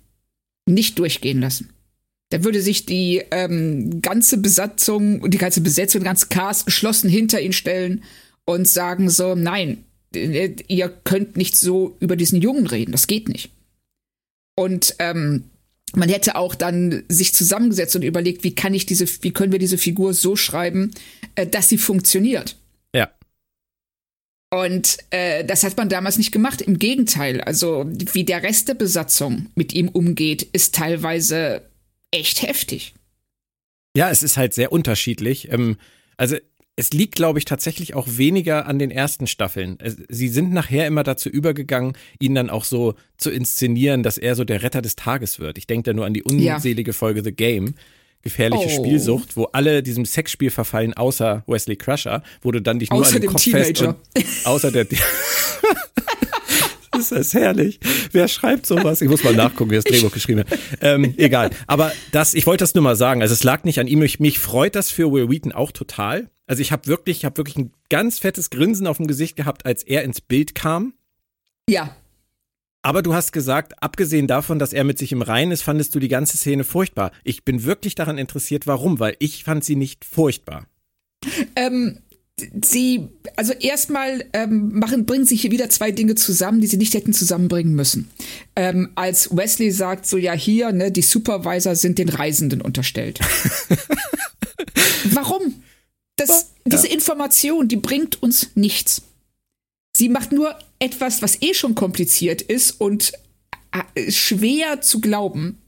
nicht 0.66 1.00
durchgehen 1.00 1.42
lassen. 1.42 1.70
Da 2.36 2.44
würde 2.44 2.62
sich 2.62 2.86
die 2.86 3.24
ähm, 3.32 4.02
ganze 4.02 4.38
Besatzung, 4.38 5.30
die 5.30 5.38
ganze 5.38 5.62
Besetzung, 5.62 6.02
der 6.02 6.10
ganze 6.10 6.28
Cast 6.28 6.66
geschlossen 6.66 7.10
hinter 7.10 7.40
ihn 7.40 7.54
stellen 7.54 8.04
und 8.44 8.68
sagen 8.68 9.10
so, 9.10 9.36
nein, 9.36 9.86
ihr 10.14 10.90
könnt 11.06 11.38
nicht 11.38 11.56
so 11.56 11.96
über 12.02 12.18
diesen 12.18 12.42
Jungen 12.42 12.68
reden, 12.68 12.92
das 12.92 13.08
geht 13.08 13.30
nicht. 13.30 13.52
Und 14.58 14.96
ähm, 15.00 15.46
man 15.94 16.10
hätte 16.10 16.36
auch 16.36 16.56
dann 16.56 17.04
sich 17.08 17.34
zusammengesetzt 17.34 17.96
und 17.96 18.02
überlegt, 18.02 18.44
wie 18.44 18.54
kann 18.54 18.74
ich 18.74 18.86
diese, 18.86 19.06
wie 19.24 19.32
können 19.32 19.54
wir 19.54 19.60
diese 19.60 19.78
Figur 19.78 20.14
so 20.14 20.36
schreiben, 20.36 20.92
äh, 21.36 21.48
dass 21.48 21.70
sie 21.70 21.78
funktioniert. 21.78 22.58
Ja. 22.94 23.12
Und 24.54 24.98
äh, 25.12 25.46
das 25.46 25.64
hat 25.64 25.78
man 25.78 25.88
damals 25.88 26.18
nicht 26.18 26.34
gemacht. 26.34 26.62
Im 26.62 26.80
Gegenteil, 26.80 27.40
also 27.40 27.86
wie 27.88 28.26
der 28.26 28.44
Rest 28.44 28.68
der 28.68 28.74
Besatzung 28.74 29.48
mit 29.56 29.72
ihm 29.72 29.88
umgeht, 29.88 30.44
ist 30.52 30.76
teilweise 30.76 31.62
echt 32.12 32.42
heftig. 32.42 32.94
Ja, 33.96 34.10
es 34.10 34.24
ist 34.24 34.38
halt 34.38 34.54
sehr 34.54 34.72
unterschiedlich. 34.72 35.52
Ähm, 35.52 35.78
also 36.18 36.36
es 36.76 36.92
liegt, 36.92 37.16
glaube 37.16 37.40
ich, 37.40 37.46
tatsächlich 37.46 37.94
auch 37.94 38.08
weniger 38.10 38.66
an 38.66 38.80
den 38.80 38.92
ersten 38.92 39.28
Staffeln. 39.28 39.78
Sie 40.10 40.28
sind 40.28 40.52
nachher 40.52 40.88
immer 40.88 41.04
dazu 41.04 41.30
übergegangen, 41.30 41.94
ihn 42.20 42.36
dann 42.36 42.50
auch 42.50 42.66
so 42.66 42.96
zu 43.18 43.32
inszenieren, 43.32 44.04
dass 44.04 44.18
er 44.18 44.36
so 44.36 44.44
der 44.44 44.62
Retter 44.62 44.82
des 44.82 44.98
Tages 44.98 45.40
wird. 45.40 45.58
Ich 45.58 45.68
denke 45.68 45.90
da 45.90 45.94
nur 45.94 46.06
an 46.06 46.14
die 46.14 46.24
unselige 46.24 46.92
ja. 46.92 46.94
Folge 46.94 47.24
The 47.24 47.32
Game. 47.32 47.76
Gefährliche 48.22 48.66
oh. 48.66 48.84
Spielsucht, 48.84 49.38
wo 49.38 49.46
alle 49.46 49.84
diesem 49.84 50.04
Sexspiel 50.04 50.50
verfallen, 50.50 50.96
außer 50.96 51.44
Wesley 51.46 51.76
Crusher, 51.76 52.24
wo 52.42 52.52
du 52.52 52.60
dann 52.60 52.80
dich 52.80 52.90
nur 52.90 53.02
außer 53.02 53.18
an 53.18 53.22
den 53.22 53.30
Kopf 53.30 53.44
Teenager. 53.44 53.98
fest 54.16 54.46
und 54.46 54.48
außer 54.48 54.72
der 54.72 54.88
ist 57.00 57.12
das 57.12 57.34
herrlich. 57.34 57.80
Wer 58.12 58.28
schreibt 58.28 58.66
sowas? 58.66 59.02
Ich 59.02 59.10
muss 59.10 59.24
mal 59.24 59.36
nachgucken, 59.36 59.72
wer 59.72 59.82
das 59.82 59.86
Drehbuch 59.86 60.12
geschrieben 60.12 60.42
hat. 60.42 60.60
Ähm, 60.82 61.14
egal. 61.18 61.52
Aber 61.68 61.92
das, 62.12 62.34
ich 62.34 62.46
wollte 62.48 62.64
das 62.64 62.74
nur 62.74 62.84
mal 62.84 62.96
sagen. 62.96 63.22
Also 63.22 63.34
es 63.34 63.44
lag 63.44 63.64
nicht 63.64 63.80
an 63.80 63.88
ihm. 63.88 64.00
Mich, 64.00 64.20
mich 64.20 64.40
freut 64.40 64.76
das 64.76 64.90
für 64.90 65.12
Will 65.12 65.30
Wheaton 65.30 65.52
auch 65.52 65.72
total. 65.72 66.30
Also 66.48 66.62
ich 66.62 66.72
habe 66.72 66.88
wirklich, 66.88 67.18
ich 67.18 67.26
habe 67.26 67.38
wirklich 67.38 67.58
ein 67.58 67.72
ganz 67.90 68.20
fettes 68.20 68.50
Grinsen 68.50 68.88
auf 68.88 68.98
dem 68.98 69.08
Gesicht 69.08 69.36
gehabt, 69.36 69.66
als 69.66 69.84
er 69.84 70.04
ins 70.04 70.22
Bild 70.22 70.56
kam. 70.56 70.94
Ja. 71.70 71.96
Aber 72.84 73.02
du 73.02 73.16
hast 73.16 73.32
gesagt, 73.32 73.82
abgesehen 73.82 74.28
davon, 74.28 74.60
dass 74.60 74.72
er 74.72 74.84
mit 74.84 75.00
sich 75.00 75.12
im 75.12 75.24
Reinen 75.24 75.52
ist, 75.52 75.64
fandest 75.64 75.96
du 75.96 76.00
die 76.00 76.08
ganze 76.08 76.38
Szene 76.38 76.64
furchtbar. 76.64 77.12
Ich 77.24 77.44
bin 77.44 77.64
wirklich 77.64 77.96
daran 77.96 78.20
interessiert, 78.20 78.68
warum, 78.68 79.00
weil 79.00 79.16
ich 79.18 79.44
fand 79.44 79.64
sie 79.64 79.76
nicht 79.76 80.06
furchtbar. 80.06 80.68
Ähm, 81.56 82.00
sie, 82.64 83.08
also 83.36 83.54
erstmal 83.54 84.26
ähm, 84.34 84.78
machen, 84.78 85.06
bringen 85.06 85.26
sich 85.26 85.42
hier 85.42 85.52
wieder 85.52 85.70
zwei 85.70 85.92
Dinge 85.92 86.16
zusammen, 86.16 86.62
die 86.62 86.68
sie 86.68 86.78
nicht 86.78 86.94
hätten 86.94 87.14
zusammenbringen 87.14 87.74
müssen. 87.74 88.10
Ähm, 88.56 88.92
als 88.96 89.36
Wesley 89.36 89.72
sagt, 89.72 90.06
so 90.06 90.18
ja 90.18 90.34
hier, 90.34 90.72
ne, 90.72 90.92
die 90.92 91.02
Supervisor 91.02 91.76
sind 91.76 91.98
den 91.98 92.10
Reisenden 92.10 92.62
unterstellt. 92.62 93.20
Warum? 95.12 95.64
Das. 96.18 96.52
Diese 96.68 96.88
Information, 96.88 97.68
die 97.68 97.76
bringt 97.76 98.24
uns 98.24 98.50
nichts. 98.56 99.04
Sie 99.96 100.10
macht 100.10 100.32
nur 100.32 100.58
etwas, 100.80 101.22
was 101.22 101.42
eh 101.44 101.54
schon 101.54 101.76
kompliziert 101.76 102.42
ist 102.42 102.82
und 102.82 103.14
äh, 103.72 104.12
schwer 104.12 104.82
zu 104.82 105.00
glauben, 105.00 105.60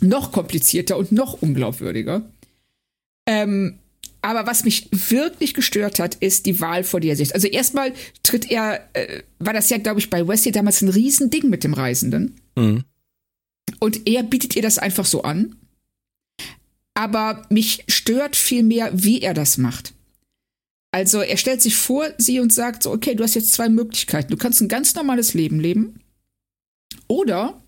noch 0.00 0.32
komplizierter 0.32 0.96
und 0.96 1.12
noch 1.12 1.40
unglaubwürdiger. 1.40 2.22
Ähm, 3.26 3.78
aber 4.24 4.46
was 4.46 4.64
mich 4.64 4.88
wirklich 4.90 5.52
gestört 5.52 5.98
hat, 5.98 6.14
ist 6.14 6.46
die 6.46 6.58
Wahl, 6.58 6.82
vor 6.82 6.98
der 6.98 7.10
er 7.10 7.16
sitzt. 7.16 7.34
Also 7.34 7.46
erstmal 7.46 7.92
tritt 8.22 8.50
er, 8.50 8.88
äh, 8.94 9.22
war 9.38 9.52
das 9.52 9.68
ja, 9.68 9.76
glaube 9.76 10.00
ich, 10.00 10.08
bei 10.08 10.26
Wesley 10.26 10.50
damals 10.50 10.80
ein 10.80 10.88
Riesending 10.88 11.50
mit 11.50 11.62
dem 11.62 11.74
Reisenden. 11.74 12.40
Mhm. 12.56 12.84
Und 13.80 14.08
er 14.08 14.22
bietet 14.22 14.56
ihr 14.56 14.62
das 14.62 14.78
einfach 14.78 15.04
so 15.04 15.24
an. 15.24 15.56
Aber 16.94 17.44
mich 17.50 17.84
stört 17.86 18.34
vielmehr, 18.34 18.90
wie 18.94 19.20
er 19.20 19.34
das 19.34 19.58
macht. 19.58 19.92
Also 20.90 21.20
er 21.20 21.36
stellt 21.36 21.60
sich 21.60 21.76
vor 21.76 22.06
sie 22.16 22.40
und 22.40 22.50
sagt 22.50 22.84
so, 22.84 22.92
okay, 22.92 23.14
du 23.14 23.24
hast 23.24 23.34
jetzt 23.34 23.52
zwei 23.52 23.68
Möglichkeiten. 23.68 24.30
Du 24.30 24.38
kannst 24.38 24.62
ein 24.62 24.68
ganz 24.68 24.94
normales 24.94 25.34
Leben 25.34 25.60
leben 25.60 26.00
oder 27.08 27.60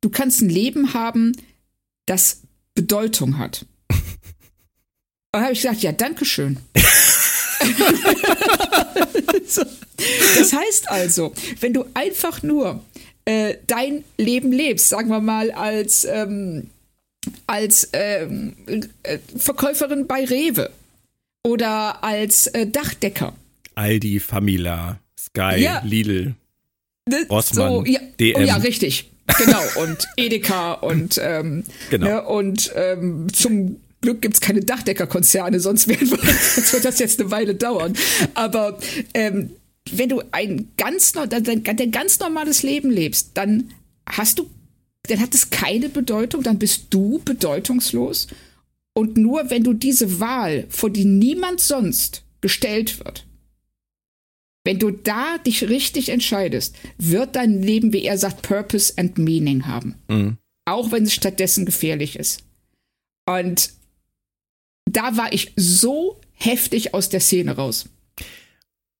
du 0.00 0.10
kannst 0.10 0.42
ein 0.42 0.48
Leben 0.48 0.94
haben, 0.94 1.32
das 2.06 2.42
Bedeutung 2.74 3.38
hat. 3.38 3.66
Und 5.34 5.40
habe 5.42 5.52
ich 5.52 5.62
gesagt, 5.62 5.82
ja, 5.82 5.90
danke 5.90 6.24
schön. 6.24 6.58
das 10.36 10.52
heißt 10.52 10.88
also, 10.88 11.34
wenn 11.58 11.72
du 11.72 11.84
einfach 11.92 12.44
nur 12.44 12.84
äh, 13.24 13.56
dein 13.66 14.04
Leben 14.16 14.52
lebst, 14.52 14.90
sagen 14.90 15.08
wir 15.08 15.18
mal 15.18 15.50
als, 15.50 16.04
ähm, 16.04 16.70
als 17.48 17.88
ähm, 17.94 18.54
äh, 19.02 19.18
Verkäuferin 19.36 20.06
bei 20.06 20.24
Rewe 20.24 20.70
oder 21.42 22.04
als 22.04 22.46
äh, 22.46 22.68
Dachdecker. 22.68 23.34
Aldi, 23.74 24.20
Famila, 24.20 25.00
Sky, 25.18 25.56
ja. 25.56 25.82
Lidl, 25.84 26.36
ne, 27.08 27.26
Rossmann, 27.28 27.70
so, 27.72 27.84
ja, 27.86 27.98
DM. 28.20 28.36
Oh 28.36 28.40
ja, 28.40 28.56
richtig. 28.58 29.10
Genau, 29.38 29.62
und 29.82 30.06
Edeka 30.16 30.74
und, 30.74 31.20
ähm, 31.20 31.64
genau. 31.90 32.06
Ne, 32.06 32.22
und 32.22 32.72
ähm, 32.76 33.32
zum 33.32 33.80
Glück 34.04 34.20
gibt 34.20 34.34
es 34.34 34.40
keine 34.42 34.60
Dachdeckerkonzerne, 34.60 35.60
sonst, 35.60 35.88
werden 35.88 36.10
wir, 36.10 36.18
sonst 36.54 36.72
wird 36.74 36.84
das 36.84 36.98
jetzt 36.98 37.20
eine 37.20 37.30
Weile 37.30 37.54
dauern. 37.54 37.94
Aber 38.34 38.78
ähm, 39.14 39.50
wenn 39.90 40.10
du 40.10 40.22
ein 40.30 40.68
ganz, 40.76 41.12
dein, 41.12 41.64
dein 41.64 41.90
ganz 41.90 42.20
normales 42.20 42.62
Leben 42.62 42.90
lebst, 42.90 43.30
dann 43.32 43.70
hast 44.06 44.38
du, 44.38 44.50
dann 45.08 45.20
hat 45.20 45.34
es 45.34 45.48
keine 45.48 45.88
Bedeutung, 45.88 46.42
dann 46.42 46.58
bist 46.58 46.88
du 46.90 47.22
bedeutungslos. 47.24 48.26
Und 48.94 49.16
nur 49.16 49.48
wenn 49.48 49.64
du 49.64 49.72
diese 49.72 50.20
Wahl, 50.20 50.66
vor 50.68 50.90
die 50.90 51.06
niemand 51.06 51.60
sonst 51.60 52.24
gestellt 52.42 53.02
wird, 53.02 53.26
wenn 54.64 54.78
du 54.78 54.90
da 54.90 55.38
dich 55.38 55.66
richtig 55.70 56.10
entscheidest, 56.10 56.76
wird 56.98 57.36
dein 57.36 57.62
Leben, 57.62 57.94
wie 57.94 58.04
er 58.04 58.18
sagt, 58.18 58.42
Purpose 58.42 58.92
and 58.96 59.16
Meaning 59.16 59.66
haben. 59.66 59.94
Mhm. 60.08 60.36
Auch 60.66 60.92
wenn 60.92 61.04
es 61.04 61.14
stattdessen 61.14 61.64
gefährlich 61.64 62.16
ist. 62.16 62.42
Und 63.26 63.70
da 64.86 65.16
war 65.16 65.32
ich 65.32 65.52
so 65.56 66.20
heftig 66.32 66.94
aus 66.94 67.08
der 67.08 67.20
Szene 67.20 67.56
raus. 67.56 67.88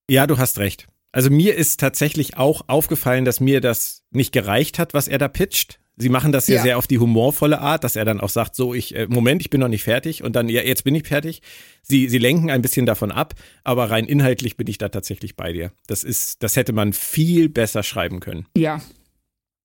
Ja, 0.09 0.27
du 0.27 0.39
hast 0.39 0.59
recht. 0.59 0.87
Also 1.13 1.31
mir 1.31 1.55
ist 1.55 1.79
tatsächlich 1.79 2.37
auch 2.37 2.63
aufgefallen, 2.67 3.25
dass 3.25 3.41
mir 3.41 3.61
das 3.61 4.03
nicht 4.11 4.33
gereicht 4.33 4.79
hat, 4.79 4.95
was 4.95 5.09
er 5.09 5.19
da 5.19 5.29
pitcht. 5.29 5.79
Sie 5.97 6.09
machen 6.09 6.33
das 6.33 6.49
ja, 6.49 6.57
ja, 6.57 6.63
sehr 6.63 6.79
auf 6.79 6.89
die 6.89 6.99
humorvolle 6.99 7.61
Art, 7.61 7.85
dass 7.85 7.95
er 7.95 8.05
dann 8.05 8.21
auch 8.21 8.29
sagt, 8.29 8.57
so 8.57 8.75
ich 8.75 8.97
äh, 8.97 9.07
Moment, 9.09 9.41
ich 9.43 9.51
bin 9.51 9.61
noch 9.61 9.69
nicht 9.69 9.85
fertig 9.85 10.25
und 10.25 10.35
dann 10.35 10.49
ja, 10.49 10.63
jetzt 10.63 10.83
bin 10.83 10.95
ich 10.97 11.07
fertig. 11.07 11.41
Sie 11.83 12.09
sie 12.09 12.19
lenken 12.19 12.51
ein 12.51 12.63
bisschen 12.63 12.85
davon 12.85 13.13
ab, 13.13 13.35
aber 13.63 13.91
rein 13.91 14.05
inhaltlich 14.05 14.57
bin 14.57 14.67
ich 14.67 14.79
da 14.79 14.89
tatsächlich 14.89 15.37
bei 15.37 15.53
dir. 15.53 15.71
Das 15.87 16.03
ist 16.03 16.43
das 16.43 16.57
hätte 16.57 16.73
man 16.73 16.93
viel 16.93 17.49
besser 17.49 17.85
schreiben 17.85 18.19
können. 18.19 18.47
Ja. 18.57 18.81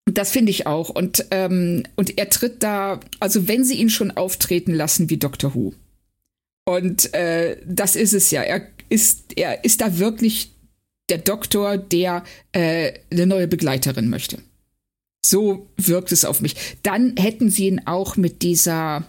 Das 0.05 0.32
finde 0.32 0.51
ich 0.51 0.67
auch 0.67 0.89
und 0.89 1.26
ähm, 1.32 1.84
und 1.95 2.17
er 2.20 2.30
tritt 2.30 2.61
da, 2.61 2.99
also 3.20 3.47
wenn 3.47 3.63
sie 3.63 3.76
ihn 3.76 3.89
schon 3.89 4.11
auftreten 4.11 4.74
lassen 4.74 5.09
wie 5.09 5.17
Doctor 5.17 5.55
Who, 5.55 5.74
und 6.70 7.13
äh, 7.15 7.57
das 7.65 7.95
ist 7.95 8.13
es 8.13 8.30
ja. 8.30 8.43
Er 8.43 8.67
ist, 8.89 9.38
er 9.38 9.63
ist 9.63 9.82
da 9.82 9.97
wirklich 9.97 10.51
der 11.09 11.17
Doktor, 11.17 11.78
der 11.78 12.24
äh, 12.51 12.93
eine 13.11 13.26
neue 13.26 13.47
Begleiterin 13.47 14.09
möchte. 14.09 14.39
So 15.26 15.67
wirkt 15.78 16.11
es 16.11 16.26
auf 16.26 16.41
mich. 16.41 16.55
Dann 16.84 17.17
hätten 17.17 17.49
sie 17.49 17.67
ihn 17.67 17.82
auch 17.88 18.17
mit 18.17 18.43
dieser, 18.43 19.03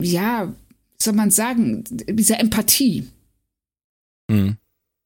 ja, 0.00 0.54
soll 1.00 1.14
man 1.14 1.30
sagen, 1.30 1.84
dieser 1.88 2.38
Empathie. 2.38 3.08
Mhm. 4.30 4.56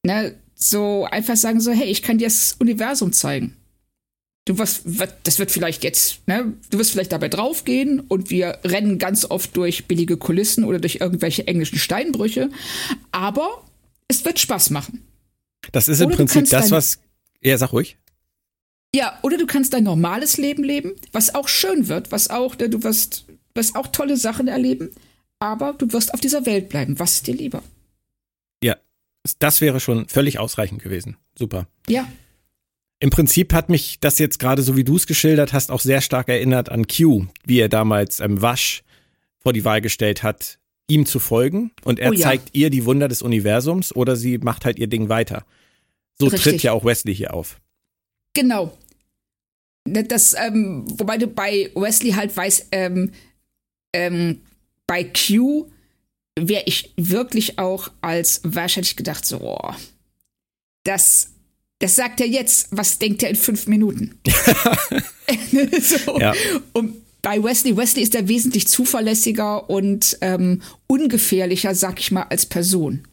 Ne, 0.05 0.35
so 0.53 1.05
einfach 1.05 1.37
sagen 1.37 1.61
so, 1.61 1.71
hey, 1.71 1.87
ich 1.87 2.01
kann 2.01 2.17
dir 2.17 2.27
das 2.27 2.57
Universum 2.59 3.13
zeigen 3.13 3.55
du 4.47 4.57
was, 4.57 4.81
was, 4.85 5.09
das 5.23 5.39
wird 5.39 5.51
vielleicht 5.51 5.83
jetzt, 5.83 6.27
ne, 6.27 6.53
du 6.69 6.79
wirst 6.79 6.91
vielleicht 6.91 7.11
dabei 7.11 7.29
draufgehen 7.29 7.99
und 7.99 8.29
wir 8.29 8.59
rennen 8.63 8.97
ganz 8.97 9.25
oft 9.25 9.55
durch 9.55 9.85
billige 9.85 10.17
Kulissen 10.17 10.63
oder 10.63 10.79
durch 10.79 10.95
irgendwelche 10.95 11.47
englischen 11.47 11.77
Steinbrüche, 11.77 12.49
aber 13.11 13.63
es 14.07 14.23
wird 14.25 14.39
Spaß 14.39 14.69
machen. 14.69 15.03
Das 15.71 15.87
ist 15.87 15.99
im 15.99 16.07
oder 16.07 16.15
Prinzip 16.15 16.49
das, 16.49 16.71
was, 16.71 16.99
ja, 17.41 17.57
sag 17.57 17.73
ruhig. 17.73 17.97
Ja, 18.95 19.19
oder 19.21 19.37
du 19.37 19.45
kannst 19.45 19.73
dein 19.73 19.83
normales 19.83 20.37
Leben 20.37 20.63
leben, 20.63 20.93
was 21.11 21.35
auch 21.35 21.49
schön 21.49 21.89
wird, 21.89 22.11
was 22.11 22.29
auch, 22.29 22.57
ne, 22.57 22.69
du 22.69 22.83
wirst, 22.83 23.25
wirst 23.53 23.75
auch 23.75 23.87
tolle 23.87 24.15
Sachen 24.15 24.47
erleben, 24.47 24.91
aber 25.39 25.73
du 25.73 25.91
wirst 25.91 26.13
auf 26.13 26.21
dieser 26.21 26.45
Welt 26.45 26.69
bleiben. 26.69 26.99
Was 26.99 27.13
ist 27.13 27.27
dir 27.27 27.35
lieber? 27.35 27.61
Ja, 28.63 28.77
das 29.39 29.59
wäre 29.59 29.81
schon 29.81 30.07
völlig 30.07 30.39
ausreichend 30.39 30.81
gewesen. 30.81 31.17
Super. 31.37 31.67
Ja. 31.89 32.07
Im 32.99 33.09
Prinzip 33.11 33.53
hat 33.53 33.69
mich 33.69 33.99
das 33.99 34.17
jetzt 34.17 34.39
gerade, 34.39 34.61
so 34.63 34.75
wie 34.75 34.83
du 34.83 34.95
es 34.95 35.05
geschildert 35.05 35.53
hast, 35.53 35.69
auch 35.71 35.81
sehr 35.81 36.01
stark 36.01 36.29
erinnert 36.29 36.69
an 36.69 36.87
Q, 36.87 37.27
wie 37.45 37.59
er 37.59 37.69
damals 37.69 38.19
ähm, 38.19 38.41
Wasch 38.41 38.83
vor 39.39 39.53
die 39.53 39.63
Wahl 39.65 39.81
gestellt 39.81 40.23
hat, 40.23 40.57
ihm 40.89 41.05
zu 41.05 41.19
folgen 41.19 41.71
und 41.83 41.99
er 41.99 42.09
Oh 42.09 42.13
ja. 42.13 42.21
zeigt 42.21 42.49
ihr 42.53 42.69
die 42.69 42.85
Wunder 42.85 43.07
des 43.07 43.21
Universums 43.21 43.95
oder 43.95 44.15
sie 44.15 44.39
macht 44.39 44.65
halt 44.65 44.79
ihr 44.79 44.87
Ding 44.87 45.09
weiter. 45.09 45.45
So 46.17 46.25
Richtig. 46.27 46.43
tritt 46.53 46.63
ja 46.63 46.71
auch 46.71 46.85
Wesley 46.85 47.15
hier 47.15 47.33
auf. 47.33 47.59
Genau. 48.33 48.75
Ne, 49.87 50.03
Das, 50.03 50.33
ähm, 50.33 50.85
wobei 50.97 51.17
du 51.17 51.27
bei 51.27 51.69
Wesley 51.75 52.11
halt 52.11 52.35
weißt, 52.35 52.67
ähm, 52.71 53.11
ähm, 53.93 54.41
bei 54.87 55.03
Q 55.03 55.69
wäre 56.39 56.63
ich 56.65 56.93
wirklich 56.97 57.59
auch 57.59 57.89
als 58.01 58.41
wahrscheinlich 58.43 58.95
gedacht, 58.95 59.25
so, 59.25 59.39
oh, 59.41 59.73
das, 60.83 61.33
das 61.79 61.95
sagt 61.95 62.21
er 62.21 62.27
jetzt, 62.27 62.69
was 62.71 62.99
denkt 62.99 63.23
er 63.23 63.29
in 63.29 63.35
fünf 63.35 63.67
Minuten? 63.67 64.19
so. 65.81 66.19
Ja. 66.19 66.33
Und 66.73 66.95
bei 67.21 67.43
Wesley, 67.43 67.75
Wesley 67.75 68.03
ist 68.03 68.15
er 68.15 68.27
wesentlich 68.27 68.67
zuverlässiger 68.67 69.69
und 69.69 70.17
ähm, 70.21 70.61
ungefährlicher, 70.87 71.75
sag 71.75 71.99
ich 71.99 72.11
mal, 72.11 72.23
als 72.23 72.45
Person. 72.45 73.03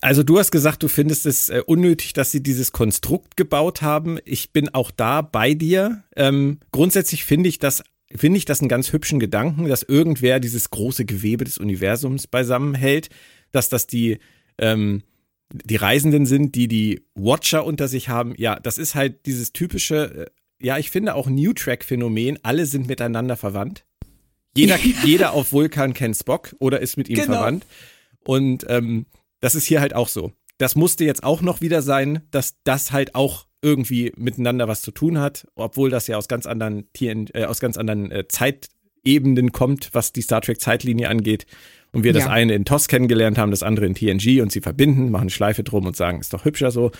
Also 0.00 0.22
du 0.22 0.38
hast 0.38 0.50
gesagt, 0.50 0.82
du 0.82 0.88
findest 0.88 1.26
es 1.26 1.48
äh, 1.48 1.62
unnötig, 1.64 2.12
dass 2.12 2.30
sie 2.30 2.42
dieses 2.42 2.72
Konstrukt 2.72 3.36
gebaut 3.36 3.82
haben. 3.82 4.18
Ich 4.24 4.52
bin 4.52 4.68
auch 4.70 4.90
da 4.90 5.22
bei 5.22 5.54
dir. 5.54 6.02
Ähm, 6.16 6.58
grundsätzlich 6.72 7.24
finde 7.24 7.48
ich 7.48 7.58
das 7.58 7.82
finde 8.14 8.38
ich 8.38 8.44
das 8.44 8.60
einen 8.60 8.68
ganz 8.68 8.92
hübschen 8.92 9.18
Gedanken, 9.18 9.66
dass 9.66 9.82
irgendwer 9.82 10.38
dieses 10.38 10.70
große 10.70 11.04
Gewebe 11.04 11.44
des 11.44 11.58
Universums 11.58 12.26
beisammenhält, 12.26 13.08
dass 13.50 13.68
das 13.68 13.86
die 13.86 14.18
ähm, 14.58 15.02
die 15.52 15.76
Reisenden 15.76 16.26
sind, 16.26 16.54
die 16.54 16.68
die 16.68 17.06
Watcher 17.14 17.64
unter 17.64 17.88
sich 17.88 18.08
haben. 18.08 18.34
Ja, 18.36 18.58
das 18.58 18.78
ist 18.78 18.94
halt 18.94 19.26
dieses 19.26 19.52
typische, 19.52 20.26
äh, 20.60 20.66
ja, 20.66 20.78
ich 20.78 20.90
finde 20.90 21.14
auch 21.14 21.28
New 21.28 21.52
Track 21.52 21.84
Phänomen. 21.84 22.38
Alle 22.42 22.66
sind 22.66 22.86
miteinander 22.88 23.36
verwandt. 23.36 23.84
Jeder, 24.56 24.78
jeder 25.04 25.32
auf 25.32 25.52
Vulkan 25.52 25.92
kennt 25.94 26.16
Spock 26.16 26.54
oder 26.58 26.80
ist 26.80 26.96
mit 26.96 27.08
ihm 27.08 27.16
Genau. 27.16 27.34
verwandt. 27.34 27.66
Und 28.24 28.64
ähm, 28.68 29.06
das 29.40 29.54
ist 29.54 29.66
hier 29.66 29.80
halt 29.80 29.94
auch 29.94 30.08
so. 30.08 30.32
Das 30.58 30.76
musste 30.76 31.04
jetzt 31.04 31.24
auch 31.24 31.42
noch 31.42 31.60
wieder 31.60 31.82
sein, 31.82 32.22
dass 32.30 32.56
das 32.64 32.92
halt 32.92 33.14
auch 33.14 33.46
irgendwie 33.60 34.12
miteinander 34.16 34.68
was 34.68 34.82
zu 34.82 34.92
tun 34.92 35.18
hat, 35.18 35.46
obwohl 35.56 35.90
das 35.90 36.06
ja 36.06 36.16
aus 36.16 36.28
ganz 36.28 36.46
anderen 36.46 36.88
TN, 36.92 37.28
äh, 37.34 37.44
aus 37.44 37.60
ganz 37.60 37.76
anderen 37.76 38.10
äh, 38.10 38.28
Zeitebenen 38.28 39.52
kommt, 39.52 39.90
was 39.92 40.12
die 40.12 40.22
Star 40.22 40.40
Trek 40.40 40.60
Zeitlinie 40.60 41.08
angeht. 41.08 41.46
Und 41.94 42.04
wir 42.04 42.12
das 42.12 42.24
Ja. 42.24 42.30
eine 42.30 42.54
in 42.54 42.64
TOS 42.64 42.88
kennengelernt 42.88 43.38
haben, 43.38 43.50
das 43.50 43.62
andere 43.62 43.86
in 43.86 43.94
TNG 43.94 44.40
und 44.42 44.52
sie 44.52 44.60
verbinden, 44.60 45.10
machen 45.10 45.30
Schleife 45.30 45.62
drum 45.62 45.86
und 45.86 45.96
sagen, 45.96 46.20
ist 46.20 46.34
doch 46.34 46.44
hübscher 46.44 46.70
so. 46.70 46.90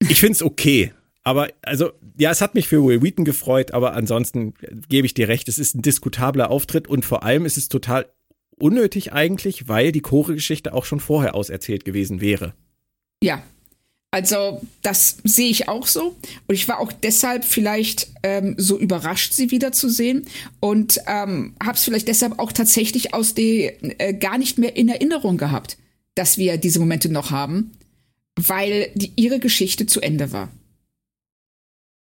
Ich 0.00 0.20
find's 0.20 0.42
okay. 0.42 0.92
Aber 1.22 1.48
also, 1.62 1.92
ja, 2.18 2.30
es 2.30 2.42
hat 2.42 2.54
mich 2.54 2.68
für 2.68 2.84
Will 2.84 3.02
Wheaton 3.02 3.24
gefreut, 3.24 3.72
aber 3.72 3.94
ansonsten 3.94 4.52
gebe 4.88 5.06
ich 5.06 5.14
dir 5.14 5.28
recht, 5.28 5.48
es 5.48 5.58
ist 5.58 5.74
ein 5.74 5.82
diskutabler 5.82 6.50
Auftritt 6.50 6.86
und 6.86 7.04
vor 7.04 7.22
allem 7.22 7.46
ist 7.46 7.56
es 7.56 7.68
total 7.70 8.06
unnötig 8.56 9.12
eigentlich, 9.12 9.68
weil 9.68 9.90
die 9.90 10.02
Chore-Geschichte 10.02 10.74
auch 10.74 10.84
schon 10.84 11.00
vorher 11.00 11.34
auserzählt 11.34 11.84
gewesen 11.84 12.20
wäre. 12.20 12.54
Ja, 13.22 13.42
also 14.14 14.62
das 14.82 15.16
sehe 15.24 15.50
ich 15.50 15.68
auch 15.68 15.88
so. 15.88 16.14
Und 16.46 16.54
ich 16.54 16.68
war 16.68 16.78
auch 16.78 16.92
deshalb 16.92 17.44
vielleicht 17.44 18.12
ähm, 18.22 18.54
so 18.56 18.78
überrascht, 18.78 19.32
sie 19.32 19.50
wiederzusehen. 19.50 20.28
Und 20.60 21.00
ähm, 21.08 21.56
habe 21.60 21.76
es 21.76 21.82
vielleicht 21.82 22.06
deshalb 22.06 22.38
auch 22.38 22.52
tatsächlich 22.52 23.12
aus 23.12 23.34
der 23.34 23.74
äh, 24.00 24.14
gar 24.14 24.38
nicht 24.38 24.56
mehr 24.56 24.76
in 24.76 24.88
Erinnerung 24.88 25.36
gehabt, 25.36 25.78
dass 26.14 26.38
wir 26.38 26.58
diese 26.58 26.78
Momente 26.78 27.08
noch 27.08 27.32
haben, 27.32 27.72
weil 28.36 28.92
die, 28.94 29.10
ihre 29.16 29.40
Geschichte 29.40 29.86
zu 29.86 30.00
Ende 30.00 30.30
war. 30.30 30.48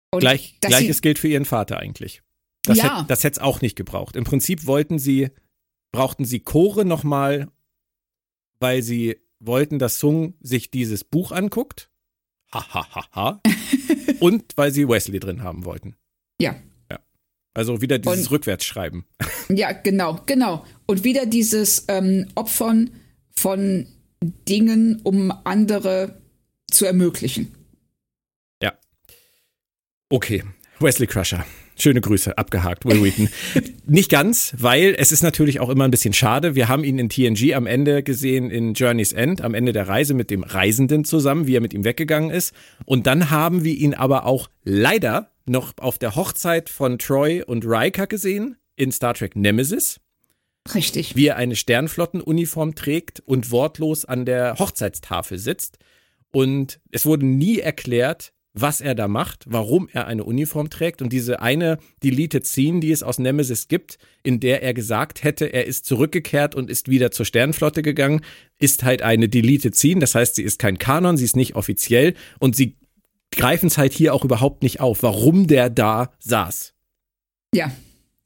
Und 0.10 0.22
Gleich, 0.22 0.56
Gleiches 0.62 0.96
sie, 0.98 1.02
gilt 1.02 1.20
für 1.20 1.28
ihren 1.28 1.46
Vater 1.46 1.78
eigentlich. 1.78 2.24
Das 2.64 2.80
Ja. 2.80 3.06
hätte 3.08 3.28
es 3.28 3.38
auch 3.38 3.62
nicht 3.62 3.76
gebraucht. 3.76 4.16
Im 4.16 4.24
Prinzip 4.24 4.66
wollten 4.66 4.98
sie, 4.98 5.30
brauchten 5.92 6.26
sie 6.26 6.40
Chore 6.40 6.86
nochmal, 6.86 7.50
weil 8.60 8.82
sie 8.82 9.18
wollten, 9.40 9.78
dass 9.78 10.00
Sung 10.00 10.34
sich 10.42 10.72
dieses 10.72 11.04
Buch 11.04 11.32
anguckt. 11.32 11.89
Ha, 12.54 12.74
ha, 12.74 12.88
ha, 12.96 13.08
ha. 13.14 13.42
Und 14.20 14.44
weil 14.56 14.72
sie 14.72 14.88
Wesley 14.88 15.20
drin 15.20 15.44
haben 15.44 15.66
wollten. 15.66 15.96
ja, 16.42 16.56
Also 17.54 17.82
wieder 17.82 18.00
dieses 18.00 18.26
Und- 18.28 18.32
Rückwärtsschreiben. 18.32 19.06
ja, 19.50 19.72
genau, 19.72 20.22
genau. 20.26 20.66
Und 20.86 21.04
wieder 21.04 21.26
dieses 21.26 21.86
ähm, 21.88 22.28
Opfern 22.36 22.92
von 23.36 23.88
Dingen, 24.48 25.00
um 25.04 25.32
andere 25.44 26.22
zu 26.72 26.86
ermöglichen. 26.86 27.56
Okay, 30.12 30.44
Wesley 30.80 31.06
Crusher. 31.06 31.46
Schöne 31.82 32.02
Grüße, 32.02 32.38
abgehakt, 32.38 32.84
Will 32.84 33.02
Wheaton. 33.02 33.30
Nicht 33.86 34.12
ganz, 34.12 34.54
weil 34.58 34.96
es 34.98 35.14
ist 35.14 35.24
natürlich 35.24 35.62
auch 35.62 35.70
immer 35.70 35.86
ein 35.86 35.92
bisschen 35.92 36.14
schade. 36.14 36.54
Wir 36.54 36.68
haben 36.68 36.84
ihn 36.84 37.00
in 37.00 37.08
TNG 37.08 37.54
am 37.56 37.68
Ende 37.68 38.04
gesehen, 38.04 38.52
in 38.52 38.74
Journey's 38.74 39.14
End, 39.14 39.42
am 39.42 39.54
Ende 39.54 39.72
der 39.72 39.88
Reise 39.88 40.14
mit 40.14 40.30
dem 40.30 40.44
Reisenden 40.44 41.06
zusammen, 41.06 41.48
wie 41.48 41.56
er 41.56 41.62
mit 41.62 41.74
ihm 41.74 41.86
weggegangen 41.86 42.32
ist. 42.32 42.54
Und 42.84 43.08
dann 43.08 43.30
haben 43.30 43.64
wir 43.64 43.74
ihn 43.74 43.94
aber 43.94 44.26
auch 44.26 44.50
leider 44.66 45.32
noch 45.46 45.74
auf 45.78 45.98
der 45.98 46.16
Hochzeit 46.16 46.70
von 46.70 47.00
Troy 47.00 47.44
und 47.44 47.66
Riker 47.66 48.08
gesehen, 48.08 48.58
in 48.76 48.92
Star 48.92 49.14
Trek 49.14 49.38
Nemesis, 49.38 50.02
Richtig. 50.74 51.16
wie 51.16 51.28
er 51.28 51.38
eine 51.38 51.56
Sternflottenuniform 51.56 52.76
trägt 52.76 53.22
und 53.22 53.52
wortlos 53.52 54.04
an 54.04 54.26
der 54.26 54.60
Hochzeitstafel 54.60 55.38
sitzt. 55.38 55.78
Und 56.32 56.80
es 56.92 57.06
wurde 57.06 57.26
nie 57.26 57.60
erklärt, 57.60 58.34
was 58.54 58.82
er 58.82 58.96
da 58.96 59.08
macht, 59.08 59.46
warum 59.48 59.90
er 59.92 60.08
eine 60.08 60.24
Uniform 60.24 60.70
trägt. 60.70 61.02
Und 61.02 61.14
diese 61.14 61.42
eine 61.42 61.78
Deleted 62.04 62.46
Scene, 62.46 62.80
die 62.80 62.92
es 62.92 63.04
aus 63.04 63.20
Nemesis 63.20 63.68
gibt, 63.68 63.98
in 64.24 64.40
der 64.40 64.64
er 64.64 64.74
gesagt 64.74 65.24
hätte, 65.24 65.46
er 65.46 65.66
ist 65.66 65.86
zurückgekehrt 65.86 66.56
und 66.56 66.70
ist 66.70 66.90
wieder 66.90 67.12
zur 67.12 67.26
Sternflotte 67.26 67.82
gegangen, 67.82 68.22
ist 68.60 68.84
halt 68.84 69.02
eine 69.02 69.30
Deleted 69.30 69.76
Scene. 69.76 70.00
Das 70.00 70.16
heißt, 70.16 70.36
sie 70.36 70.44
ist 70.44 70.60
kein 70.60 70.78
Kanon, 70.80 71.18
sie 71.18 71.26
ist 71.26 71.36
nicht 71.36 71.56
offiziell 71.56 72.16
und 72.40 72.56
sie 72.56 72.76
greifen 73.32 73.68
es 73.68 73.78
halt 73.78 73.94
hier 73.94 74.14
auch 74.14 74.26
überhaupt 74.26 74.64
nicht 74.64 74.80
auf, 74.80 75.04
warum 75.04 75.48
der 75.48 75.70
da 75.70 76.12
saß. 76.20 76.74
Ja. 77.54 77.72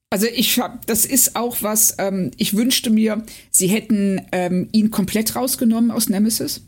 Also 0.09 0.28
ich 0.28 0.59
hab, 0.59 0.86
das 0.86 1.05
ist 1.05 1.36
auch 1.36 1.63
was, 1.63 1.95
ähm, 1.97 2.30
ich 2.38 2.55
wünschte 2.55 2.91
mir, 2.91 3.24
sie 3.49 3.67
hätten 3.67 4.21
ähm, 4.32 4.69
ihn 4.71 4.91
komplett 4.91 5.36
rausgenommen 5.36 5.89
aus 5.89 6.07
Nemesis. 6.07 6.61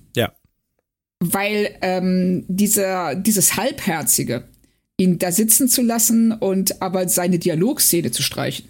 Weil 1.34 1.78
ähm, 1.82 2.45
dieser, 2.47 3.15
dieses 3.15 3.55
Halbherzige, 3.55 4.43
ihn 4.97 5.19
da 5.19 5.32
sitzen 5.32 5.67
zu 5.67 5.82
lassen 5.82 6.32
und 6.32 6.82
aber 6.82 7.07
seine 7.09 7.39
Dialogszene 7.39 8.11
zu 8.11 8.23
streichen, 8.23 8.69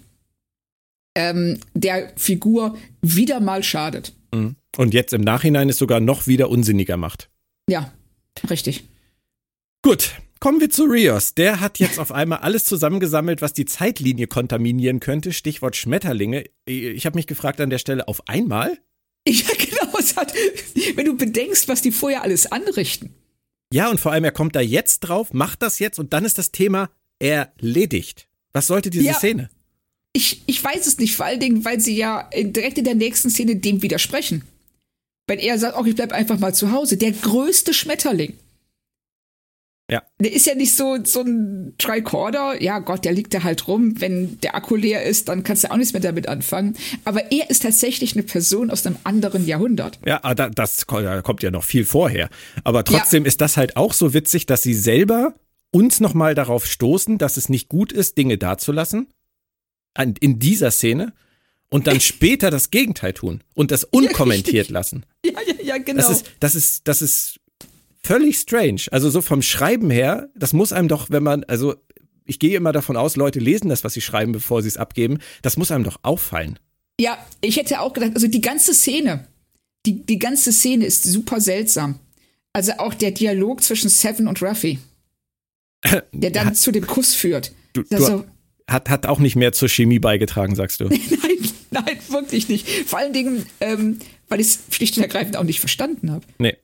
ähm, 1.14 1.58
der 1.74 2.12
Figur 2.16 2.76
wieder 3.00 3.40
mal 3.40 3.62
schadet. 3.62 4.12
Mhm. 4.32 4.56
Und 4.76 4.92
jetzt 4.92 5.12
im 5.12 5.22
Nachhinein 5.22 5.68
es 5.68 5.78
sogar 5.78 6.00
noch 6.00 6.26
wieder 6.26 6.50
unsinniger 6.50 6.96
macht. 6.96 7.30
Ja, 7.68 7.92
richtig. 8.50 8.84
Gut, 9.82 10.12
kommen 10.40 10.60
wir 10.60 10.68
zu 10.68 10.84
Rios. 10.84 11.34
Der 11.34 11.60
hat 11.60 11.78
jetzt 11.78 11.98
auf 11.98 12.12
einmal 12.12 12.40
alles 12.40 12.64
zusammengesammelt, 12.64 13.40
was 13.40 13.54
die 13.54 13.64
Zeitlinie 13.64 14.26
kontaminieren 14.26 15.00
könnte. 15.00 15.32
Stichwort 15.32 15.76
Schmetterlinge. 15.76 16.44
Ich 16.66 17.06
habe 17.06 17.16
mich 17.16 17.26
gefragt 17.26 17.60
an 17.60 17.70
der 17.70 17.78
Stelle, 17.78 18.08
auf 18.08 18.28
einmal? 18.28 18.78
Ja, 19.28 19.48
genau. 19.58 19.85
Hat, 20.16 20.32
wenn 20.94 21.04
du 21.06 21.16
bedenkst, 21.16 21.68
was 21.68 21.82
die 21.82 21.92
vorher 21.92 22.22
alles 22.22 22.50
anrichten. 22.50 23.14
Ja, 23.72 23.90
und 23.90 24.00
vor 24.00 24.12
allem, 24.12 24.24
er 24.24 24.32
kommt 24.32 24.56
da 24.56 24.60
jetzt 24.60 25.00
drauf, 25.00 25.32
macht 25.32 25.62
das 25.62 25.78
jetzt 25.78 25.98
und 25.98 26.12
dann 26.12 26.24
ist 26.24 26.38
das 26.38 26.52
Thema 26.52 26.90
erledigt. 27.18 28.28
Was 28.52 28.66
sollte 28.68 28.90
diese 28.90 29.04
Ja. 29.04 29.14
Szene? 29.14 29.50
Ich, 30.12 30.42
ich 30.46 30.62
weiß 30.64 30.86
es 30.86 30.98
nicht, 30.98 31.14
vor 31.14 31.26
allen 31.26 31.40
Dingen, 31.40 31.64
weil 31.64 31.78
sie 31.80 31.94
ja 31.96 32.30
direkt 32.34 32.78
in 32.78 32.84
der 32.84 32.94
nächsten 32.94 33.28
Szene 33.28 33.56
dem 33.56 33.82
widersprechen. 33.82 34.44
Wenn 35.26 35.38
er 35.38 35.58
sagt, 35.58 35.76
oh, 35.78 35.84
ich 35.84 35.94
bleib 35.94 36.12
einfach 36.12 36.38
mal 36.38 36.54
zu 36.54 36.70
Hause. 36.70 36.96
Der 36.96 37.12
größte 37.12 37.74
Schmetterling. 37.74 38.34
Ja. 39.88 40.02
Der 40.18 40.32
ist 40.32 40.46
ja 40.46 40.56
nicht 40.56 40.74
so, 40.76 40.98
so 41.04 41.20
ein 41.20 41.74
Tricorder. 41.78 42.60
Ja, 42.60 42.80
Gott, 42.80 43.04
der 43.04 43.12
liegt 43.12 43.32
da 43.34 43.44
halt 43.44 43.68
rum. 43.68 44.00
Wenn 44.00 44.40
der 44.40 44.56
Akku 44.56 44.74
leer 44.74 45.04
ist, 45.04 45.28
dann 45.28 45.44
kannst 45.44 45.62
du 45.62 45.70
auch 45.70 45.76
nichts 45.76 45.92
mehr 45.92 46.02
damit 46.02 46.28
anfangen. 46.28 46.76
Aber 47.04 47.30
er 47.30 47.50
ist 47.50 47.62
tatsächlich 47.62 48.14
eine 48.14 48.24
Person 48.24 48.70
aus 48.72 48.84
einem 48.84 48.96
anderen 49.04 49.46
Jahrhundert. 49.46 50.00
Ja, 50.04 50.18
ah, 50.24 50.34
da- 50.34 50.50
das 50.50 50.86
ko- 50.88 51.02
da 51.02 51.22
kommt 51.22 51.44
ja 51.44 51.52
noch 51.52 51.62
viel 51.62 51.84
vorher. 51.84 52.30
Aber 52.64 52.82
trotzdem 52.82 53.24
ist 53.24 53.40
das 53.40 53.56
halt 53.56 53.76
auch 53.76 53.92
so 53.92 54.12
witzig, 54.12 54.46
dass 54.46 54.62
sie 54.64 54.74
selber 54.74 55.34
uns 55.70 56.00
nochmal 56.00 56.34
darauf 56.34 56.66
stoßen, 56.66 57.18
dass 57.18 57.36
es 57.36 57.48
nicht 57.48 57.68
gut 57.68 57.92
ist, 57.92 58.18
Dinge 58.18 58.38
dazulassen. 58.38 59.06
In 60.20 60.38
dieser 60.40 60.72
Szene. 60.72 61.12
Und 61.70 61.86
dann 61.86 62.00
später 62.00 62.50
das 62.50 62.70
Gegenteil 62.70 63.12
tun 63.12 63.42
und 63.54 63.70
das 63.70 63.84
unkommentiert 63.84 64.68
lassen. 64.68 65.06
Ja, 65.24 65.32
ja, 65.46 65.54
ja, 65.62 65.78
genau. 65.78 66.00
Das 66.00 66.10
ist, 66.10 66.26
das 66.40 66.54
ist, 66.56 66.88
das 66.88 67.02
ist 67.02 67.40
völlig 68.06 68.38
strange. 68.38 68.82
Also 68.90 69.10
so 69.10 69.20
vom 69.20 69.42
Schreiben 69.42 69.90
her, 69.90 70.28
das 70.34 70.52
muss 70.52 70.72
einem 70.72 70.88
doch, 70.88 71.10
wenn 71.10 71.22
man, 71.22 71.44
also 71.44 71.74
ich 72.24 72.38
gehe 72.38 72.56
immer 72.56 72.72
davon 72.72 72.96
aus, 72.96 73.16
Leute 73.16 73.38
lesen 73.38 73.68
das, 73.68 73.84
was 73.84 73.94
sie 73.94 74.00
schreiben, 74.00 74.32
bevor 74.32 74.62
sie 74.62 74.68
es 74.68 74.76
abgeben. 74.76 75.18
Das 75.42 75.56
muss 75.56 75.70
einem 75.70 75.84
doch 75.84 75.98
auffallen. 76.02 76.58
Ja, 77.00 77.18
ich 77.40 77.56
hätte 77.56 77.80
auch 77.80 77.92
gedacht, 77.92 78.12
also 78.14 78.26
die 78.26 78.40
ganze 78.40 78.74
Szene, 78.74 79.26
die, 79.84 80.04
die 80.04 80.18
ganze 80.18 80.52
Szene 80.52 80.86
ist 80.86 81.04
super 81.04 81.40
seltsam. 81.40 81.98
Also 82.52 82.72
auch 82.78 82.94
der 82.94 83.10
Dialog 83.10 83.62
zwischen 83.62 83.90
Seven 83.90 84.28
und 84.28 84.40
Ruffy, 84.42 84.78
der 86.12 86.30
dann 86.30 86.54
zu 86.54 86.72
dem 86.72 86.86
Kuss 86.86 87.14
führt. 87.14 87.52
Du, 87.74 87.82
du, 87.82 88.24
hat, 88.66 88.88
hat 88.88 89.06
auch 89.06 89.18
nicht 89.18 89.36
mehr 89.36 89.52
zur 89.52 89.68
Chemie 89.68 89.98
beigetragen, 89.98 90.54
sagst 90.54 90.80
du. 90.80 90.84
nein, 90.88 91.52
nein, 91.70 91.98
wirklich 92.08 92.48
nicht. 92.48 92.68
Vor 92.68 92.98
allen 92.98 93.12
Dingen, 93.12 93.46
ähm, 93.60 93.98
weil 94.28 94.40
ich 94.40 94.46
es 94.46 94.58
schlicht 94.70 94.96
und 94.96 95.02
ergreifend 95.02 95.36
auch 95.36 95.44
nicht 95.44 95.60
verstanden 95.60 96.10
habe. 96.10 96.24
Nee. 96.38 96.56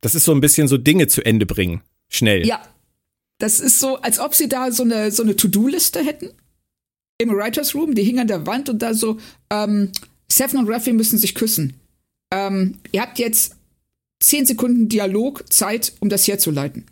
Das 0.00 0.14
ist 0.14 0.24
so 0.24 0.32
ein 0.32 0.40
bisschen 0.40 0.68
so 0.68 0.76
Dinge 0.76 1.08
zu 1.08 1.24
Ende 1.24 1.46
bringen. 1.46 1.82
Schnell. 2.08 2.46
Ja, 2.46 2.62
das 3.38 3.60
ist 3.60 3.80
so, 3.80 3.96
als 3.96 4.18
ob 4.18 4.34
sie 4.34 4.48
da 4.48 4.70
so 4.70 4.82
eine, 4.82 5.10
so 5.10 5.22
eine 5.22 5.36
To-Do-Liste 5.36 6.04
hätten. 6.04 6.30
Im 7.18 7.30
Writers 7.30 7.74
Room, 7.74 7.94
die 7.94 8.04
hing 8.04 8.18
an 8.18 8.28
der 8.28 8.46
Wand 8.46 8.68
und 8.68 8.80
da 8.80 8.94
so, 8.94 9.18
ähm, 9.50 9.92
Seven 10.30 10.58
und 10.58 10.68
Ruffy 10.68 10.92
müssen 10.92 11.18
sich 11.18 11.34
küssen. 11.34 11.74
Ähm, 12.32 12.78
ihr 12.92 13.00
habt 13.00 13.18
jetzt 13.18 13.56
zehn 14.20 14.46
Sekunden 14.46 14.88
Dialog 14.88 15.50
Zeit, 15.52 15.92
um 16.00 16.08
das 16.08 16.26
herzuleiten. 16.26 16.84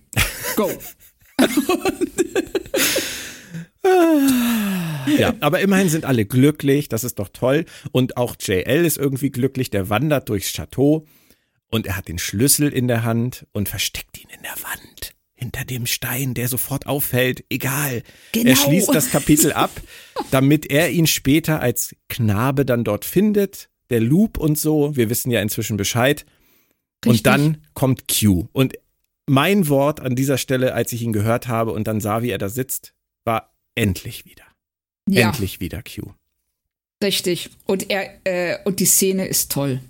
Go. 0.57 0.71
Ja, 5.19 5.35
aber 5.41 5.61
immerhin 5.61 5.91
sind 5.91 6.07
alle 6.07 6.25
glücklich, 6.25 6.89
das 6.89 7.05
ist 7.05 7.19
doch 7.19 7.29
toll. 7.29 7.67
Und 7.93 8.17
auch 8.17 8.37
JL 8.41 8.85
ist 8.85 8.97
irgendwie 8.97 9.31
glücklich, 9.31 9.71
der 9.71 9.91
wandert 9.91 10.29
durchs 10.31 10.53
Chateau 10.53 11.07
und 11.75 11.89
er 11.89 11.97
hat 11.97 12.07
den 12.07 12.19
Schlüssel 12.19 12.69
in 12.73 12.87
der 12.87 13.03
Hand 13.03 13.49
und 13.51 13.69
versteckt 13.69 14.17
ihn 14.23 14.29
in 14.33 14.43
der 14.43 14.55
Wand. 14.63 15.13
Hinter 15.35 15.65
dem 15.65 15.87
Stein, 15.87 16.33
der 16.33 16.47
sofort 16.47 16.87
auffällt, 16.87 17.45
egal. 17.51 18.05
Genau. 18.31 18.51
Er 18.51 18.55
schließt 18.55 18.95
das 18.95 19.11
Kapitel 19.11 19.53
ab, 19.53 19.73
damit 20.31 20.67
er 20.71 20.91
ihn 20.93 21.09
später 21.09 21.59
als 21.59 21.97
Knabe 22.09 22.65
dann 22.65 22.85
dort 22.85 23.05
findet. 23.05 23.71
Der 23.91 24.01
Loop 24.01 24.39
und 24.39 24.57
so, 24.57 24.95
wir 24.95 25.11
wissen 25.11 25.33
ja 25.33 25.43
inzwischen 25.43 25.77
Bescheid. 25.77 26.25
Richtig. 27.05 27.11
Und 27.11 27.27
dann 27.27 27.67
kommt 27.75 28.05
Q. 28.07 28.47
Und 28.53 28.75
mein 29.27 29.69
Wort 29.69 29.99
an 29.99 30.15
dieser 30.15 30.39
Stelle, 30.39 30.75
als 30.75 30.93
ich 30.93 31.03
ihn 31.03 31.13
gehört 31.13 31.49
habe 31.49 31.73
und 31.73 31.89
dann 31.89 32.01
sah, 32.01 32.23
wie 32.23 32.31
er 32.31 32.39
da 32.39 32.51
sitzt, 32.51 32.95
war 33.25 33.53
endlich 33.75 34.25
wieder. 34.27 34.45
Ja, 35.09 35.31
Endlich 35.31 35.59
wieder 35.59 35.83
Q. 35.83 36.13
richtig. 37.03 37.51
Und 37.65 37.91
er, 37.91 38.21
äh, 38.23 38.59
und 38.65 38.79
die 38.79 38.87
Szene 38.87 39.27
ist 39.27 39.51
toll. 39.51 39.81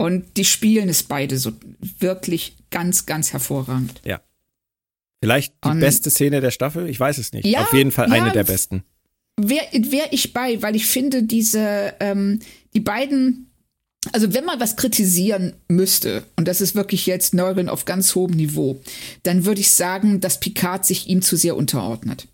Ja. 0.00 0.06
Und 0.06 0.36
die 0.36 0.44
spielen 0.44 0.88
es 0.88 1.02
beide 1.02 1.38
so 1.38 1.52
wirklich 1.98 2.56
ganz, 2.70 3.06
ganz 3.06 3.32
hervorragend. 3.32 4.00
Vielleicht 5.20 5.52
die 5.64 5.68
Und- 5.68 5.80
beste 5.80 6.10
Szene 6.10 6.40
der 6.40 6.50
Staffel? 6.52 6.88
Ich 6.88 6.98
weiß 7.00 7.18
es 7.18 7.32
nicht. 7.32 7.44
Ja, 7.44 7.62
Auf 7.62 7.72
jeden 7.72 7.90
Fall 7.90 8.08
ja, 8.08 8.14
eine 8.22 8.32
der 8.32 8.44
besten. 8.44 8.84
Wäre 9.36 9.66
wär 9.72 10.12
ich 10.12 10.32
bei, 10.32 10.62
weil 10.62 10.76
ich 10.76 10.86
finde, 10.86 11.22
diese, 11.22 11.94
ähm, 12.00 12.40
die 12.74 12.80
beiden, 12.80 13.50
also 14.12 14.32
wenn 14.34 14.44
man 14.44 14.60
was 14.60 14.76
kritisieren 14.76 15.54
müsste, 15.68 16.24
und 16.36 16.46
das 16.46 16.60
ist 16.60 16.74
wirklich 16.74 17.06
jetzt 17.06 17.34
Neurin 17.34 17.68
auf 17.68 17.84
ganz 17.84 18.14
hohem 18.14 18.32
Niveau, 18.32 18.80
dann 19.24 19.44
würde 19.44 19.60
ich 19.60 19.70
sagen, 19.70 20.20
dass 20.20 20.40
Picard 20.40 20.86
sich 20.86 21.08
ihm 21.08 21.22
zu 21.22 21.36
sehr 21.36 21.56
unterordnet. 21.56 22.28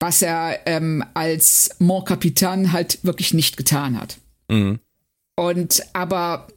Was 0.00 0.22
er 0.22 0.60
ähm, 0.66 1.04
als 1.14 1.70
Mon 1.78 2.04
Capitan 2.04 2.72
halt 2.72 2.98
wirklich 3.02 3.34
nicht 3.34 3.56
getan 3.56 4.00
hat. 4.00 4.18
Mhm. 4.48 4.78
Und 5.36 5.82
aber 5.92 6.48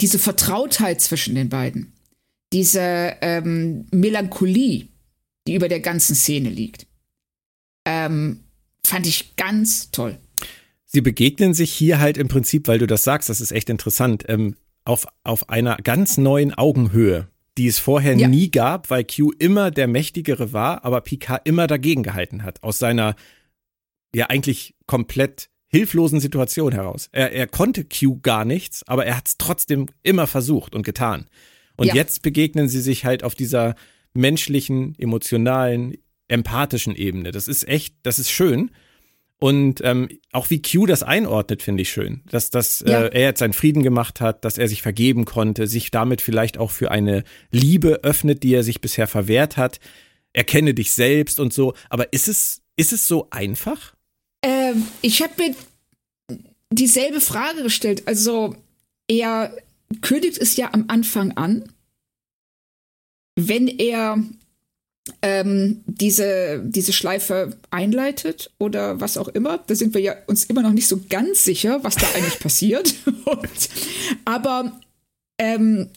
diese 0.00 0.18
Vertrautheit 0.18 1.00
zwischen 1.00 1.34
den 1.34 1.48
beiden, 1.48 1.92
diese 2.52 3.16
ähm, 3.20 3.86
Melancholie, 3.90 4.88
die 5.46 5.54
über 5.54 5.68
der 5.68 5.80
ganzen 5.80 6.14
Szene 6.14 6.48
liegt, 6.48 6.86
ähm, 7.84 8.44
fand 8.84 9.06
ich 9.06 9.36
ganz 9.36 9.90
toll. 9.90 10.18
Sie 10.86 11.00
begegnen 11.00 11.54
sich 11.54 11.72
hier 11.72 12.00
halt 12.00 12.18
im 12.18 12.28
Prinzip, 12.28 12.68
weil 12.68 12.78
du 12.78 12.86
das 12.86 13.04
sagst, 13.04 13.28
das 13.28 13.40
ist 13.40 13.52
echt 13.52 13.70
interessant, 13.70 14.24
ähm, 14.28 14.56
auf, 14.84 15.06
auf 15.24 15.48
einer 15.48 15.76
ganz 15.76 16.18
neuen 16.18 16.52
Augenhöhe, 16.52 17.28
die 17.56 17.66
es 17.66 17.78
vorher 17.78 18.16
Ja. 18.16 18.28
nie 18.28 18.50
gab, 18.50 18.90
weil 18.90 19.04
Q 19.04 19.32
immer 19.38 19.70
der 19.70 19.88
Mächtigere 19.88 20.52
war, 20.52 20.84
aber 20.84 21.00
Picard 21.00 21.46
immer 21.46 21.66
dagegen 21.66 22.02
gehalten 22.02 22.42
hat, 22.42 22.62
aus 22.62 22.78
seiner 22.78 23.14
ja 24.14 24.26
eigentlich 24.26 24.74
komplett 24.86 25.48
hilflosen 25.72 26.20
Situation 26.20 26.72
heraus. 26.72 27.08
Er, 27.12 27.32
er 27.32 27.46
konnte 27.46 27.84
Q 27.84 28.20
gar 28.22 28.44
nichts, 28.44 28.82
aber 28.86 29.06
er 29.06 29.16
hat 29.16 29.28
es 29.28 29.38
trotzdem 29.38 29.86
immer 30.02 30.26
versucht 30.26 30.74
und 30.74 30.84
getan. 30.84 31.26
Und 31.76 31.86
Ja. 31.88 31.94
jetzt 31.94 32.22
begegnen 32.22 32.68
sie 32.68 32.80
sich 32.80 33.04
halt 33.04 33.24
auf 33.24 33.34
dieser 33.34 33.74
menschlichen, 34.14 34.94
emotionalen, 34.98 35.94
empathischen 36.28 36.94
Ebene. 36.94 37.30
Das 37.32 37.48
ist 37.48 37.66
echt, 37.66 37.94
das 38.02 38.18
ist 38.18 38.30
schön. 38.30 38.70
Und 39.38 39.80
ähm, 39.82 40.08
auch 40.30 40.50
wie 40.50 40.62
Q 40.62 40.86
das 40.86 41.02
einordnet, 41.02 41.62
finde 41.62 41.82
ich 41.82 41.90
schön. 41.90 42.20
Dass, 42.30 42.50
dass 42.50 42.84
Ja. 42.86 43.04
äh, 43.06 43.10
er 43.12 43.22
jetzt 43.22 43.40
seinen 43.40 43.54
Frieden 43.54 43.82
gemacht 43.82 44.20
hat, 44.20 44.44
dass 44.44 44.56
er 44.58 44.68
sich 44.68 44.82
vergeben 44.82 45.24
konnte, 45.24 45.66
sich 45.66 45.90
damit 45.90 46.20
vielleicht 46.20 46.58
auch 46.58 46.70
für 46.70 46.90
eine 46.92 47.24
Liebe 47.50 48.00
öffnet, 48.04 48.42
die 48.44 48.54
er 48.54 48.62
sich 48.62 48.80
bisher 48.80 49.08
verwehrt 49.08 49.56
hat. 49.56 49.80
Erkenne 50.32 50.74
dich 50.74 50.92
selbst 50.92 51.40
und 51.40 51.52
so. 51.52 51.74
Aber 51.88 52.12
ist 52.12 52.28
es, 52.28 52.62
ist 52.76 52.92
es 52.92 53.08
so 53.08 53.28
einfach? 53.30 53.94
Ähm, 54.42 54.86
ich 55.02 55.22
habe 55.22 55.32
mir 55.38 55.54
dieselbe 56.70 57.20
Frage 57.20 57.62
gestellt. 57.62 58.02
Also, 58.06 58.56
er 59.08 59.56
kündigt 60.00 60.38
es 60.38 60.56
ja 60.56 60.72
am 60.72 60.84
Anfang 60.88 61.32
an, 61.36 61.64
wenn 63.36 63.68
er 63.68 64.22
ähm, 65.20 65.82
diese, 65.86 66.62
diese 66.64 66.92
Schleife 66.92 67.56
einleitet 67.70 68.50
oder 68.58 69.00
was 69.00 69.16
auch 69.16 69.28
immer. 69.28 69.58
Da 69.58 69.74
sind 69.74 69.94
wir 69.94 70.00
ja 70.00 70.16
uns 70.26 70.44
immer 70.44 70.62
noch 70.62 70.72
nicht 70.72 70.86
so 70.88 71.00
ganz 71.08 71.44
sicher, 71.44 71.82
was 71.82 71.96
da 71.96 72.06
eigentlich 72.14 72.38
passiert. 72.40 72.94
Und, 73.24 73.68
aber 74.24 74.80
ähm, 75.38 75.88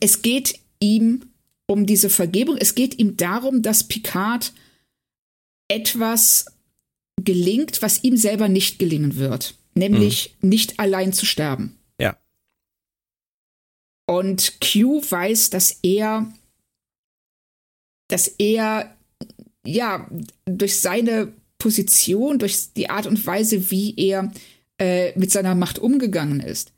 es 0.00 0.22
geht 0.22 0.58
ihm 0.80 1.26
um 1.66 1.86
diese 1.86 2.10
Vergebung. 2.10 2.56
Es 2.58 2.74
geht 2.74 2.98
ihm 2.98 3.16
darum, 3.16 3.62
dass 3.62 3.84
Picard 3.84 4.52
etwas 5.68 6.46
gelingt, 7.24 7.82
was 7.82 8.04
ihm 8.04 8.16
selber 8.16 8.48
nicht 8.48 8.78
gelingen 8.78 9.16
wird. 9.16 9.54
Nämlich 9.74 10.36
nicht 10.42 10.78
allein 10.78 11.12
zu 11.12 11.24
sterben. 11.24 11.78
Ja. 11.98 12.18
Und 14.06 14.60
Q 14.60 15.02
weiß, 15.08 15.50
dass 15.50 15.78
er, 15.82 16.30
dass 18.08 18.28
er, 18.28 18.94
ja, 19.64 20.10
durch 20.44 20.80
seine 20.80 21.32
Position, 21.58 22.38
durch 22.38 22.72
die 22.74 22.90
Art 22.90 23.06
und 23.06 23.24
Weise, 23.26 23.70
wie 23.70 23.94
er 23.96 24.32
äh, 24.78 25.18
mit 25.18 25.30
seiner 25.30 25.54
Macht 25.54 25.78
umgegangen 25.78 26.40
ist, 26.40 26.72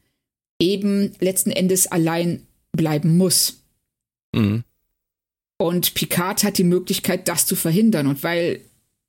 eben 0.61 1.15
letzten 1.21 1.51
Endes 1.51 1.87
allein 1.87 2.47
bleiben 2.73 3.17
muss. 3.17 3.63
Mhm. 4.33 4.63
Und 5.57 5.95
Picard 5.95 6.45
hat 6.45 6.59
die 6.59 6.65
Möglichkeit, 6.65 7.29
das 7.29 7.47
zu 7.47 7.57
verhindern. 7.57 8.07
Und 8.07 8.23
weil 8.23 8.61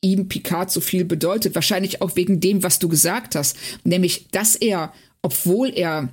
ihm 0.06 0.28
Picard 0.28 0.72
so 0.72 0.82
viel 0.82 1.04
bedeutet, 1.04 1.56
wahrscheinlich 1.56 2.02
auch 2.02 2.16
wegen 2.16 2.40
dem, 2.40 2.64
was 2.64 2.80
du 2.80 2.88
gesagt 2.88 3.36
hast, 3.36 3.58
nämlich, 3.84 4.28
dass 4.30 4.56
er, 4.56 4.94
obwohl 5.22 5.70
er 5.74 6.10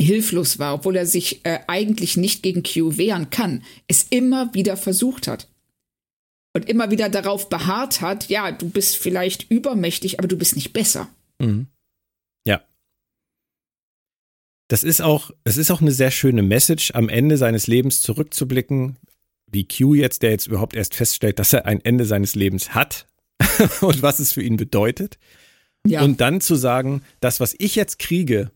hilflos 0.00 0.58
war, 0.58 0.74
obwohl 0.74 0.96
er 0.96 1.06
sich 1.06 1.44
äh, 1.44 1.58
eigentlich 1.66 2.16
nicht 2.16 2.42
gegen 2.42 2.62
Q 2.62 2.96
wehren 2.96 3.30
kann, 3.30 3.64
es 3.88 4.04
immer 4.10 4.54
wieder 4.54 4.76
versucht 4.76 5.26
hat. 5.26 5.48
Und 6.54 6.68
immer 6.68 6.90
wieder 6.90 7.08
darauf 7.08 7.48
beharrt 7.48 8.00
hat, 8.00 8.28
ja, 8.28 8.50
du 8.50 8.70
bist 8.70 8.96
vielleicht 8.96 9.50
übermächtig, 9.50 10.18
aber 10.18 10.28
du 10.28 10.38
bist 10.38 10.56
nicht 10.56 10.72
besser. 10.72 11.08
Mhm. 11.38 11.66
Ja. 12.46 12.62
Das 14.68 14.82
ist 14.82 15.00
auch, 15.00 15.30
es 15.44 15.56
ist 15.56 15.70
auch 15.70 15.80
eine 15.80 15.92
sehr 15.92 16.10
schöne 16.10 16.42
Message, 16.42 16.92
am 16.94 17.08
Ende 17.08 17.36
seines 17.36 17.66
Lebens 17.66 18.00
zurückzublicken, 18.00 18.96
wie 19.50 19.66
Q 19.66 19.94
jetzt, 19.94 20.22
der 20.22 20.30
jetzt 20.30 20.46
überhaupt 20.46 20.74
erst 20.74 20.94
feststellt, 20.94 21.38
dass 21.38 21.52
er 21.52 21.66
ein 21.66 21.84
Ende 21.84 22.04
seines 22.04 22.34
Lebens 22.34 22.74
hat 22.74 23.06
und 23.80 24.02
was 24.02 24.18
es 24.18 24.32
für 24.32 24.42
ihn 24.42 24.56
bedeutet. 24.56 25.18
Ja, 25.86 26.02
Und 26.02 26.20
dann 26.20 26.40
zu 26.40 26.54
sagen, 26.54 27.02
das, 27.20 27.40
was 27.40 27.54
ich 27.58 27.74
jetzt 27.74 27.98
kriege, 27.98 28.50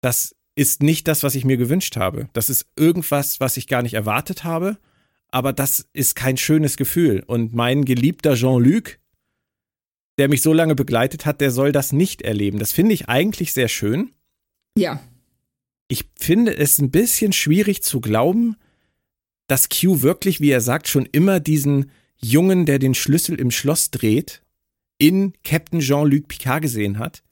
das 0.00 0.34
ist 0.54 0.82
nicht 0.82 1.08
das, 1.08 1.22
was 1.22 1.34
ich 1.34 1.44
mir 1.44 1.56
gewünscht 1.56 1.96
habe. 1.96 2.28
Das 2.32 2.50
ist 2.50 2.66
irgendwas, 2.76 3.40
was 3.40 3.56
ich 3.56 3.66
gar 3.66 3.82
nicht 3.82 3.94
erwartet 3.94 4.44
habe, 4.44 4.78
aber 5.28 5.52
das 5.52 5.86
ist 5.92 6.16
kein 6.16 6.36
schönes 6.36 6.76
Gefühl. 6.76 7.22
Und 7.26 7.54
mein 7.54 7.84
geliebter 7.84 8.34
Jean-Luc, 8.34 8.98
der 10.18 10.28
mich 10.28 10.42
so 10.42 10.52
lange 10.52 10.74
begleitet 10.74 11.24
hat, 11.24 11.40
der 11.40 11.50
soll 11.50 11.72
das 11.72 11.92
nicht 11.92 12.22
erleben. 12.22 12.58
Das 12.58 12.72
finde 12.72 12.94
ich 12.94 13.08
eigentlich 13.08 13.52
sehr 13.52 13.68
schön. 13.68 14.10
ja, 14.76 15.00
Ich 15.88 16.04
finde 16.14 16.56
es 16.56 16.78
ein 16.78 16.90
bisschen 16.90 17.32
schwierig 17.32 17.82
zu 17.82 18.00
glauben, 18.00 18.56
dass 19.50 19.68
Q 19.68 20.02
wirklich, 20.02 20.40
wie 20.40 20.50
er 20.50 20.60
sagt, 20.60 20.86
schon 20.86 21.06
immer 21.06 21.40
diesen 21.40 21.90
Jungen, 22.16 22.66
der 22.66 22.78
den 22.78 22.94
Schlüssel 22.94 23.34
im 23.40 23.50
Schloss 23.50 23.90
dreht, 23.90 24.42
in 24.96 25.32
Captain 25.42 25.80
Jean-Luc 25.80 26.28
Picard 26.28 26.62
gesehen 26.62 27.00
hat 27.00 27.24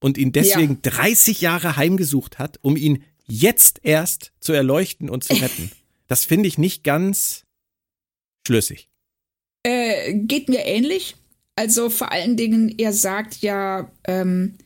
und 0.00 0.16
ihn 0.16 0.30
deswegen 0.30 0.82
30 0.82 1.40
Jahre 1.40 1.76
heimgesucht 1.76 2.38
hat, 2.38 2.58
um 2.62 2.76
ihn 2.76 3.02
jetzt 3.26 3.80
erst 3.82 4.32
zu 4.38 4.52
erleuchten 4.52 5.10
und 5.10 5.24
zu 5.24 5.34
retten. 5.42 5.72
Das 6.06 6.24
finde 6.24 6.46
ich 6.46 6.58
nicht 6.58 6.84
ganz 6.84 7.44
schlüssig. 8.46 8.88
Äh, 9.64 10.14
geht 10.14 10.48
mir 10.48 10.64
ähnlich. 10.66 11.16
Also 11.56 11.90
vor 11.90 12.12
allen 12.12 12.36
Dingen, 12.36 12.72
er 12.78 12.92
sagt 12.92 13.38
ja, 13.40 13.90
ähm, 14.04 14.58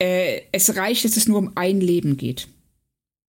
äh, 0.00 0.42
es 0.52 0.76
reicht, 0.76 1.04
dass 1.04 1.16
es 1.16 1.26
nur 1.26 1.38
um 1.38 1.56
ein 1.56 1.80
Leben 1.80 2.16
geht. 2.16 2.46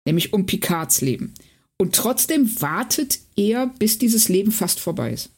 Nämlich 0.04 0.34
um 0.34 0.44
Picards 0.44 1.00
Leben. 1.00 1.32
Und 1.78 1.94
trotzdem 1.94 2.60
wartet 2.60 3.20
er, 3.36 3.68
bis 3.78 3.98
dieses 3.98 4.28
Leben 4.28 4.50
fast 4.50 4.80
vorbei 4.80 5.12
ist. 5.12 5.30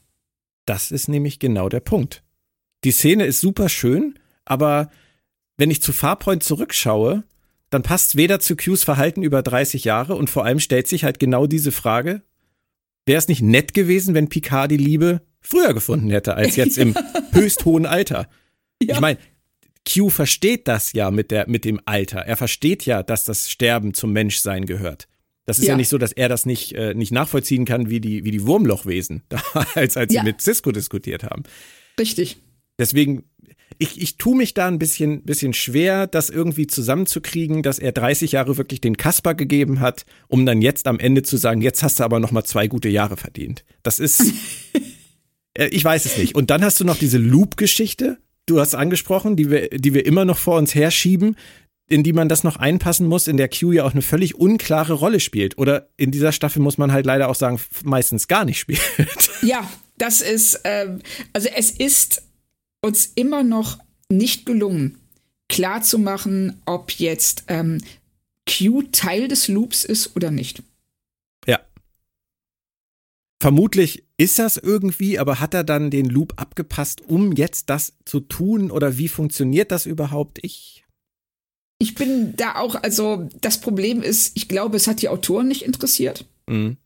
Das 0.66 0.90
ist 0.90 1.08
nämlich 1.08 1.38
genau 1.38 1.68
der 1.68 1.80
Punkt. 1.80 2.22
Die 2.84 2.92
Szene 2.92 3.26
ist 3.26 3.40
super 3.40 3.68
schön, 3.68 4.18
aber 4.44 4.90
wenn 5.58 5.70
ich 5.70 5.82
zu 5.82 5.92
Farpoint 5.92 6.42
zurückschaue, 6.42 7.24
dann 7.68 7.82
passt 7.82 8.10
es 8.10 8.16
weder 8.16 8.40
zu 8.40 8.56
Qs 8.56 8.82
Verhalten 8.82 9.22
über 9.22 9.42
30 9.42 9.84
Jahre 9.84 10.14
und 10.16 10.30
vor 10.30 10.44
allem 10.44 10.58
stellt 10.58 10.88
sich 10.88 11.04
halt 11.04 11.18
genau 11.18 11.46
diese 11.46 11.72
Frage, 11.72 12.22
wäre 13.06 13.18
es 13.18 13.28
nicht 13.28 13.42
nett 13.42 13.74
gewesen, 13.74 14.14
wenn 14.14 14.28
Picard 14.28 14.70
die 14.70 14.76
Liebe 14.76 15.22
früher 15.40 15.74
gefunden 15.74 16.10
hätte, 16.10 16.34
als 16.34 16.56
jetzt 16.56 16.78
im 16.78 16.96
höchst 17.32 17.64
hohen 17.64 17.86
Alter? 17.86 18.28
Ja. 18.82 18.94
Ich 18.94 19.00
meine, 19.00 19.18
Q 19.86 20.08
versteht 20.08 20.68
das 20.68 20.92
ja 20.92 21.10
mit, 21.10 21.30
der, 21.30 21.48
mit 21.48 21.64
dem 21.64 21.80
Alter. 21.84 22.20
Er 22.20 22.36
versteht 22.36 22.86
ja, 22.86 23.02
dass 23.02 23.24
das 23.24 23.50
Sterben 23.50 23.94
zum 23.94 24.12
Menschsein 24.12 24.66
gehört. 24.66 25.08
Das 25.50 25.58
ist 25.58 25.64
ja. 25.64 25.72
ja, 25.72 25.76
nicht 25.76 25.88
so, 25.88 25.98
dass 25.98 26.12
er 26.12 26.28
das 26.28 26.46
nicht, 26.46 26.74
äh, 26.74 26.94
nicht 26.94 27.10
nachvollziehen 27.10 27.64
kann, 27.64 27.90
wie 27.90 28.00
die, 28.00 28.24
wie 28.24 28.30
die 28.30 28.46
Wurmlochwesen, 28.46 29.24
als, 29.74 29.96
als 29.96 30.14
ja. 30.14 30.20
sie 30.20 30.24
mit 30.24 30.40
Cisco 30.40 30.70
diskutiert 30.70 31.24
haben. 31.24 31.42
Richtig. 31.98 32.36
Deswegen, 32.78 33.24
ich, 33.78 34.00
ich 34.00 34.16
tue 34.16 34.36
mich 34.36 34.54
da 34.54 34.68
ein 34.68 34.78
bisschen, 34.78 35.24
bisschen 35.24 35.52
schwer, 35.52 36.06
das 36.06 36.30
irgendwie 36.30 36.68
zusammenzukriegen, 36.68 37.64
dass 37.64 37.80
er 37.80 37.90
30 37.90 38.30
Jahre 38.30 38.58
wirklich 38.58 38.80
den 38.80 38.96
Kasper 38.96 39.34
gegeben 39.34 39.80
hat, 39.80 40.06
um 40.28 40.46
dann 40.46 40.62
jetzt 40.62 40.86
am 40.86 41.00
Ende 41.00 41.24
zu 41.24 41.36
sagen, 41.36 41.62
jetzt 41.62 41.82
hast 41.82 41.98
du 41.98 42.04
aber 42.04 42.20
noch 42.20 42.30
mal 42.30 42.44
zwei 42.44 42.68
gute 42.68 42.88
Jahre 42.88 43.16
verdient. 43.16 43.64
Das 43.82 43.98
ist, 43.98 44.22
äh, 45.54 45.66
ich 45.66 45.84
weiß 45.84 46.04
es 46.04 46.16
nicht. 46.16 46.36
Und 46.36 46.50
dann 46.50 46.62
hast 46.62 46.78
du 46.78 46.84
noch 46.84 46.96
diese 46.96 47.18
Loop-Geschichte, 47.18 48.18
du 48.46 48.60
hast 48.60 48.76
angesprochen, 48.76 49.34
die 49.34 49.50
wir, 49.50 49.68
die 49.70 49.94
wir 49.94 50.06
immer 50.06 50.24
noch 50.24 50.38
vor 50.38 50.58
uns 50.58 50.76
herschieben, 50.76 51.34
in 51.90 52.04
die 52.04 52.12
man 52.12 52.28
das 52.28 52.44
noch 52.44 52.56
einpassen 52.56 53.06
muss, 53.06 53.26
in 53.26 53.36
der 53.36 53.48
Q 53.48 53.72
ja 53.72 53.84
auch 53.84 53.92
eine 53.92 54.02
völlig 54.02 54.36
unklare 54.36 54.92
Rolle 54.92 55.18
spielt. 55.18 55.58
Oder 55.58 55.88
in 55.96 56.12
dieser 56.12 56.30
Staffel 56.30 56.62
muss 56.62 56.78
man 56.78 56.92
halt 56.92 57.04
leider 57.04 57.28
auch 57.28 57.34
sagen, 57.34 57.60
meistens 57.84 58.28
gar 58.28 58.44
nicht 58.44 58.58
spielt. 58.58 58.80
Ja, 59.42 59.66
das 59.96 60.20
ist, 60.20 60.60
ähm, 60.64 61.00
also 61.32 61.48
es 61.56 61.70
ist 61.70 62.22
uns 62.82 63.06
immer 63.14 63.42
noch 63.42 63.78
nicht 64.10 64.44
gelungen, 64.44 64.98
klarzumachen, 65.48 66.60
ob 66.66 66.90
jetzt 66.92 67.44
ähm, 67.48 67.78
Q 68.46 68.82
Teil 68.92 69.28
des 69.28 69.48
Loops 69.48 69.84
ist 69.84 70.14
oder 70.14 70.30
nicht. 70.30 70.62
Ja. 71.46 71.58
Vermutlich 73.40 74.04
ist 74.18 74.38
das 74.38 74.58
irgendwie, 74.58 75.18
aber 75.18 75.40
hat 75.40 75.54
er 75.54 75.64
dann 75.64 75.90
den 75.90 76.04
Loop 76.04 76.34
abgepasst, 76.36 77.00
um 77.00 77.32
jetzt 77.32 77.70
das 77.70 77.94
zu 78.04 78.20
tun? 78.20 78.70
Oder 78.70 78.98
wie 78.98 79.08
funktioniert 79.08 79.72
das 79.72 79.86
überhaupt? 79.86 80.38
Ich. 80.42 80.79
Ich 81.82 81.94
bin 81.94 82.36
da 82.36 82.56
auch, 82.56 82.74
also 82.74 83.28
das 83.40 83.60
Problem 83.60 84.02
ist, 84.02 84.36
ich 84.36 84.48
glaube, 84.48 84.76
es 84.76 84.86
hat 84.86 85.02
die 85.02 85.08
Autoren 85.08 85.48
nicht 85.48 85.62
interessiert. 85.62 86.26
Mhm. 86.46 86.76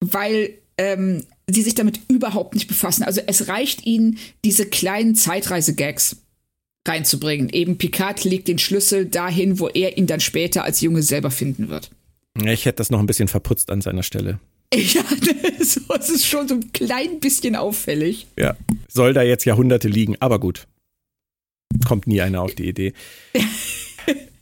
Weil 0.00 0.54
ähm, 0.78 1.24
sie 1.48 1.62
sich 1.62 1.74
damit 1.74 2.00
überhaupt 2.08 2.54
nicht 2.54 2.68
befassen. 2.68 3.02
Also 3.02 3.20
es 3.26 3.48
reicht 3.48 3.84
ihnen, 3.84 4.18
diese 4.44 4.66
kleinen 4.66 5.16
Zeitreise-Gags 5.16 6.16
reinzubringen. 6.86 7.48
Eben 7.48 7.78
Picard 7.78 8.24
legt 8.24 8.48
den 8.48 8.58
Schlüssel 8.58 9.06
dahin, 9.06 9.58
wo 9.58 9.68
er 9.68 9.98
ihn 9.98 10.06
dann 10.06 10.20
später 10.20 10.64
als 10.64 10.80
Junge 10.80 11.02
selber 11.02 11.30
finden 11.30 11.68
wird. 11.68 11.90
Ich 12.44 12.64
hätte 12.64 12.76
das 12.76 12.90
noch 12.90 13.00
ein 13.00 13.06
bisschen 13.06 13.28
verputzt 13.28 13.70
an 13.70 13.80
seiner 13.80 14.02
Stelle. 14.02 14.38
Ja, 14.74 15.04
so, 15.60 15.80
es 15.98 16.10
ist 16.10 16.26
schon 16.26 16.48
so 16.48 16.54
ein 16.54 16.72
klein 16.72 17.20
bisschen 17.20 17.54
auffällig. 17.54 18.26
Ja, 18.36 18.56
soll 18.88 19.14
da 19.14 19.22
jetzt 19.22 19.44
Jahrhunderte 19.44 19.88
liegen, 19.88 20.16
aber 20.20 20.40
gut. 20.40 20.66
Kommt 21.86 22.06
nie 22.08 22.20
einer 22.20 22.42
auf 22.42 22.54
die 22.54 22.68
Idee. 22.68 22.92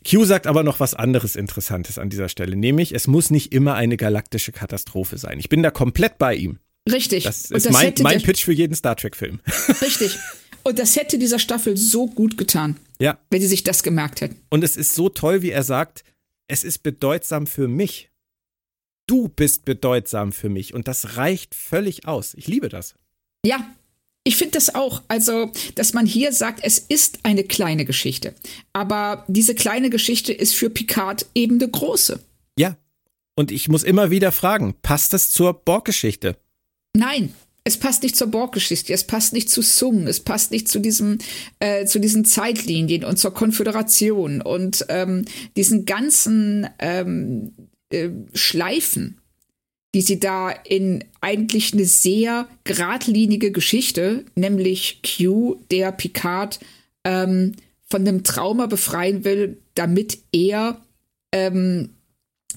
Q 0.09 0.25
sagt 0.25 0.47
aber 0.47 0.63
noch 0.63 0.79
was 0.79 0.93
anderes 0.93 1.35
Interessantes 1.35 1.97
an 1.97 2.09
dieser 2.09 2.29
Stelle, 2.29 2.55
nämlich 2.55 2.93
es 2.93 3.07
muss 3.07 3.31
nicht 3.31 3.51
immer 3.51 3.75
eine 3.75 3.97
galaktische 3.97 4.51
Katastrophe 4.51 5.17
sein. 5.17 5.39
Ich 5.39 5.49
bin 5.49 5.63
da 5.63 5.71
komplett 5.71 6.17
bei 6.17 6.35
ihm. 6.35 6.59
Richtig. 6.89 7.23
Das 7.23 7.49
ist 7.49 7.65
das 7.65 7.73
mein, 7.73 7.93
mein 8.01 8.21
Pitch 8.21 8.45
für 8.45 8.53
jeden 8.53 8.75
Star 8.75 8.95
Trek-Film. 8.95 9.39
Richtig. 9.81 10.19
Und 10.63 10.79
das 10.79 10.95
hätte 10.95 11.17
dieser 11.17 11.39
Staffel 11.39 11.77
so 11.77 12.07
gut 12.07 12.37
getan, 12.37 12.75
ja. 12.99 13.17
wenn 13.29 13.41
sie 13.41 13.47
sich 13.47 13.63
das 13.63 13.83
gemerkt 13.83 14.21
hätten. 14.21 14.37
Und 14.49 14.63
es 14.63 14.77
ist 14.77 14.93
so 14.93 15.09
toll, 15.09 15.41
wie 15.41 15.51
er 15.51 15.63
sagt, 15.63 16.03
es 16.47 16.63
ist 16.63 16.83
bedeutsam 16.83 17.47
für 17.47 17.67
mich 17.67 18.09
du 19.07 19.27
bist 19.27 19.65
bedeutsam 19.65 20.31
für 20.31 20.49
mich 20.49 20.73
und 20.73 20.87
das 20.87 21.17
reicht 21.17 21.55
völlig 21.55 22.07
aus. 22.07 22.33
Ich 22.35 22.47
liebe 22.47 22.69
das. 22.69 22.95
Ja, 23.45 23.69
ich 24.27 24.37
finde 24.37 24.53
das 24.53 24.73
auch. 24.73 25.03
Also, 25.07 25.51
dass 25.75 25.93
man 25.93 26.05
hier 26.05 26.33
sagt, 26.33 26.59
es 26.63 26.79
ist 26.79 27.19
eine 27.23 27.43
kleine 27.43 27.85
Geschichte. 27.85 28.33
Aber 28.73 29.23
diese 29.27 29.55
kleine 29.55 29.89
Geschichte 29.89 30.33
ist 30.33 30.55
für 30.55 30.69
Picard 30.69 31.27
eben 31.35 31.55
eine 31.55 31.69
große. 31.69 32.19
Ja. 32.57 32.75
Und 33.35 33.51
ich 33.51 33.69
muss 33.69 33.83
immer 33.83 34.09
wieder 34.09 34.31
fragen, 34.31 34.73
passt 34.81 35.13
das 35.13 35.29
zur 35.29 35.53
Borg-Geschichte? 35.53 36.37
Nein. 36.93 37.33
Es 37.67 37.77
passt 37.77 38.03
nicht 38.03 38.15
zur 38.15 38.27
Borg-Geschichte, 38.27 38.93
es 38.93 39.07
passt 39.07 39.33
nicht 39.33 39.49
zu 39.49 39.63
Sung, 39.63 40.05
es 40.05 40.19
passt 40.19 40.51
nicht 40.51 40.67
zu 40.67 40.77
diesem, 40.77 41.17
äh, 41.59 41.85
zu 41.85 41.99
diesen 41.99 42.23
Zeitlinien 42.23 43.03
und 43.03 43.17
zur 43.17 43.33
Konföderation 43.33 44.41
und 44.43 44.85
ähm, 44.89 45.25
diesen 45.55 45.85
ganzen 45.85 46.69
ähm, 46.77 47.53
äh, 47.89 48.09
Schleifen, 48.35 49.19
die 49.95 50.01
sie 50.01 50.19
da 50.19 50.51
in 50.51 51.05
eigentlich 51.21 51.71
eine 51.71 51.85
sehr 51.85 52.49
geradlinige 52.65 53.53
Geschichte, 53.53 54.25
nämlich 54.35 54.99
Q, 55.01 55.55
der 55.71 55.93
Picard 55.93 56.59
ähm, 57.05 57.53
von 57.87 58.01
einem 58.01 58.25
Trauma 58.25 58.65
befreien 58.65 59.23
will, 59.23 59.57
damit 59.73 60.17
er 60.33 60.81
ähm, 61.31 61.91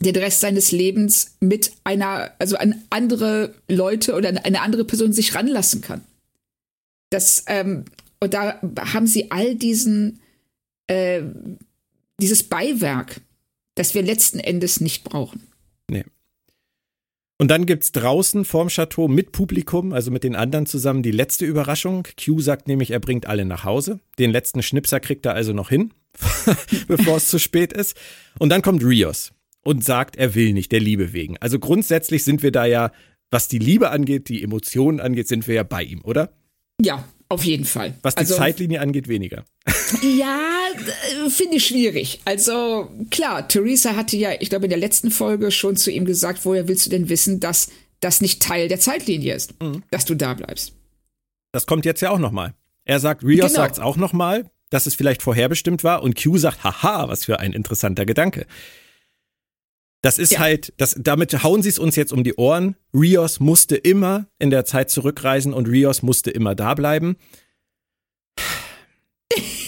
den 0.01 0.17
Rest 0.17 0.41
seines 0.41 0.73
Lebens 0.73 1.37
mit 1.39 1.71
einer, 1.85 2.33
also 2.41 2.57
an 2.57 2.83
andere 2.91 3.55
Leute 3.69 4.17
oder 4.17 4.31
eine 4.31 4.61
andere 4.61 4.85
Person 4.85 5.13
sich 5.13 5.37
ranlassen 5.37 5.81
kann. 5.81 6.03
Das, 7.11 7.45
ähm, 7.47 7.85
und 8.19 8.35
da 8.35 8.61
haben 8.93 9.07
sie 9.07 9.31
all 9.31 9.55
diesen, 9.55 10.19
äh, 10.89 11.23
dieses 12.21 12.43
Beiwerk, 12.43 13.21
das 13.77 13.95
wir 13.95 14.03
letzten 14.03 14.41
Endes 14.41 14.81
nicht 14.81 15.05
brauchen. 15.05 15.47
Und 17.41 17.49
dann 17.53 17.67
gibt 17.67 17.85
es 17.85 17.93
draußen 17.93 18.45
vorm 18.45 18.67
Chateau 18.69 19.07
mit 19.07 19.31
Publikum, 19.31 19.93
also 19.93 20.11
mit 20.11 20.25
den 20.25 20.35
anderen 20.35 20.67
zusammen, 20.67 21.05
die 21.05 21.13
letzte 21.13 21.45
Überraschung. 21.45 22.07
Q 22.23 22.41
sagt 22.41 22.67
nämlich, 22.67 22.91
er 22.91 22.99
bringt 22.99 23.27
alle 23.27 23.45
nach 23.45 23.63
Hause. 23.63 24.01
Den 24.19 24.33
letzten 24.33 24.61
Schnipser 24.61 24.99
kriegt 24.99 25.25
er 25.25 25.35
also 25.35 25.53
noch 25.53 25.69
hin, 25.69 25.95
bevor 26.89 27.19
es 27.19 27.29
zu 27.29 27.39
spät 27.39 27.73
ist. 27.73 27.97
Und 28.41 28.49
dann 28.49 28.61
kommt 28.61 28.83
Rios 28.83 29.33
und 29.63 29.85
sagt, 29.85 30.17
er 30.17 30.35
will 30.35 30.53
nicht, 30.53 30.73
der 30.73 30.81
Liebe 30.81 31.13
wegen. 31.13 31.37
Also 31.39 31.61
grundsätzlich 31.61 32.25
sind 32.25 32.43
wir 32.43 32.51
da 32.51 32.67
ja, 32.67 32.91
was 33.31 33.47
die 33.47 33.61
Liebe 33.61 33.91
angeht, 33.91 34.29
die 34.29 34.43
Emotionen 34.43 34.99
angeht, 34.99 35.29
sind 35.29 35.47
wir 35.47 35.55
ja 35.55 35.63
bei 35.63 35.85
ihm, 35.85 36.01
oder? 36.03 36.33
Ja, 36.81 37.05
auf 37.29 37.45
jeden 37.45 37.67
Fall. 37.67 37.95
Was 38.03 38.17
die 38.17 38.21
also, 38.21 38.35
Zeitlinie 38.35 38.81
angeht, 38.81 39.07
weniger. 39.07 39.45
Ja, 40.03 40.39
finde 41.29 41.57
ich 41.57 41.67
schwierig. 41.67 42.21
Also 42.25 42.91
klar, 43.11 43.49
Theresa 43.49 43.97
hatte 43.97 44.17
ja, 44.17 44.31
ich 44.39 44.51
glaube, 44.51 44.67
in 44.67 44.71
der 44.71 44.79
letzten 44.79 45.11
Folge 45.11 45.51
schon 45.51 45.77
zu 45.77 45.91
ihm 45.91 46.05
gesagt, 46.05 46.45
woher 46.45 46.69
willst 46.69 46.87
du 46.87 46.91
denn 46.91 47.09
wissen, 47.09 47.41
dass 47.41 47.69
das 48.01 48.21
nicht 48.21 48.43
Teil 48.43 48.69
der 48.69 48.81
Zeitlinie 48.81 49.35
ist, 49.35 49.61
mhm. 49.61 49.83
dass 49.91 50.05
du 50.05 50.15
da 50.15 50.35
bleibst. 50.35 50.73
Das 51.53 51.67
kommt 51.67 51.85
jetzt 51.85 52.01
ja 52.01 52.11
auch 52.11 52.19
nochmal. 52.19 52.55
Er 52.85 53.01
sagt, 53.01 53.25
Rios 53.25 53.53
genau. 53.53 53.63
sagt 53.63 53.77
es 53.77 53.81
auch 53.81 53.97
nochmal, 53.97 54.51
dass 54.71 54.87
es 54.87 54.95
vielleicht 54.95 55.23
vorherbestimmt 55.23 55.85
war 55.85 56.03
und 56.03 56.23
Q 56.23 56.39
sagt, 56.39 56.65
haha, 56.65 57.09
was 57.09 57.25
für 57.25 57.41
ein 57.41 57.53
interessanter 57.53 58.07
Gedanke. 58.07 58.47
Das 60.03 60.19
ist 60.19 60.33
ja. 60.33 60.41
halt, 60.41 60.73
das, 60.77 60.97
damit 60.99 61.43
hauen 61.43 61.63
sie 61.63 61.71
es 61.71 61.79
uns 61.79 61.97
jetzt 61.97 62.13
um 62.13 62.23
die 62.23 62.35
Ohren. 62.35 62.77
Rios 62.95 63.41
musste 63.41 63.77
immer 63.77 64.27
in 64.39 64.51
der 64.51 64.65
Zeit 64.65 64.91
zurückreisen 64.91 65.53
und 65.53 65.67
Rios 65.67 66.03
musste 66.03 66.31
immer 66.31 66.55
da 66.55 66.75
bleiben. 66.75 67.17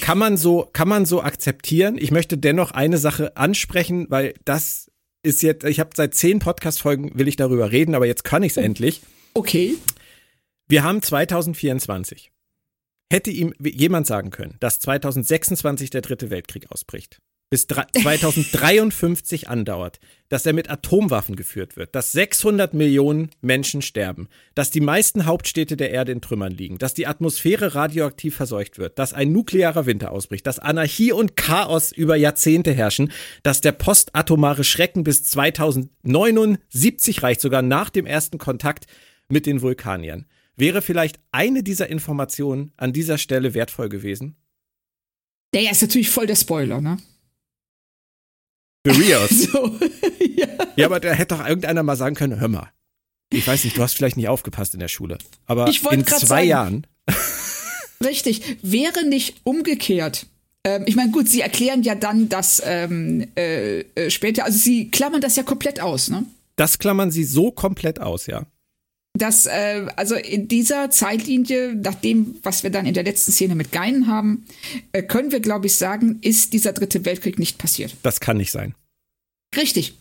Kann 0.00 0.18
man 0.18 0.36
so, 0.36 0.68
kann 0.72 0.88
man 0.88 1.06
so 1.06 1.22
akzeptieren. 1.22 1.96
Ich 1.98 2.10
möchte 2.10 2.38
dennoch 2.38 2.70
eine 2.70 2.98
Sache 2.98 3.36
ansprechen, 3.36 4.06
weil 4.08 4.34
das 4.44 4.90
ist 5.22 5.42
jetzt, 5.42 5.64
ich 5.64 5.80
habe 5.80 5.90
seit 5.94 6.14
zehn 6.14 6.38
Podcast-Folgen 6.38 7.18
will 7.18 7.28
ich 7.28 7.36
darüber 7.36 7.70
reden, 7.70 7.94
aber 7.94 8.06
jetzt 8.06 8.24
kann 8.24 8.42
ich 8.42 8.52
es 8.52 8.58
oh. 8.58 8.62
endlich. 8.62 9.02
Okay. 9.34 9.74
Wir 10.68 10.82
haben 10.82 11.02
2024. 11.02 12.32
Hätte 13.12 13.30
ihm 13.30 13.54
jemand 13.60 14.06
sagen 14.06 14.30
können, 14.30 14.56
dass 14.60 14.78
2026 14.80 15.90
der 15.90 16.00
dritte 16.00 16.30
Weltkrieg 16.30 16.70
ausbricht? 16.70 17.20
Bis 17.50 17.66
2053 17.66 19.48
andauert, 19.48 19.98
dass 20.28 20.46
er 20.46 20.52
mit 20.52 20.70
Atomwaffen 20.70 21.34
geführt 21.34 21.76
wird, 21.76 21.96
dass 21.96 22.12
600 22.12 22.72
Millionen 22.72 23.30
Menschen 23.40 23.82
sterben, 23.82 24.28
dass 24.54 24.70
die 24.70 24.80
meisten 24.80 25.26
Hauptstädte 25.26 25.76
der 25.76 25.90
Erde 25.90 26.12
in 26.12 26.20
Trümmern 26.20 26.52
liegen, 26.52 26.78
dass 26.78 26.94
die 26.94 27.08
Atmosphäre 27.08 27.74
radioaktiv 27.74 28.36
verseucht 28.36 28.78
wird, 28.78 29.00
dass 29.00 29.12
ein 29.12 29.32
nuklearer 29.32 29.84
Winter 29.84 30.12
ausbricht, 30.12 30.46
dass 30.46 30.60
Anarchie 30.60 31.10
und 31.10 31.36
Chaos 31.36 31.90
über 31.90 32.14
Jahrzehnte 32.14 32.72
herrschen, 32.72 33.10
dass 33.42 33.60
der 33.60 33.72
postatomare 33.72 34.62
Schrecken 34.62 35.02
bis 35.02 35.24
2079 35.24 37.24
reicht, 37.24 37.40
sogar 37.40 37.62
nach 37.62 37.90
dem 37.90 38.06
ersten 38.06 38.38
Kontakt 38.38 38.86
mit 39.28 39.46
den 39.46 39.60
Vulkaniern. 39.60 40.26
Wäre 40.56 40.82
vielleicht 40.82 41.18
eine 41.32 41.64
dieser 41.64 41.88
Informationen 41.88 42.70
an 42.76 42.92
dieser 42.92 43.18
Stelle 43.18 43.54
wertvoll 43.54 43.88
gewesen? 43.88 44.36
Der 45.52 45.70
ist 45.70 45.82
natürlich 45.82 46.10
voll 46.10 46.28
der 46.28 46.36
Spoiler, 46.36 46.80
ne? 46.80 46.98
Rios. 48.86 49.30
So, 49.52 49.78
ja. 50.36 50.48
ja, 50.76 50.86
aber 50.86 51.00
da 51.00 51.12
hätte 51.12 51.34
doch 51.34 51.46
irgendeiner 51.46 51.82
mal 51.82 51.96
sagen 51.96 52.14
können, 52.14 52.40
hör 52.40 52.48
mal, 52.48 52.70
ich 53.32 53.46
weiß 53.46 53.64
nicht, 53.64 53.76
du 53.76 53.82
hast 53.82 53.94
vielleicht 53.94 54.16
nicht 54.16 54.28
aufgepasst 54.28 54.74
in 54.74 54.80
der 54.80 54.88
Schule, 54.88 55.18
aber 55.46 55.66
in 55.68 56.06
zwei 56.06 56.16
sagen, 56.16 56.46
Jahren. 56.46 56.86
Richtig, 58.04 58.58
wäre 58.62 59.04
nicht 59.04 59.40
umgekehrt. 59.44 60.26
Ähm, 60.64 60.84
ich 60.86 60.96
meine, 60.96 61.10
gut, 61.10 61.28
sie 61.28 61.40
erklären 61.40 61.82
ja 61.82 61.94
dann, 61.94 62.28
dass 62.28 62.62
ähm, 62.64 63.28
äh, 63.36 63.80
äh, 63.80 64.10
später, 64.10 64.44
also 64.44 64.58
sie 64.58 64.90
klammern 64.90 65.20
das 65.20 65.36
ja 65.36 65.42
komplett 65.42 65.80
aus, 65.80 66.08
ne? 66.08 66.24
Das 66.56 66.78
klammern 66.78 67.10
sie 67.10 67.24
so 67.24 67.50
komplett 67.50 68.00
aus, 68.00 68.26
ja 68.26 68.46
dass 69.18 69.46
äh, 69.46 69.86
also 69.96 70.14
in 70.14 70.48
dieser 70.48 70.90
Zeitlinie, 70.90 71.74
nach 71.74 71.94
dem, 71.94 72.36
was 72.42 72.62
wir 72.62 72.70
dann 72.70 72.86
in 72.86 72.94
der 72.94 73.02
letzten 73.02 73.32
Szene 73.32 73.54
mit 73.54 73.72
Geinen 73.72 74.06
haben, 74.06 74.46
äh, 74.92 75.02
können 75.02 75.32
wir, 75.32 75.40
glaube 75.40 75.66
ich, 75.66 75.76
sagen, 75.76 76.18
ist 76.22 76.52
dieser 76.52 76.72
dritte 76.72 77.04
Weltkrieg 77.04 77.38
nicht 77.38 77.58
passiert. 77.58 77.96
Das 78.02 78.20
kann 78.20 78.36
nicht 78.36 78.52
sein. 78.52 78.74
Richtig. 79.56 79.94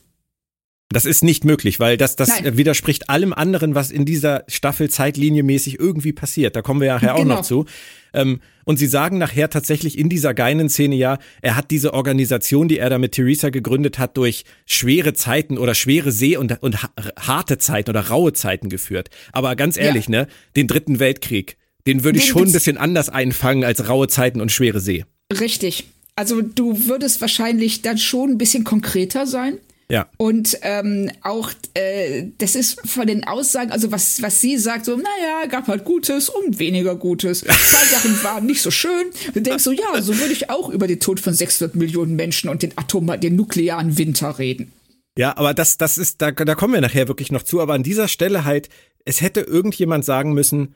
Das 0.92 1.06
ist 1.06 1.24
nicht 1.24 1.46
möglich, 1.46 1.80
weil 1.80 1.98
das, 1.98 2.16
das 2.16 2.44
widerspricht 2.44 3.12
allem 3.12 3.32
anderen, 3.32 3.76
was 3.76 3.92
in 3.92 4.06
dieser 4.06 4.44
Staffel 4.48 4.90
Zeitlinie 4.90 5.44
mäßig 5.44 5.80
irgendwie 5.80 6.14
passiert. 6.14 6.56
Da 6.56 6.64
kommen 6.64 6.82
wir 6.82 6.88
ja 6.88 6.96
nachher 6.96 7.14
genau. 7.14 7.20
auch 7.20 7.38
noch 7.38 7.42
zu. 7.44 7.66
Ähm, 8.12 8.40
und 8.66 8.78
sie 8.78 8.88
sagen 8.88 9.20
nachher 9.20 9.52
tatsächlich 9.52 10.00
in 10.00 10.10
dieser 10.10 10.34
Geinen-Szene 10.34 10.96
ja, 10.96 11.20
er 11.44 11.56
hat 11.56 11.70
diese 11.70 11.94
Organisation, 11.94 12.68
die 12.68 12.80
er 12.80 12.90
da 12.90 12.98
mit 12.98 13.12
Theresa 13.12 13.50
gegründet 13.50 14.00
hat, 14.00 14.18
durch 14.18 14.46
schwere 14.66 15.14
Zeiten 15.14 15.60
oder 15.60 15.76
schwere 15.76 16.12
See- 16.12 16.38
und, 16.38 16.62
und 16.64 16.78
harte 17.20 17.60
Zeiten 17.60 17.92
oder 17.92 18.08
raue 18.08 18.34
Zeiten 18.34 18.70
geführt. 18.70 19.12
Aber 19.32 19.56
ganz 19.56 19.78
ehrlich, 19.78 20.06
ja. 20.06 20.22
ne, 20.22 20.28
den 20.56 20.68
dritten 20.68 21.00
Weltkrieg, 21.00 21.58
den 21.86 22.04
würde 22.04 22.18
ich 22.18 22.26
den 22.26 22.32
schon 22.32 22.44
ein 22.48 22.52
bisschen 22.52 22.78
anders 22.78 23.10
einfangen 23.10 23.64
als 23.64 23.88
raue 23.88 24.08
Zeiten 24.08 24.42
und 24.42 24.52
schwere 24.52 24.80
See. 24.80 25.06
Richtig. 25.40 25.86
Also 26.16 26.42
du 26.42 26.88
würdest 26.88 27.22
wahrscheinlich 27.22 27.84
dann 27.84 28.00
schon 28.00 28.32
ein 28.32 28.38
bisschen 28.40 28.64
konkreter 28.64 29.28
sein. 29.28 29.60
Ja. 29.92 30.08
Und 30.18 30.56
ähm, 30.62 31.10
auch, 31.24 31.52
äh, 31.74 32.28
das 32.38 32.54
ist 32.56 32.88
von 32.88 33.08
den 33.08 33.24
Aussagen, 33.24 33.72
also 33.72 33.92
was, 33.92 34.22
was 34.22 34.40
sie 34.40 34.58
sagt, 34.58 34.86
so, 34.86 34.96
naja, 34.96 35.48
gab 35.50 35.68
halt 35.68 35.84
Gutes 35.84 36.30
und 36.30 36.60
weniger 36.60 36.96
Gutes. 36.96 37.40
Zwei 37.42 37.86
Sachen 37.86 38.24
waren 38.24 38.46
nicht 38.46 38.62
so 38.62 38.70
schön. 38.70 39.08
Du 39.34 39.42
denkst 39.42 39.64
so, 39.64 39.72
ja, 39.72 40.02
so 40.02 40.18
würde 40.20 40.34
ich 40.34 40.52
auch 40.52 40.70
über 40.70 40.86
den 40.86 41.00
Tod 41.00 41.20
von 41.20 41.34
600 41.34 41.76
Millionen 41.76 42.16
Menschen 42.16 42.50
und 42.50 42.62
den 42.62 42.78
Atom, 42.78 43.20
den 43.20 43.36
nuklearen 43.36 43.98
Winter 43.98 44.38
reden. 44.38 44.72
Ja, 45.18 45.36
aber 45.36 45.56
das, 45.56 45.78
das 45.78 45.98
ist, 45.98 46.22
da, 46.22 46.32
da 46.32 46.54
kommen 46.54 46.76
wir 46.76 46.82
nachher 46.82 47.08
wirklich 47.08 47.32
noch 47.32 47.44
zu, 47.44 47.60
aber 47.60 47.74
an 47.74 47.84
dieser 47.84 48.08
Stelle 48.08 48.46
halt, 48.46 48.70
es 49.06 49.22
hätte 49.22 49.42
irgendjemand 49.42 50.06
sagen 50.06 50.34
müssen, 50.34 50.76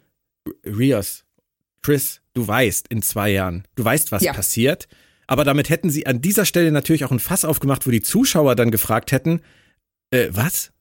Rios, 0.65 1.23
Chris, 1.83 2.21
du 2.33 2.47
weißt 2.47 2.87
in 2.87 3.03
zwei 3.03 3.29
Jahren, 3.29 3.63
du 3.75 3.85
weißt, 3.85 4.11
was 4.11 4.23
ja. 4.23 4.33
passiert. 4.33 4.87
Aber 5.27 5.43
damit 5.43 5.69
hätten 5.69 5.89
sie 5.89 6.05
an 6.05 6.21
dieser 6.21 6.45
Stelle 6.45 6.71
natürlich 6.71 7.05
auch 7.05 7.11
ein 7.11 7.19
Fass 7.19 7.45
aufgemacht, 7.45 7.87
wo 7.87 7.91
die 7.91 8.01
Zuschauer 8.01 8.55
dann 8.55 8.71
gefragt 8.71 9.11
hätten, 9.11 9.41
äh, 10.11 10.29
was? 10.31 10.71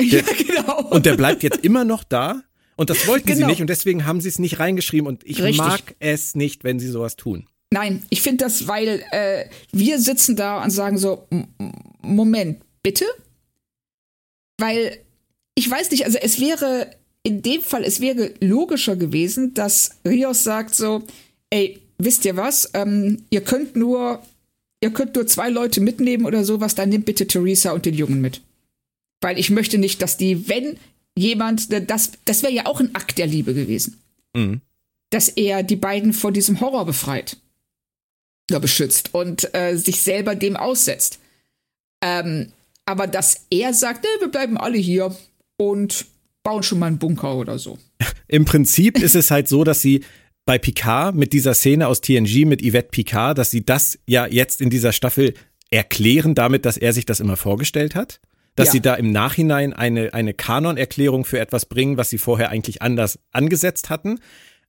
Der, 0.00 0.06
ja, 0.06 0.22
genau. 0.46 0.88
Und 0.90 1.06
der 1.06 1.16
bleibt 1.16 1.42
jetzt 1.42 1.64
immer 1.64 1.84
noch 1.84 2.04
da? 2.04 2.42
Und 2.76 2.88
das 2.88 3.06
wollten 3.06 3.26
genau. 3.26 3.40
sie 3.40 3.46
nicht 3.46 3.60
und 3.60 3.68
deswegen 3.68 4.06
haben 4.06 4.22
sie 4.22 4.28
es 4.28 4.38
nicht 4.38 4.58
reingeschrieben 4.58 5.06
und 5.06 5.22
ich 5.24 5.42
Richtig. 5.42 5.58
mag 5.58 5.96
es 5.98 6.34
nicht, 6.34 6.64
wenn 6.64 6.80
sie 6.80 6.88
sowas 6.88 7.16
tun. 7.16 7.46
Nein, 7.72 8.02
ich 8.08 8.22
finde 8.22 8.44
das, 8.44 8.66
weil 8.66 9.04
äh, 9.12 9.44
wir 9.70 9.98
sitzen 10.00 10.34
da 10.34 10.62
und 10.62 10.70
sagen 10.70 10.96
so, 10.96 11.28
Moment, 12.00 12.62
bitte? 12.82 13.04
Weil 14.58 14.98
ich 15.54 15.70
weiß 15.70 15.90
nicht, 15.90 16.06
also 16.06 16.18
es 16.18 16.40
wäre 16.40 16.90
in 17.22 17.42
dem 17.42 17.60
Fall, 17.60 17.84
es 17.84 18.00
wäre 18.00 18.32
logischer 18.40 18.96
gewesen, 18.96 19.52
dass 19.52 19.98
Rios 20.06 20.42
sagt 20.42 20.74
so, 20.74 21.02
ey, 21.50 21.80
wisst 22.04 22.24
ihr 22.24 22.36
was, 22.36 22.70
ähm, 22.74 23.24
ihr 23.30 23.42
könnt 23.42 23.76
nur, 23.76 24.22
ihr 24.80 24.90
könnt 24.90 25.14
nur 25.14 25.26
zwei 25.26 25.48
Leute 25.48 25.80
mitnehmen 25.80 26.26
oder 26.26 26.44
sowas, 26.44 26.74
dann 26.74 26.88
nehmt 26.88 27.06
bitte 27.06 27.26
Theresa 27.26 27.72
und 27.72 27.86
den 27.86 27.94
Jungen 27.94 28.20
mit. 28.20 28.42
Weil 29.20 29.38
ich 29.38 29.50
möchte 29.50 29.78
nicht, 29.78 30.00
dass 30.02 30.16
die, 30.16 30.48
wenn 30.48 30.78
jemand, 31.16 31.72
das, 31.90 32.12
das 32.24 32.42
wäre 32.42 32.52
ja 32.52 32.66
auch 32.66 32.80
ein 32.80 32.94
Akt 32.94 33.18
der 33.18 33.26
Liebe 33.26 33.54
gewesen. 33.54 34.00
Mhm. 34.34 34.60
Dass 35.10 35.28
er 35.28 35.62
die 35.62 35.76
beiden 35.76 36.12
vor 36.12 36.32
diesem 36.32 36.60
Horror 36.60 36.86
befreit. 36.86 37.36
Oder 38.50 38.60
beschützt 38.60 39.14
und 39.14 39.54
äh, 39.54 39.76
sich 39.76 40.00
selber 40.00 40.34
dem 40.34 40.56
aussetzt. 40.56 41.18
Ähm, 42.02 42.52
aber 42.84 43.06
dass 43.06 43.46
er 43.50 43.74
sagt, 43.74 44.04
nee, 44.04 44.20
wir 44.20 44.28
bleiben 44.28 44.56
alle 44.56 44.78
hier 44.78 45.14
und 45.56 46.06
bauen 46.42 46.62
schon 46.62 46.78
mal 46.78 46.86
einen 46.86 46.98
Bunker 46.98 47.36
oder 47.36 47.58
so. 47.58 47.78
Im 48.28 48.44
Prinzip 48.44 49.00
ist 49.00 49.14
es 49.14 49.30
halt 49.30 49.46
so, 49.48 49.62
dass 49.62 49.82
sie 49.82 50.04
bei 50.44 50.58
Picard 50.58 51.14
mit 51.14 51.32
dieser 51.32 51.54
Szene 51.54 51.86
aus 51.86 52.00
TNG 52.00 52.44
mit 52.46 52.62
Yvette 52.62 52.88
Picard, 52.90 53.38
dass 53.38 53.50
sie 53.50 53.64
das 53.64 53.98
ja 54.06 54.26
jetzt 54.26 54.60
in 54.60 54.70
dieser 54.70 54.92
Staffel 54.92 55.34
erklären 55.70 56.34
damit, 56.34 56.64
dass 56.64 56.76
er 56.76 56.92
sich 56.92 57.06
das 57.06 57.20
immer 57.20 57.36
vorgestellt 57.36 57.94
hat? 57.94 58.20
Dass 58.56 58.68
ja. 58.68 58.72
sie 58.72 58.80
da 58.80 58.94
im 58.94 59.12
Nachhinein 59.12 59.72
eine, 59.72 60.12
eine 60.12 60.34
Kanonerklärung 60.34 61.24
für 61.24 61.38
etwas 61.38 61.66
bringen, 61.66 61.96
was 61.96 62.10
sie 62.10 62.18
vorher 62.18 62.50
eigentlich 62.50 62.82
anders 62.82 63.20
angesetzt 63.30 63.90
hatten? 63.90 64.18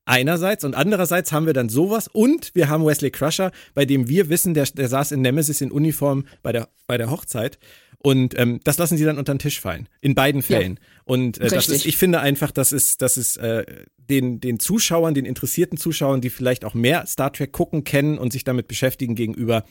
Einerseits 0.04 0.64
und 0.64 0.74
andererseits 0.74 1.30
haben 1.30 1.46
wir 1.46 1.52
dann 1.52 1.68
sowas 1.68 2.08
und 2.08 2.54
wir 2.54 2.68
haben 2.68 2.84
Wesley 2.84 3.10
Crusher, 3.10 3.52
bei 3.74 3.84
dem 3.84 4.08
wir 4.08 4.28
wissen, 4.28 4.52
der, 4.52 4.64
der 4.64 4.88
saß 4.88 5.12
in 5.12 5.20
Nemesis 5.20 5.60
in 5.60 5.70
Uniform 5.70 6.26
bei 6.42 6.50
der, 6.50 6.68
bei 6.88 6.98
der 6.98 7.10
Hochzeit 7.10 7.58
und 8.02 8.38
ähm, 8.38 8.60
das 8.64 8.78
lassen 8.78 8.96
sie 8.96 9.04
dann 9.04 9.18
unter 9.18 9.32
den 9.34 9.38
Tisch 9.38 9.60
fallen. 9.60 9.88
In 10.00 10.14
beiden 10.14 10.42
Fällen. 10.42 10.74
Ja, 10.74 11.02
und 11.04 11.38
äh, 11.38 11.48
das 11.48 11.68
ist, 11.68 11.86
ich 11.86 11.96
finde 11.96 12.20
einfach, 12.20 12.50
das 12.50 12.72
ist, 12.72 13.00
das 13.00 13.16
ist 13.16 13.36
äh, 13.36 13.64
den, 13.96 14.40
den 14.40 14.58
Zuschauern, 14.58 15.14
den 15.14 15.24
interessierten 15.24 15.78
Zuschauern, 15.78 16.20
die 16.20 16.30
vielleicht 16.30 16.64
auch 16.64 16.74
mehr 16.74 17.06
Star 17.06 17.32
Trek 17.32 17.52
gucken, 17.52 17.84
kennen 17.84 18.18
und 18.18 18.32
sich 18.32 18.44
damit 18.44 18.68
beschäftigen 18.68 19.14
gegenüber, 19.14 19.64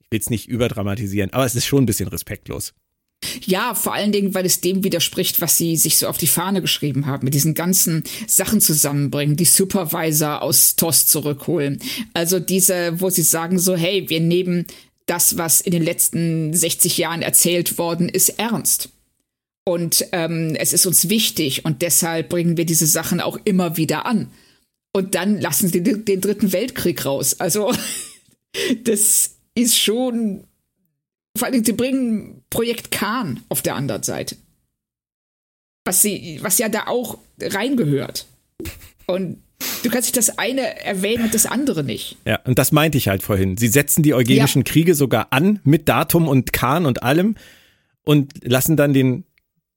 ich 0.00 0.10
will 0.10 0.20
es 0.20 0.30
nicht 0.30 0.48
überdramatisieren, 0.48 1.32
aber 1.32 1.46
es 1.46 1.54
ist 1.54 1.66
schon 1.66 1.84
ein 1.84 1.86
bisschen 1.86 2.08
respektlos. 2.08 2.74
Ja, 3.44 3.74
vor 3.74 3.92
allen 3.92 4.12
Dingen, 4.12 4.34
weil 4.34 4.46
es 4.46 4.62
dem 4.62 4.82
widerspricht, 4.82 5.40
was 5.42 5.56
sie 5.56 5.76
sich 5.76 5.98
so 5.98 6.08
auf 6.08 6.16
die 6.16 6.26
Fahne 6.26 6.62
geschrieben 6.62 7.06
haben, 7.06 7.24
mit 7.24 7.34
diesen 7.34 7.54
ganzen 7.54 8.02
Sachen 8.26 8.60
zusammenbringen, 8.60 9.36
die 9.36 9.44
Supervisor 9.44 10.42
aus 10.42 10.76
TOS 10.76 11.06
zurückholen. 11.06 11.80
Also 12.14 12.40
diese, 12.40 12.98
wo 13.00 13.10
sie 13.10 13.22
sagen 13.22 13.58
so, 13.58 13.76
hey, 13.76 14.08
wir 14.08 14.20
nehmen 14.20 14.66
das, 15.10 15.36
was 15.36 15.60
in 15.60 15.72
den 15.72 15.82
letzten 15.82 16.54
60 16.54 16.96
Jahren 16.96 17.22
erzählt 17.22 17.78
worden 17.78 18.08
ist, 18.08 18.38
ernst. 18.38 18.90
Und 19.64 20.06
ähm, 20.12 20.54
es 20.54 20.72
ist 20.72 20.86
uns 20.86 21.08
wichtig 21.08 21.64
und 21.64 21.82
deshalb 21.82 22.28
bringen 22.28 22.56
wir 22.56 22.64
diese 22.64 22.86
Sachen 22.86 23.20
auch 23.20 23.38
immer 23.44 23.76
wieder 23.76 24.06
an. 24.06 24.30
Und 24.92 25.14
dann 25.14 25.40
lassen 25.40 25.68
sie 25.68 25.82
den, 25.82 26.04
den 26.04 26.20
dritten 26.20 26.52
Weltkrieg 26.52 27.04
raus. 27.04 27.38
Also 27.40 27.72
das 28.84 29.36
ist 29.54 29.78
schon. 29.78 30.44
Vor 31.36 31.46
allem, 31.46 31.64
sie 31.64 31.72
bringen 31.72 32.42
Projekt 32.50 32.90
Kahn 32.90 33.42
auf 33.48 33.62
der 33.62 33.76
anderen 33.76 34.02
Seite. 34.02 34.36
Was 35.84 36.02
sie, 36.02 36.38
was 36.42 36.58
ja 36.58 36.68
da 36.68 36.86
auch 36.86 37.18
reingehört. 37.40 38.26
Und 39.06 39.42
Du 39.82 39.90
kannst 39.90 40.08
nicht 40.08 40.16
das 40.16 40.38
eine 40.38 40.84
erwähnen 40.84 41.24
und 41.24 41.34
das 41.34 41.46
andere 41.46 41.84
nicht. 41.84 42.16
Ja, 42.24 42.40
und 42.44 42.58
das 42.58 42.72
meinte 42.72 42.98
ich 42.98 43.08
halt 43.08 43.22
vorhin. 43.22 43.56
Sie 43.56 43.68
setzen 43.68 44.02
die 44.02 44.14
eugenischen 44.14 44.62
ja. 44.62 44.70
Kriege 44.70 44.94
sogar 44.94 45.28
an 45.30 45.60
mit 45.64 45.88
Datum 45.88 46.28
und 46.28 46.52
Kahn 46.52 46.86
und 46.86 47.02
allem 47.02 47.36
und 48.04 48.32
lassen 48.42 48.76
dann 48.76 48.92
den 48.92 49.24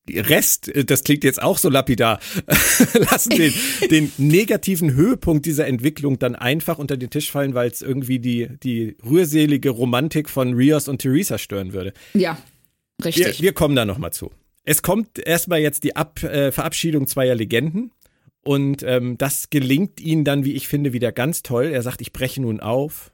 Rest, 0.09 0.69
das 0.85 1.03
klingt 1.05 1.23
jetzt 1.23 1.41
auch 1.41 1.57
so 1.57 1.69
lapidar, 1.69 2.19
lassen 2.93 3.29
den, 3.29 3.53
den 3.89 4.11
negativen 4.17 4.93
Höhepunkt 4.93 5.45
dieser 5.45 5.65
Entwicklung 5.67 6.19
dann 6.19 6.35
einfach 6.35 6.77
unter 6.77 6.97
den 6.97 7.09
Tisch 7.09 7.31
fallen, 7.31 7.53
weil 7.53 7.69
es 7.69 7.81
irgendwie 7.81 8.19
die, 8.19 8.49
die 8.63 8.97
rührselige 9.05 9.69
Romantik 9.69 10.29
von 10.29 10.53
Rios 10.53 10.89
und 10.89 10.99
Theresa 10.99 11.37
stören 11.37 11.71
würde. 11.71 11.93
Ja, 12.13 12.37
richtig. 13.03 13.39
Wir, 13.39 13.45
wir 13.45 13.53
kommen 13.53 13.75
da 13.77 13.85
nochmal 13.85 14.11
zu. 14.11 14.31
Es 14.65 14.81
kommt 14.81 15.19
erstmal 15.19 15.59
jetzt 15.59 15.83
die 15.85 15.95
Ab, 15.95 16.21
äh, 16.23 16.51
Verabschiedung 16.51 17.07
zweier 17.07 17.35
Legenden. 17.35 17.91
Und 18.43 18.83
ähm, 18.83 19.17
das 19.17 19.49
gelingt 19.49 19.99
ihnen 19.99 20.23
dann, 20.23 20.43
wie 20.43 20.53
ich 20.53 20.67
finde, 20.67 20.93
wieder 20.93 21.11
ganz 21.11 21.43
toll. 21.43 21.67
Er 21.67 21.81
sagt, 21.81 22.01
ich 22.01 22.11
breche 22.11 22.41
nun 22.41 22.59
auf. 22.59 23.11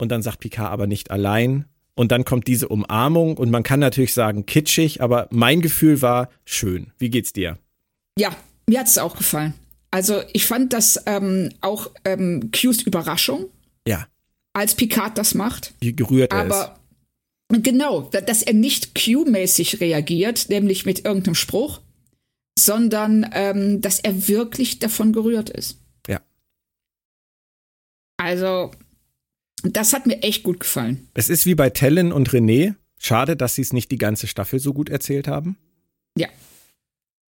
Und 0.00 0.10
dann 0.10 0.22
sagt 0.22 0.40
Picard 0.40 0.70
aber 0.70 0.86
nicht 0.86 1.10
allein. 1.10 1.66
Und 1.94 2.12
dann 2.12 2.24
kommt 2.24 2.46
diese 2.46 2.68
Umarmung. 2.68 3.36
Und 3.36 3.50
man 3.50 3.62
kann 3.62 3.80
natürlich 3.80 4.14
sagen, 4.14 4.46
kitschig, 4.46 5.02
aber 5.02 5.28
mein 5.30 5.60
Gefühl 5.60 6.00
war 6.00 6.30
schön. 6.44 6.92
Wie 6.98 7.10
geht's 7.10 7.32
dir? 7.32 7.58
Ja, 8.18 8.34
mir 8.68 8.80
hat 8.80 8.86
es 8.86 8.98
auch 8.98 9.16
gefallen. 9.16 9.54
Also 9.90 10.22
ich 10.32 10.46
fand 10.46 10.72
das 10.72 11.02
ähm, 11.06 11.50
auch 11.60 11.90
ähm, 12.04 12.50
Q's 12.50 12.82
Überraschung. 12.82 13.46
Ja. 13.86 14.06
Als 14.54 14.74
Picard 14.74 15.18
das 15.18 15.34
macht. 15.34 15.74
Wie 15.80 15.94
gerührt 15.94 16.32
er 16.32 16.40
aber, 16.40 16.78
Genau, 17.60 18.02
dass 18.02 18.42
er 18.42 18.54
nicht 18.54 18.94
Q-mäßig 18.94 19.80
reagiert, 19.80 20.48
nämlich 20.48 20.86
mit 20.86 21.04
irgendeinem 21.04 21.34
Spruch, 21.34 21.80
sondern 22.58 23.28
ähm, 23.32 23.80
dass 23.80 24.00
er 24.00 24.28
wirklich 24.28 24.78
davon 24.78 25.12
gerührt 25.12 25.50
ist. 25.50 25.78
Ja. 26.06 26.20
Also, 28.16 28.70
das 29.62 29.92
hat 29.92 30.06
mir 30.06 30.22
echt 30.22 30.42
gut 30.42 30.60
gefallen. 30.60 31.08
Es 31.14 31.28
ist 31.28 31.46
wie 31.46 31.54
bei 31.54 31.70
Tellen 31.70 32.12
und 32.12 32.30
René. 32.30 32.74
Schade, 32.98 33.36
dass 33.36 33.56
sie 33.56 33.62
es 33.62 33.72
nicht 33.72 33.90
die 33.90 33.98
ganze 33.98 34.26
Staffel 34.26 34.60
so 34.60 34.72
gut 34.72 34.88
erzählt 34.88 35.26
haben. 35.26 35.56
Ja. 36.16 36.28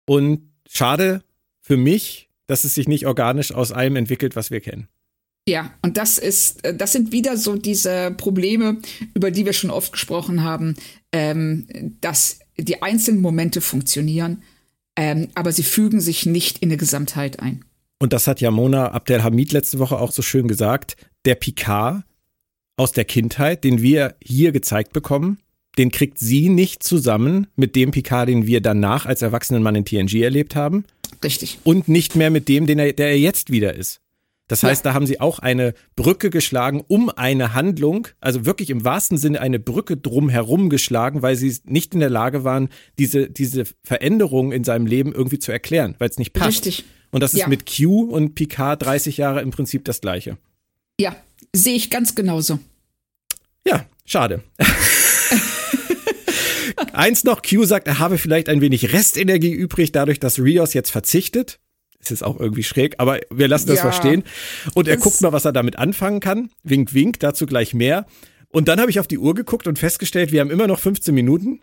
Und 0.05 0.51
schade 0.67 1.23
für 1.61 1.77
mich, 1.77 2.29
dass 2.47 2.63
es 2.63 2.75
sich 2.75 2.87
nicht 2.87 3.07
organisch 3.07 3.53
aus 3.53 3.71
allem 3.71 3.95
entwickelt, 3.95 4.35
was 4.35 4.51
wir 4.51 4.61
kennen. 4.61 4.87
Ja, 5.47 5.73
und 5.81 5.97
das 5.97 6.17
ist, 6.17 6.63
äh, 6.63 6.75
das 6.75 6.93
sind 6.93 7.11
wieder 7.11 7.37
so 7.37 7.55
diese 7.55 8.11
Probleme, 8.11 8.77
über 9.13 9.31
die 9.31 9.45
wir 9.45 9.53
schon 9.53 9.71
oft 9.71 9.91
gesprochen 9.91 10.43
haben, 10.43 10.75
ähm, 11.11 11.97
dass 12.01 12.39
die 12.57 12.81
einzelnen 12.81 13.21
Momente 13.21 13.59
funktionieren, 13.59 14.43
ähm, 14.95 15.29
aber 15.35 15.51
sie 15.51 15.63
fügen 15.63 16.01
sich 16.01 16.25
nicht 16.25 16.59
in 16.59 16.69
eine 16.69 16.77
Gesamtheit 16.77 17.39
ein. 17.39 17.65
Und 17.99 18.13
das 18.13 18.27
hat 18.27 18.41
ja 18.41 18.51
Mona 18.51 18.91
Abdelhamid 18.91 19.51
letzte 19.53 19.79
Woche 19.79 19.97
auch 19.97 20.11
so 20.11 20.21
schön 20.21 20.47
gesagt. 20.47 20.97
Der 21.25 21.35
Picard 21.35 22.03
aus 22.75 22.91
der 22.91 23.05
Kindheit, 23.05 23.63
den 23.63 23.81
wir 23.81 24.15
hier 24.21 24.51
gezeigt 24.51 24.93
bekommen, 24.93 25.39
den 25.77 25.89
kriegt 25.89 26.19
sie 26.19 26.49
nicht 26.49 26.83
zusammen 26.83 27.47
mit 27.55 27.75
dem 27.75 27.91
Picard, 27.91 28.29
den 28.29 28.45
wir 28.45 28.61
danach 28.61 29.05
als 29.05 29.21
erwachsenen 29.21 29.63
Mann 29.63 29.75
in 29.75 29.85
TNG 29.85 30.21
erlebt 30.21 30.55
haben. 30.55 30.85
Richtig. 31.23 31.59
Und 31.63 31.87
nicht 31.87 32.15
mehr 32.15 32.29
mit 32.29 32.47
dem, 32.47 32.67
den 32.67 32.79
er, 32.79 32.93
der 32.93 33.09
er 33.09 33.19
jetzt 33.19 33.51
wieder 33.51 33.73
ist. 33.73 34.01
Das 34.53 34.61
heißt, 34.61 34.85
ja. 34.85 34.91
da 34.91 34.93
haben 34.93 35.07
sie 35.07 35.19
auch 35.19 35.39
eine 35.39 35.73
Brücke 35.95 36.29
geschlagen 36.29 36.83
um 36.87 37.09
eine 37.09 37.55
Handlung, 37.55 38.07
also 38.21 38.45
wirklich 38.45 38.69
im 38.69 38.85
wahrsten 38.85 39.17
Sinne 39.17 39.41
eine 39.41 39.57
Brücke 39.57 39.97
drumherum 39.97 40.69
geschlagen, 40.69 41.23
weil 41.23 41.35
sie 41.35 41.57
nicht 41.63 41.95
in 41.95 41.99
der 41.99 42.11
Lage 42.11 42.43
waren, 42.43 42.69
diese, 42.99 43.31
diese 43.31 43.63
Veränderung 43.81 44.51
in 44.51 44.63
seinem 44.63 44.85
Leben 44.85 45.11
irgendwie 45.11 45.39
zu 45.39 45.51
erklären, 45.51 45.95
weil 45.97 46.07
es 46.07 46.19
nicht 46.19 46.33
passt. 46.33 46.67
Richtig. 46.67 46.85
Und 47.09 47.21
das 47.21 47.33
ist 47.33 47.39
ja. 47.39 47.47
mit 47.47 47.65
Q 47.65 48.01
und 48.01 48.35
Picard 48.35 48.83
30 48.83 49.17
Jahre 49.17 49.41
im 49.41 49.49
Prinzip 49.49 49.85
das 49.85 50.01
Gleiche. 50.01 50.37
Ja, 50.99 51.15
sehe 51.51 51.73
ich 51.73 51.89
ganz 51.89 52.13
genauso. 52.13 52.59
Ja, 53.65 53.87
schade. 54.05 54.43
Eins 56.93 57.23
noch, 57.23 57.41
Q 57.41 57.65
sagt, 57.65 57.87
er 57.87 57.97
habe 57.97 58.19
vielleicht 58.19 58.49
ein 58.49 58.61
wenig 58.61 58.93
Restenergie 58.93 59.51
übrig, 59.51 59.91
dadurch, 59.91 60.19
dass 60.19 60.37
Rios 60.37 60.75
jetzt 60.75 60.91
verzichtet. 60.91 61.59
Es 62.03 62.11
ist 62.11 62.23
auch 62.23 62.39
irgendwie 62.39 62.63
schräg, 62.63 62.95
aber 62.97 63.19
wir 63.29 63.47
lassen 63.47 63.67
das 63.67 63.77
ja, 63.77 63.83
verstehen. 63.83 64.23
Und 64.73 64.87
er 64.87 64.97
guckt 64.97 65.21
mal, 65.21 65.31
was 65.31 65.45
er 65.45 65.53
damit 65.53 65.77
anfangen 65.77 66.19
kann. 66.19 66.49
Wink, 66.63 66.93
wink, 66.93 67.19
dazu 67.19 67.45
gleich 67.45 67.73
mehr. 67.73 68.05
Und 68.49 68.67
dann 68.67 68.79
habe 68.79 68.91
ich 68.91 68.99
auf 68.99 69.07
die 69.07 69.17
Uhr 69.17 69.33
geguckt 69.33 69.67
und 69.67 69.79
festgestellt, 69.79 70.31
wir 70.31 70.41
haben 70.41 70.51
immer 70.51 70.67
noch 70.67 70.79
15 70.79 71.13
Minuten. 71.13 71.61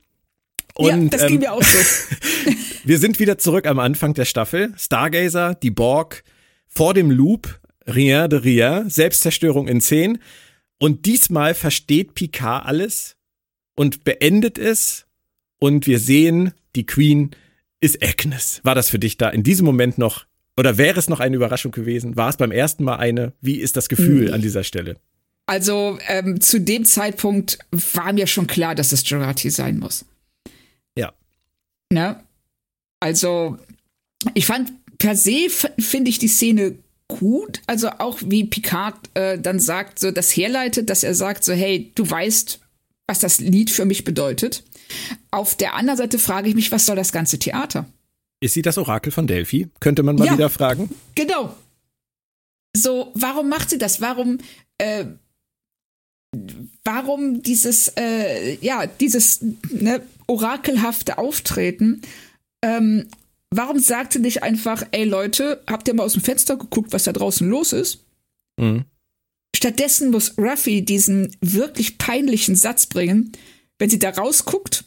Und, 0.75 1.13
ja, 1.13 1.19
das 1.19 1.27
ging 1.27 1.37
ähm, 1.37 1.41
mir 1.41 1.53
auch 1.53 1.63
so. 1.63 1.79
wir 2.85 2.99
sind 2.99 3.19
wieder 3.19 3.39
zurück 3.39 3.67
am 3.67 3.79
Anfang 3.79 4.15
der 4.15 4.25
Staffel. 4.25 4.73
Stargazer, 4.77 5.55
die 5.55 5.71
Borg, 5.71 6.25
vor 6.67 6.95
dem 6.95 7.11
Loop, 7.11 7.61
Rien 7.87 8.29
de 8.29 8.41
Rien, 8.41 8.89
Selbstzerstörung 8.89 9.69
in 9.69 9.81
10. 9.81 10.19
Und 10.79 11.07
diesmal 11.07 11.55
versteht 11.55 12.15
Picard 12.15 12.67
alles 12.67 13.17
und 13.77 14.05
beendet 14.05 14.59
es. 14.59 15.07
Und 15.59 15.87
wir 15.87 15.99
sehen, 15.99 16.53
die 16.75 16.87
Queen 16.87 17.31
ist 17.81 18.03
Agnes. 18.03 18.61
War 18.63 18.75
das 18.75 18.91
für 18.91 18.99
dich 18.99 19.17
da 19.17 19.29
in 19.29 19.43
diesem 19.43 19.67
Moment 19.67 19.99
noch 19.99 20.27
oder 20.61 20.77
wäre 20.77 20.99
es 20.99 21.09
noch 21.09 21.21
eine 21.21 21.37
Überraschung 21.37 21.73
gewesen? 21.73 22.17
War 22.17 22.29
es 22.29 22.37
beim 22.37 22.53
ersten 22.53 22.85
Mal 22.85 22.97
eine? 22.97 23.33
Wie 23.41 23.57
ist 23.57 23.79
das 23.79 23.89
Gefühl 23.89 24.29
mhm. 24.29 24.35
an 24.35 24.43
dieser 24.43 24.63
Stelle? 24.63 24.97
Also 25.47 25.99
ähm, 26.07 26.39
zu 26.39 26.61
dem 26.61 26.85
Zeitpunkt 26.85 27.59
war 27.95 28.13
mir 28.13 28.27
schon 28.27 28.47
klar, 28.47 28.75
dass 28.75 28.93
es 28.93 29.03
Gerati 29.03 29.49
sein 29.49 29.79
muss. 29.79 30.05
Ja. 30.99 31.15
Ne? 31.91 32.23
Also 33.01 33.57
ich 34.35 34.45
fand 34.45 34.71
per 34.99 35.17
se 35.17 35.49
finde 35.79 36.11
ich 36.11 36.19
die 36.19 36.29
Szene 36.29 36.75
gut. 37.09 37.63
Also 37.67 37.89
auch 37.93 38.19
wie 38.23 38.45
Picard 38.45 38.97
äh, 39.15 39.39
dann 39.39 39.61
sagt, 39.61 39.99
so 39.99 40.11
das 40.11 40.31
herleitet, 40.37 40.91
dass 40.91 41.05
er 41.05 41.15
sagt 41.15 41.43
so 41.43 41.55
hey, 41.55 41.91
du 41.95 42.09
weißt, 42.09 42.61
was 43.07 43.19
das 43.19 43.41
Lied 43.41 43.71
für 43.71 43.87
mich 43.87 44.05
bedeutet. 44.05 44.63
Auf 45.31 45.55
der 45.55 45.75
anderen 45.75 45.97
Seite 45.97 46.19
frage 46.19 46.51
ich 46.51 46.55
mich, 46.55 46.71
was 46.71 46.85
soll 46.85 46.97
das 46.97 47.13
ganze 47.13 47.39
Theater? 47.39 47.87
Ist 48.41 48.55
sie 48.55 48.63
das 48.63 48.79
Orakel 48.79 49.13
von 49.13 49.27
Delphi? 49.27 49.69
Könnte 49.81 50.03
man 50.03 50.17
mal 50.17 50.27
ja, 50.27 50.33
wieder 50.33 50.49
fragen. 50.49 50.89
Genau. 51.15 51.55
So, 52.75 53.13
warum 53.15 53.49
macht 53.49 53.69
sie 53.69 53.79
das? 53.79 54.01
Warum, 54.01 54.39
äh, 54.79 55.05
warum 56.85 57.43
dieses, 57.43 57.93
äh, 57.97 58.57
ja, 58.61 58.87
dieses 58.87 59.43
ne, 59.71 60.03
orakelhafte 60.27 61.19
Auftreten? 61.19 62.01
Ähm, 62.63 63.09
warum 63.51 63.79
sagt 63.79 64.15
sie 64.15 64.21
nicht 64.21 64.43
einfach, 64.43 64.85
ey 64.93 65.05
Leute, 65.05 65.63
habt 65.67 65.89
ihr 65.89 65.95
mal 65.95 66.05
aus 66.05 66.15
dem 66.15 66.23
Fenster 66.23 66.57
geguckt, 66.57 66.93
was 66.93 67.05
da 67.05 67.13
draußen 67.13 67.49
los 67.49 67.75
ist? 67.75 68.05
Mhm. 68.59 68.85
Stattdessen 69.55 70.11
muss 70.11 70.39
Ruffy 70.39 70.83
diesen 70.83 71.37
wirklich 71.43 71.99
peinlichen 71.99 72.57
Satz 72.57 72.87
bringen, 72.87 73.33
wenn 73.79 73.91
sie 73.91 73.99
da 73.99 74.11
rausguckt 74.11 74.85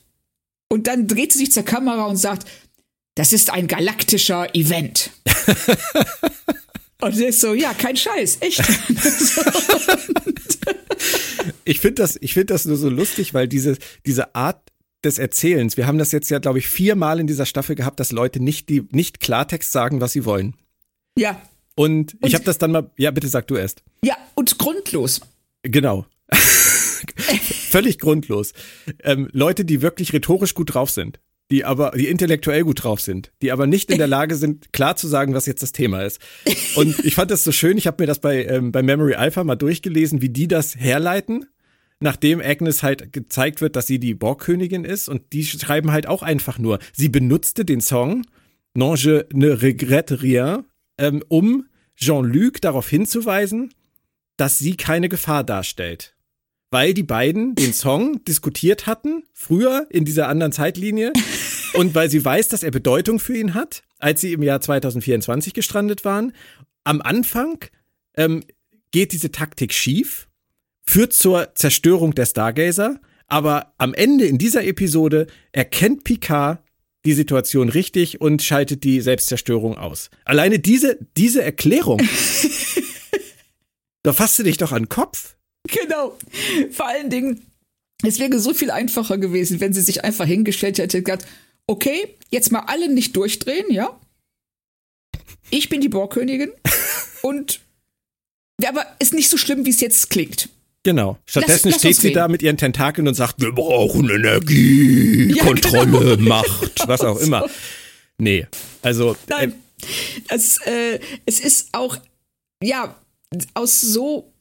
und 0.74 0.88
dann 0.88 1.08
dreht 1.08 1.34
sie 1.34 1.40
sich 1.40 1.52
zur 1.52 1.64
Kamera 1.64 2.06
und 2.06 2.18
sagt, 2.18 2.48
das 3.16 3.34
ist 3.34 3.52
ein 3.52 3.68
galaktischer 3.68 4.54
Event. 4.56 5.12
Und 7.02 7.14
sie 7.14 7.26
ist 7.26 7.42
so, 7.42 7.54
ja, 7.54 7.74
kein 7.74 7.98
Scheiß, 7.98 8.38
echt. 8.40 8.60
ich 11.66 11.80
finde 11.80 12.02
das, 12.02 12.18
ich 12.22 12.34
finde 12.34 12.54
das 12.54 12.66
nur 12.66 12.78
so 12.78 12.90
lustig, 12.90 13.34
weil 13.34 13.48
diese, 13.48 13.78
diese 14.06 14.36
Art 14.36 14.72
des 15.04 15.20
Erzählens, 15.20 15.76
wir 15.76 15.86
haben 15.86 15.98
das 15.98 16.14
jetzt 16.14 16.30
ja, 16.30 16.40
glaube 16.40 16.60
ich, 16.60 16.68
viermal 16.70 17.20
in 17.20 17.28
dieser 17.28 17.46
Staffel 17.46 17.76
gehabt, 17.76 18.00
dass 18.00 18.14
Leute 18.14 18.42
nicht 18.42 18.70
die, 18.70 18.88
nicht 18.92 19.20
Klartext 19.20 19.72
sagen, 19.72 20.00
was 20.00 20.14
sie 20.14 20.24
wollen. 20.24 20.56
Ja. 21.18 21.42
Und, 21.76 22.14
und 22.14 22.28
ich 22.28 22.36
habe 22.36 22.46
das 22.46 22.58
dann 22.58 22.72
mal, 22.72 22.90
ja, 22.98 23.12
bitte 23.12 23.28
sag 23.28 23.48
du 23.48 23.58
erst. 23.58 23.84
Ja, 24.04 24.16
und 24.36 24.58
grundlos. 24.58 25.20
Genau. 25.64 26.06
Völlig 27.70 28.00
grundlos. 28.00 28.54
Ähm, 29.04 29.28
Leute, 29.34 29.66
die 29.66 29.82
wirklich 29.82 30.14
rhetorisch 30.14 30.54
gut 30.54 30.74
drauf 30.74 30.90
sind 30.90 31.20
die 31.52 31.66
aber, 31.66 31.92
die 31.92 32.08
intellektuell 32.08 32.64
gut 32.64 32.84
drauf 32.84 33.02
sind, 33.02 33.32
die 33.42 33.52
aber 33.52 33.68
nicht 33.68 33.92
in 33.92 33.98
der 33.98 34.08
Lage 34.18 34.36
sind, 34.36 34.74
klar 34.74 34.96
zu 34.96 35.08
sagen, 35.08 35.34
was 35.34 35.46
jetzt 35.46 35.64
das 35.64 35.72
Thema 35.72 36.04
ist. 36.04 36.20
Und 36.76 37.00
ich 37.06 37.16
fand 37.16 37.32
das 37.32 37.44
so 37.44 37.52
schön, 37.52 37.78
ich 37.78 37.88
habe 37.88 38.02
mir 38.04 38.08
das 38.08 38.20
bei, 38.20 38.46
ähm, 38.46 38.72
bei 38.72 38.82
Memory 38.82 39.16
Alpha 39.16 39.44
mal 39.44 39.56
durchgelesen, 39.56 40.22
wie 40.22 40.30
die 40.30 40.48
das 40.48 40.76
herleiten, 40.76 41.46
nachdem 42.00 42.42
Agnes 42.42 42.84
halt 42.84 43.14
gezeigt 43.14 43.62
wird, 43.62 43.76
dass 43.76 43.88
sie 43.88 44.00
die 44.00 44.14
Borgkönigin 44.14 44.86
ist. 44.86 45.10
Und 45.10 45.34
die 45.34 45.46
schreiben 45.46 45.92
halt 45.92 46.08
auch 46.08 46.24
einfach 46.24 46.58
nur, 46.60 46.80
sie 46.94 47.10
benutzte 47.10 47.66
den 47.66 47.82
Song 47.82 48.24
Non 48.76 48.96
je 48.96 49.24
ne 49.34 49.62
regrette 49.62 50.24
rien, 50.24 50.66
ähm, 50.98 51.24
um 51.28 51.68
Jean-Luc 51.96 52.60
darauf 52.62 52.90
hinzuweisen, 52.90 53.72
dass 54.36 54.58
sie 54.58 54.76
keine 54.76 55.10
Gefahr 55.10 55.44
darstellt 55.44 56.13
weil 56.74 56.94
die 56.94 57.04
beiden 57.04 57.56
den 57.56 57.72
Song 57.72 58.26
diskutiert 58.26 58.88
hatten, 58.88 59.24
früher 59.32 59.88
in 59.90 60.04
dieser 60.04 60.28
anderen 60.28 60.52
Zeitlinie, 60.52 61.14
und 61.74 61.96
weil 61.96 62.10
sie 62.10 62.26
weiß, 62.26 62.50
dass 62.50 62.64
er 62.64 62.72
Bedeutung 62.72 63.20
für 63.20 63.38
ihn 63.38 63.54
hat, 63.54 63.84
als 64.00 64.20
sie 64.20 64.34
im 64.34 64.44
Jahr 64.44 64.60
2024 64.60 65.54
gestrandet 65.54 66.04
waren. 66.04 66.34
Am 66.84 67.02
Anfang 67.02 67.64
ähm, 68.18 68.44
geht 68.92 69.14
diese 69.14 69.32
Taktik 69.32 69.74
schief, 69.74 70.28
führt 70.86 71.14
zur 71.14 71.56
Zerstörung 71.56 72.16
der 72.16 72.26
Stargazer, 72.26 73.00
aber 73.28 73.74
am 73.78 73.94
Ende 73.94 74.26
in 74.26 74.38
dieser 74.38 74.66
Episode 74.66 75.28
erkennt 75.52 76.04
Picard 76.04 76.60
die 77.06 77.14
Situation 77.14 77.70
richtig 77.70 78.20
und 78.22 78.42
schaltet 78.42 78.84
die 78.84 79.02
Selbstzerstörung 79.02 79.78
aus. 79.78 80.10
Alleine 80.26 80.60
diese, 80.60 80.98
diese 81.18 81.44
Erklärung. 81.44 82.02
da 84.04 84.14
fasst 84.14 84.40
du 84.40 84.44
dich 84.44 84.58
doch 84.58 84.72
an 84.72 84.84
den 84.84 84.90
Kopf. 84.90 85.36
Genau. 85.68 86.18
Vor 86.72 86.88
allen 86.88 87.10
Dingen, 87.10 87.46
es 88.06 88.20
wäre 88.20 88.40
so 88.40 88.54
viel 88.54 88.72
einfacher 88.72 89.18
gewesen, 89.18 89.60
wenn 89.60 89.74
sie 89.74 89.82
sich 89.82 90.04
einfach 90.04 90.26
hingestellt 90.26 90.78
hätte 90.78 90.98
und 90.98 91.06
gesagt, 91.06 91.26
okay, 91.68 92.16
jetzt 92.30 92.52
mal 92.52 92.64
alle 92.68 92.90
nicht 92.90 93.16
durchdrehen, 93.16 93.66
ja? 93.70 94.00
Ich 95.50 95.70
bin 95.70 95.82
die 95.82 95.90
Borgkönigin 95.90 96.52
und 97.22 97.62
aber 98.66 98.86
ist 99.00 99.14
nicht 99.14 99.30
so 99.30 99.38
schlimm, 99.38 99.66
wie 99.66 99.72
es 99.72 99.82
jetzt 99.82 100.10
klingt. 100.10 100.50
Genau. 100.84 101.18
Stattdessen 101.26 101.70
lass, 101.70 101.76
lass 101.76 101.82
steht 101.82 101.96
sie 101.96 102.08
reden. 102.08 102.16
da 102.16 102.28
mit 102.28 102.42
ihren 102.42 102.58
Tentakeln 102.58 103.08
und 103.08 103.14
sagt, 103.14 103.40
wir 103.42 103.54
brauchen 103.54 104.10
Energie, 104.10 105.34
ja, 105.36 105.44
Kontrolle, 105.44 106.18
genau. 106.18 106.30
Macht, 106.30 106.88
was 106.88 107.02
auch 107.02 107.20
immer. 107.20 107.50
Nee, 108.18 108.48
also. 108.82 109.16
Nein. 109.28 109.52
Äh, 109.52 110.36
es, 110.36 110.58
äh, 110.66 111.00
es 111.26 111.40
ist 111.40 111.70
auch, 111.72 111.98
ja, 112.62 112.96
aus 113.54 113.82
so 113.82 114.33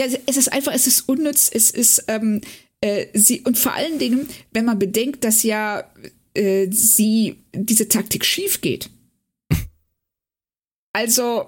ja, 0.00 0.18
es 0.26 0.36
ist 0.36 0.52
einfach, 0.52 0.72
es 0.72 0.86
ist 0.86 1.08
unnütz, 1.08 1.50
es 1.52 1.70
ist 1.70 2.04
ähm, 2.08 2.40
äh, 2.80 3.06
sie 3.14 3.42
und 3.42 3.58
vor 3.58 3.74
allen 3.74 3.98
Dingen, 3.98 4.28
wenn 4.52 4.64
man 4.64 4.78
bedenkt, 4.78 5.24
dass 5.24 5.42
ja 5.42 5.84
äh, 6.34 6.68
sie 6.70 7.36
diese 7.52 7.88
Taktik 7.88 8.24
schief 8.24 8.60
geht. 8.60 8.90
Also, 10.92 11.46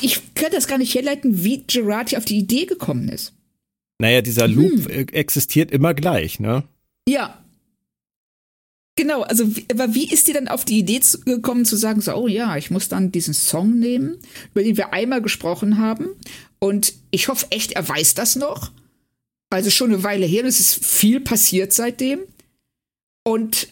ich 0.00 0.34
könnte 0.34 0.56
das 0.56 0.68
gar 0.68 0.78
nicht 0.78 0.94
herleiten, 0.94 1.44
wie 1.44 1.64
Gerati 1.66 2.16
auf 2.16 2.24
die 2.24 2.38
Idee 2.38 2.64
gekommen 2.64 3.10
ist. 3.10 3.34
Naja, 3.98 4.22
dieser 4.22 4.48
Loop 4.48 4.88
hm. 4.88 5.08
existiert 5.08 5.70
immer 5.70 5.92
gleich, 5.92 6.40
ne? 6.40 6.64
Ja. 7.06 7.44
Genau, 8.96 9.20
also 9.20 9.44
aber 9.70 9.94
wie 9.94 10.10
ist 10.10 10.28
die 10.28 10.32
dann 10.32 10.48
auf 10.48 10.64
die 10.64 10.78
Idee 10.78 11.00
zu, 11.00 11.20
gekommen 11.20 11.66
zu 11.66 11.76
sagen, 11.76 12.00
so, 12.00 12.14
oh 12.14 12.26
ja, 12.26 12.56
ich 12.56 12.70
muss 12.70 12.88
dann 12.88 13.12
diesen 13.12 13.34
Song 13.34 13.78
nehmen, 13.78 14.16
über 14.52 14.62
den 14.62 14.78
wir 14.78 14.94
einmal 14.94 15.20
gesprochen 15.20 15.76
haben 15.76 16.08
und 16.58 16.94
ich 17.10 17.28
hoffe 17.28 17.46
echt, 17.50 17.72
er 17.72 17.88
weiß 17.88 18.14
das 18.14 18.36
noch. 18.36 18.72
Also 19.50 19.70
schon 19.70 19.92
eine 19.92 20.02
Weile 20.02 20.26
her, 20.26 20.42
und 20.42 20.48
es 20.48 20.60
ist 20.60 20.84
viel 20.84 21.20
passiert 21.20 21.72
seitdem. 21.72 22.20
Und 23.24 23.68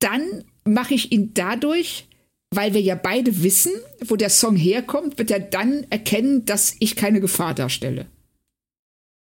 dann 0.00 0.44
mache 0.64 0.94
ich 0.94 1.12
ihn 1.12 1.32
dadurch, 1.34 2.08
weil 2.50 2.74
wir 2.74 2.80
ja 2.80 2.94
beide 2.94 3.42
wissen, 3.42 3.72
wo 4.04 4.16
der 4.16 4.30
Song 4.30 4.56
herkommt, 4.56 5.18
wird 5.18 5.30
er 5.30 5.40
dann 5.40 5.86
erkennen, 5.90 6.44
dass 6.44 6.76
ich 6.80 6.96
keine 6.96 7.20
Gefahr 7.20 7.54
darstelle. 7.54 8.06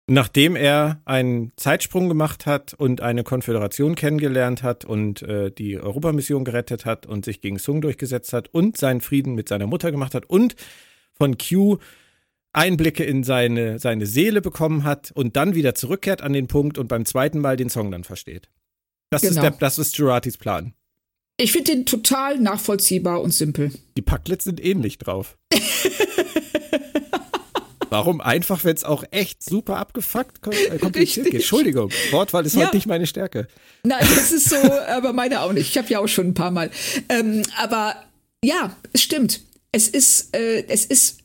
Nachdem 0.08 0.54
er 0.54 1.00
einen 1.04 1.50
Zeitsprung 1.56 2.08
gemacht 2.08 2.46
hat 2.46 2.74
und 2.74 3.00
eine 3.00 3.24
Konföderation 3.24 3.96
kennengelernt 3.96 4.62
hat 4.62 4.84
und 4.84 5.22
äh, 5.22 5.50
die 5.50 5.80
Europamission 5.80 6.44
gerettet 6.44 6.84
hat 6.84 7.06
und 7.06 7.24
sich 7.24 7.40
gegen 7.40 7.58
Sung 7.58 7.80
durchgesetzt 7.80 8.32
hat 8.32 8.48
und 8.54 8.76
seinen 8.76 9.00
Frieden 9.00 9.34
mit 9.34 9.48
seiner 9.48 9.66
Mutter 9.66 9.90
gemacht 9.90 10.14
hat 10.14 10.26
und 10.26 10.54
von 11.12 11.36
Q 11.38 11.78
Einblicke 12.56 13.04
in 13.04 13.22
seine, 13.22 13.78
seine 13.78 14.06
Seele 14.06 14.40
bekommen 14.40 14.84
hat 14.84 15.12
und 15.12 15.36
dann 15.36 15.54
wieder 15.54 15.74
zurückkehrt 15.74 16.22
an 16.22 16.32
den 16.32 16.46
Punkt 16.46 16.78
und 16.78 16.88
beim 16.88 17.04
zweiten 17.04 17.40
Mal 17.40 17.56
den 17.56 17.68
Song 17.68 17.90
dann 17.90 18.04
versteht. 18.04 18.48
Das, 19.10 19.22
genau. 19.22 19.34
ist, 19.34 19.42
der, 19.42 19.50
das 19.52 19.78
ist 19.78 19.96
Geratis 19.96 20.36
Plan. 20.36 20.72
Ich 21.38 21.52
finde 21.52 21.72
den 21.72 21.86
total 21.86 22.38
nachvollziehbar 22.38 23.20
und 23.20 23.32
simpel. 23.32 23.70
Die 23.96 24.02
Packlets 24.02 24.44
sind 24.44 24.64
ähnlich 24.64 24.96
drauf. 24.98 25.36
Warum 27.90 28.20
einfach, 28.20 28.64
wenn 28.64 28.74
es 28.74 28.84
auch 28.84 29.04
echt 29.10 29.44
super 29.44 29.76
abgefuckt 29.76 30.38
äh, 30.48 30.78
kompliziert 30.78 31.26
geht? 31.26 31.34
Entschuldigung, 31.34 31.92
Wortwahl 32.10 32.44
ist 32.46 32.56
ja. 32.56 32.66
heute 32.66 32.76
nicht 32.76 32.86
meine 32.86 33.06
Stärke. 33.06 33.46
Nein, 33.84 34.00
das 34.00 34.32
ist 34.32 34.48
so, 34.48 34.56
aber 34.56 35.12
meine 35.12 35.42
auch 35.42 35.52
nicht. 35.52 35.68
Ich 35.68 35.78
habe 35.78 35.88
ja 35.88 36.00
auch 36.00 36.08
schon 36.08 36.28
ein 36.28 36.34
paar 36.34 36.50
Mal. 36.50 36.70
Ähm, 37.08 37.42
aber 37.58 37.94
ja, 38.42 38.74
es 38.92 39.02
stimmt. 39.02 39.42
Es 39.72 39.88
ist, 39.88 40.34
äh, 40.34 40.64
es 40.68 40.86
ist, 40.86 41.18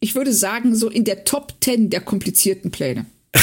ich 0.00 0.14
würde 0.14 0.32
sagen, 0.32 0.74
so 0.74 0.88
in 0.88 1.04
der 1.04 1.24
Top 1.24 1.60
Ten 1.60 1.90
der 1.90 2.00
komplizierten 2.00 2.70
Pläne. 2.70 3.06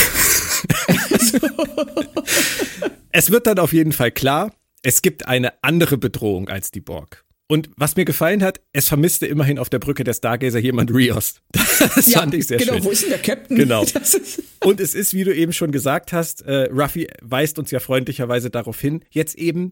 es 3.12 3.32
wird 3.32 3.48
dann 3.48 3.60
auf 3.60 3.74
jeden 3.74 3.92
Fall 3.92 4.12
klar, 4.12 4.54
es 4.84 5.02
gibt 5.02 5.28
eine 5.28 5.64
andere 5.64 5.98
Bedrohung 5.98 6.50
als 6.50 6.72
die 6.72 6.82
Borg. 6.82 7.26
Und 7.48 7.70
was 7.78 7.96
mir 7.96 8.06
gefallen 8.06 8.42
hat, 8.42 8.60
es 8.74 8.88
vermisste 8.88 9.28
immerhin 9.28 9.60
auf 9.60 9.70
der 9.70 9.78
Brücke 9.78 10.04
der 10.04 10.14
Stargazer 10.14 10.60
jemand 10.60 10.94
Rios. 10.94 11.42
Das 11.96 12.08
ja, 12.08 12.20
fand 12.20 12.34
ich 12.34 12.48
sehr 12.48 12.58
genau, 12.58 12.72
schön. 12.72 12.78
Genau, 12.78 12.88
wo 12.88 12.92
ist 12.92 13.04
denn 13.04 13.10
der 13.10 13.20
Captain? 13.20 13.58
Genau. 13.58 13.86
Und 14.64 14.80
es 14.80 14.96
ist, 14.96 15.14
wie 15.14 15.26
du 15.26 15.36
eben 15.36 15.52
schon 15.52 15.74
gesagt 15.74 16.14
hast, 16.14 16.42
äh, 16.44 16.70
Ruffy 16.72 17.08
weist 17.22 17.60
uns 17.60 17.70
ja 17.70 17.80
freundlicherweise 17.80 18.50
darauf 18.50 18.80
hin, 18.80 19.04
jetzt 19.10 19.36
eben 19.36 19.72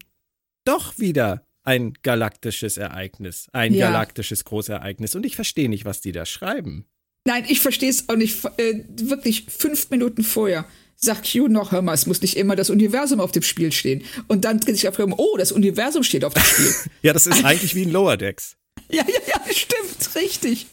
doch 0.64 0.98
wieder 0.98 1.46
ein 1.64 1.94
galaktisches 2.02 2.76
Ereignis, 2.76 3.48
ein 3.52 3.74
ja. 3.74 3.88
galaktisches 3.88 4.44
Großereignis. 4.44 5.14
Und 5.14 5.26
ich 5.26 5.34
verstehe 5.34 5.68
nicht, 5.68 5.84
was 5.84 6.00
die 6.00 6.12
da 6.12 6.26
schreiben. 6.26 6.86
Nein, 7.26 7.44
ich 7.48 7.60
verstehe 7.60 7.90
es 7.90 8.08
auch 8.08 8.16
nicht. 8.16 8.44
Äh, 8.58 8.84
wirklich 8.96 9.46
fünf 9.48 9.90
Minuten 9.90 10.22
vorher 10.22 10.66
sagt 10.96 11.32
Q 11.32 11.48
noch, 11.48 11.72
hör 11.72 11.82
mal, 11.82 11.94
es 11.94 12.06
muss 12.06 12.22
nicht 12.22 12.36
immer 12.36 12.54
das 12.54 12.70
Universum 12.70 13.20
auf 13.20 13.32
dem 13.32 13.42
Spiel 13.42 13.72
stehen. 13.72 14.04
Und 14.28 14.44
dann 14.44 14.60
dreht 14.60 14.76
sich 14.76 14.88
auf 14.88 14.98
oh, 14.98 15.36
das 15.38 15.52
Universum 15.52 16.02
steht 16.02 16.24
auf 16.24 16.34
dem 16.34 16.42
Spiel. 16.42 16.74
ja, 17.02 17.12
das 17.12 17.26
ist 17.26 17.44
eigentlich 17.44 17.74
wie 17.74 17.82
ein 17.82 17.90
Lower 17.90 18.16
Decks. 18.16 18.56
ja, 18.90 19.04
ja, 19.06 19.20
ja, 19.26 19.52
stimmt, 19.52 20.14
richtig. 20.14 20.66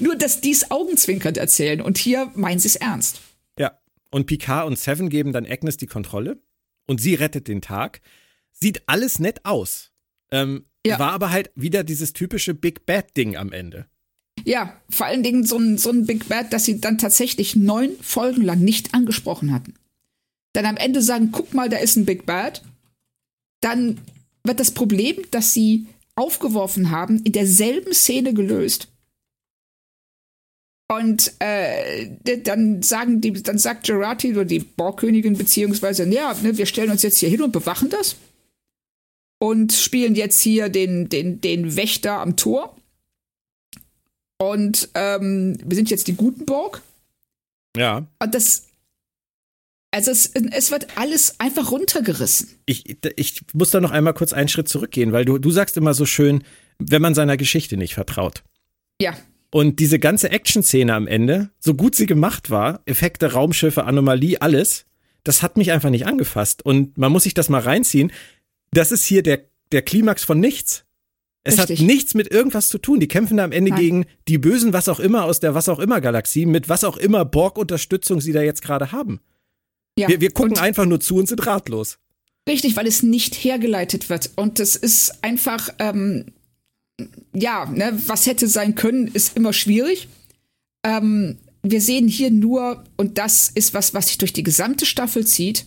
Nur, 0.00 0.16
dass 0.16 0.40
die 0.40 0.50
es 0.50 0.70
augenzwinkernd 0.70 1.38
erzählen 1.38 1.80
und 1.80 1.98
hier 1.98 2.30
meinen 2.34 2.58
sie 2.58 2.68
es 2.68 2.76
ernst. 2.76 3.20
Ja, 3.58 3.78
und 4.10 4.26
Picard 4.26 4.66
und 4.66 4.78
Seven 4.78 5.08
geben 5.08 5.32
dann 5.32 5.46
Agnes 5.46 5.76
die 5.76 5.86
Kontrolle 5.86 6.38
und 6.86 7.00
sie 7.00 7.14
rettet 7.14 7.48
den 7.48 7.62
Tag. 7.62 8.00
Sieht 8.52 8.82
alles 8.86 9.18
nett 9.18 9.44
aus. 9.44 9.91
Ähm, 10.32 10.64
ja. 10.84 10.98
War 10.98 11.12
aber 11.12 11.30
halt 11.30 11.50
wieder 11.54 11.84
dieses 11.84 12.12
typische 12.12 12.54
Big 12.54 12.86
Bad 12.86 13.16
Ding 13.16 13.36
am 13.36 13.52
Ende. 13.52 13.86
Ja, 14.44 14.80
vor 14.90 15.06
allen 15.06 15.22
Dingen 15.22 15.44
so 15.44 15.56
ein, 15.56 15.78
so 15.78 15.90
ein 15.90 16.06
Big 16.06 16.28
Bad, 16.28 16.52
dass 16.52 16.64
sie 16.64 16.80
dann 16.80 16.98
tatsächlich 16.98 17.54
neun 17.54 17.92
Folgen 18.00 18.42
lang 18.42 18.60
nicht 18.60 18.94
angesprochen 18.94 19.52
hatten. 19.52 19.74
Dann 20.54 20.66
am 20.66 20.76
Ende 20.76 21.02
sagen, 21.02 21.30
guck 21.30 21.54
mal, 21.54 21.68
da 21.68 21.76
ist 21.76 21.96
ein 21.96 22.06
Big 22.06 22.26
Bad. 22.26 22.62
Dann 23.60 23.98
wird 24.42 24.58
das 24.58 24.72
Problem, 24.72 25.16
das 25.30 25.52
sie 25.52 25.86
aufgeworfen 26.16 26.90
haben, 26.90 27.22
in 27.22 27.32
derselben 27.32 27.92
Szene 27.92 28.34
gelöst. 28.34 28.88
Und 30.88 31.32
äh, 31.38 32.10
dann 32.42 32.82
sagen 32.82 33.20
die, 33.20 33.32
dann 33.32 33.58
sagt 33.58 33.86
Gerati 33.86 34.32
oder 34.32 34.44
die 34.44 34.58
Borgkönigin 34.58 35.38
beziehungsweise, 35.38 36.06
ja, 36.08 36.34
ne, 36.42 36.58
wir 36.58 36.66
stellen 36.66 36.90
uns 36.90 37.02
jetzt 37.02 37.18
hier 37.18 37.30
hin 37.30 37.42
und 37.42 37.52
bewachen 37.52 37.88
das 37.88 38.16
und 39.42 39.72
spielen 39.72 40.14
jetzt 40.14 40.40
hier 40.40 40.68
den, 40.68 41.08
den, 41.08 41.40
den 41.40 41.74
Wächter 41.74 42.20
am 42.20 42.36
Tor. 42.36 42.76
Und 44.38 44.88
ähm, 44.94 45.58
wir 45.64 45.74
sind 45.74 45.90
jetzt 45.90 46.06
die 46.06 46.14
Gutenburg. 46.14 46.80
Ja. 47.76 48.06
Und 48.20 48.34
das. 48.36 48.68
Also 49.90 50.12
es, 50.12 50.26
es 50.52 50.70
wird 50.70 50.96
alles 50.96 51.40
einfach 51.40 51.72
runtergerissen. 51.72 52.50
Ich, 52.66 52.96
ich 53.16 53.42
muss 53.52 53.70
da 53.70 53.80
noch 53.80 53.90
einmal 53.90 54.14
kurz 54.14 54.32
einen 54.32 54.46
Schritt 54.46 54.68
zurückgehen, 54.68 55.10
weil 55.10 55.24
du, 55.24 55.38
du 55.38 55.50
sagst 55.50 55.76
immer 55.76 55.92
so 55.92 56.06
schön, 56.06 56.44
wenn 56.78 57.02
man 57.02 57.16
seiner 57.16 57.36
Geschichte 57.36 57.76
nicht 57.76 57.94
vertraut. 57.94 58.44
Ja. 59.00 59.16
Und 59.50 59.80
diese 59.80 59.98
ganze 59.98 60.30
Action-Szene 60.30 60.94
am 60.94 61.08
Ende, 61.08 61.50
so 61.58 61.74
gut 61.74 61.96
sie 61.96 62.06
gemacht 62.06 62.50
war, 62.50 62.80
Effekte, 62.86 63.32
Raumschiffe, 63.32 63.84
Anomalie, 63.86 64.40
alles, 64.40 64.86
das 65.24 65.42
hat 65.42 65.56
mich 65.56 65.72
einfach 65.72 65.90
nicht 65.90 66.06
angefasst. 66.06 66.64
Und 66.64 66.96
man 66.96 67.10
muss 67.10 67.24
sich 67.24 67.34
das 67.34 67.48
mal 67.48 67.60
reinziehen. 67.60 68.12
Das 68.72 68.90
ist 68.90 69.04
hier 69.04 69.22
der, 69.22 69.44
der 69.70 69.82
Klimax 69.82 70.24
von 70.24 70.40
nichts. 70.40 70.84
Es 71.44 71.58
Richtig. 71.58 71.80
hat 71.80 71.86
nichts 71.86 72.14
mit 72.14 72.30
irgendwas 72.30 72.68
zu 72.68 72.78
tun. 72.78 73.00
Die 73.00 73.08
kämpfen 73.08 73.36
da 73.36 73.44
am 73.44 73.52
Ende 73.52 73.70
Nein. 73.70 73.80
gegen 73.80 74.06
die 74.28 74.38
Bösen, 74.38 74.72
was 74.72 74.88
auch 74.88 75.00
immer, 75.00 75.24
aus 75.24 75.40
der 75.40 75.54
was 75.54 75.68
auch 75.68 75.80
immer 75.80 76.00
Galaxie, 76.00 76.46
mit 76.46 76.68
was 76.68 76.84
auch 76.84 76.96
immer 76.96 77.24
Borg-Unterstützung 77.24 78.20
sie 78.20 78.32
da 78.32 78.42
jetzt 78.42 78.62
gerade 78.62 78.92
haben. 78.92 79.20
Ja. 79.98 80.08
Wir, 80.08 80.20
wir 80.20 80.30
gucken 80.30 80.52
und 80.52 80.60
einfach 80.60 80.86
nur 80.86 81.00
zu 81.00 81.16
und 81.16 81.28
sind 81.28 81.44
ratlos. 81.46 81.98
Richtig, 82.48 82.76
weil 82.76 82.86
es 82.86 83.02
nicht 83.02 83.34
hergeleitet 83.34 84.08
wird. 84.08 84.30
Und 84.36 84.60
es 84.60 84.76
ist 84.76 85.22
einfach, 85.22 85.68
ähm, 85.78 86.26
ja, 87.32 87.66
ne, 87.66 88.00
was 88.06 88.26
hätte 88.26 88.48
sein 88.48 88.74
können, 88.74 89.08
ist 89.08 89.36
immer 89.36 89.52
schwierig. 89.52 90.08
Ähm, 90.84 91.38
wir 91.62 91.80
sehen 91.80 92.08
hier 92.08 92.30
nur, 92.30 92.84
und 92.96 93.18
das 93.18 93.48
ist 93.48 93.74
was, 93.74 93.94
was 93.94 94.08
sich 94.08 94.18
durch 94.18 94.32
die 94.32 94.42
gesamte 94.42 94.86
Staffel 94.86 95.26
zieht, 95.26 95.66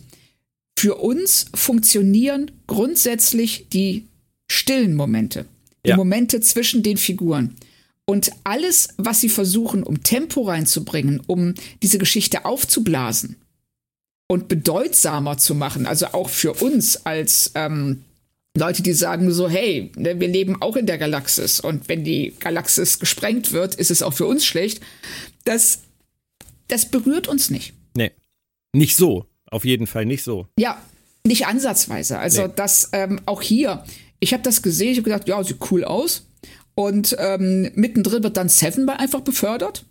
für 0.78 0.96
uns 0.96 1.46
funktionieren 1.54 2.52
grundsätzlich 2.68 3.68
die 3.70 4.08
stillen 4.48 4.96
Momente 4.96 5.46
die 5.86 5.92
ja. 5.92 5.96
Momente 5.96 6.42
zwischen 6.42 6.84
den 6.84 6.98
Figuren. 6.98 7.56
Und 8.06 8.32
alles, 8.44 8.90
was 8.98 9.22
sie 9.22 9.30
versuchen, 9.30 9.84
um 9.84 10.04
Tempo 10.04 10.44
reinzubringen, 10.44 11.22
um 11.26 11.56
diese 11.82 11.98
Geschichte 11.98 12.46
aufzublasen 12.46 13.38
und 14.28 14.48
bedeutsamer 14.48 15.38
zu 15.38 15.56
machen, 15.56 15.86
also 15.88 16.08
auch 16.08 16.30
für 16.30 16.54
uns 16.54 17.06
als 17.06 17.52
ähm, 17.56 18.04
Leute, 18.56 18.84
die 18.84 18.94
sagen 18.94 19.32
so, 19.32 19.50
hey, 19.50 19.92
ne, 19.96 20.20
wir 20.20 20.28
leben 20.28 20.62
auch 20.62 20.76
in 20.76 20.86
der 20.86 20.98
Galaxis 20.98 21.60
und 21.60 21.90
wenn 21.90 22.04
die 22.04 22.34
Galaxis 22.40 23.00
gesprengt 23.00 23.52
wird, 23.52 23.76
ist 23.76 23.92
es 23.92 24.04
auch 24.04 24.14
für 24.14 24.28
uns 24.28 24.46
schlecht. 24.46 24.82
Das, 25.44 25.80
das 26.68 26.90
berührt 26.90 27.28
uns 27.28 27.50
nicht. 27.50 27.74
Nee, 27.96 28.12
nicht 28.72 28.96
so. 28.96 29.26
Auf 29.52 29.66
jeden 29.66 29.88
Fall 29.88 30.06
nicht 30.06 30.24
so. 30.24 30.48
Ja, 30.58 30.82
nicht 31.26 31.48
ansatzweise. 31.48 32.20
Also, 32.20 32.48
nee. 32.48 32.54
dass 32.56 32.90
ähm, 32.94 33.22
auch 33.26 33.42
hier 33.42 33.84
ich 34.20 34.34
habe 34.34 34.44
das 34.44 34.62
gesehen, 34.62 34.92
ich 34.92 34.98
habe 34.98 35.10
gedacht, 35.10 35.28
ja, 35.28 35.44
sieht 35.44 35.60
cool 35.72 35.84
aus. 35.84 36.28
Und 36.74 37.16
ähm, 37.20 37.72
mittendrin 37.76 38.24
wird 38.24 38.38
dann 38.38 38.50
Seven 38.50 38.86
bei 38.86 38.98
einfach 38.98 39.22
befördert. 39.22 39.86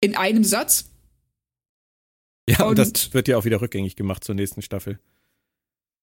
In 0.00 0.16
einem 0.16 0.44
Satz. 0.44 0.90
Ja, 2.48 2.64
und, 2.64 2.78
und 2.78 2.78
das 2.78 3.12
wird 3.12 3.28
ja 3.28 3.36
auch 3.36 3.44
wieder 3.44 3.60
rückgängig 3.60 3.96
gemacht 3.96 4.24
zur 4.24 4.34
nächsten 4.34 4.62
Staffel. 4.62 4.98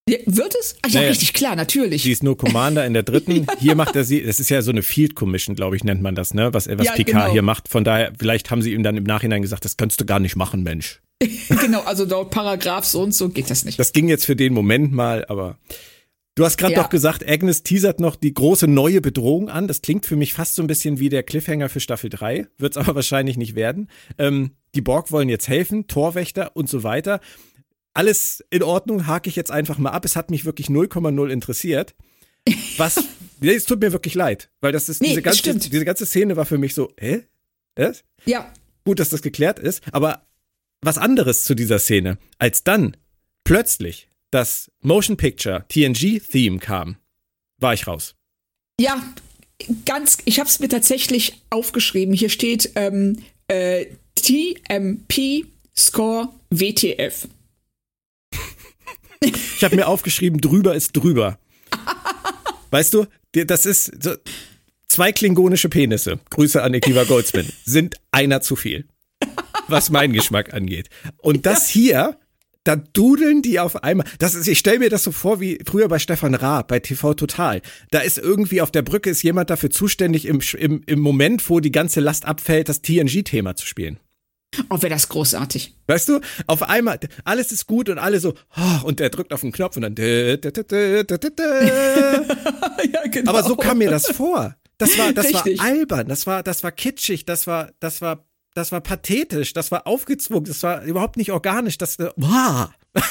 Wird 0.08 0.56
es? 0.60 0.76
Ach 0.84 0.90
ja, 0.90 1.00
naja, 1.00 1.10
richtig, 1.10 1.34
klar, 1.34 1.56
natürlich. 1.56 2.04
Sie 2.04 2.12
ist 2.12 2.22
nur 2.22 2.38
Commander 2.38 2.86
in 2.86 2.94
der 2.94 3.02
dritten. 3.02 3.48
Hier 3.60 3.76
macht 3.76 3.96
er 3.96 4.04
sie, 4.04 4.22
das 4.22 4.40
ist 4.40 4.50
ja 4.50 4.62
so 4.62 4.70
eine 4.70 4.84
Field 4.84 5.16
Commission, 5.16 5.56
glaube 5.56 5.76
ich, 5.76 5.84
nennt 5.84 6.02
man 6.02 6.14
das, 6.14 6.34
ne? 6.34 6.54
Was, 6.54 6.68
was 6.68 6.86
ja, 6.86 6.94
Picard 6.94 7.24
genau. 7.24 7.32
hier 7.32 7.42
macht. 7.42 7.70
Von 7.70 7.84
daher, 7.84 8.14
vielleicht 8.18 8.52
haben 8.52 8.62
sie 8.62 8.74
ihm 8.74 8.84
dann 8.84 8.98
im 8.98 9.04
Nachhinein 9.04 9.42
gesagt, 9.42 9.66
das 9.66 9.78
kannst 9.78 10.00
du 10.02 10.06
gar 10.06 10.20
nicht 10.20 10.36
machen, 10.36 10.62
Mensch. 10.62 11.02
genau, 11.62 11.82
also 11.82 12.06
laut 12.06 12.30
Paragraph 12.30 12.86
so 12.86 13.02
und 13.02 13.14
so 13.14 13.30
geht 13.30 13.50
das 13.50 13.66
nicht. 13.66 13.80
Das 13.80 13.94
ging 13.94 14.10
jetzt 14.10 14.26
für 14.26 14.36
den 14.36 14.54
Moment 14.54 14.92
mal, 14.92 15.26
aber 15.26 15.58
Du 16.38 16.44
hast 16.44 16.58
gerade 16.58 16.74
ja. 16.74 16.84
doch 16.84 16.90
gesagt, 16.90 17.28
Agnes 17.28 17.64
teasert 17.64 18.02
noch 18.02 18.18
die 18.18 18.34
große 18.34 18.68
neue 18.68 19.00
Bedrohung 19.00 19.50
an. 19.50 19.70
Das 19.70 19.82
klingt 19.82 20.06
für 20.06 20.18
mich 20.18 20.34
fast 20.34 20.56
so 20.56 20.62
ein 20.62 20.68
bisschen 20.68 21.00
wie 21.00 21.08
der 21.08 21.24
Cliffhanger 21.24 21.70
für 21.70 21.80
Staffel 21.80 22.10
3. 22.10 22.48
Wird 22.58 22.74
es 22.74 22.78
aber 22.78 22.94
wahrscheinlich 22.96 23.38
nicht 23.38 23.56
werden. 23.56 23.90
Ähm, 24.18 24.52
die 24.76 24.82
Borg 24.82 25.14
wollen 25.14 25.30
jetzt 25.30 25.48
helfen, 25.48 25.88
Torwächter 25.88 26.52
und 26.54 26.70
so 26.70 26.84
weiter. 26.84 27.22
Alles 27.94 28.44
in 28.50 28.64
Ordnung, 28.64 29.08
hake 29.08 29.30
ich 29.30 29.38
jetzt 29.38 29.50
einfach 29.50 29.78
mal 29.78 29.92
ab. 29.92 30.04
Es 30.04 30.18
hat 30.18 30.30
mich 30.30 30.44
wirklich 30.44 30.68
0,0 30.68 31.30
interessiert. 31.30 31.96
Was, 32.76 33.02
es 33.42 33.64
tut 33.64 33.80
mir 33.80 33.94
wirklich 33.94 34.14
leid, 34.14 34.50
weil 34.60 34.74
das 34.74 34.90
ist, 34.90 35.02
nee, 35.02 35.10
diese, 35.10 35.22
ganze, 35.22 35.58
diese 35.58 35.86
ganze 35.86 36.06
Szene 36.06 36.36
war 36.36 36.46
für 36.46 36.58
mich 36.58 36.74
so, 36.74 36.92
hä? 37.00 37.24
Was? 37.78 38.04
Ja. 38.26 38.52
Gut, 38.84 39.00
dass 39.00 39.10
das 39.10 39.22
geklärt 39.22 39.58
ist, 39.58 39.82
aber 39.94 40.26
was 40.82 40.98
anderes 40.98 41.44
zu 41.44 41.56
dieser 41.56 41.80
Szene, 41.80 42.18
als 42.38 42.64
dann 42.64 42.98
plötzlich 43.44 44.10
das 44.32 44.72
Motion 44.82 45.18
Picture 45.18 45.66
TNG-Theme 45.70 46.60
kam, 46.60 46.98
war 47.58 47.74
ich 47.74 47.88
raus. 47.88 48.16
Ja, 48.80 49.02
ganz, 49.86 50.18
ich 50.26 50.40
habe 50.40 50.50
es 50.50 50.60
mir 50.60 50.68
tatsächlich 50.68 51.42
aufgeschrieben. 51.50 52.14
Hier 52.14 52.30
steht 52.30 52.72
ähm, 52.76 53.24
äh, 53.48 53.86
TMP 54.16 55.46
Score 55.78 56.30
WTF. 56.50 57.28
Ich 59.22 59.64
habe 59.64 59.76
mir 59.76 59.88
aufgeschrieben, 59.88 60.40
drüber 60.40 60.76
ist 60.76 60.92
drüber. 60.94 61.40
Weißt 62.72 62.94
du, 62.94 63.06
das 63.32 63.66
ist 63.66 64.04
so, 64.04 64.16
zwei 64.88 65.12
klingonische 65.12 65.70
Penisse, 65.70 66.20
Grüße 66.30 66.62
an 66.62 66.74
Ekiva 66.74 67.04
Goldsman, 67.06 67.48
sind 67.64 67.96
einer 68.12 68.42
zu 68.42 68.56
viel, 68.56 68.86
was 69.68 69.90
meinen 69.90 70.14
Geschmack 70.14 70.54
angeht. 70.54 70.90
Und 71.18 71.46
das 71.46 71.68
hier, 71.68 72.18
da 72.64 72.76
dudeln 72.76 73.42
die 73.42 73.60
auf 73.60 73.84
einmal. 73.84 74.08
Das 74.20 74.34
ist, 74.36 74.48
ich 74.48 74.60
stelle 74.60 74.80
mir 74.80 74.90
das 74.90 75.04
so 75.04 75.12
vor 75.12 75.40
wie 75.40 75.60
früher 75.66 75.88
bei 75.88 76.00
Stefan 76.00 76.36
Raab 76.36 76.68
bei 76.68 76.80
TV 76.80 77.14
Total. 77.14 77.62
Da 77.92 78.00
ist 78.00 78.18
irgendwie 78.18 78.62
auf 78.62 78.72
der 78.72 78.82
Brücke 78.82 79.10
ist 79.10 79.24
jemand 79.24 79.50
dafür 79.50 79.70
zuständig, 79.70 80.26
im, 80.26 80.42
im, 80.58 80.82
im 80.86 81.00
Moment, 81.00 81.50
wo 81.50 81.60
die 81.60 81.72
ganze 81.72 82.00
Last 82.00 82.26
abfällt, 82.26 82.70
das 82.70 82.82
TNG-Thema 82.82 83.56
zu 83.56 83.66
spielen. 83.66 84.00
Oh, 84.70 84.82
wäre 84.82 84.90
das 84.90 85.10
großartig. 85.10 85.76
Weißt 85.88 86.08
du, 86.10 86.22
auf 86.48 86.64
einmal, 86.64 87.00
alles 87.24 87.52
ist 87.52 87.68
gut 87.68 87.90
und 87.90 87.98
alle 88.00 88.20
so, 88.20 88.34
oh, 88.56 88.86
und 88.86 89.00
der 89.00 89.10
drückt 89.10 89.34
auf 89.34 89.42
den 89.42 89.52
Knopf 89.52 89.76
und 89.76 89.82
dann. 89.82 89.96
ja, 89.98 90.38
genau. 93.12 93.32
Aber 93.32 93.44
so 93.44 93.56
kam 93.58 93.80
mir 93.80 93.90
das 93.90 94.08
vor. 94.08 94.56
Das 94.78 94.98
war, 94.98 95.14
das 95.14 95.34
war 95.34 95.44
albern, 95.60 96.08
das 96.08 96.28
war, 96.28 96.44
das 96.44 96.64
war 96.64 96.72
kitschig, 96.72 97.26
das 97.26 97.48
war, 97.48 97.72
das 97.80 98.02
war, 98.02 98.26
das 98.56 98.72
war 98.72 98.82
pathetisch, 98.82 99.54
das 99.54 99.70
war 99.70 99.86
aufgezwungen, 99.86 100.46
das 100.46 100.64
war 100.64 100.84
überhaupt 100.84 101.18
nicht 101.18 101.32
organisch, 101.32 101.78
das, 101.78 101.98
wow. 102.16 102.70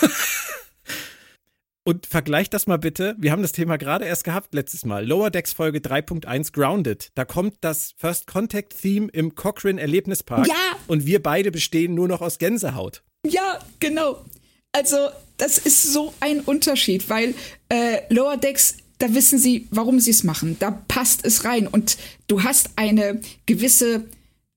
Und 1.86 2.06
vergleich 2.06 2.48
das 2.48 2.66
mal 2.66 2.78
bitte. 2.78 3.14
Wir 3.18 3.30
haben 3.30 3.42
das 3.42 3.52
Thema 3.52 3.76
gerade 3.76 4.06
erst 4.06 4.24
gehabt 4.24 4.54
letztes 4.54 4.86
Mal. 4.86 5.06
Lower 5.06 5.30
Decks 5.30 5.52
Folge 5.52 5.80
3.1 5.80 6.52
Grounded. 6.52 7.10
Da 7.14 7.26
kommt 7.26 7.56
das 7.60 7.92
First 7.98 8.26
Contact 8.26 8.80
Theme 8.80 9.08
im 9.12 9.34
Cochrane 9.34 9.78
Erlebnispark. 9.78 10.46
Ja. 10.48 10.54
Und 10.86 11.04
wir 11.04 11.22
beide 11.22 11.50
bestehen 11.50 11.94
nur 11.94 12.08
noch 12.08 12.22
aus 12.22 12.38
Gänsehaut. 12.38 13.02
Ja, 13.26 13.58
genau. 13.80 14.24
Also, 14.72 15.10
das 15.36 15.58
ist 15.58 15.82
so 15.92 16.14
ein 16.20 16.40
Unterschied, 16.40 17.10
weil 17.10 17.34
äh, 17.68 18.00
Lower 18.08 18.38
Decks, 18.38 18.78
da 18.96 19.12
wissen 19.12 19.38
sie, 19.38 19.68
warum 19.70 20.00
sie 20.00 20.12
es 20.12 20.24
machen. 20.24 20.56
Da 20.58 20.70
passt 20.88 21.26
es 21.26 21.44
rein. 21.44 21.66
Und 21.66 21.98
du 22.28 22.44
hast 22.44 22.70
eine 22.76 23.20
gewisse 23.44 24.06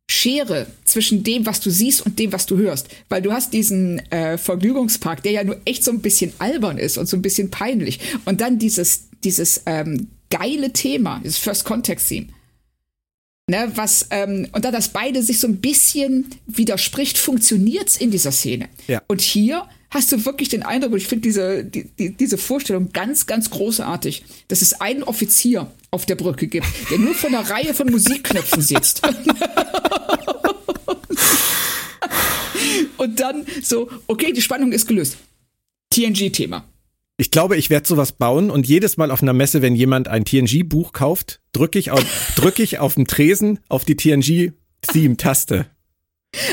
Schere 0.09 0.67
zwischen 0.85 1.23
dem, 1.23 1.45
was 1.45 1.59
du 1.59 1.69
siehst 1.69 2.05
und 2.05 2.17
dem, 2.17 2.31
was 2.31 2.45
du 2.45 2.57
hörst. 2.57 2.87
Weil 3.09 3.21
du 3.21 3.33
hast 3.33 3.53
diesen 3.53 3.99
äh, 4.11 4.37
Vergnügungspark, 4.37 5.21
der 5.23 5.33
ja 5.33 5.43
nur 5.43 5.59
echt 5.65 5.83
so 5.83 5.91
ein 5.91 6.01
bisschen 6.01 6.31
albern 6.39 6.77
ist 6.77 6.97
und 6.97 7.07
so 7.07 7.17
ein 7.17 7.21
bisschen 7.21 7.51
peinlich. 7.51 7.99
Und 8.25 8.39
dann 8.39 8.57
dieses, 8.57 9.09
dieses 9.23 9.63
ähm, 9.65 10.07
geile 10.29 10.71
Thema, 10.71 11.19
dieses 11.23 11.37
First 11.37 11.65
Context 11.65 12.07
Theme. 12.07 12.27
Ne, 13.49 13.71
was, 13.75 14.07
ähm, 14.09 14.47
und 14.51 14.65
da 14.65 14.71
das 14.71 14.89
beide 14.89 15.23
sich 15.23 15.39
so 15.39 15.47
ein 15.47 15.61
bisschen 15.61 16.25
widerspricht, 16.47 17.17
funktioniert's 17.17 17.95
in 17.95 18.11
dieser 18.11 18.33
Szene. 18.33 18.67
Ja. 18.87 19.01
Und 19.07 19.21
hier 19.21 19.69
hast 19.89 20.11
du 20.11 20.25
wirklich 20.25 20.49
den 20.49 20.63
Eindruck, 20.63 20.91
und 20.93 20.97
ich 20.97 21.07
finde 21.07 21.23
diese, 21.23 21.63
die, 21.63 21.85
die, 21.85 22.11
diese 22.11 22.37
Vorstellung 22.37 22.91
ganz, 22.91 23.25
ganz 23.25 23.49
großartig, 23.49 24.25
dass 24.47 24.61
es 24.61 24.79
einen 24.81 25.03
Offizier 25.03 25.71
auf 25.91 26.05
der 26.05 26.15
Brücke 26.15 26.47
gibt, 26.47 26.67
der 26.91 26.99
nur 26.99 27.13
vor 27.13 27.29
einer 27.29 27.49
Reihe 27.49 27.73
von 27.73 27.89
Musikknöpfen 27.89 28.61
sitzt. 28.61 29.01
und 32.97 33.19
dann 33.19 33.45
so, 33.61 33.89
okay, 34.07 34.33
die 34.33 34.41
Spannung 34.41 34.71
ist 34.71 34.87
gelöst. 34.87 35.17
TNG-Thema. 35.91 36.65
Ich 37.19 37.31
glaube, 37.31 37.57
ich 37.57 37.71
werde 37.71 37.87
sowas 37.87 38.11
bauen 38.11 38.51
und 38.51 38.67
jedes 38.67 38.97
Mal 38.97 39.09
auf 39.09 39.23
einer 39.23 39.33
Messe, 39.33 39.63
wenn 39.63 39.75
jemand 39.75 40.07
ein 40.07 40.23
TNG-Buch 40.23 40.93
kauft, 40.93 41.39
drücke 41.51 41.79
ich, 41.79 41.89
auf, 41.89 42.03
drück 42.35 42.59
ich 42.59 42.77
auf 42.77 42.93
dem 42.93 43.07
Tresen 43.07 43.59
auf 43.69 43.85
die 43.85 43.95
TNG-Theme-Taste. 43.95 45.65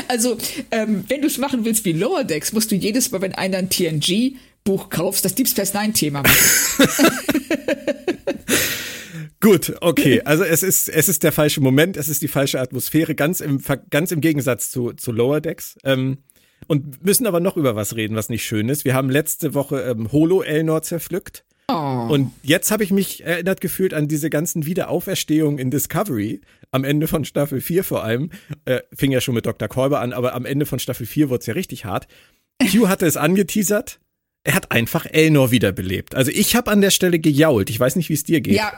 Also, 0.07 0.37
ähm, 0.71 1.03
wenn 1.07 1.21
du 1.21 1.27
es 1.27 1.37
machen 1.37 1.65
willst 1.65 1.85
wie 1.85 1.93
Lower 1.93 2.23
Decks, 2.23 2.53
musst 2.53 2.71
du 2.71 2.75
jedes 2.75 3.11
Mal, 3.11 3.21
wenn 3.21 3.33
einer 3.33 3.57
ein 3.57 3.69
TNG-Buch 3.69 4.89
kaufst, 4.89 5.25
das 5.25 5.35
Deep 5.35 5.47
Space 5.47 5.73
Nine-Thema 5.73 6.23
machen. 6.23 6.87
Gut, 9.41 9.75
okay. 9.81 10.21
Also 10.25 10.43
es 10.43 10.63
ist, 10.63 10.89
es 10.89 11.07
ist 11.07 11.21
der 11.21 11.31
falsche 11.31 11.61
Moment, 11.61 11.97
es 11.97 12.09
ist 12.09 12.23
die 12.23 12.27
falsche 12.27 12.59
Atmosphäre, 12.59 13.13
ganz 13.13 13.41
im, 13.41 13.61
ganz 13.91 14.11
im 14.11 14.19
Gegensatz 14.19 14.71
zu, 14.71 14.93
zu 14.93 15.11
Lower 15.11 15.39
Decks. 15.39 15.75
Ähm, 15.83 16.17
und 16.67 17.05
müssen 17.05 17.27
aber 17.27 17.39
noch 17.39 17.57
über 17.57 17.75
was 17.75 17.95
reden, 17.95 18.15
was 18.15 18.29
nicht 18.29 18.43
schön 18.43 18.69
ist. 18.69 18.85
Wir 18.85 18.95
haben 18.95 19.09
letzte 19.09 19.53
Woche 19.53 19.81
ähm, 19.81 20.11
Holo 20.11 20.41
Elnor 20.41 20.81
zerpflückt. 20.81 21.45
Oh. 21.67 22.07
Und 22.09 22.31
jetzt 22.43 22.69
habe 22.71 22.83
ich 22.83 22.91
mich 22.91 23.23
erinnert 23.23 23.59
gefühlt 23.59 23.93
an 23.93 24.07
diese 24.07 24.29
ganzen 24.29 24.65
Wiederauferstehungen 24.65 25.57
in 25.57 25.71
Discovery. 25.71 26.41
Am 26.71 26.83
Ende 26.83 27.07
von 27.07 27.25
Staffel 27.25 27.59
4 27.59 27.83
vor 27.83 28.03
allem. 28.03 28.29
Äh, 28.65 28.81
fing 28.93 29.11
ja 29.11 29.21
schon 29.21 29.33
mit 29.33 29.45
Dr. 29.45 29.67
Kolber 29.67 29.99
an, 30.01 30.13
aber 30.13 30.33
am 30.33 30.45
Ende 30.45 30.65
von 30.65 30.79
Staffel 30.79 31.05
4 31.05 31.29
wurde 31.29 31.39
es 31.39 31.45
ja 31.47 31.53
richtig 31.53 31.85
hart. 31.85 32.07
Q 32.61 32.87
hatte 32.87 33.05
es 33.05 33.17
angeteasert. 33.17 33.99
Er 34.43 34.53
hat 34.53 34.71
einfach 34.71 35.07
Elnor 35.07 35.49
wiederbelebt. 35.49 36.13
Also 36.13 36.31
ich 36.31 36.55
habe 36.55 36.69
an 36.69 36.81
der 36.81 36.91
Stelle 36.91 37.17
gejault. 37.17 37.71
Ich 37.71 37.79
weiß 37.79 37.95
nicht, 37.95 38.09
wie 38.09 38.13
es 38.13 38.23
dir 38.23 38.41
geht. 38.41 38.55
Ja, 38.55 38.73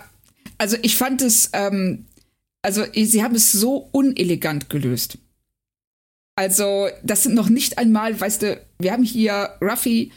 also 0.57 0.77
ich 0.81 0.95
fand 0.95 1.21
es, 1.21 1.49
ähm, 1.51 2.05
also 2.61 2.85
sie 2.93 3.21
haben 3.21 3.35
es 3.35 3.51
so 3.51 3.89
unelegant 3.91 4.69
gelöst. 4.69 5.17
Also 6.37 6.87
das 7.03 7.23
sind 7.23 7.35
noch 7.35 7.49
nicht 7.49 7.77
einmal, 7.77 8.19
weißt 8.19 8.43
du, 8.43 8.61
wir 8.79 8.93
haben 8.93 9.03
hier, 9.03 9.49
Ruffy 9.59 10.11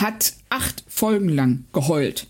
hat 0.00 0.34
acht 0.48 0.84
Folgen 0.88 1.28
lang 1.28 1.64
geheult. 1.72 2.26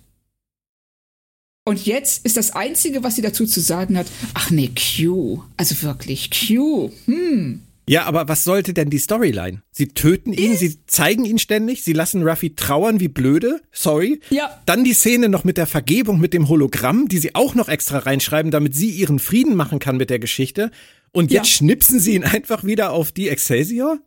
Und 1.65 1.87
jetzt 1.87 2.25
ist 2.27 2.37
das 2.37 2.53
Einzige, 2.53 3.05
was 3.05 3.15
sie 3.15 3.23
dazu 3.23 3.47
zu 3.47 3.61
sagen 3.61 3.97
hat, 3.97 4.07
ach 4.35 4.51
nee, 4.51 4.71
Q, 4.75 5.43
also 5.57 5.81
wirklich, 5.83 6.31
Q, 6.31 6.91
hm. 7.07 7.63
Ja, 7.89 8.05
aber 8.05 8.29
was 8.29 8.45
sollte 8.45 8.75
denn 8.75 8.91
die 8.91 8.99
Storyline? 8.99 9.63
Sie 9.73 9.89
töten 9.89 10.33
ihn, 10.33 10.57
sie 10.57 10.79
zeigen 10.87 11.25
ihn 11.25 11.39
ständig, 11.39 11.83
sie 11.83 11.93
lassen 11.93 12.23
Ruffy 12.23 12.55
trauern 12.55 13.01
wie 13.01 13.09
blöde, 13.09 13.61
sorry. 13.73 14.21
Ja. 14.31 14.63
Dann 14.67 14.85
die 14.85 14.95
Szene 14.95 15.29
noch 15.29 15.43
mit 15.43 15.57
der 15.57 15.67
Vergebung, 15.67 16.21
mit 16.21 16.33
dem 16.33 16.49
Hologramm, 16.49 17.09
die 17.09 17.19
sie 17.19 17.35
auch 17.35 17.55
noch 17.55 17.69
extra 17.69 17.99
reinschreiben, 17.99 18.53
damit 18.53 18.75
sie 18.75 18.91
ihren 18.91 19.19
Frieden 19.19 19.57
machen 19.57 19.81
kann 19.81 19.97
mit 19.97 20.11
der 20.11 20.21
Geschichte. 20.21 20.71
Und 21.11 21.33
jetzt 21.33 21.49
ja. 21.49 21.57
schnipsen 21.57 21.99
sie 21.99 22.15
ihn 22.15 22.25
einfach 22.25 22.63
wieder 22.65 22.93
auf 22.93 23.11
die 23.11 23.29
Excelsior? 23.29 23.99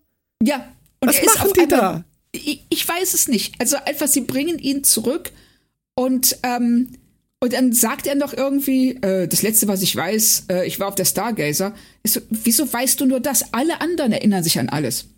Ja. 0.42 0.68
Und 1.02 1.10
was 1.10 1.24
machen 1.24 1.52
die 1.60 1.68
da? 1.68 2.06
Ich, 2.36 2.66
ich, 2.70 2.88
weiß 2.88 3.14
es 3.14 3.28
nicht. 3.28 3.56
Also 3.60 3.78
einfach, 3.86 4.08
sie 4.08 4.22
bringen 4.22 4.60
ihn 4.60 4.84
zurück 4.84 5.32
und 5.96 6.38
ähm, 6.44 6.90
und 7.40 7.54
dann 7.54 7.74
sagt 7.74 8.08
er 8.08 8.16
noch 8.16 8.34
irgendwie, 8.34 8.96
äh, 9.02 9.28
das 9.28 9.42
letzte, 9.42 9.68
was 9.68 9.82
ich 9.82 9.96
weiß, 9.96 10.46
äh, 10.50 10.66
ich 10.66 10.80
war 10.80 10.88
auf 10.88 10.96
der 10.96 11.06
Stargazer. 11.06 11.76
So, 12.04 12.22
wieso 12.30 12.72
weißt 12.72 13.00
du 13.00 13.06
nur 13.06 13.20
das? 13.20 13.54
Alle 13.54 13.82
anderen 13.82 14.14
erinnern 14.14 14.44
sich 14.44 14.58
an 14.58 14.70
alles. 14.70 15.10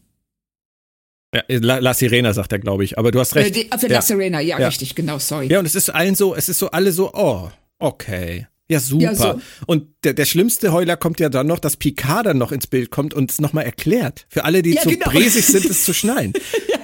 Ja, 1.34 1.44
La, 1.48 1.94
Sirena 1.94 2.34
sagt 2.34 2.52
er, 2.52 2.60
glaube 2.60 2.84
ich, 2.84 2.98
aber 2.98 3.12
du 3.12 3.20
hast 3.20 3.36
recht. 3.36 3.56
Äh, 3.56 3.64
die, 3.64 3.78
für 3.78 3.88
ja. 3.88 3.94
La 3.96 4.02
Sirena, 4.02 4.40
ja, 4.40 4.60
ja, 4.60 4.68
richtig, 4.68 4.96
genau, 4.96 5.20
sorry. 5.20 5.48
Ja, 5.48 5.60
und 5.60 5.66
es 5.66 5.76
ist 5.76 5.90
allen 5.90 6.16
so, 6.16 6.36
es 6.36 6.50
ist 6.50 6.60
so 6.60 6.72
alle 6.72 6.92
so, 6.92 7.14
oh, 7.14 7.50
okay. 7.80 8.48
Ja, 8.70 8.80
super. 8.80 9.04
Ja, 9.04 9.16
so. 9.16 9.42
Und 9.66 9.88
der, 10.04 10.14
der 10.14 10.26
schlimmste 10.26 10.74
Heuler 10.74 10.98
kommt 10.98 11.20
ja 11.20 11.30
dann 11.30 11.48
noch, 11.48 11.60
dass 11.60 11.78
Picard 11.78 12.26
dann 12.26 12.38
noch 12.38 12.52
ins 12.52 12.68
Bild 12.68 12.92
kommt 12.92 13.14
und 13.14 13.32
es 13.32 13.40
nochmal 13.40 13.64
erklärt. 13.64 14.26
Für 14.28 14.44
alle, 14.44 14.62
die 14.62 14.74
ja, 14.74 14.82
zu 14.82 14.90
genau. 14.90 15.10
bresig 15.10 15.46
sind, 15.46 15.66
es 15.66 15.86
zu 15.86 15.94
schneiden. 15.94 16.34
ja. 16.68 16.78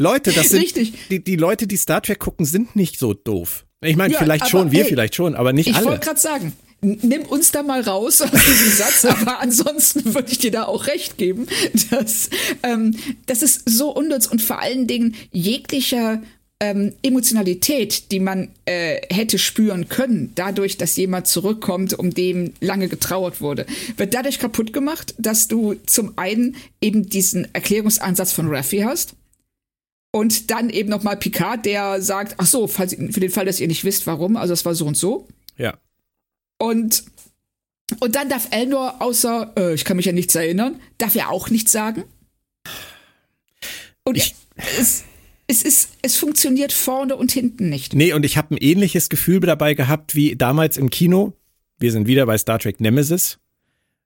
Leute, 0.00 0.32
das 0.32 0.48
sind, 0.48 0.62
Richtig. 0.62 0.94
Die, 1.10 1.22
die 1.22 1.36
Leute, 1.36 1.66
die 1.66 1.76
Star 1.76 2.00
Trek 2.00 2.18
gucken, 2.18 2.46
sind 2.46 2.74
nicht 2.74 2.98
so 2.98 3.12
doof. 3.12 3.66
Ich 3.82 3.96
meine, 3.96 4.14
ja, 4.14 4.18
vielleicht 4.18 4.48
schon, 4.48 4.72
wir 4.72 4.84
hey, 4.84 4.88
vielleicht 4.88 5.14
schon, 5.14 5.34
aber 5.34 5.52
nicht 5.52 5.68
ich 5.68 5.76
alle. 5.76 5.84
Ich 5.84 5.90
wollte 5.90 6.06
gerade 6.06 6.20
sagen, 6.20 6.52
nimm 6.80 7.22
uns 7.24 7.52
da 7.52 7.62
mal 7.62 7.82
raus 7.82 8.22
aus 8.22 8.30
diesem 8.30 8.72
Satz, 8.72 9.04
aber 9.20 9.40
ansonsten 9.40 10.14
würde 10.14 10.32
ich 10.32 10.38
dir 10.38 10.50
da 10.50 10.64
auch 10.64 10.86
recht 10.86 11.18
geben, 11.18 11.46
dass 11.90 12.30
ähm, 12.62 12.96
das 13.26 13.42
ist 13.42 13.68
so 13.68 13.90
unnütz 13.90 14.26
und 14.26 14.40
vor 14.40 14.62
allen 14.62 14.86
Dingen 14.86 15.14
jeglicher 15.32 16.22
ähm, 16.60 16.94
Emotionalität, 17.02 18.10
die 18.10 18.20
man 18.20 18.48
äh, 18.64 19.02
hätte 19.10 19.38
spüren 19.38 19.90
können, 19.90 20.32
dadurch, 20.34 20.78
dass 20.78 20.96
jemand 20.96 21.26
zurückkommt, 21.26 21.98
um 21.98 22.14
dem 22.14 22.54
lange 22.60 22.88
getrauert 22.88 23.42
wurde, 23.42 23.66
wird 23.98 24.14
dadurch 24.14 24.38
kaputt 24.38 24.72
gemacht, 24.72 25.14
dass 25.18 25.46
du 25.46 25.74
zum 25.84 26.16
einen 26.16 26.56
eben 26.80 27.06
diesen 27.06 27.54
Erklärungsansatz 27.54 28.32
von 28.32 28.48
Raffi 28.48 28.78
hast 28.78 29.14
und 30.12 30.50
dann 30.50 30.70
eben 30.70 30.88
noch 30.88 31.02
mal 31.02 31.16
Picard, 31.16 31.64
der 31.64 32.02
sagt, 32.02 32.34
ach 32.38 32.46
so, 32.46 32.66
falls, 32.66 32.94
für 32.94 33.20
den 33.20 33.30
Fall, 33.30 33.44
dass 33.44 33.60
ihr 33.60 33.68
nicht 33.68 33.84
wisst, 33.84 34.06
warum, 34.06 34.36
also 34.36 34.52
es 34.52 34.64
war 34.64 34.74
so 34.74 34.86
und 34.86 34.96
so. 34.96 35.28
Ja. 35.56 35.78
Und 36.58 37.04
und 37.98 38.14
dann 38.14 38.28
darf 38.28 38.48
Elnor, 38.52 39.02
außer, 39.02 39.52
äh, 39.56 39.74
ich 39.74 39.84
kann 39.84 39.96
mich 39.96 40.08
an 40.08 40.14
nichts 40.14 40.34
erinnern, 40.34 40.80
darf 40.98 41.16
er 41.16 41.30
auch 41.30 41.50
nichts 41.50 41.72
sagen. 41.72 42.04
Und 44.04 44.16
ich, 44.16 44.34
es, 44.78 45.04
es 45.48 45.62
ist, 45.62 45.90
es 46.02 46.16
funktioniert 46.16 46.72
vorne 46.72 47.16
und 47.16 47.32
hinten 47.32 47.68
nicht. 47.68 47.94
Nee, 47.94 48.12
und 48.12 48.24
ich 48.24 48.36
habe 48.36 48.54
ein 48.54 48.58
ähnliches 48.58 49.08
Gefühl 49.08 49.40
dabei 49.40 49.74
gehabt 49.74 50.14
wie 50.14 50.36
damals 50.36 50.76
im 50.76 50.90
Kino. 50.90 51.32
Wir 51.78 51.90
sind 51.90 52.06
wieder 52.06 52.26
bei 52.26 52.38
Star 52.38 52.58
Trek 52.58 52.80
Nemesis, 52.80 53.38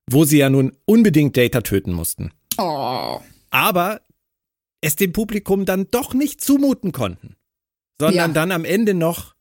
wo 0.08 0.24
sie 0.24 0.38
ja 0.38 0.48
nun 0.48 0.72
unbedingt 0.86 1.36
Data 1.36 1.60
töten 1.60 1.92
mussten. 1.92 2.32
Oh. 2.56 3.20
aber 3.50 4.00
es 4.84 4.96
dem 4.96 5.12
Publikum 5.12 5.64
dann 5.64 5.88
doch 5.90 6.12
nicht 6.14 6.40
zumuten 6.42 6.92
konnten, 6.92 7.36
sondern 7.98 8.16
Ja. 8.30 8.34
dann 8.34 8.52
am 8.52 8.64
Ende 8.64 8.92
noch 8.94 9.34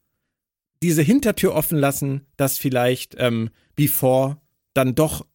diese 0.82 1.02
Hintertür 1.02 1.54
offen 1.54 1.78
lassen, 1.78 2.26
dass 2.38 2.58
vielleicht 2.58 3.16
ähm, 3.18 3.50
Before 3.76 4.38
dann 4.74 4.96
doch 4.96 5.26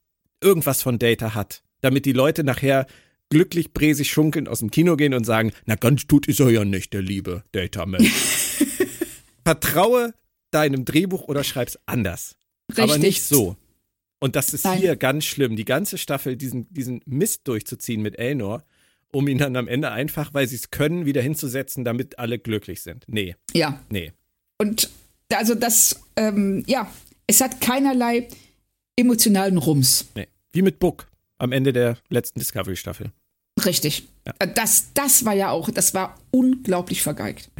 irgendwas 0.43 0.83
von 0.83 0.99
Data 0.99 1.35
hat, 1.35 1.63
damit 1.83 2.07
die 2.07 2.13
Leute 2.13 2.43
nachher 2.45 2.87
glücklich 3.31 3.73
bresig 3.75 4.11
schunkelnd 4.11 4.49
aus 4.49 4.61
dem 4.61 4.71
Kino 4.71 4.97
gehen 4.97 5.13
und 5.13 5.25
sagen, 5.25 5.53
na 5.67 5.75
ganz 5.75 6.07
tut 6.07 6.27
ist 6.27 6.41
er 6.41 6.49
ja 6.51 6.65
nicht, 6.65 6.93
der 6.95 7.03
liebe 7.03 7.45
Data 7.53 7.85
Man. 7.85 8.07
Vertraue 9.45 10.15
deinem 10.51 10.85
Drehbuch 10.85 11.29
oder 11.29 11.45
schreib's 11.45 11.79
anders. 11.87 12.37
Richtig. 12.71 12.85
Aber 12.85 12.99
nicht 12.99 13.23
so. 13.23 13.57
Und 14.21 14.37
das 14.37 14.53
ist 14.55 14.65
Nein. 14.65 14.79
hier 14.79 14.97
ganz 14.97 15.25
schlimm, 15.25 15.57
die 15.57 15.65
ganze 15.65 15.99
Staffel 15.99 16.37
diesen, 16.37 16.73
diesen 16.73 17.01
Mist 17.07 17.47
durchzuziehen 17.47 18.03
mit 18.03 18.19
Elnor, 18.19 18.65
um 19.13 19.27
ihn 19.29 19.39
dann 19.39 19.57
am 19.57 19.69
Ende 19.69 19.91
einfach, 19.91 20.35
weil 20.35 20.47
sie 20.49 20.57
es 20.57 20.71
können, 20.71 21.07
wieder 21.07 21.23
hinzusetzen, 21.23 21.85
damit 21.85 22.19
alle 22.19 22.39
glücklich 22.39 22.83
sind. 22.83 23.05
Nee, 23.09 23.37
Ja. 23.55 23.81
nee. 23.91 24.13
Und 24.59 24.91
also 25.33 25.55
das, 25.55 26.01
ähm, 26.17 26.65
ja, 26.67 26.91
es 27.27 27.41
hat 27.41 27.61
keinerlei 27.61 28.29
emotionalen 28.97 29.59
Rums. 29.59 30.07
Nee. 30.15 30.27
Wie 30.53 30.63
mit 30.63 30.79
Book 30.79 31.07
am 31.39 31.53
Ende 31.53 31.73
der 31.73 31.99
letzten 32.09 32.39
Discovery-Staffel. 32.41 33.13
Richtig. 33.65 34.09
Äh, 34.39 34.49
Das, 34.55 34.93
das 34.95 35.25
war 35.25 35.35
ja 35.35 35.51
auch, 35.51 35.71
das 35.71 35.95
war 35.95 36.19
unglaublich 36.31 37.03
vergeigt. 37.03 37.51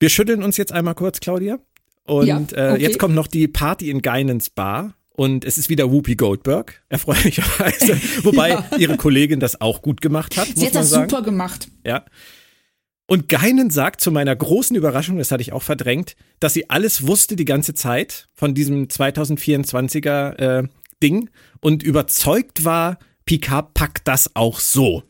Wir 0.00 0.08
schütteln 0.08 0.42
uns 0.42 0.56
jetzt 0.56 0.72
einmal 0.72 0.94
kurz, 0.94 1.20
Claudia. 1.20 1.58
Und 2.04 2.26
Ja, 2.26 2.38
äh, 2.38 2.72
okay. 2.72 2.82
jetzt 2.82 2.98
kommt 2.98 3.14
noch 3.14 3.26
die 3.28 3.46
Party 3.48 3.90
in 3.90 4.02
Geinens 4.02 4.50
Bar. 4.50 4.94
Und 5.14 5.44
es 5.44 5.58
ist 5.58 5.68
wieder 5.68 5.90
Whoopi 5.92 6.16
Goldberg, 6.16 6.82
erfreulicherweise. 6.88 8.00
Wobei 8.22 8.50
Ja. 8.50 8.66
ihre 8.78 8.96
Kollegin 8.96 9.40
das 9.40 9.60
auch 9.60 9.82
gut 9.82 10.00
gemacht 10.00 10.36
hat, 10.38 10.48
Sie 10.54 10.66
hat 10.66 10.74
das 10.74 10.90
sagen. 10.90 11.10
super 11.10 11.22
gemacht. 11.22 11.68
Ja. 11.84 12.04
Und 13.06 13.28
Geinen 13.28 13.68
sagt 13.68 14.00
zu 14.00 14.10
meiner 14.10 14.34
großen 14.34 14.74
Überraschung, 14.74 15.18
das 15.18 15.30
hatte 15.30 15.42
ich 15.42 15.52
auch 15.52 15.62
verdrängt, 15.62 16.16
dass 16.40 16.54
sie 16.54 16.70
alles 16.70 17.06
wusste 17.06 17.36
die 17.36 17.44
ganze 17.44 17.74
Zeit 17.74 18.28
von 18.32 18.54
diesem 18.54 18.86
2024er 18.86 20.36
äh, 20.62 20.68
Ding 21.02 21.28
und 21.60 21.82
überzeugt 21.82 22.64
war, 22.64 22.98
Picard 23.26 23.74
packt 23.74 24.08
das 24.08 24.34
auch 24.34 24.60
so. 24.60 25.02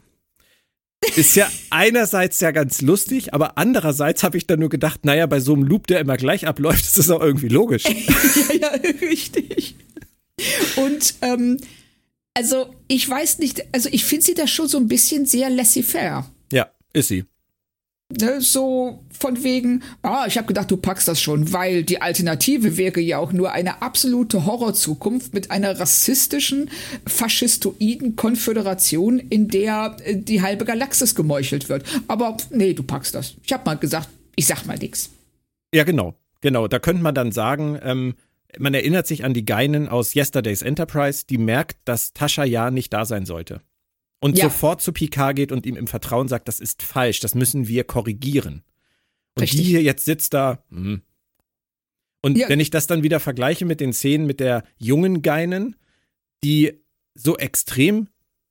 Ist 1.16 1.36
ja 1.36 1.48
einerseits 1.70 2.40
ja 2.40 2.50
ganz 2.50 2.80
lustig, 2.80 3.34
aber 3.34 3.56
andererseits 3.58 4.24
habe 4.24 4.36
ich 4.36 4.46
dann 4.48 4.58
nur 4.60 4.68
gedacht, 4.68 5.04
naja, 5.04 5.26
bei 5.26 5.38
so 5.38 5.52
einem 5.54 5.62
Loop, 5.62 5.86
der 5.86 6.00
immer 6.00 6.16
gleich 6.16 6.46
abläuft, 6.48 6.84
ist 6.84 6.98
das 6.98 7.10
auch 7.10 7.20
irgendwie 7.20 7.48
logisch. 7.48 7.84
ja, 7.84 8.54
ja, 8.60 8.90
richtig. 9.00 9.76
Und 10.76 11.14
ähm, 11.22 11.58
also 12.34 12.74
ich 12.88 13.08
weiß 13.08 13.38
nicht, 13.38 13.64
also 13.72 13.88
ich 13.92 14.04
finde 14.04 14.24
sie 14.24 14.34
da 14.34 14.46
schon 14.46 14.68
so 14.68 14.78
ein 14.78 14.88
bisschen 14.88 15.26
sehr 15.26 15.50
laissez-faire. 15.50 16.26
Ja, 16.50 16.70
ist 16.92 17.08
sie. 17.08 17.24
Ne, 18.20 18.42
so 18.42 19.04
von 19.10 19.42
wegen, 19.42 19.82
ah, 20.02 20.26
ich 20.26 20.36
habe 20.36 20.46
gedacht, 20.46 20.70
du 20.70 20.76
packst 20.76 21.08
das 21.08 21.20
schon, 21.20 21.52
weil 21.54 21.82
die 21.82 22.02
Alternative 22.02 22.76
wäre 22.76 23.00
ja 23.00 23.16
auch 23.16 23.32
nur 23.32 23.52
eine 23.52 23.80
absolute 23.80 24.44
Horrorzukunft 24.44 25.32
mit 25.32 25.50
einer 25.50 25.80
rassistischen, 25.80 26.70
faschistoiden 27.06 28.14
Konföderation, 28.16 29.18
in 29.18 29.48
der 29.48 29.96
äh, 30.04 30.16
die 30.16 30.42
halbe 30.42 30.66
Galaxis 30.66 31.14
gemeuchelt 31.14 31.70
wird. 31.70 31.84
Aber 32.06 32.36
nee, 32.50 32.74
du 32.74 32.82
packst 32.82 33.14
das. 33.14 33.34
Ich 33.44 33.52
habe 33.52 33.64
mal 33.64 33.76
gesagt, 33.76 34.10
ich 34.36 34.46
sag 34.46 34.66
mal 34.66 34.76
nix. 34.76 35.08
Ja, 35.74 35.84
genau. 35.84 36.14
Genau. 36.42 36.68
Da 36.68 36.78
könnte 36.80 37.02
man 37.02 37.14
dann 37.14 37.32
sagen, 37.32 37.78
ähm, 37.82 38.14
man 38.58 38.74
erinnert 38.74 39.06
sich 39.06 39.24
an 39.24 39.34
die 39.34 39.44
Geinen 39.44 39.88
aus 39.88 40.14
Yesterday's 40.14 40.62
Enterprise, 40.62 41.24
die 41.28 41.38
merkt, 41.38 41.78
dass 41.84 42.12
Tascha 42.12 42.44
ja 42.44 42.70
nicht 42.70 42.92
da 42.92 43.04
sein 43.04 43.24
sollte. 43.26 43.62
Und 44.20 44.38
Ja. 44.38 44.44
sofort 44.44 44.82
zu 44.82 44.92
Picard 44.92 45.34
geht 45.36 45.52
und 45.52 45.66
ihm 45.66 45.76
im 45.76 45.86
Vertrauen 45.86 46.28
sagt, 46.28 46.46
das 46.48 46.60
ist 46.60 46.82
falsch, 46.82 47.20
das 47.20 47.34
müssen 47.34 47.66
wir 47.66 47.84
korrigieren. 47.84 48.62
Und 49.34 49.42
Richtig. 49.42 49.60
die 49.62 49.66
hier 49.66 49.82
jetzt 49.82 50.04
sitzt 50.04 50.34
da. 50.34 50.62
hm. 50.70 51.02
Und 52.24 52.38
Ja. 52.38 52.48
wenn 52.48 52.60
ich 52.60 52.70
das 52.70 52.86
dann 52.86 53.02
wieder 53.02 53.18
vergleiche 53.18 53.64
mit 53.64 53.80
den 53.80 53.92
Szenen 53.92 54.26
mit 54.26 54.38
der 54.38 54.62
jungen 54.78 55.22
Geinen, 55.22 55.74
die 56.44 56.80
so 57.14 57.36
extrem 57.36 58.08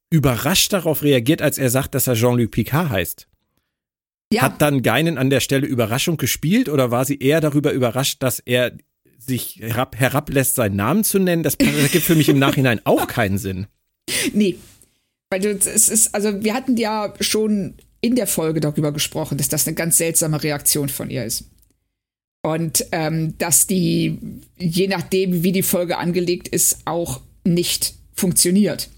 überrascht 0.09 0.73
darauf 0.73 1.03
reagiert, 1.03 1.41
als 1.41 1.57
er 1.57 1.69
sagt, 1.69 1.95
dass 1.95 2.07
er 2.07 2.15
Jean-Luc 2.15 2.51
Picard 2.51 2.89
heißt. 2.89 3.27
Ja, 4.33 4.41
Hat 4.43 4.61
dann 4.61 4.81
Geinen 4.81 5.17
an 5.17 5.29
der 5.29 5.39
Stelle 5.39 5.67
Überraschung 5.67 6.17
gespielt 6.17 6.67
oder 6.67 6.91
war 6.91 7.05
sie 7.05 7.17
eher 7.19 7.39
darüber 7.39 7.71
überrascht, 7.71 8.21
dass 8.23 8.39
er 8.39 8.77
sich 9.25 9.57
herab, 9.61 9.95
herablässt, 9.97 10.55
seinen 10.55 10.75
Namen 10.75 11.03
zu 11.03 11.19
nennen? 11.19 11.43
Das 11.43 11.57
gibt 11.57 12.03
für 12.03 12.15
mich 12.15 12.29
im 12.29 12.39
Nachhinein 12.39 12.81
auch 12.85 13.07
keinen 13.07 13.37
Sinn. 13.37 13.67
Nee. 14.33 14.57
Weil 15.29 15.45
es 15.45 15.89
ist, 15.89 16.13
also 16.13 16.43
wir 16.43 16.53
hatten 16.53 16.75
ja 16.75 17.13
schon 17.19 17.75
in 18.01 18.15
der 18.15 18.27
Folge 18.27 18.59
darüber 18.59 18.91
gesprochen, 18.91 19.37
dass 19.37 19.47
das 19.47 19.67
eine 19.67 19.75
ganz 19.75 19.97
seltsame 19.97 20.43
Reaktion 20.43 20.89
von 20.89 21.09
ihr 21.09 21.23
ist. 21.23 21.45
Und 22.43 22.85
ähm, 22.91 23.37
dass 23.37 23.67
die, 23.67 24.17
je 24.57 24.87
nachdem, 24.87 25.43
wie 25.43 25.51
die 25.51 25.61
Folge 25.61 25.97
angelegt 25.97 26.47
ist, 26.47 26.79
auch 26.85 27.21
nicht 27.43 27.93
funktioniert. 28.13 28.89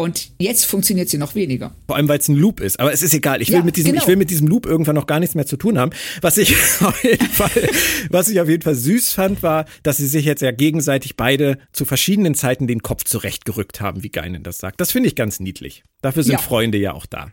Und 0.00 0.30
jetzt 0.38 0.64
funktioniert 0.64 1.10
sie 1.10 1.18
noch 1.18 1.34
weniger. 1.34 1.74
Vor 1.86 1.96
allem, 1.96 2.08
weil 2.08 2.18
es 2.18 2.28
ein 2.28 2.36
Loop 2.36 2.60
ist. 2.60 2.80
Aber 2.80 2.90
es 2.92 3.02
ist 3.02 3.12
egal. 3.12 3.42
Ich 3.42 3.48
will, 3.48 3.56
Ja, 3.56 3.62
mit 3.62 3.76
diesem, 3.76 3.92
genau. 3.92 4.02
ich 4.02 4.08
will 4.08 4.16
mit 4.16 4.30
diesem 4.30 4.46
Loop 4.48 4.64
irgendwann 4.64 4.94
noch 4.94 5.06
gar 5.06 5.20
nichts 5.20 5.34
mehr 5.34 5.44
zu 5.44 5.58
tun 5.58 5.78
haben. 5.78 5.90
Was 6.22 6.38
ich 6.38 6.54
auf 6.80 7.04
jeden 7.04 7.26
Fall, 7.26 7.68
was 8.08 8.28
ich 8.30 8.40
auf 8.40 8.48
jeden 8.48 8.62
Fall 8.62 8.74
süß 8.74 9.12
fand, 9.12 9.42
war, 9.42 9.66
dass 9.82 9.98
sie 9.98 10.06
sich 10.06 10.24
jetzt 10.24 10.40
ja 10.40 10.52
gegenseitig 10.52 11.16
beide 11.16 11.58
zu 11.72 11.84
verschiedenen 11.84 12.34
Zeiten 12.34 12.66
den 12.66 12.80
Kopf 12.82 13.04
zurechtgerückt 13.04 13.80
haben, 13.82 14.02
wie 14.02 14.08
Geinen 14.10 14.42
das 14.42 14.56
sagt. 14.58 14.80
Das 14.80 14.90
finde 14.90 15.08
ich 15.08 15.14
ganz 15.16 15.38
niedlich. 15.38 15.82
Dafür 16.00 16.22
sind 16.22 16.32
Ja. 16.32 16.38
Freunde 16.38 16.78
ja 16.78 16.92
auch 16.94 17.04
da. 17.06 17.32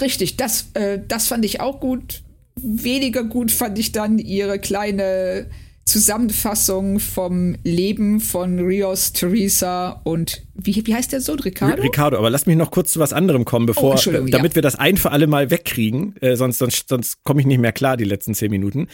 Richtig, 0.00 0.36
das, 0.38 0.70
äh, 0.74 0.98
das 1.06 1.28
fand 1.28 1.44
ich 1.44 1.60
auch 1.60 1.78
gut. 1.78 2.22
Weniger 2.56 3.22
gut 3.22 3.52
fand 3.52 3.78
ich 3.78 3.92
dann 3.92 4.18
ihre 4.18 4.58
kleine 4.58 5.48
Zusammenfassung 5.88 7.00
vom 7.00 7.56
Leben 7.64 8.20
von 8.20 8.58
Rios, 8.58 9.12
Teresa 9.14 10.00
und 10.04 10.42
wie, 10.54 10.86
wie 10.86 10.94
heißt 10.94 11.12
der 11.12 11.20
Sohn? 11.22 11.40
Ricardo? 11.40 11.82
Ricardo, 11.82 12.18
aber 12.18 12.28
lass 12.30 12.44
mich 12.46 12.56
noch 12.56 12.70
kurz 12.70 12.92
zu 12.92 13.00
was 13.00 13.12
anderem 13.14 13.44
kommen, 13.44 13.66
bevor, 13.66 13.94
Oh, 13.94 14.10
damit 14.10 14.32
ja. 14.32 14.54
wir 14.54 14.62
das 14.62 14.76
ein 14.76 14.96
für 14.98 15.12
alle 15.12 15.26
Mal 15.26 15.50
wegkriegen, 15.50 16.14
äh, 16.20 16.36
sonst, 16.36 16.58
sonst, 16.58 16.88
sonst 16.88 17.24
komme 17.24 17.40
ich 17.40 17.46
nicht 17.46 17.58
mehr 17.60 17.72
klar 17.72 17.96
die 17.96 18.04
letzten 18.04 18.34
zehn 18.34 18.50
Minuten. 18.50 18.88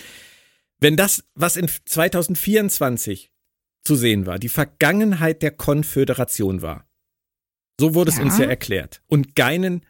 Wenn 0.80 0.96
das, 0.96 1.24
was 1.34 1.56
in 1.56 1.68
2024 1.68 3.30
zu 3.84 3.96
sehen 3.96 4.26
war, 4.26 4.38
die 4.38 4.48
Vergangenheit 4.48 5.42
der 5.42 5.50
Konföderation 5.50 6.62
war, 6.62 6.86
so 7.80 7.94
wurde 7.94 8.10
es 8.10 8.18
Ja. 8.18 8.22
uns 8.22 8.38
ja 8.38 8.44
erklärt. 8.46 9.02
Und 9.08 9.34
Geinen 9.34 9.84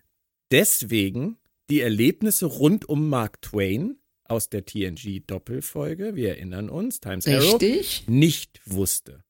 deswegen 0.50 1.36
die 1.70 1.80
Erlebnisse 1.80 2.46
rund 2.46 2.88
um 2.88 3.08
Mark 3.08 3.42
Twain 3.42 3.96
aus 4.26 4.48
der 4.48 4.64
TNG-Doppelfolge, 4.64 6.14
wir 6.16 6.30
erinnern 6.30 6.70
uns, 6.70 7.00
Times 7.00 7.26
Arrow, 7.26 7.54
Richtig. 7.60 8.04
nicht 8.08 8.60
wusste. 8.66 9.22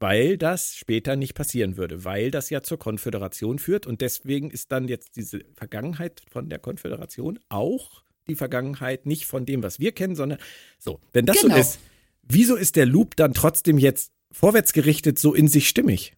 Weil 0.00 0.36
das 0.36 0.74
später 0.74 1.14
nicht 1.14 1.34
passieren 1.34 1.76
würde, 1.76 2.04
weil 2.04 2.32
das 2.32 2.50
ja 2.50 2.62
zur 2.62 2.78
Konföderation 2.78 3.60
führt 3.60 3.86
und 3.86 4.00
deswegen 4.00 4.50
ist 4.50 4.72
dann 4.72 4.88
jetzt 4.88 5.14
diese 5.16 5.44
Vergangenheit 5.54 6.22
von 6.28 6.48
der 6.48 6.58
Konföderation 6.58 7.38
auch 7.48 8.02
die 8.26 8.34
Vergangenheit 8.34 9.06
nicht 9.06 9.26
von 9.26 9.46
dem, 9.46 9.62
was 9.62 9.78
wir 9.78 9.92
kennen, 9.92 10.16
sondern 10.16 10.38
so. 10.78 11.00
Wenn 11.12 11.24
das 11.26 11.40
Genau. 11.40 11.54
so 11.54 11.60
ist, 11.60 11.78
wieso 12.22 12.56
ist 12.56 12.74
der 12.76 12.86
Loop 12.86 13.14
dann 13.16 13.32
trotzdem 13.34 13.78
jetzt 13.78 14.12
vorwärtsgerichtet 14.32 15.18
so 15.20 15.34
in 15.34 15.46
sich 15.46 15.68
stimmig? 15.68 16.14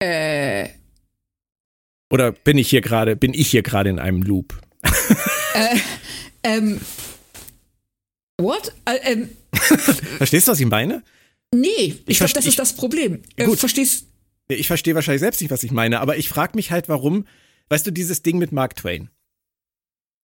Äh, 0.00 0.68
Oder 2.10 2.30
bin 2.32 2.56
ich 2.56 2.70
hier 2.70 2.80
gerade, 2.80 3.16
bin 3.16 3.34
ich 3.34 3.48
hier 3.50 3.62
gerade 3.62 3.90
in 3.90 3.98
einem 3.98 4.22
Loop? 4.22 4.60
ähm, 6.56 6.80
what? 8.40 8.72
Äh, 8.84 9.12
ähm, 9.12 9.30
Verstehst 9.52 10.48
du, 10.48 10.52
was 10.52 10.60
ich 10.60 10.66
meine? 10.66 11.02
nee, 11.54 11.66
ich, 11.68 12.02
Ich 12.06 12.18
glaube, 12.18 12.32
das 12.34 12.44
ich- 12.44 12.50
ist 12.50 12.58
das 12.58 12.74
Problem. 12.74 13.22
Äh, 13.36 13.44
Gut. 13.46 13.58
verstehst 13.58 14.06
Ich 14.48 14.66
verstehe 14.66 14.94
wahrscheinlich 14.94 15.20
selbst 15.20 15.40
nicht, 15.40 15.50
was 15.50 15.62
ich 15.62 15.70
meine, 15.72 16.00
aber 16.00 16.16
ich 16.18 16.28
frage 16.28 16.52
mich 16.56 16.70
halt, 16.70 16.88
warum, 16.88 17.26
weißt 17.70 17.86
du, 17.86 17.90
dieses 17.90 18.22
Ding 18.22 18.38
mit 18.38 18.52
Mark 18.52 18.76
Twain. 18.76 19.10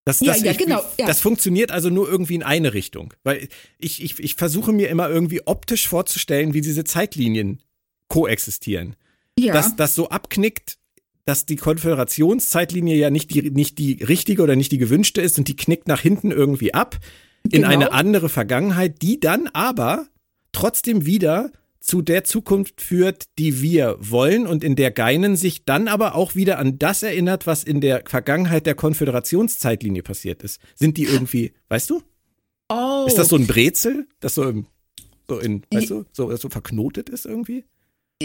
Das, 0.06 0.20
Ja, 0.20 0.34
das, 0.34 0.42
ja, 0.42 0.50
ich, 0.52 0.58
genau, 0.58 0.82
ja. 0.98 1.06
das 1.06 1.20
funktioniert 1.20 1.70
also 1.70 1.88
nur 1.88 2.06
irgendwie 2.08 2.34
in 2.34 2.42
eine 2.42 2.74
Richtung. 2.74 3.14
Weil 3.22 3.48
ich, 3.78 4.02
ich, 4.02 4.18
ich 4.20 4.34
versuche 4.34 4.70
mir 4.72 4.90
immer 4.90 5.08
irgendwie 5.08 5.46
optisch 5.46 5.88
vorzustellen, 5.88 6.52
wie 6.52 6.60
diese 6.60 6.84
Zeitlinien 6.84 7.62
koexistieren. 8.08 8.96
Ja, 9.38 9.54
Dass 9.54 9.76
das 9.76 9.94
so 9.94 10.10
abknickt, 10.10 10.76
dass 11.24 11.46
die 11.46 11.56
Konföderationszeitlinie 11.56 12.96
ja 12.96 13.10
nicht 13.10 13.34
die, 13.34 13.50
nicht 13.50 13.78
die 13.78 14.02
richtige 14.02 14.42
oder 14.42 14.56
nicht 14.56 14.72
die 14.72 14.78
gewünschte 14.78 15.20
ist 15.20 15.38
und 15.38 15.48
die 15.48 15.56
knickt 15.56 15.88
nach 15.88 16.00
hinten 16.00 16.30
irgendwie 16.30 16.74
ab 16.74 16.98
in 17.44 17.50
Genau. 17.62 17.68
eine 17.68 17.92
andere 17.92 18.28
Vergangenheit, 18.28 19.02
die 19.02 19.20
dann 19.20 19.48
aber 19.48 20.06
trotzdem 20.52 21.04
wieder 21.06 21.50
zu 21.80 22.00
der 22.00 22.24
Zukunft 22.24 22.80
führt, 22.80 23.24
die 23.38 23.60
wir 23.60 23.96
wollen 24.00 24.46
und 24.46 24.64
in 24.64 24.74
der 24.76 24.90
Geinen 24.90 25.36
sich 25.36 25.66
dann 25.66 25.86
aber 25.86 26.14
auch 26.14 26.34
wieder 26.34 26.58
an 26.58 26.78
das 26.78 27.02
erinnert, 27.02 27.46
was 27.46 27.62
in 27.62 27.82
der 27.82 28.04
Vergangenheit 28.06 28.64
der 28.64 28.74
Konföderationszeitlinie 28.74 30.02
passiert 30.02 30.42
ist. 30.42 30.60
Sind 30.74 30.96
die 30.96 31.04
irgendwie, 31.04 31.52
weißt 31.68 31.90
du? 31.90 32.02
oh, 32.70 33.04
Ist 33.06 33.18
das 33.18 33.28
so 33.28 33.36
ein 33.36 33.46
Brezel, 33.46 34.08
das 34.20 34.34
so, 34.34 34.48
im, 34.48 34.66
so 35.28 35.38
in, 35.38 35.62
weißt 35.70 35.90
du, 35.90 36.04
so, 36.12 36.34
so 36.36 36.48
verknotet 36.48 37.10
ist 37.10 37.26
irgendwie? 37.26 37.64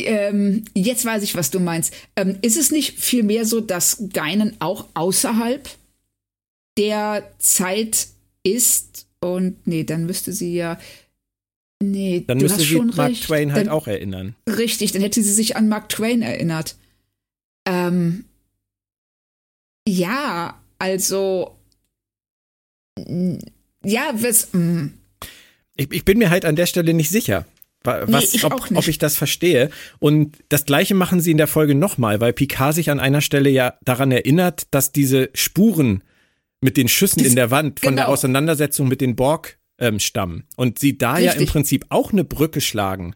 Ähm, 0.06 0.66
jetzt 0.74 1.06
weiß 1.06 1.24
ich, 1.24 1.36
was 1.36 1.52
du 1.52 1.60
meinst. 1.60 1.94
Ähm, 2.16 2.38
ist 2.42 2.58
es 2.58 2.72
nicht 2.72 3.00
vielmehr 3.00 3.46
so, 3.46 3.62
dass 3.62 4.04
Geinen 4.14 4.56
auch 4.60 4.88
außerhalb 4.94 5.70
der 6.78 7.32
Zeit 7.40 8.08
ist? 8.44 9.08
Und 9.22 9.66
nee, 9.68 9.84
dann 9.84 10.06
müsste 10.06 10.32
sie 10.34 10.56
ja. 10.56 10.80
Nee, 11.82 12.26
Dann 12.28 12.40
müsste 12.40 12.62
sie 12.62 12.76
Mark 12.78 12.98
recht. 13.12 13.24
Twain 13.24 13.54
halt 13.54 13.68
dann, 13.68 13.74
auch 13.74 13.88
erinnern. 13.88 14.36
Richtig, 14.48 14.92
dann 14.92 15.02
hätte 15.02 15.24
sie 15.24 15.32
sich 15.32 15.56
an 15.56 15.70
Mark 15.70 15.88
Twain 15.90 16.22
erinnert. 16.22 16.76
Ähm, 17.66 18.26
ja, 19.88 20.60
also. 20.78 21.56
Ja, 23.86 24.12
was. 24.14 24.54
mm, 24.54 24.88
Ich, 25.78 25.92
ich 25.92 26.04
bin 26.06 26.18
mir 26.18 26.30
halt 26.30 26.44
an 26.44 26.58
der 26.58 26.66
Stelle 26.66 26.94
nicht 26.94 27.10
sicher. 27.10 27.46
Wa- 27.84 28.06
Nee, 28.06 28.14
Was, 28.14 28.34
ich 28.34 28.44
ob, 28.44 28.72
ob 28.76 28.88
ich 28.88 28.98
das 28.98 29.16
verstehe. 29.18 29.70
Und 30.00 30.38
das 30.50 30.66
gleiche 30.66 30.96
machen 30.96 31.20
sie 31.22 31.32
in 31.32 31.38
der 31.38 31.48
Folge 31.48 31.76
nochmal, 31.76 32.20
weil 32.22 32.34
Picard 32.34 32.76
sich 32.76 32.90
an 32.90 33.00
einer 33.00 33.22
Stelle 33.22 33.50
ja 33.50 33.76
daran 33.84 34.12
erinnert, 34.12 34.64
dass 34.72 34.92
diese 34.92 35.30
Spuren 35.34 36.04
mit 36.62 36.76
den 36.78 36.88
Schüssen 36.88 37.20
Dies- 37.20 37.30
in 37.30 37.36
der 37.36 37.52
Wand 37.52 37.80
von 37.80 37.96
der 37.96 38.06
genau. 38.06 38.14
Auseinandersetzung 38.14 38.88
mit 38.88 39.02
den 39.02 39.16
Borg 39.16 39.58
ähm, 39.80 40.00
stammen. 40.00 40.44
Und 40.58 40.78
sie 40.80 40.98
da 40.98 41.18
ja 41.18 41.32
im 41.32 41.38
Richtig. 41.38 41.50
Prinzip 41.52 41.86
auch 41.90 42.12
eine 42.12 42.24
Brücke 42.26 42.60
schlagen 42.62 43.16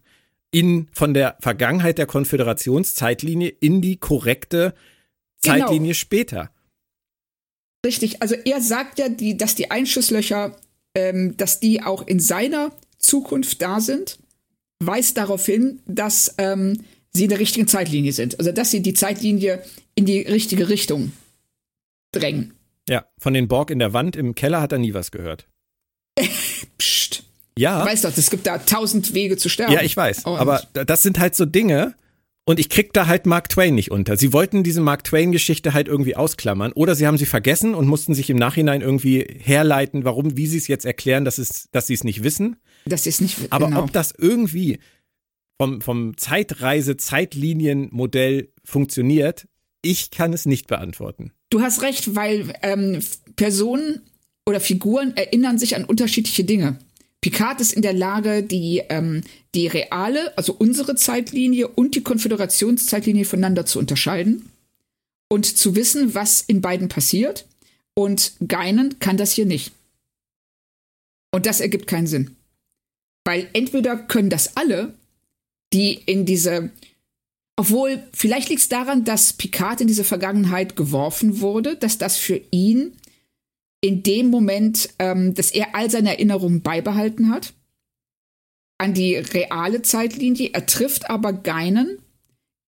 in 0.52 0.88
von 0.94 1.14
der 1.14 1.35
Vergangenheit 1.41 1.98
der 1.98 2.06
Konföderationszeitlinie 2.06 3.49
in 3.49 3.81
die 3.81 3.98
korrekte 3.98 4.73
Genau. 5.45 5.57
Zeitlinie 5.65 5.94
später. 5.94 6.52
Richtig, 7.85 8.22
also 8.22 8.35
er 8.35 8.61
sagt 8.61 8.98
ja, 8.99 9.10
die, 9.10 9.35
dass 9.35 9.56
die 9.56 9.72
Einschusslöcher, 9.72 10.56
ähm, 10.95 11.35
dass 11.35 11.60
die 11.60 11.84
auch 11.84 12.07
in 12.07 12.19
seiner 12.22 12.72
Zukunft 12.98 13.61
da 13.61 13.81
sind, 13.81 14.19
weist 14.85 15.18
darauf 15.18 15.45
hin, 15.45 15.80
dass 15.85 16.34
ähm, 16.38 16.81
sie 17.11 17.23
in 17.23 17.30
der 17.30 17.39
richtigen 17.39 17.68
Zeitlinie 17.68 18.11
sind. 18.14 18.39
Also 18.39 18.51
dass 18.51 18.72
sie 18.72 18.81
die 18.81 18.93
Zeitlinie 18.93 19.64
in 19.95 20.05
die 20.05 20.19
richtige 20.22 20.69
Richtung 20.69 21.11
drängen. 22.11 22.53
Ja, 22.89 23.05
von 23.18 23.34
den 23.34 23.47
Borg 23.47 23.69
in 23.72 23.80
der 23.80 23.93
Wand 23.93 24.15
im 24.15 24.35
Keller 24.35 24.61
hat 24.61 24.72
er 24.72 24.77
nie 24.80 24.93
was 24.93 25.11
gehört. 25.11 25.47
Psst. 26.77 27.23
Ja. 27.57 27.81
Du 27.84 27.89
weißt 27.89 28.05
doch, 28.05 28.11
es 28.15 28.30
gibt 28.30 28.47
da 28.47 28.57
tausend 28.57 29.14
Wege 29.14 29.38
zu 29.38 29.47
sterben. 29.49 29.73
Ja, 29.73 29.81
ich 29.81 29.95
weiß. 29.95 30.26
Und- 30.26 30.39
Aber 30.39 30.64
das 30.73 31.03
sind 31.03 31.19
halt 31.19 31.35
so 31.35 31.45
Dinge. 31.45 31.95
Und 32.45 32.60
ich 32.60 32.68
krieg 32.69 32.91
da 32.91 33.07
halt 33.07 33.26
Mark 33.26 33.47
Twain 33.47 33.73
nicht 33.73 33.89
unter. 33.89 34.18
Sie 34.18 34.34
wollten 34.34 34.64
diese 34.64 34.81
Mark 34.81 35.05
Twain-Geschichte 35.05 35.73
halt 35.73 35.88
irgendwie 35.88 36.18
ausklammern. 36.18 36.73
Oder 36.73 36.93
sie 36.93 37.07
haben 37.07 37.18
sie 37.18 37.26
vergessen 37.26 37.73
und 37.73 37.88
mussten 37.88 38.14
sich 38.14 38.30
im 38.30 38.35
Nachhinein 38.35 38.81
irgendwie 38.81 39.22
herleiten, 39.39 40.03
warum, 40.03 40.35
wie 40.35 40.47
sie 40.47 40.57
es 40.57 40.68
jetzt 40.68 40.84
erklären, 40.84 41.23
dass, 41.23 41.38
es, 41.38 41.69
dass 41.72 41.88
sie 41.88 41.93
es 41.93 42.03
nicht 42.03 42.22
wissen. 42.23 42.57
Das 42.85 43.07
ist 43.07 43.22
nicht 43.22 43.38
Aber 43.49 43.68
genau. 43.68 43.84
ob 43.84 43.93
das 43.93 44.14
irgendwie 44.18 44.80
vom, 45.60 45.81
vom 45.81 46.15
Zeitreise-Zeitlinienmodell 46.18 48.49
funktioniert, 48.64 49.47
ich 49.81 50.11
kann 50.11 50.31
es 50.34 50.45
nicht 50.45 50.68
beantworten. 50.68 51.31
Du 51.49 51.61
hast 51.61 51.81
recht, 51.81 52.15
weil 52.15 52.53
ähm, 52.61 52.99
Personen 53.35 54.01
oder 54.45 54.60
Figuren 54.60 55.15
erinnern 55.15 55.57
sich 55.57 55.76
an 55.76 55.85
unterschiedliche 55.85 56.43
Dinge. 56.43 56.77
Picard 57.22 57.61
ist 57.61 57.73
in 57.73 57.81
der 57.81 57.93
Lage, 57.93 58.43
die, 58.43 58.81
ähm, 58.89 59.22
die 59.55 59.68
reale, 59.68 60.38
also 60.38 60.53
unsere 60.53 60.95
Zeitlinie 60.95 61.69
und 61.69 61.95
die 61.95 62.01
Konföderationszeitlinie 62.01 63.23
voneinander 63.23 63.65
zu 63.65 63.80
unterscheiden 63.80 64.49
und 65.30 65.45
zu 65.45 65.76
wissen, 65.76 66.15
was 66.15 66.41
in 66.41 66.60
beiden 66.60 66.89
passiert. 66.89 67.45
Und 67.93 68.34
Geinen 68.45 68.99
kann 68.99 69.15
das 69.18 69.31
hier 69.31 69.45
nicht. 69.45 69.72
Und 71.31 71.45
das 71.45 71.61
ergibt 71.61 71.88
keinen 71.88 72.07
Sinn. 72.07 72.35
Weil 73.26 73.50
entweder 73.54 73.98
können 73.98 74.30
das 74.30 74.58
alle, 74.58 74.94
die 75.74 75.94
in 75.94 76.26
diese 76.26 76.72
obwohl, 77.56 78.02
vielleicht 78.14 78.50
liegt 78.50 78.62
es 78.62 78.70
daran, 78.70 79.04
dass 79.04 79.34
Picard 79.34 79.80
in 79.82 79.88
diese 79.88 80.04
Vergangenheit 80.04 80.76
geworfen 80.76 81.40
wurde, 81.40 81.76
dass 81.76 82.00
das 82.00 82.18
für 82.18 82.41
ihn 82.50 82.94
in 83.82 84.02
dem 84.02 84.28
Moment, 84.28 84.90
ähm, 84.98 85.36
dass 85.36 85.52
er 85.52 85.76
all 85.76 85.91
seine 85.91 86.12
Erinnerungen 86.12 86.62
beibehalten 86.62 87.30
hat 87.30 87.54
an 88.80 88.94
die 88.94 89.16
reale 89.16 89.82
Zeitlinie. 89.82 90.50
Er 90.54 90.66
trifft 90.66 91.10
aber 91.10 91.32
Geinen 91.32 92.00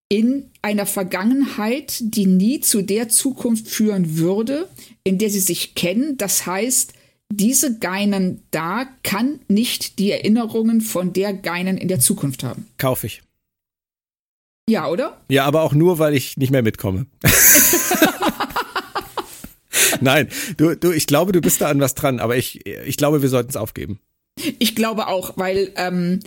in 0.07 0.51
einer 0.61 0.85
Vergangenheit, 0.85 1.97
die 1.99 2.27
nie 2.27 2.59
zu 2.59 2.83
der 2.83 3.09
Zukunft 3.09 3.67
führen 3.67 4.17
würde, 4.17 4.69
in 5.03 5.17
der 5.17 5.31
sie 5.31 5.39
sich 5.39 5.73
kennen. 5.73 6.17
Das 6.17 6.45
heißt, 6.45 6.93
diese 7.31 7.79
Geinen 7.79 8.43
da 8.51 8.85
kann 9.03 9.39
nicht 9.47 9.99
die 9.99 10.11
Erinnerungen 10.11 10.81
von 10.81 11.13
der 11.13 11.33
Geinen 11.33 11.77
in 11.77 11.87
der 11.87 11.99
Zukunft 11.99 12.43
haben. 12.43 12.67
Kaufe 12.77 13.07
ich. 13.07 13.21
Ja, 14.67 14.87
oder? 14.87 15.21
Ja, 15.29 15.45
aber 15.45 15.61
auch 15.61 15.73
nur, 15.73 15.99
weil 15.99 16.15
ich 16.15 16.37
nicht 16.37 16.51
mehr 16.51 16.63
mitkomme. 16.63 17.05
Nein, 20.01 20.29
du, 20.57 20.75
du, 20.75 20.91
ich 20.91 21.07
glaube, 21.07 21.31
du 21.31 21.41
bist 21.41 21.61
da 21.61 21.69
an 21.69 21.79
was 21.79 21.95
dran, 21.95 22.19
aber 22.19 22.35
ich, 22.35 22.65
ich 22.65 22.97
glaube, 22.97 23.21
wir 23.21 23.29
sollten 23.29 23.49
es 23.49 23.55
aufgeben. 23.57 23.99
Ich 24.59 24.75
glaube 24.75 25.07
auch, 25.07 25.37
weil 25.37 25.71
ähm, 25.75 26.19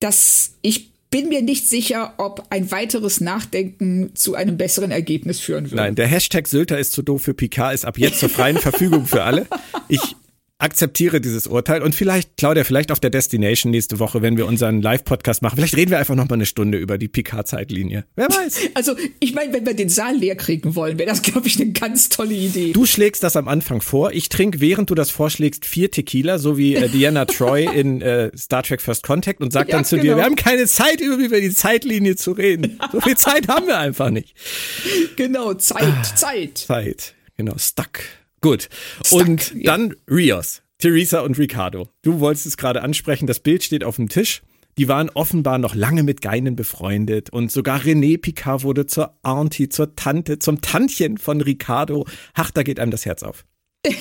das, 0.00 0.52
ich 0.62 0.92
bin 1.10 1.28
mir 1.28 1.42
nicht 1.42 1.68
sicher, 1.68 2.14
ob 2.18 2.46
ein 2.50 2.70
weiteres 2.70 3.20
Nachdenken 3.20 4.14
zu 4.14 4.34
einem 4.34 4.58
besseren 4.58 4.90
Ergebnis 4.90 5.40
führen 5.40 5.64
würde. 5.64 5.76
Nein, 5.76 5.94
der 5.94 6.06
Hashtag 6.06 6.46
Sylter 6.46 6.78
ist 6.78 6.92
zu 6.92 7.02
doof 7.02 7.22
für 7.22 7.34
Picard 7.34 7.74
ist 7.74 7.86
ab 7.86 7.98
jetzt 7.98 8.20
zur 8.20 8.28
freien 8.28 8.58
Verfügung 8.58 9.06
für 9.06 9.24
alle. 9.24 9.46
Ich 9.88 10.16
akzeptiere 10.58 11.20
dieses 11.20 11.46
Urteil 11.46 11.82
und 11.82 11.94
vielleicht, 11.94 12.36
Claudia, 12.36 12.64
vielleicht 12.64 12.90
auf 12.90 12.98
der 12.98 13.10
Destination 13.10 13.70
nächste 13.70 14.00
Woche, 14.00 14.22
wenn 14.22 14.36
wir 14.36 14.46
unseren 14.46 14.82
Live-Podcast 14.82 15.40
machen, 15.40 15.56
vielleicht 15.56 15.76
reden 15.76 15.92
wir 15.92 15.98
einfach 15.98 16.16
noch 16.16 16.28
mal 16.28 16.34
eine 16.34 16.46
Stunde 16.46 16.78
über 16.78 16.98
die 16.98 17.06
Picard-Zeitlinie. 17.08 18.04
Wer 18.16 18.28
weiß. 18.28 18.58
Also, 18.74 18.94
ich 19.18 19.34
meine, 19.34 19.52
wenn 19.52 19.66
wir 19.66 19.74
den 19.74 19.88
Saal 19.88 20.16
leer 20.16 20.36
kriegen 20.36 20.74
wollen, 20.74 20.98
wäre 20.98 21.08
das, 21.08 21.22
glaube 21.22 21.48
ich, 21.48 21.60
eine 21.60 21.72
ganz 21.72 22.08
tolle 22.10 22.34
Idee. 22.34 22.72
Du 22.72 22.86
schlägst 22.86 23.22
das 23.22 23.34
am 23.34 23.48
Anfang 23.48 23.80
vor. 23.80 24.12
Ich 24.12 24.28
trinke, 24.28 24.60
während 24.60 24.90
du 24.90 24.94
das 24.94 25.10
vorschlägst, 25.10 25.64
vier 25.64 25.90
Tequila, 25.90 26.38
so 26.38 26.58
wie 26.58 26.74
äh, 26.76 26.88
Diana 26.88 27.24
Troy 27.24 27.64
in 27.74 28.00
äh, 28.00 28.30
Star 28.36 28.62
Trek 28.62 28.80
First 28.80 29.02
Contact 29.02 29.40
und 29.40 29.52
sag 29.52 29.68
Ja, 29.68 29.76
dann 29.76 29.84
zu 29.84 29.96
dir, 29.96 30.02
genau. 30.02 30.16
wir 30.18 30.24
haben 30.24 30.36
keine 30.36 30.66
Zeit, 30.66 31.00
über 31.00 31.40
die 31.40 31.52
Zeitlinie 31.52 32.16
zu 32.16 32.32
reden. 32.32 32.78
So 32.92 33.00
viel 33.00 33.16
Zeit 33.16 33.48
haben 33.48 33.66
wir 33.66 33.78
einfach 33.78 34.10
nicht. 34.10 34.34
Genau, 35.16 35.54
Zeit, 35.54 36.06
Zeit. 36.16 36.58
Zeit. 36.58 37.14
Genau, 37.36 37.54
stuck. 37.58 38.00
Gut. 38.40 38.68
Stuck, 39.04 39.20
und 39.20 39.54
ja. 39.54 39.76
dann 39.76 39.94
Rios, 40.10 40.62
Theresa 40.78 41.20
und 41.20 41.38
Ricardo. 41.38 41.88
Du 42.02 42.20
wolltest 42.20 42.46
es 42.46 42.56
gerade 42.56 42.82
ansprechen, 42.82 43.26
das 43.26 43.40
Bild 43.40 43.64
steht 43.64 43.84
auf 43.84 43.96
dem 43.96 44.08
Tisch. 44.08 44.42
Die 44.78 44.86
waren 44.86 45.10
offenbar 45.10 45.58
noch 45.58 45.74
lange 45.74 46.04
mit 46.04 46.22
Geinen 46.22 46.54
befreundet 46.54 47.30
und 47.30 47.50
sogar 47.50 47.80
René 47.80 48.16
Picard 48.16 48.62
wurde 48.62 48.86
zur 48.86 49.18
Auntie, 49.22 49.68
zur 49.68 49.96
Tante, 49.96 50.38
zum 50.38 50.60
Tantchen 50.60 51.18
von 51.18 51.40
Ricardo. 51.40 52.06
Ach, 52.34 52.52
da 52.52 52.62
geht 52.62 52.78
einem 52.78 52.92
das 52.92 53.04
Herz 53.04 53.22
auf. 53.22 53.44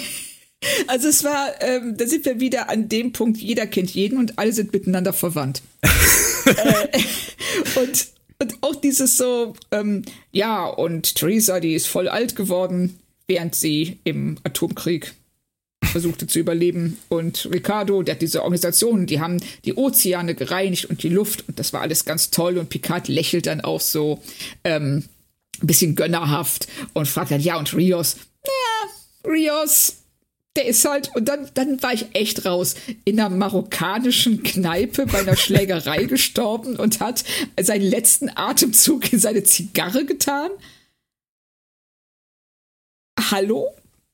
Also 0.88 1.08
es 1.08 1.24
war, 1.24 1.62
ähm, 1.62 1.96
da 1.98 2.08
sind 2.08 2.26
wir 2.26 2.40
wieder 2.40 2.70
an 2.70 2.90
dem 2.90 3.12
Punkt, 3.12 3.38
jeder 3.38 3.68
kennt 3.68 3.92
jeden 3.92 4.18
und 4.18 4.40
alle 4.40 4.54
sind 4.54 4.74
miteinander 4.74 5.14
verwandt. 5.14 5.62
äh, 6.46 7.00
und, 7.80 8.08
und 8.42 8.58
auch 8.62 8.76
dieses 8.76 9.18
so, 9.18 9.54
ähm, 9.72 10.04
ja, 10.32 10.66
und 10.66 11.16
Theresa, 11.16 11.60
die 11.60 11.76
ist 11.76 11.88
voll 11.88 12.08
alt 12.08 12.36
geworden, 12.36 13.00
während 13.28 13.56
sie 13.56 14.00
im 14.04 14.38
Atomkrieg 14.44 15.14
versuchte 15.84 16.28
zu 16.28 16.40
überleben. 16.40 16.98
Und 17.10 17.50
Ricardo, 17.52 18.04
der 18.04 18.16
hat 18.16 18.22
diese 18.22 18.44
Organisation, 18.44 19.06
die 19.06 19.20
haben 19.20 19.40
die 19.66 19.76
Ozeane 19.76 20.36
gereinigt 20.36 20.86
und 20.86 21.04
die 21.04 21.10
Luft 21.10 21.48
und 21.48 21.60
das 21.60 21.74
war 21.74 21.82
alles 21.82 22.06
ganz 22.06 22.32
toll. 22.32 22.58
Und 22.58 22.70
Picard 22.70 23.08
lächelt 23.08 23.46
dann 23.48 23.62
auch 23.62 23.82
so 23.82 24.22
ähm, 24.64 25.06
ein 25.62 25.68
bisschen 25.68 25.96
gönnerhaft 25.96 26.68
und 26.94 27.08
fragt 27.08 27.32
dann, 27.32 27.42
ja, 27.42 27.58
und 27.58 27.74
Rios? 27.76 28.18
Ja, 28.46 29.30
Rios, 29.30 29.98
der 30.56 30.66
ist 30.66 30.86
halt, 30.86 31.12
und 31.16 31.30
dann, 31.30 31.50
dann 31.54 31.82
war 31.84 31.94
ich 31.94 32.08
echt 32.14 32.46
raus, 32.46 32.76
in 33.06 33.20
einer 33.20 33.30
marokkanischen 33.30 34.44
Kneipe 34.44 35.06
bei 35.06 35.20
einer 35.20 35.36
Schlägerei 35.38 36.04
gestorben 36.06 36.76
und 36.76 37.00
hat 37.00 37.24
seinen 37.60 37.84
letzten 37.84 38.30
Atemzug 38.36 39.14
in 39.14 39.20
seine 39.20 39.44
Zigarre 39.44 40.06
getan. 40.06 40.50
Hallo? 43.32 43.70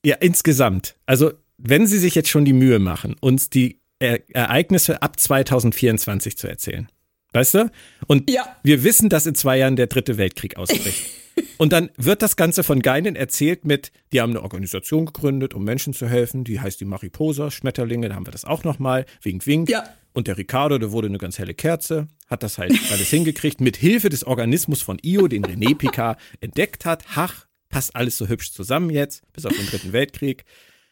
Ja, 0.05 0.15
insgesamt. 0.15 0.95
Also, 1.05 1.31
wenn 1.57 1.88
Sie 1.88 1.97
sich 1.99 2.15
jetzt 2.15 2.30
schon 2.30 2.45
die 2.45 2.53
Mühe 2.53 2.80
machen, 2.80 3.15
uns 3.21 3.49
die 3.49 3.80
er 3.99 4.19
Ereignisse 4.35 5.01
ab 5.01 5.17
2024 5.19 6.38
zu 6.38 6.47
erzählen. 6.47 6.89
Weißt 7.31 7.53
du? 7.53 7.71
Und 8.07 8.30
Ja. 8.30 8.57
wir 8.63 8.84
wissen, 8.84 9.09
dass 9.09 9.25
in 9.25 9.34
zwei 9.34 9.57
Jahren 9.57 9.75
der 9.75 9.88
dritte 9.88 10.17
Weltkrieg 10.17 10.57
ausbricht. 10.57 11.03
Und 11.57 11.71
dann 11.73 11.89
wird 11.97 12.21
das 12.21 12.35
Ganze 12.35 12.63
von 12.63 12.81
Geinen 12.81 13.15
erzählt 13.15 13.65
mit, 13.65 13.91
die 14.11 14.21
haben 14.21 14.31
eine 14.31 14.43
Organisation 14.43 15.05
gegründet, 15.07 15.53
um 15.55 15.63
Menschen 15.63 15.93
zu 15.93 16.07
helfen, 16.07 16.43
die 16.43 16.59
heißt 16.59 16.80
die 16.80 16.85
Mariposa, 16.85 17.49
Schmetterlinge, 17.49 18.09
da 18.09 18.15
haben 18.15 18.27
wir 18.27 18.31
das 18.31 18.45
auch 18.45 18.63
nochmal, 18.63 19.05
wink, 19.23 19.47
wink. 19.47 19.69
Ja. 19.69 19.84
Und 20.11 20.27
der 20.27 20.38
Ricardo, 20.38 20.77
der 20.77 20.91
wurde 20.91 21.07
eine 21.07 21.17
ganz 21.17 21.39
helle 21.39 21.55
Kerze, 21.55 22.07
hat 22.27 22.43
das 22.43 22.57
halt 22.59 22.71
alles 22.91 23.07
hingekriegt, 23.09 23.61
mit 23.61 23.77
Hilfe 23.77 24.09
des 24.09 24.25
Organismus 24.25 24.81
von 24.84 24.99
Io, 25.03 25.27
den 25.27 25.43
René 25.43 25.75
Picard 25.75 26.19
entdeckt 26.39 26.85
hat. 26.85 27.03
Hach, 27.15 27.47
passt 27.73 27.95
alles 27.95 28.17
so 28.17 28.27
hübsch 28.27 28.51
zusammen 28.51 28.91
jetzt, 28.91 29.23
bis 29.33 29.45
auf 29.45 29.55
den 29.55 29.65
dritten 29.65 29.93
Weltkrieg. 29.93 30.45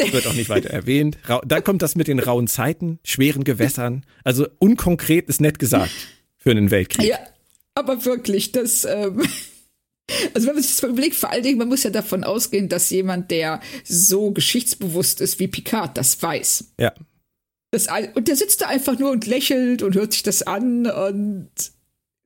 Wird 0.10 0.26
auch 0.26 0.34
nicht 0.34 0.50
weiter 0.50 0.72
erwähnt. 0.72 1.20
Dann 1.46 1.64
kommt 1.64 1.84
das 1.84 1.96
mit 1.96 2.08
den 2.08 2.20
rauen 2.20 2.48
Zeiten, 2.48 3.00
schweren 3.04 3.44
Gewässern. 3.44 4.04
Also 4.24 4.48
unkonkret 4.58 5.30
ist 5.30 5.42
nett 5.42 5.60
gesagt 5.60 5.92
für 6.38 6.50
einen 6.50 6.72
Weltkrieg. 6.72 7.08
Ja. 7.08 7.20
Aber 7.76 8.04
wirklich, 8.04 8.52
das. 8.52 8.86
Ähm 8.86 9.22
Also 10.34 10.48
wenn 10.48 10.56
man 10.56 10.64
sich 10.64 10.76
das 10.76 10.90
überlegt, 10.90 11.16
vor 11.16 11.30
allen 11.30 11.44
Dingen, 11.44 11.58
man 11.58 11.70
muss 11.70 11.84
ja 11.84 11.90
davon 11.90 12.26
ausgehen, 12.26 12.68
dass 12.68 12.90
jemand, 12.90 13.32
der 13.32 13.62
so 13.86 14.32
geschichtsbewusst 14.32 15.22
ist 15.22 15.40
wie 15.40 15.48
Picard, 15.48 15.98
das 15.98 16.22
weiß. 16.22 16.74
Ja. 16.78 16.94
Das, 17.72 17.88
und 18.14 18.28
der 18.28 18.36
sitzt 18.36 18.60
da 18.60 18.68
einfach 18.68 19.00
nur 19.00 19.12
und 19.12 19.26
lächelt 19.26 19.82
und 19.84 19.96
hört 19.96 20.12
sich 20.12 20.24
das 20.24 20.44
an 20.44 20.86
und 20.86 21.50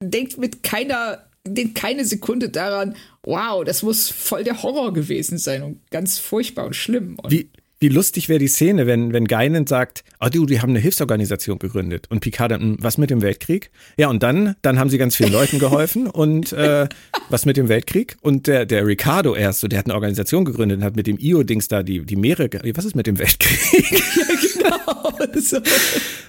denkt 0.02 0.36
mit 0.36 0.64
keiner, 0.64 1.25
denkt 1.46 1.74
keine 1.74 2.04
Sekunde 2.04 2.48
daran, 2.48 2.96
wow, 3.22 3.64
das 3.64 3.82
muss 3.82 4.10
voll 4.10 4.44
der 4.44 4.62
Horror 4.62 4.92
gewesen 4.92 5.38
sein 5.38 5.62
und 5.62 5.90
ganz 5.90 6.18
furchtbar 6.18 6.66
und 6.66 6.76
schlimm. 6.76 7.16
Und 7.22 7.30
wie, 7.30 7.50
wie 7.78 7.88
lustig 7.88 8.30
wäre 8.30 8.38
die 8.38 8.48
Szene, 8.48 8.86
wenn, 8.86 9.12
wenn 9.12 9.26
Geinen 9.26 9.66
sagt, 9.66 10.02
oh 10.20 10.28
du, 10.30 10.46
die 10.46 10.60
haben 10.60 10.70
eine 10.70 10.78
Hilfsorganisation 10.78 11.58
gegründet. 11.58 12.06
Und 12.08 12.20
Picard 12.20 12.50
dann, 12.50 12.60
hm, 12.62 12.76
was 12.80 12.96
mit 12.96 13.10
dem 13.10 13.20
Weltkrieg? 13.20 13.70
Ja, 13.98 14.08
und 14.08 14.22
dann, 14.22 14.56
dann 14.62 14.78
haben 14.78 14.88
sie 14.88 14.96
ganz 14.96 15.14
vielen 15.14 15.32
Leuten 15.32 15.58
geholfen. 15.58 16.06
und 16.10 16.52
äh, 16.54 16.88
was 17.28 17.44
mit 17.44 17.58
dem 17.58 17.68
Weltkrieg? 17.68 18.16
Und 18.22 18.46
der, 18.46 18.64
der 18.64 18.86
Ricardo 18.86 19.34
erst, 19.34 19.60
so, 19.60 19.68
der 19.68 19.78
hat 19.78 19.86
eine 19.86 19.94
Organisation 19.94 20.46
gegründet 20.46 20.78
und 20.78 20.84
hat 20.84 20.96
mit 20.96 21.06
dem 21.06 21.18
IO-Dings 21.18 21.68
da 21.68 21.82
die, 21.82 22.00
die 22.00 22.16
Meere, 22.16 22.48
was 22.74 22.86
ist 22.86 22.96
mit 22.96 23.06
dem 23.06 23.18
Weltkrieg? 23.18 23.90
ja, 23.90 24.24
genau. 24.54 24.96
So. 25.40 25.58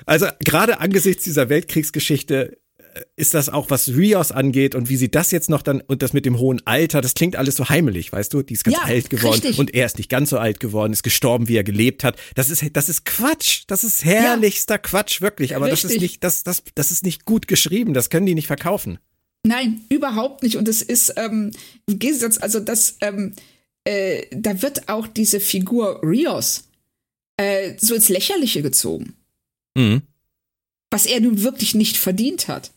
Also 0.06 0.28
gerade 0.44 0.80
angesichts 0.80 1.24
dieser 1.24 1.50
Weltkriegsgeschichte 1.50 2.58
ist 3.16 3.34
das 3.34 3.50
auch, 3.50 3.70
was 3.70 3.90
Rios 3.90 4.32
angeht 4.32 4.76
und 4.76 4.90
wie 4.90 4.98
sie 4.98 5.10
das 5.10 5.32
jetzt 5.32 5.50
noch 5.50 5.62
dann 5.62 5.82
und 5.82 6.02
das 6.02 6.14
mit 6.14 6.26
dem 6.26 6.40
hohen 6.40 6.62
Alter, 6.66 7.02
das 7.02 7.14
klingt 7.14 7.36
alles 7.36 7.56
so 7.56 7.70
heimelig, 7.70 8.12
weißt 8.12 8.34
du? 8.34 8.42
Die 8.42 8.54
ist 8.54 8.64
ganz 8.64 8.78
ja, 8.78 8.84
alt 8.84 9.10
geworden 9.10 9.42
richtig. 9.42 9.60
und 9.60 9.74
er 9.74 9.86
ist 9.86 9.98
nicht 9.98 10.10
ganz 10.10 10.30
so 10.30 10.38
alt 10.38 10.60
geworden, 10.60 10.94
ist 10.94 11.04
gestorben, 11.04 11.48
wie 11.48 11.56
er 11.56 11.64
gelebt 11.64 12.04
hat. 12.04 12.18
Das 12.36 12.50
ist, 12.50 12.64
das 12.74 12.90
ist 12.90 13.06
Quatsch. 13.06 13.64
Das 13.68 13.84
ist 13.84 14.06
herrlichster 14.06 14.76
ja. 14.76 14.80
Quatsch, 14.80 15.22
wirklich. 15.22 15.56
Aber 15.56 15.66
richtig. 15.66 15.82
das 15.84 15.92
ist 15.92 16.02
nicht, 16.02 16.24
das, 16.24 16.44
das, 16.44 16.64
das 16.76 16.92
ist 16.92 17.04
nicht 17.04 17.26
gut 17.26 17.48
geschrieben. 17.48 17.94
Das 17.94 18.10
können 18.10 18.26
die 18.26 18.36
nicht 18.36 18.48
verkaufen. 18.48 19.00
Nein, 19.44 19.82
überhaupt 19.90 20.44
nicht. 20.44 20.58
Und 20.58 20.68
es 20.68 20.82
ist, 20.82 21.14
ähm, 21.18 21.52
im 21.88 22.00
Gegensatz, 22.00 22.38
also 22.38 22.60
das, 22.60 22.98
ähm, 23.02 23.34
äh, 23.86 24.26
da 24.32 24.62
wird 24.62 24.90
auch 24.90 25.08
diese 25.08 25.40
Figur 25.40 26.02
Rios 26.04 26.66
äh, 27.38 27.76
so 27.78 27.96
ins 27.96 28.10
Lächerliche 28.10 28.62
gezogen. 28.62 29.16
Mhm. 29.76 30.02
Was 30.92 31.06
er 31.06 31.22
nun 31.22 31.44
wirklich 31.44 31.76
nicht 31.76 31.98
verdient 31.98 32.48
hat. 32.48 32.72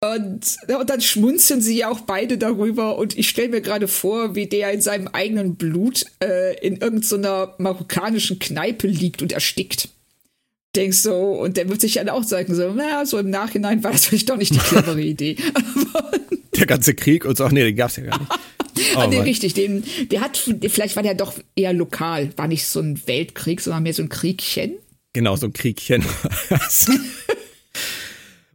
Und, 0.00 0.56
und 0.68 0.90
dann 0.90 1.00
schmunzeln 1.00 1.62
sie 1.62 1.78
ja 1.78 1.88
auch 1.88 2.00
beide 2.00 2.36
darüber 2.36 2.98
und 2.98 3.16
ich 3.16 3.28
stelle 3.28 3.48
mir 3.48 3.60
gerade 3.62 3.88
vor, 3.88 4.34
wie 4.34 4.46
der 4.46 4.70
in 4.72 4.82
seinem 4.82 5.08
eigenen 5.08 5.56
Blut 5.56 6.04
äh, 6.22 6.58
in 6.60 6.76
irgendeiner 6.76 7.46
so 7.46 7.62
marokkanischen 7.62 8.38
Kneipe 8.38 8.86
liegt 8.86 9.22
und 9.22 9.32
erstickt. 9.32 9.88
Denkst 10.76 10.98
so, 10.98 11.16
und 11.40 11.56
der 11.56 11.70
wird 11.70 11.80
sich 11.80 11.94
dann 11.94 12.10
auch 12.10 12.24
sagen, 12.24 12.54
so, 12.54 12.72
naja, 12.72 13.06
so 13.06 13.18
im 13.18 13.30
Nachhinein 13.30 13.82
war 13.82 13.92
das 13.92 14.06
vielleicht 14.06 14.28
doch 14.28 14.36
nicht 14.36 14.54
die 14.54 14.58
clevere 14.58 15.00
Idee. 15.00 15.36
der 16.56 16.66
ganze 16.66 16.94
Krieg 16.94 17.24
und 17.24 17.38
so, 17.38 17.44
ach 17.44 17.52
nee, 17.52 17.64
den 17.64 17.76
gab's 17.76 17.96
ja 17.96 18.04
gar 18.04 18.18
nicht. 18.18 18.30
Oh, 18.96 18.98
ah, 18.98 19.06
nee, 19.06 19.20
richtig, 19.20 19.54
den, 19.54 19.84
der 20.10 20.20
hat, 20.20 20.36
vielleicht 20.36 20.96
war 20.96 21.02
der 21.02 21.14
doch 21.14 21.34
eher 21.54 21.72
lokal, 21.72 22.32
war 22.36 22.48
nicht 22.48 22.66
so 22.66 22.80
ein 22.80 23.00
Weltkrieg, 23.06 23.60
sondern 23.60 23.84
mehr 23.84 23.94
so 23.94 24.02
ein 24.02 24.08
Kriegchen. 24.08 24.74
Genau, 25.12 25.36
so 25.36 25.46
ein 25.46 25.52
Kriegchen. 25.52 26.04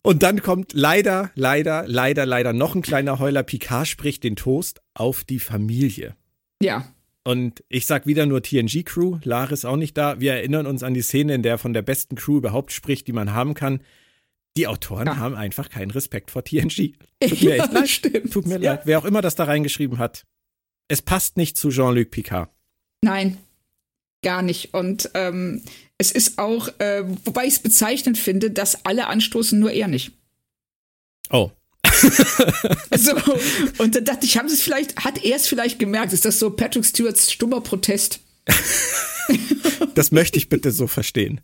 Und 0.02 0.24
dann 0.24 0.42
kommt 0.42 0.74
leider, 0.74 1.32
leider, 1.36 1.86
leider, 1.88 2.26
leider 2.26 2.54
noch 2.54 2.76
ein 2.76 2.82
kleiner 2.82 3.20
Heuler. 3.20 3.44
Picard 3.44 3.88
spricht 3.88 4.24
den 4.24 4.36
Toast 4.36 4.82
auf 4.94 5.24
die 5.24 5.40
Familie. 5.40 6.16
Ja. 6.62 6.88
Und 7.24 7.64
ich 7.70 7.86
sag 7.86 8.08
wieder 8.08 8.26
nur 8.26 8.42
TNG-Crew. 8.42 9.20
Lara 9.24 9.52
ist 9.52 9.66
auch 9.66 9.76
nicht 9.76 9.98
da. 9.98 10.20
Wir 10.20 10.34
erinnern 10.34 10.66
uns 10.66 10.84
an 10.84 10.94
die 10.94 11.02
Szene, 11.02 11.36
in 11.36 11.44
der 11.44 11.58
von 11.58 11.74
der 11.74 11.82
besten 11.82 12.16
Crew 12.16 12.38
überhaupt 12.38 12.72
spricht, 12.72 13.08
die 13.08 13.14
man 13.14 13.34
haben 13.34 13.54
kann. 13.54 13.82
Die 14.58 14.68
Autoren 14.68 15.08
ja. 15.08 15.18
haben 15.18 15.36
einfach 15.36 15.70
keinen 15.70 15.92
Respekt 15.92 16.32
vor 16.32 16.44
TNG. 16.44 16.94
Tut 17.22 17.42
mir 17.42 17.58
ja, 17.58 17.64
echt 17.64 17.74
leid. 17.74 17.90
Stimmt. 17.90 18.34
Tut 18.34 18.48
mir 18.48 18.60
ja. 18.60 18.74
leid. 18.74 18.82
Wer 18.86 19.00
auch 19.00 19.06
immer 19.06 19.22
das 19.22 19.36
da 19.36 19.44
reingeschrieben 19.44 20.00
hat. 20.00 20.26
Es 20.88 21.02
passt 21.02 21.38
nicht 21.38 21.56
zu 21.56 21.70
Jean-Luc 21.70 22.10
Picard. 22.10 22.50
Nein, 23.02 23.38
gar 24.24 24.42
nicht. 24.42 24.74
Und 24.74 25.12
ähm, 25.14 25.62
es 26.00 26.12
ist 26.12 26.40
auch, 26.40 26.70
äh, 26.80 27.04
wobei 27.26 27.46
ich 27.46 27.54
es 27.54 27.60
bezeichnend 27.60 28.18
finde, 28.18 28.50
dass 28.50 28.86
alle 28.86 29.08
anstoßen, 29.08 29.60
nur 29.60 29.72
er 29.72 29.88
nicht. 29.88 30.14
Oh. 31.30 31.52
so, 32.96 33.12
und 33.78 33.96
dann 33.96 34.06
dachte 34.06 34.26
ich, 34.26 34.38
haben 34.38 34.48
sie 34.48 34.56
es 34.56 34.62
vielleicht, 34.62 35.04
hat 35.04 35.24
er 35.24 35.36
es 35.36 35.48
vielleicht 35.48 35.78
gemerkt? 35.78 36.14
Ist 36.14 36.24
das 36.24 36.40
so 36.40 36.50
Patrick 36.52 36.86
Stewarts 36.86 37.32
stummer 37.32 37.60
Protest? 37.62 38.22
das 39.96 40.12
möchte 40.12 40.38
ich 40.38 40.48
bitte 40.48 40.72
so 40.72 40.88
verstehen. 40.88 41.42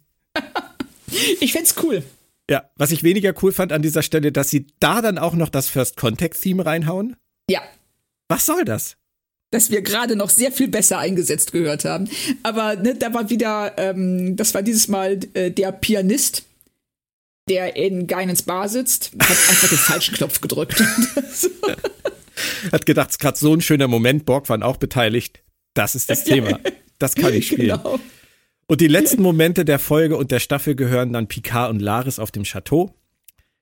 ich 1.42 1.52
fände 1.52 1.70
cool. 1.84 2.04
Ja, 2.50 2.70
was 2.76 2.92
ich 2.92 3.04
weniger 3.04 3.34
cool 3.44 3.52
fand 3.52 3.74
an 3.74 3.82
dieser 3.82 4.04
Stelle, 4.04 4.32
dass 4.32 4.50
sie 4.50 4.68
da 4.80 5.02
dann 5.02 5.18
auch 5.18 5.34
noch 5.34 5.50
das 5.50 5.68
First 5.68 5.98
Contact 5.98 6.40
Theme 6.40 6.66
reinhauen. 6.66 7.18
Ja. 7.50 7.62
Was 8.30 8.46
soll 8.46 8.64
das? 8.64 8.96
Dass 9.56 9.72
wir 9.72 9.82
gerade 9.82 10.18
noch 10.18 10.30
sehr 10.30 10.52
viel 10.52 10.68
besser 10.68 11.00
eingesetzt 11.00 11.54
gehört 11.54 11.86
haben. 11.86 12.10
Aber 12.44 12.76
ne, 12.76 12.94
da 12.94 13.14
war 13.14 13.30
wieder, 13.30 13.74
ähm, 13.78 14.36
das 14.36 14.54
war 14.54 14.62
dieses 14.62 14.90
Mal 14.90 15.20
äh, 15.34 15.50
der 15.50 15.72
Pianist, 15.72 16.44
der 17.48 17.78
in 17.78 18.06
Geinens 18.06 18.44
Bar 18.44 18.68
sitzt, 18.68 19.12
hat 19.14 19.30
einfach 19.30 19.70
den 19.70 19.78
falschen 19.78 20.14
Knopf 20.16 20.42
gedrückt. 20.42 20.84
hat 22.72 22.86
gedacht, 22.86 23.12
es 23.12 23.16
ist 23.16 23.20
gerade 23.20 23.38
so 23.38 23.54
ein 23.54 23.62
schöner 23.62 23.88
Moment, 23.88 24.26
Borg 24.26 24.50
waren 24.50 24.62
auch 24.62 24.76
beteiligt. 24.76 25.42
Das 25.74 25.96
ist 25.96 26.10
das 26.10 26.24
Thema. 26.26 26.60
Das 27.00 27.16
kann 27.16 27.34
ich 27.34 27.48
spielen. 27.48 27.78
Genau. 27.82 28.00
Und 28.68 28.82
die 28.82 28.88
letzten 28.88 29.22
Momente 29.22 29.64
der 29.64 29.80
Folge 29.80 30.18
und 30.18 30.32
der 30.32 30.40
Staffel 30.40 30.76
gehören 30.76 31.14
dann 31.14 31.28
Picard 31.28 31.70
und 31.70 31.80
Laris 31.80 32.20
auf 32.20 32.32
dem 32.32 32.44
Chateau. 32.44 32.94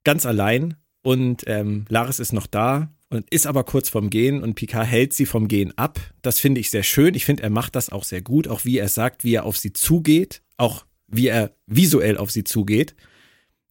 Ganz 0.04 0.26
allein. 0.26 0.76
Und 1.04 1.44
ähm, 1.46 1.86
Laris 1.90 2.20
ist 2.20 2.34
noch 2.34 2.48
da 2.48 2.90
und 3.14 3.30
ist 3.30 3.48
aber 3.48 3.64
kurz 3.64 3.90
vorm 3.90 4.10
Gehen 4.10 4.42
und 4.42 4.56
Picard 4.56 4.88
hält 4.88 5.14
sie 5.14 5.26
vom 5.26 5.48
Gehen 5.48 5.78
ab. 5.78 6.00
Das 6.22 6.40
finde 6.40 6.60
ich 6.60 6.70
sehr 6.70 6.84
schön. 6.84 7.14
Ich 7.14 7.26
finde, 7.26 7.44
er 7.44 7.50
macht 7.50 7.76
das 7.76 7.90
auch 7.90 8.04
sehr 8.04 8.22
gut, 8.22 8.48
auch 8.48 8.66
wie 8.66 8.78
er 8.78 8.90
sagt, 8.90 9.24
wie 9.24 9.36
er 9.36 9.46
auf 9.46 9.58
sie 9.58 9.72
zugeht, 9.74 10.42
auch 10.58 10.86
wie 11.08 11.28
er 11.28 11.56
visuell 11.68 12.18
auf 12.18 12.32
sie 12.32 12.44
zugeht. 12.44 12.96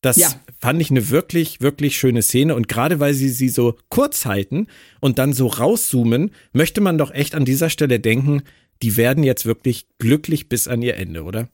Das 0.00 0.16
ja. 0.16 0.32
fand 0.58 0.80
ich 0.80 0.90
eine 0.90 1.10
wirklich, 1.10 1.60
wirklich 1.60 1.96
schöne 1.96 2.22
Szene. 2.22 2.54
Und 2.54 2.68
gerade 2.68 3.00
weil 3.00 3.14
sie 3.14 3.28
sie 3.30 3.48
so 3.48 3.76
kurz 3.88 4.26
halten 4.26 4.68
und 5.00 5.18
dann 5.18 5.32
so 5.32 5.46
rauszoomen, 5.48 6.30
möchte 6.52 6.80
man 6.80 6.98
doch 6.98 7.12
echt 7.12 7.34
an 7.34 7.44
dieser 7.44 7.70
Stelle 7.70 8.00
denken, 8.00 8.42
die 8.82 8.96
werden 8.96 9.24
jetzt 9.24 9.46
wirklich 9.46 9.86
glücklich 9.98 10.48
bis 10.48 10.68
an 10.68 10.82
ihr 10.82 10.96
Ende, 10.96 11.22
oder? 11.22 11.48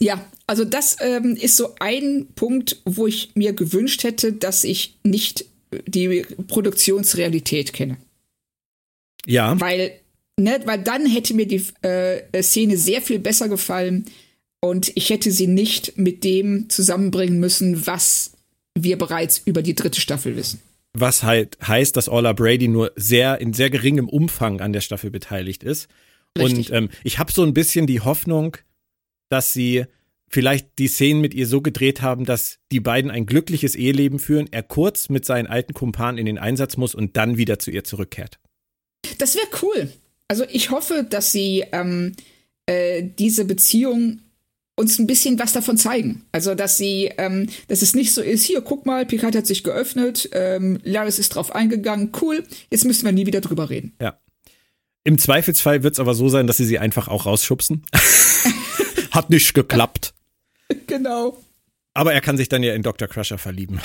Ja, 0.00 0.24
also 0.46 0.64
das 0.64 0.96
ähm, 1.00 1.36
ist 1.36 1.56
so 1.56 1.74
ein 1.78 2.28
Punkt, 2.34 2.82
wo 2.84 3.06
ich 3.06 3.30
mir 3.34 3.52
gewünscht 3.52 4.02
hätte, 4.02 4.32
dass 4.32 4.64
ich 4.64 4.98
nicht 5.04 5.46
die 5.86 6.24
Produktionsrealität 6.48 7.72
kenne. 7.72 7.96
Ja. 9.26 9.58
Weil, 9.60 9.92
ne, 10.38 10.60
weil 10.64 10.82
dann 10.82 11.06
hätte 11.06 11.34
mir 11.34 11.46
die 11.46 11.64
äh, 11.82 12.42
Szene 12.42 12.76
sehr 12.76 13.02
viel 13.02 13.18
besser 13.18 13.48
gefallen 13.48 14.06
und 14.60 14.92
ich 14.94 15.10
hätte 15.10 15.30
sie 15.30 15.46
nicht 15.46 15.98
mit 15.98 16.24
dem 16.24 16.68
zusammenbringen 16.70 17.38
müssen, 17.38 17.86
was 17.86 18.32
wir 18.74 18.98
bereits 18.98 19.42
über 19.44 19.62
die 19.62 19.74
dritte 19.74 20.00
Staffel 20.00 20.36
wissen. 20.36 20.60
Was 20.94 21.22
halt 21.22 21.58
heißt, 21.66 21.96
dass 21.96 22.08
Orla 22.08 22.32
Brady 22.32 22.68
nur 22.68 22.92
sehr 22.96 23.40
in 23.40 23.52
sehr 23.52 23.68
geringem 23.68 24.08
Umfang 24.08 24.60
an 24.60 24.72
der 24.72 24.80
Staffel 24.80 25.10
beteiligt 25.10 25.62
ist. 25.62 25.88
Richtig. 26.38 26.70
Und 26.70 26.76
ähm, 26.76 26.88
ich 27.02 27.18
habe 27.18 27.32
so 27.32 27.42
ein 27.42 27.54
bisschen 27.54 27.86
die 27.86 28.00
Hoffnung, 28.00 28.56
dass 29.28 29.52
sie 29.52 29.86
vielleicht 30.34 30.80
die 30.80 30.88
Szenen 30.88 31.20
mit 31.20 31.32
ihr 31.32 31.46
so 31.46 31.62
gedreht 31.62 32.02
haben, 32.02 32.24
dass 32.24 32.58
die 32.72 32.80
beiden 32.80 33.10
ein 33.10 33.24
glückliches 33.24 33.76
Eheleben 33.76 34.18
führen, 34.18 34.48
er 34.50 34.64
kurz 34.64 35.08
mit 35.08 35.24
seinen 35.24 35.46
alten 35.46 35.74
Kumpanen 35.74 36.18
in 36.18 36.26
den 36.26 36.38
Einsatz 36.38 36.76
muss 36.76 36.94
und 36.94 37.16
dann 37.16 37.38
wieder 37.38 37.60
zu 37.60 37.70
ihr 37.70 37.84
zurückkehrt. 37.84 38.40
Das 39.18 39.36
wäre 39.36 39.46
cool. 39.62 39.92
Also 40.26 40.44
ich 40.50 40.70
hoffe, 40.70 41.06
dass 41.08 41.30
sie 41.30 41.64
ähm, 41.70 42.14
äh, 42.66 43.04
diese 43.16 43.44
Beziehung 43.44 44.22
uns 44.74 44.98
ein 44.98 45.06
bisschen 45.06 45.38
was 45.38 45.52
davon 45.52 45.76
zeigen. 45.76 46.24
Also, 46.32 46.56
dass 46.56 46.76
sie, 46.78 47.12
ähm, 47.16 47.48
dass 47.68 47.82
es 47.82 47.94
nicht 47.94 48.12
so 48.12 48.20
ist, 48.20 48.42
hier, 48.42 48.60
guck 48.60 48.86
mal, 48.86 49.06
Picard 49.06 49.36
hat 49.36 49.46
sich 49.46 49.62
geöffnet, 49.62 50.28
ähm, 50.32 50.80
Laris 50.82 51.20
ist 51.20 51.36
drauf 51.36 51.54
eingegangen, 51.54 52.10
cool, 52.20 52.42
jetzt 52.72 52.84
müssen 52.84 53.04
wir 53.04 53.12
nie 53.12 53.26
wieder 53.26 53.40
drüber 53.40 53.70
reden. 53.70 53.94
Ja. 54.00 54.18
Im 55.04 55.18
Zweifelsfall 55.18 55.84
wird 55.84 55.94
es 55.94 56.00
aber 56.00 56.14
so 56.14 56.28
sein, 56.28 56.48
dass 56.48 56.56
sie 56.56 56.64
sie 56.64 56.80
einfach 56.80 57.06
auch 57.06 57.26
rausschubsen. 57.26 57.84
hat 59.12 59.30
nicht 59.30 59.54
geklappt. 59.54 60.13
genau. 60.86 61.38
Aber 61.94 62.12
er 62.12 62.20
kann 62.20 62.36
sich 62.36 62.48
dann 62.48 62.62
ja 62.62 62.74
in 62.74 62.82
Dr. 62.82 63.08
Crusher 63.08 63.38
verlieben. 63.38 63.80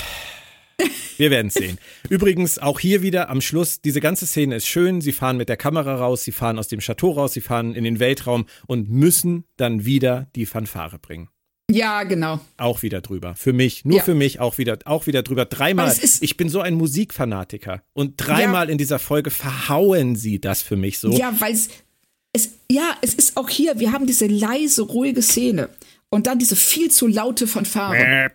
Wir 1.16 1.30
werden 1.30 1.48
es 1.48 1.54
sehen. 1.54 1.78
Übrigens, 2.08 2.58
auch 2.58 2.80
hier 2.80 3.02
wieder 3.02 3.28
am 3.28 3.42
Schluss, 3.42 3.82
diese 3.82 4.00
ganze 4.00 4.26
Szene 4.26 4.56
ist 4.56 4.66
schön. 4.66 5.02
Sie 5.02 5.12
fahren 5.12 5.36
mit 5.36 5.50
der 5.50 5.58
Kamera 5.58 5.96
raus, 5.96 6.24
sie 6.24 6.32
fahren 6.32 6.58
aus 6.58 6.68
dem 6.68 6.80
Chateau 6.80 7.10
raus, 7.10 7.34
sie 7.34 7.42
fahren 7.42 7.74
in 7.74 7.84
den 7.84 8.00
Weltraum 8.00 8.46
und 8.66 8.88
müssen 8.88 9.44
dann 9.58 9.84
wieder 9.84 10.28
die 10.34 10.46
Fanfare 10.46 10.98
bringen. 10.98 11.28
Ja, 11.70 12.02
genau. 12.02 12.40
Auch 12.56 12.82
wieder 12.82 13.00
drüber. 13.00 13.34
Für 13.34 13.52
mich, 13.52 13.84
nur 13.84 13.98
ja. 13.98 14.02
für 14.02 14.14
mich 14.14 14.40
auch 14.40 14.58
wieder, 14.58 14.78
auch 14.86 15.06
wieder 15.06 15.22
drüber. 15.22 15.44
Dreimal. 15.44 15.94
Ich 16.20 16.36
bin 16.36 16.48
so 16.48 16.60
ein 16.60 16.74
Musikfanatiker. 16.74 17.82
Und 17.92 18.14
dreimal 18.16 18.66
ja. 18.66 18.72
in 18.72 18.78
dieser 18.78 18.98
Folge 18.98 19.30
verhauen 19.30 20.16
sie 20.16 20.40
das 20.40 20.62
für 20.62 20.76
mich 20.76 20.98
so. 20.98 21.12
Ja, 21.12 21.34
weil 21.38 21.52
es, 21.52 21.68
ja, 22.70 22.96
es 23.02 23.14
ist 23.14 23.36
auch 23.36 23.48
hier, 23.48 23.78
wir 23.78 23.92
haben 23.92 24.06
diese 24.06 24.26
leise, 24.26 24.82
ruhige 24.82 25.22
Szene. 25.22 25.68
Und 26.10 26.26
dann 26.26 26.38
diese 26.40 26.56
viel 26.56 26.90
zu 26.90 27.06
laute 27.06 27.46
Fanfare. 27.46 28.30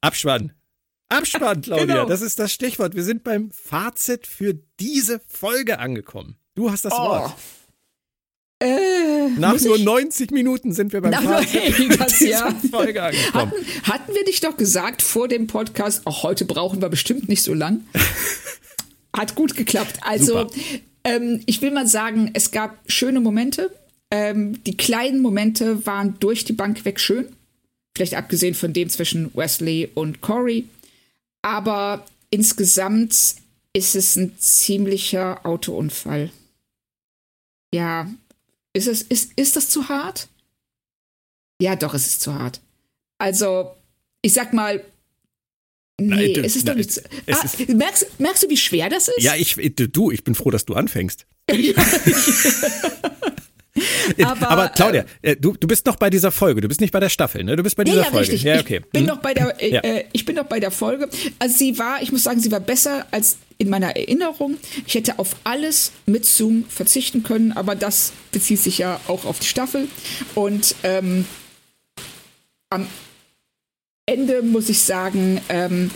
Abspann. 0.00 0.52
Abspann, 1.10 1.60
Claudia. 1.60 1.84
Genau. 1.86 2.06
Das 2.06 2.22
ist 2.22 2.38
das 2.38 2.52
Stichwort. 2.52 2.94
Wir 2.94 3.04
sind 3.04 3.24
beim 3.24 3.50
Fazit 3.50 4.26
für 4.26 4.54
diese 4.78 5.20
Folge 5.28 5.78
angekommen. 5.78 6.36
Du 6.54 6.70
hast 6.70 6.84
das 6.84 6.92
Wort. 6.92 7.34
Äh, 8.62 9.28
Nach 9.38 9.58
nur 9.60 9.76
ich- 9.76 9.84
90 9.84 10.30
Minuten 10.30 10.72
sind 10.72 10.92
wir 10.92 11.00
beim 11.00 11.10
Nach 11.10 11.22
Fazit 11.22 11.98
das, 12.00 12.18
dieser 12.18 12.30
ja. 12.48 12.54
Folge 12.70 13.02
angekommen. 13.02 13.52
hatten, 13.52 13.90
hatten 13.90 14.14
wir 14.14 14.24
dich 14.24 14.40
doch 14.40 14.56
gesagt 14.56 15.02
vor 15.02 15.28
dem 15.28 15.46
Podcast, 15.46 16.06
auch 16.06 16.22
heute 16.22 16.44
brauchen 16.44 16.80
wir 16.82 16.88
bestimmt 16.90 17.28
nicht 17.28 17.42
so 17.42 17.54
lang. 17.54 17.84
Hat 19.16 19.34
gut 19.34 19.56
geklappt. 19.56 20.00
Also, 20.02 20.50
ähm, 21.04 21.42
ich 21.46 21.60
will 21.62 21.70
mal 21.70 21.86
sagen, 21.86 22.30
es 22.34 22.50
gab 22.50 22.78
schöne 22.86 23.20
Momente. 23.20 23.70
Ähm, 24.12 24.62
die 24.64 24.76
kleinen 24.76 25.20
Momente 25.22 25.86
waren 25.86 26.18
durch 26.18 26.44
die 26.44 26.52
Bank 26.52 26.84
weg 26.84 26.98
schön. 27.00 27.28
Vielleicht 27.96 28.14
abgesehen 28.14 28.54
von 28.54 28.72
dem 28.72 28.88
zwischen 28.90 29.34
Wesley 29.34 29.88
und 29.94 30.20
Corey. 30.20 30.66
Aber 31.42 32.06
insgesamt 32.30 33.36
ist 33.72 33.94
es 33.94 34.16
ein 34.16 34.36
ziemlicher 34.38 35.44
Autounfall. 35.46 36.30
Ja, 37.72 38.10
ist, 38.72 38.88
es, 38.88 39.02
ist, 39.02 39.32
ist 39.36 39.56
das 39.56 39.68
zu 39.70 39.88
hart? 39.88 40.28
Ja, 41.62 41.76
doch, 41.76 41.94
es 41.94 42.06
ist 42.06 42.20
zu 42.22 42.34
hart. 42.34 42.60
Also, 43.18 43.70
ich 44.22 44.32
sag 44.32 44.52
mal, 44.52 44.84
nee, 46.00 46.32
du- 46.32 46.42
es 46.42 46.56
ist 46.56 46.66
doch 46.66 46.72
nein, 46.72 46.78
nicht 46.78 46.92
zu, 46.92 47.02
es 47.26 47.38
ah, 47.38 47.44
ist- 47.44 47.68
merkst, 47.68 48.18
merkst 48.20 48.42
du, 48.42 48.48
wie 48.48 48.56
schwer 48.56 48.88
das 48.88 49.08
ist? 49.08 49.20
Ja, 49.22 49.36
ich, 49.36 49.54
du, 49.74 50.10
ich 50.10 50.24
bin 50.24 50.34
froh, 50.34 50.50
dass 50.50 50.64
du 50.64 50.74
anfängst. 50.74 51.26
Aber, 54.22 54.50
Aber 54.50 54.68
Claudia, 54.68 55.04
äh, 55.22 55.36
du, 55.36 55.54
du 55.58 55.66
bist 55.66 55.86
noch 55.86 55.96
bei 55.96 56.10
dieser 56.10 56.30
Folge, 56.30 56.60
du 56.60 56.68
bist 56.68 56.80
nicht 56.80 56.92
bei 56.92 57.00
der 57.00 57.08
Staffel, 57.08 57.44
ne? 57.44 57.56
Du 57.56 57.62
bist 57.62 57.76
bei 57.76 57.84
dieser 57.84 57.98
ja, 57.98 58.02
Folge. 58.04 58.18
richtig. 58.20 58.42
Ja, 58.42 58.58
okay. 58.60 58.80
Ich 58.84 58.90
bin 58.90 59.02
Hm. 59.02 59.08
noch 59.08 59.18
bei 59.18 59.34
der, 59.34 59.62
äh, 59.62 59.70
Ja. 59.72 59.80
äh, 59.80 60.04
ich 60.12 60.24
bin 60.24 60.36
noch 60.36 60.44
bei 60.46 60.60
der 60.60 60.70
Folge. 60.70 61.08
Also 61.38 61.56
sie 61.56 61.78
war, 61.78 62.02
ich 62.02 62.12
muss 62.12 62.22
sagen, 62.22 62.40
sie 62.40 62.50
war 62.50 62.60
besser 62.60 63.06
als 63.10 63.38
in 63.58 63.68
meiner 63.68 63.94
Erinnerung. 63.96 64.56
Ich 64.86 64.94
hätte 64.94 65.18
auf 65.18 65.36
alles 65.44 65.92
mit 66.06 66.24
Zoom 66.24 66.64
verzichten 66.68 67.22
können, 67.22 67.52
aber 67.52 67.74
das 67.74 68.12
bezieht 68.32 68.60
sich 68.60 68.78
ja 68.78 69.00
auch 69.06 69.24
auf 69.26 69.38
die 69.38 69.46
Staffel. 69.46 69.86
Und 70.34 70.74
ähm, 70.82 71.26
am 72.70 72.86
Ende 74.06 74.42
muss 74.42 74.68
ich 74.68 74.80
sagen, 74.80 75.40
ähm, 75.48 75.90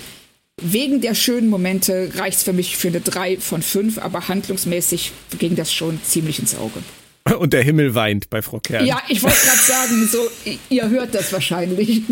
wegen 0.60 1.00
der 1.00 1.14
schönen 1.14 1.48
Momente 1.48 2.12
reicht 2.16 2.38
es 2.38 2.44
für 2.44 2.52
mich 2.52 2.76
für 2.76 2.88
eine 2.88 3.00
3 3.00 3.38
von 3.38 3.60
5, 3.62 3.98
aber 3.98 4.28
handlungsmäßig 4.28 5.10
ging 5.38 5.56
das 5.56 5.72
schon 5.72 6.00
ziemlich 6.04 6.38
ins 6.38 6.54
Auge. 6.56 6.80
Und 7.38 7.54
der 7.54 7.62
Himmel 7.62 7.94
weint 7.94 8.28
bei 8.28 8.42
Frau 8.42 8.60
Kern. 8.60 8.84
Ja, 8.84 9.02
ich 9.08 9.22
wollte 9.22 9.38
gerade 9.46 9.58
sagen, 9.58 10.06
so, 10.06 10.18
ihr 10.68 10.90
hört 10.90 11.14
das 11.14 11.32
wahrscheinlich. 11.32 12.02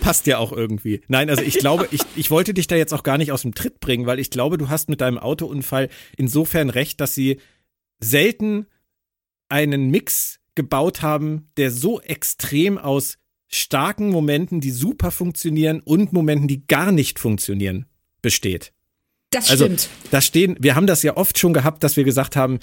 Passt 0.00 0.26
ja 0.26 0.38
auch 0.38 0.50
irgendwie. 0.50 1.02
Nein, 1.08 1.28
also 1.28 1.42
ich 1.42 1.58
glaube, 1.58 1.86
ich, 1.90 2.00
ich 2.16 2.30
wollte 2.30 2.54
dich 2.54 2.66
da 2.66 2.74
jetzt 2.74 2.94
auch 2.94 3.02
gar 3.02 3.18
nicht 3.18 3.32
aus 3.32 3.42
dem 3.42 3.54
Tritt 3.54 3.80
bringen, 3.80 4.06
weil 4.06 4.18
ich 4.18 4.30
glaube, 4.30 4.56
du 4.56 4.70
hast 4.70 4.88
mit 4.88 5.02
deinem 5.02 5.18
Autounfall 5.18 5.90
insofern 6.16 6.70
recht, 6.70 7.02
dass 7.02 7.14
sie 7.14 7.38
selten 8.00 8.66
einen 9.50 9.90
Mix 9.90 10.40
gebaut 10.54 11.02
haben, 11.02 11.50
der 11.58 11.70
so 11.70 12.00
extrem 12.00 12.78
aus 12.78 13.18
starken 13.48 14.08
Momenten, 14.08 14.62
die 14.62 14.70
super 14.70 15.10
funktionieren 15.10 15.80
und 15.84 16.14
Momenten, 16.14 16.48
die 16.48 16.66
gar 16.66 16.92
nicht 16.92 17.18
funktionieren, 17.18 17.84
besteht. 18.22 18.72
Das 19.30 19.50
Also 19.50 19.66
stimmt. 19.66 19.88
da 20.10 20.20
stehen, 20.20 20.56
wir 20.60 20.74
haben 20.76 20.86
das 20.86 21.02
ja 21.02 21.16
oft 21.16 21.38
schon 21.38 21.52
gehabt, 21.52 21.84
dass 21.84 21.96
wir 21.96 22.04
gesagt 22.04 22.36
haben, 22.36 22.58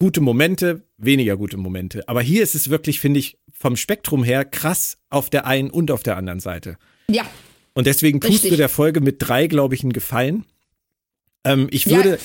gute 0.00 0.20
Momente, 0.20 0.82
weniger 0.96 1.36
gute 1.36 1.56
Momente. 1.58 2.08
Aber 2.08 2.22
hier 2.22 2.42
ist 2.42 2.54
es 2.56 2.70
wirklich, 2.70 2.98
finde 2.98 3.20
ich, 3.20 3.38
vom 3.52 3.76
Spektrum 3.76 4.24
her 4.24 4.44
krass 4.44 4.96
auf 5.10 5.30
der 5.30 5.46
einen 5.46 5.70
und 5.70 5.90
auf 5.92 6.02
der 6.02 6.16
anderen 6.16 6.40
Seite. 6.40 6.76
Ja, 7.08 7.24
Und 7.74 7.86
deswegen 7.86 8.20
tust 8.20 8.32
Richtig. 8.32 8.50
du 8.50 8.56
der 8.56 8.68
Folge 8.68 9.00
mit 9.00 9.16
drei, 9.20 9.46
glaube 9.46 9.74
ich, 9.76 9.82
einen 9.84 9.92
Gefallen. 9.92 10.44
Ähm, 11.44 11.68
ich 11.70 11.84
Ja. 11.84 11.98
würde, 11.98 12.18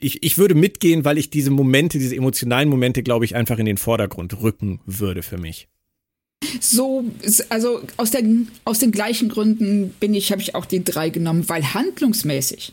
ich, 0.00 0.22
ich 0.22 0.38
würde 0.38 0.54
mitgehen, 0.54 1.04
weil 1.04 1.18
ich 1.18 1.28
diese 1.30 1.50
Momente, 1.50 1.98
diese 1.98 2.16
emotionalen 2.16 2.68
Momente, 2.68 3.02
glaube 3.02 3.24
ich, 3.24 3.34
einfach 3.36 3.58
in 3.58 3.66
den 3.66 3.76
Vordergrund 3.76 4.40
rücken 4.40 4.80
würde 4.86 5.22
für 5.22 5.36
mich. 5.38 5.68
so, 6.60 7.04
also 7.50 7.82
aus 7.96 8.12
den, 8.12 8.48
aus 8.64 8.78
den 8.78 8.92
gleichen 8.92 9.28
Gründen 9.28 9.90
bin 10.00 10.14
ich, 10.14 10.30
habe 10.32 10.40
ich 10.40 10.54
auch 10.54 10.64
die 10.64 10.84
drei 10.84 11.10
genommen, 11.10 11.48
weil 11.48 11.74
handlungsmäßig 11.74 12.72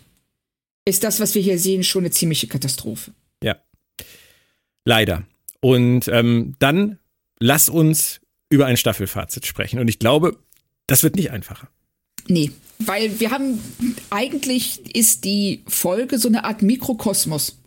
ist 0.86 1.04
das, 1.04 1.20
was 1.20 1.34
wir 1.36 1.42
hier 1.42 1.58
sehen, 1.60 1.84
schon 1.84 2.04
eine 2.04 2.12
ziemliche 2.12 2.48
Katastrophe. 2.48 3.12
Leider. 4.86 5.24
Und 5.60 6.08
ähm, 6.08 6.56
dann 6.60 7.00
lass 7.40 7.70
uns 7.70 8.22
über 8.50 8.68
ein 8.68 8.78
Staffelfazit 8.78 9.46
sprechen. 9.46 9.80
Und 9.80 9.88
ich 9.88 10.00
glaube, 10.00 10.38
das 10.88 11.04
wird 11.04 11.16
nicht 11.16 11.32
einfacher. 11.32 11.68
Nee, 12.28 12.52
weil 12.80 13.20
wir 13.20 13.32
haben, 13.32 13.60
eigentlich 14.10 14.96
ist 14.96 15.26
die 15.26 15.64
Folge 15.68 16.18
so 16.20 16.28
eine 16.28 16.44
Art 16.44 16.62
Mikrokosmos 16.62 17.58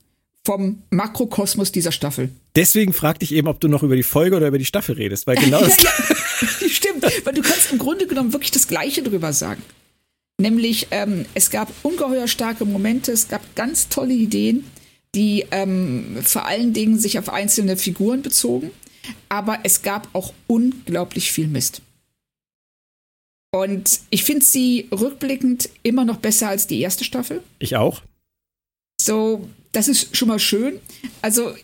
vom 0.44 0.82
Makrokosmos 0.90 1.72
dieser 1.72 1.92
Staffel. 1.92 2.30
Deswegen 2.56 2.92
fragte 2.92 3.24
ich 3.24 3.32
eben, 3.32 3.48
ob 3.48 3.60
du 3.60 3.68
noch 3.68 3.82
über 3.82 3.96
die 3.96 4.02
Folge 4.02 4.36
oder 4.36 4.48
über 4.48 4.58
die 4.58 4.64
Staffel 4.64 4.94
redest, 4.94 5.26
weil 5.26 5.36
genau 5.36 5.60
das. 5.64 5.76
ja, 5.82 5.90
ja, 6.60 6.68
stimmt, 6.68 7.04
weil 7.24 7.34
du 7.34 7.42
kannst 7.42 7.72
im 7.72 7.78
Grunde 7.78 8.06
genommen 8.06 8.32
wirklich 8.32 8.50
das 8.50 8.66
Gleiche 8.66 9.02
drüber 9.02 9.32
sagen. 9.32 9.62
Nämlich, 10.40 10.86
ähm, 10.92 11.26
es 11.34 11.50
gab 11.50 11.72
ungeheuer 11.82 12.28
starke 12.28 12.64
Momente, 12.64 13.12
es 13.12 13.28
gab 13.28 13.42
ganz 13.56 13.88
tolle 13.88 14.14
Ideen, 14.14 14.64
die 15.14 15.46
ähm, 15.50 16.18
vor 16.22 16.46
allen 16.46 16.72
Dingen 16.72 16.98
sich 16.98 17.18
auf 17.18 17.28
einzelne 17.28 17.76
Figuren 17.76 18.22
bezogen, 18.22 18.70
aber 19.28 19.60
es 19.62 19.82
gab 19.82 20.08
auch 20.12 20.32
unglaublich 20.46 21.32
viel 21.32 21.48
Mist. 21.48 21.82
Und 23.50 24.00
ich 24.10 24.24
finde 24.24 24.44
sie 24.44 24.88
rückblickend 24.92 25.70
immer 25.82 26.04
noch 26.04 26.18
besser 26.18 26.48
als 26.48 26.66
die 26.66 26.80
erste 26.80 27.04
Staffel. 27.04 27.42
Ich 27.58 27.76
auch. 27.76 28.02
So, 29.00 29.48
das 29.72 29.88
ist 29.88 30.14
schon 30.16 30.28
mal 30.28 30.38
schön. 30.38 30.80
Also, 31.22 31.54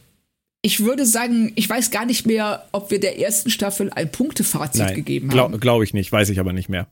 ich 0.63 0.81
würde 0.81 1.05
sagen, 1.05 1.53
ich 1.57 1.69
weiß 1.69 1.91
gar 1.91 2.07
nicht 2.07 2.25
mehr, 2.27 2.67
ob 2.73 2.91
wir 2.91 3.01
der 3.01 3.19
ersten 3.19 3.51
Staffel 3.51 3.91
ein 3.91 4.11
Punktefazit 4.11 4.81
Nein, 4.81 4.95
gegeben 4.95 5.29
glaube 5.29 5.53
haben. 5.53 5.61
glaub 5.61 5.83
ich 5.83 5.93
nicht, 5.93 6.11
weiß 6.11 6.31
ich 6.31 6.41
aber 6.41 6.55
nicht 6.55 6.71
mehr. 6.71 6.87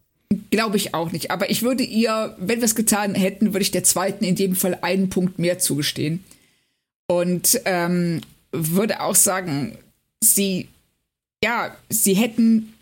Glaube 0.50 0.76
ich 0.76 0.94
auch 0.94 1.10
nicht. 1.10 1.30
Aber 1.30 1.50
ich 1.50 1.62
würde 1.62 1.82
ihr, 1.82 2.36
wenn 2.38 2.60
wir 2.60 2.66
es 2.66 2.74
getan 2.74 3.14
hätten, 3.14 3.54
würde 3.54 3.62
ich 3.62 3.70
der 3.70 3.84
zweiten 3.84 4.24
in 4.24 4.36
jedem 4.36 4.56
Fall 4.56 4.78
einen 4.82 5.08
Punkt 5.08 5.38
mehr 5.38 5.58
zugestehen. 5.58 6.22
Und 7.12 7.60
ähm, 7.66 8.22
würde 8.52 9.00
auch 9.00 9.14
sagen, 9.14 9.76
sie, 10.22 10.68
ja, 11.44 11.76
sie 11.90 12.14
hätten, 12.14 12.72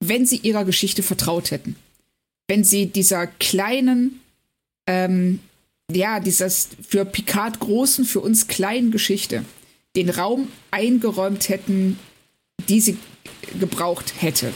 wenn 0.00 0.26
sie 0.26 0.38
ihrer 0.38 0.64
Geschichte 0.64 1.04
vertraut 1.04 1.52
hätten, 1.52 1.76
wenn 2.48 2.64
sie 2.64 2.86
dieser 2.86 3.28
kleinen, 3.28 4.20
ähm, 4.88 5.38
ja, 5.90 6.18
dieses 6.18 6.70
für 6.88 7.04
Picard 7.04 7.60
großen, 7.60 8.04
für 8.04 8.20
uns 8.20 8.48
kleinen 8.48 8.90
Geschichte 8.90 9.44
den 9.94 10.10
Raum 10.10 10.48
eingeräumt 10.72 11.48
hätten, 11.48 11.96
die 12.68 12.80
sie 12.80 12.98
gebraucht 13.60 14.14
hätte 14.18 14.52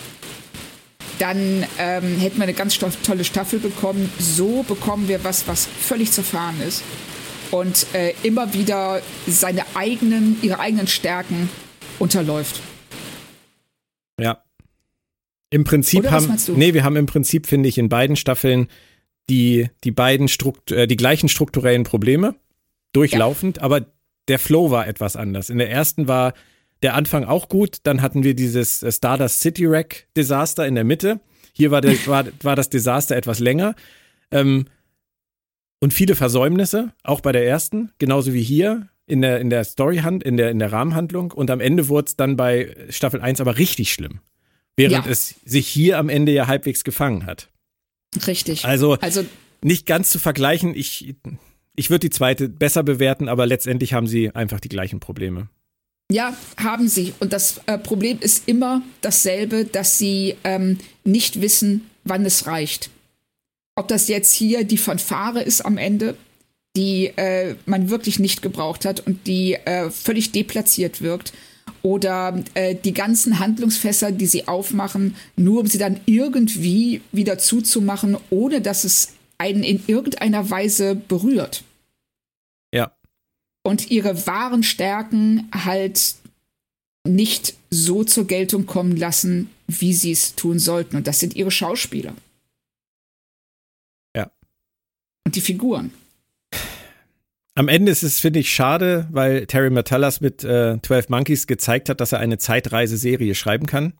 dann 1.18 1.66
ähm, 1.76 2.16
hätten 2.16 2.38
wir 2.38 2.44
eine 2.44 2.54
ganz 2.54 2.78
tolle 2.78 3.24
Staffel 3.24 3.58
bekommen. 3.58 4.10
So 4.18 4.62
bekommen 4.62 5.06
wir 5.06 5.22
was, 5.22 5.46
was 5.46 5.66
völlig 5.66 6.12
zerfahren 6.12 6.58
ist 6.62 6.82
und 7.50 7.86
äh, 7.94 8.14
immer 8.22 8.54
wieder 8.54 9.02
seine 9.26 9.64
eigenen, 9.74 10.36
ihre 10.42 10.60
eigenen 10.60 10.86
Stärken 10.86 11.48
unterläuft. 11.98 12.60
Ja. 14.18 14.42
Im 15.50 15.64
Prinzip 15.64 16.00
Oder 16.00 16.12
haben, 16.12 16.36
nee, 16.54 16.74
wir 16.74 16.84
haben 16.84 16.96
im 16.96 17.06
Prinzip, 17.06 17.46
finde 17.46 17.68
ich, 17.68 17.78
in 17.78 17.88
beiden 17.88 18.16
Staffeln 18.16 18.68
die, 19.28 19.68
die 19.84 19.90
beiden 19.90 20.28
Strukt 20.28 20.70
äh, 20.70 20.86
die 20.86 20.96
gleichen 20.96 21.28
strukturellen 21.28 21.84
Probleme 21.84 22.34
durchlaufend, 22.92 23.60
aber 23.60 23.86
der 24.28 24.38
Flow 24.38 24.70
war 24.70 24.86
etwas 24.86 25.16
anders. 25.16 25.50
In 25.50 25.58
der 25.58 25.70
ersten 25.70 26.08
war 26.08 26.34
der 26.82 26.94
Anfang 26.94 27.24
auch 27.24 27.48
gut, 27.48 27.78
dann 27.82 28.00
hatten 28.00 28.24
wir 28.24 28.34
dieses 28.34 28.82
äh, 28.82 28.92
Stardust 28.92 29.40
City 29.40 29.68
Wreck 29.68 30.08
Desaster 30.16 30.66
in 30.66 30.74
der 30.74 30.84
Mitte. 30.84 31.20
Hier 31.52 31.70
war, 31.70 31.80
der, 31.80 31.94
war, 32.06 32.24
war 32.42 32.56
das 32.56 32.70
Desaster 32.70 33.16
etwas 33.16 33.38
länger. 33.40 33.74
Ähm, 34.30 34.66
und 35.80 35.92
viele 35.92 36.14
Versäumnisse, 36.14 36.92
auch 37.02 37.20
bei 37.20 37.32
der 37.32 37.46
ersten, 37.46 37.90
genauso 37.98 38.32
wie 38.34 38.42
hier 38.42 38.88
in 39.06 39.22
der, 39.22 39.40
in 39.40 39.50
der 39.50 39.64
Storyhand, 39.64 40.22
in 40.22 40.36
der, 40.36 40.50
in 40.50 40.58
der 40.58 40.70
Rahmenhandlung. 40.72 41.32
Und 41.32 41.50
am 41.50 41.60
Ende 41.60 41.88
wurde 41.88 42.06
es 42.06 42.16
dann 42.16 42.36
bei 42.36 42.76
Staffel 42.90 43.20
1 43.20 43.40
aber 43.40 43.58
richtig 43.58 43.92
schlimm. 43.92 44.20
Während 44.76 45.06
Ja. 45.06 45.10
es 45.10 45.34
sich 45.44 45.66
hier 45.66 45.98
am 45.98 46.08
Ende 46.08 46.32
ja 46.32 46.46
halbwegs 46.46 46.84
gefangen 46.84 47.26
hat. 47.26 47.48
Richtig. 48.26 48.64
Also, 48.64 48.94
Also 49.00 49.24
nicht 49.62 49.86
ganz 49.86 50.10
zu 50.10 50.18
vergleichen. 50.18 50.74
Ich, 50.74 51.14
ich 51.76 51.90
würde 51.90 52.08
die 52.08 52.10
zweite 52.10 52.48
besser 52.48 52.82
bewerten, 52.82 53.28
aber 53.28 53.46
letztendlich 53.46 53.92
haben 53.94 54.06
sie 54.06 54.34
einfach 54.34 54.60
die 54.60 54.68
gleichen 54.68 55.00
Probleme. 55.00 55.48
Ja, 56.10 56.36
haben 56.56 56.88
sie. 56.88 57.14
Und 57.20 57.32
das 57.32 57.60
äh, 57.66 57.78
Problem 57.78 58.18
ist 58.20 58.48
immer 58.48 58.82
dasselbe, 59.00 59.64
dass 59.64 59.98
sie 59.98 60.36
ähm, 60.44 60.78
nicht 61.04 61.40
wissen, 61.40 61.86
wann 62.04 62.24
es 62.24 62.46
reicht. 62.46 62.90
Ob 63.80 63.88
das 63.88 64.08
jetzt 64.08 64.34
hier 64.34 64.64
die 64.64 64.76
Fanfare 64.76 65.40
ist 65.40 65.62
am 65.62 65.78
Ende, 65.78 66.14
die 66.76 67.06
äh, 67.16 67.54
man 67.64 67.88
wirklich 67.88 68.18
nicht 68.18 68.42
gebraucht 68.42 68.84
hat 68.84 69.00
und 69.00 69.26
die 69.26 69.54
äh, 69.54 69.88
völlig 69.88 70.32
deplatziert 70.32 71.00
wirkt. 71.00 71.32
oder 71.80 72.44
äh, 72.52 72.74
die 72.74 72.92
ganzen 72.92 73.38
Handlungsfässer, 73.38 74.12
die 74.12 74.26
sie 74.26 74.48
aufmachen, 74.48 75.16
nur 75.36 75.60
um 75.60 75.66
sie 75.66 75.78
dann 75.78 75.98
irgendwie 76.04 77.00
wieder 77.10 77.38
zuzumachen, 77.38 78.18
ohne 78.28 78.60
dass 78.60 78.84
es 78.84 79.14
einen 79.38 79.62
in 79.62 79.82
irgendeiner 79.86 80.50
Weise 80.50 80.94
berührt. 80.94 81.64
Ja. 82.74 82.92
Und 83.62 83.90
ihre 83.90 84.26
wahren 84.26 84.62
Stärken 84.62 85.48
halt 85.54 86.16
nicht 87.08 87.54
so 87.70 88.04
zur 88.04 88.26
Geltung 88.26 88.66
kommen 88.66 88.94
lassen, 88.94 89.48
wie 89.68 89.94
sie 89.94 90.12
es 90.12 90.34
tun 90.34 90.58
sollten. 90.58 90.96
Und 90.96 91.06
das 91.06 91.18
sind 91.18 91.34
ihre 91.34 91.50
Schauspieler. 91.50 92.14
Und 95.24 95.36
die 95.36 95.40
Figuren. 95.40 95.92
Am 97.54 97.68
Ende 97.68 97.92
ist 97.92 98.02
es, 98.02 98.20
finde 98.20 98.40
ich, 98.40 98.54
schade, 98.54 99.08
weil 99.10 99.46
Terry 99.46 99.70
Metallas 99.70 100.20
mit 100.20 100.44
äh, 100.44 100.80
12 100.80 101.08
Monkeys 101.08 101.46
gezeigt 101.46 101.88
hat, 101.88 102.00
dass 102.00 102.12
er 102.12 102.20
eine 102.20 102.38
Zeitreiseserie 102.38 103.34
schreiben 103.34 103.66
kann. 103.66 103.94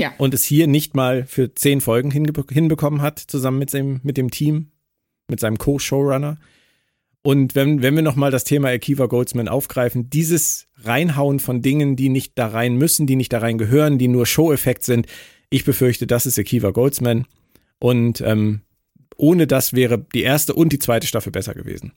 Ja. 0.00 0.12
Und 0.18 0.34
es 0.34 0.44
hier 0.44 0.66
nicht 0.66 0.94
mal 0.94 1.24
für 1.24 1.54
zehn 1.54 1.80
Folgen 1.80 2.10
hinbekommen 2.10 3.02
hat, 3.02 3.18
zusammen 3.18 3.58
mit, 3.58 3.72
dem, 3.72 4.00
mit 4.02 4.16
dem 4.16 4.30
Team, 4.30 4.72
mit 5.28 5.40
seinem 5.40 5.58
Co-Showrunner. 5.58 6.38
Und 7.22 7.54
wenn, 7.54 7.82
wenn 7.82 7.96
wir 7.96 8.02
nochmal 8.02 8.30
das 8.30 8.44
Thema 8.44 8.68
Akiva 8.68 9.06
Goldsman 9.06 9.48
aufgreifen, 9.48 10.10
dieses 10.10 10.68
Reinhauen 10.76 11.40
von 11.40 11.60
Dingen, 11.60 11.96
die 11.96 12.08
nicht 12.08 12.38
da 12.38 12.48
rein 12.48 12.76
müssen, 12.76 13.06
die 13.06 13.16
nicht 13.16 13.32
da 13.32 13.38
rein 13.38 13.58
gehören, 13.58 13.98
die 13.98 14.08
nur 14.08 14.26
Show-Effekt 14.26 14.84
sind, 14.84 15.06
ich 15.50 15.64
befürchte, 15.64 16.06
das 16.06 16.26
ist 16.26 16.38
Akiva 16.38 16.70
Goldsman. 16.70 17.26
Und 17.78 18.20
ähm, 18.20 18.60
ohne 19.16 19.46
das 19.46 19.72
wäre 19.72 20.04
die 20.14 20.22
erste 20.22 20.54
und 20.54 20.72
die 20.72 20.78
zweite 20.78 21.06
Staffel 21.06 21.32
besser 21.32 21.54
gewesen. 21.54 21.92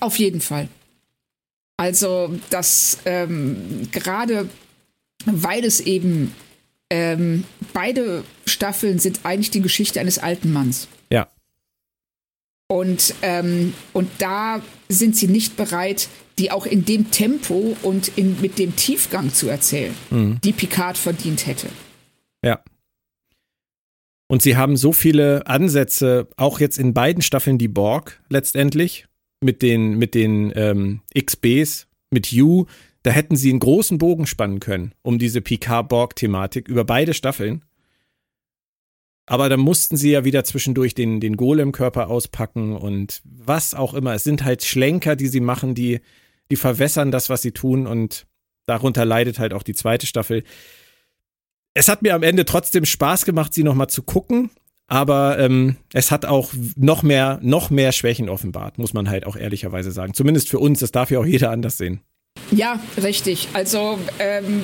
Auf 0.00 0.18
jeden 0.18 0.40
Fall. 0.40 0.68
Also, 1.76 2.34
das 2.50 2.98
ähm, 3.04 3.88
gerade 3.90 4.48
weil 5.26 5.64
es 5.64 5.80
eben 5.80 6.34
ähm, 6.90 7.44
beide 7.72 8.24
Staffeln 8.46 8.98
sind 8.98 9.20
eigentlich 9.24 9.50
die 9.50 9.62
Geschichte 9.62 10.00
eines 10.00 10.18
alten 10.18 10.52
Manns. 10.52 10.88
Ja. 11.10 11.28
Und, 12.68 13.14
ähm, 13.22 13.74
und 13.92 14.10
da 14.18 14.62
sind 14.88 15.16
sie 15.16 15.28
nicht 15.28 15.56
bereit, 15.56 16.08
die 16.38 16.50
auch 16.50 16.66
in 16.66 16.84
dem 16.84 17.10
Tempo 17.10 17.76
und 17.82 18.16
in, 18.18 18.40
mit 18.40 18.58
dem 18.58 18.74
Tiefgang 18.76 19.32
zu 19.32 19.48
erzählen, 19.48 19.94
mhm. 20.10 20.40
die 20.42 20.52
Picard 20.52 20.98
verdient 20.98 21.46
hätte. 21.46 21.68
Ja. 22.44 22.60
Und 24.34 24.42
sie 24.42 24.56
haben 24.56 24.76
so 24.76 24.92
viele 24.92 25.46
Ansätze, 25.46 26.26
auch 26.36 26.58
jetzt 26.58 26.76
in 26.76 26.92
beiden 26.92 27.22
Staffeln 27.22 27.56
die 27.56 27.68
Borg 27.68 28.20
letztendlich, 28.28 29.06
mit 29.40 29.62
den, 29.62 29.96
mit 29.96 30.16
den 30.16 30.52
ähm, 30.56 31.02
XBs, 31.16 31.86
mit 32.10 32.32
You, 32.32 32.64
da 33.04 33.12
hätten 33.12 33.36
sie 33.36 33.50
einen 33.50 33.60
großen 33.60 33.96
Bogen 33.98 34.26
spannen 34.26 34.58
können 34.58 34.92
um 35.02 35.20
diese 35.20 35.40
Picard-Borg-Thematik 35.40 36.66
über 36.66 36.82
beide 36.82 37.14
Staffeln. 37.14 37.64
Aber 39.26 39.48
dann 39.48 39.60
mussten 39.60 39.96
sie 39.96 40.10
ja 40.10 40.24
wieder 40.24 40.42
zwischendurch 40.42 40.96
den, 40.96 41.20
den 41.20 41.36
Golem-Körper 41.36 42.10
auspacken 42.10 42.76
und 42.76 43.22
was 43.24 43.72
auch 43.72 43.94
immer. 43.94 44.14
Es 44.14 44.24
sind 44.24 44.42
halt 44.42 44.64
Schlenker, 44.64 45.14
die 45.14 45.28
sie 45.28 45.38
machen, 45.38 45.76
die, 45.76 46.00
die 46.50 46.56
verwässern 46.56 47.12
das, 47.12 47.30
was 47.30 47.42
sie 47.42 47.52
tun 47.52 47.86
und 47.86 48.26
darunter 48.66 49.04
leidet 49.04 49.38
halt 49.38 49.54
auch 49.54 49.62
die 49.62 49.74
zweite 49.74 50.08
Staffel. 50.08 50.42
Es 51.74 51.88
hat 51.88 52.02
mir 52.02 52.14
am 52.14 52.22
Ende 52.22 52.44
trotzdem 52.44 52.84
Spaß 52.84 53.24
gemacht, 53.24 53.52
sie 53.52 53.64
nochmal 53.64 53.88
zu 53.88 54.02
gucken, 54.02 54.50
aber 54.86 55.38
ähm, 55.40 55.76
es 55.92 56.12
hat 56.12 56.24
auch 56.24 56.52
noch 56.76 57.02
mehr, 57.02 57.40
noch 57.42 57.70
mehr 57.70 57.90
Schwächen 57.90 58.28
offenbart, 58.28 58.78
muss 58.78 58.94
man 58.94 59.10
halt 59.10 59.26
auch 59.26 59.34
ehrlicherweise 59.34 59.90
sagen. 59.90 60.14
Zumindest 60.14 60.48
für 60.48 60.60
uns, 60.60 60.78
das 60.78 60.92
darf 60.92 61.10
ja 61.10 61.18
auch 61.18 61.26
jeder 61.26 61.50
anders 61.50 61.76
sehen. 61.76 62.00
Ja, 62.52 62.80
richtig. 63.02 63.48
Also 63.54 63.98
ähm, 64.20 64.62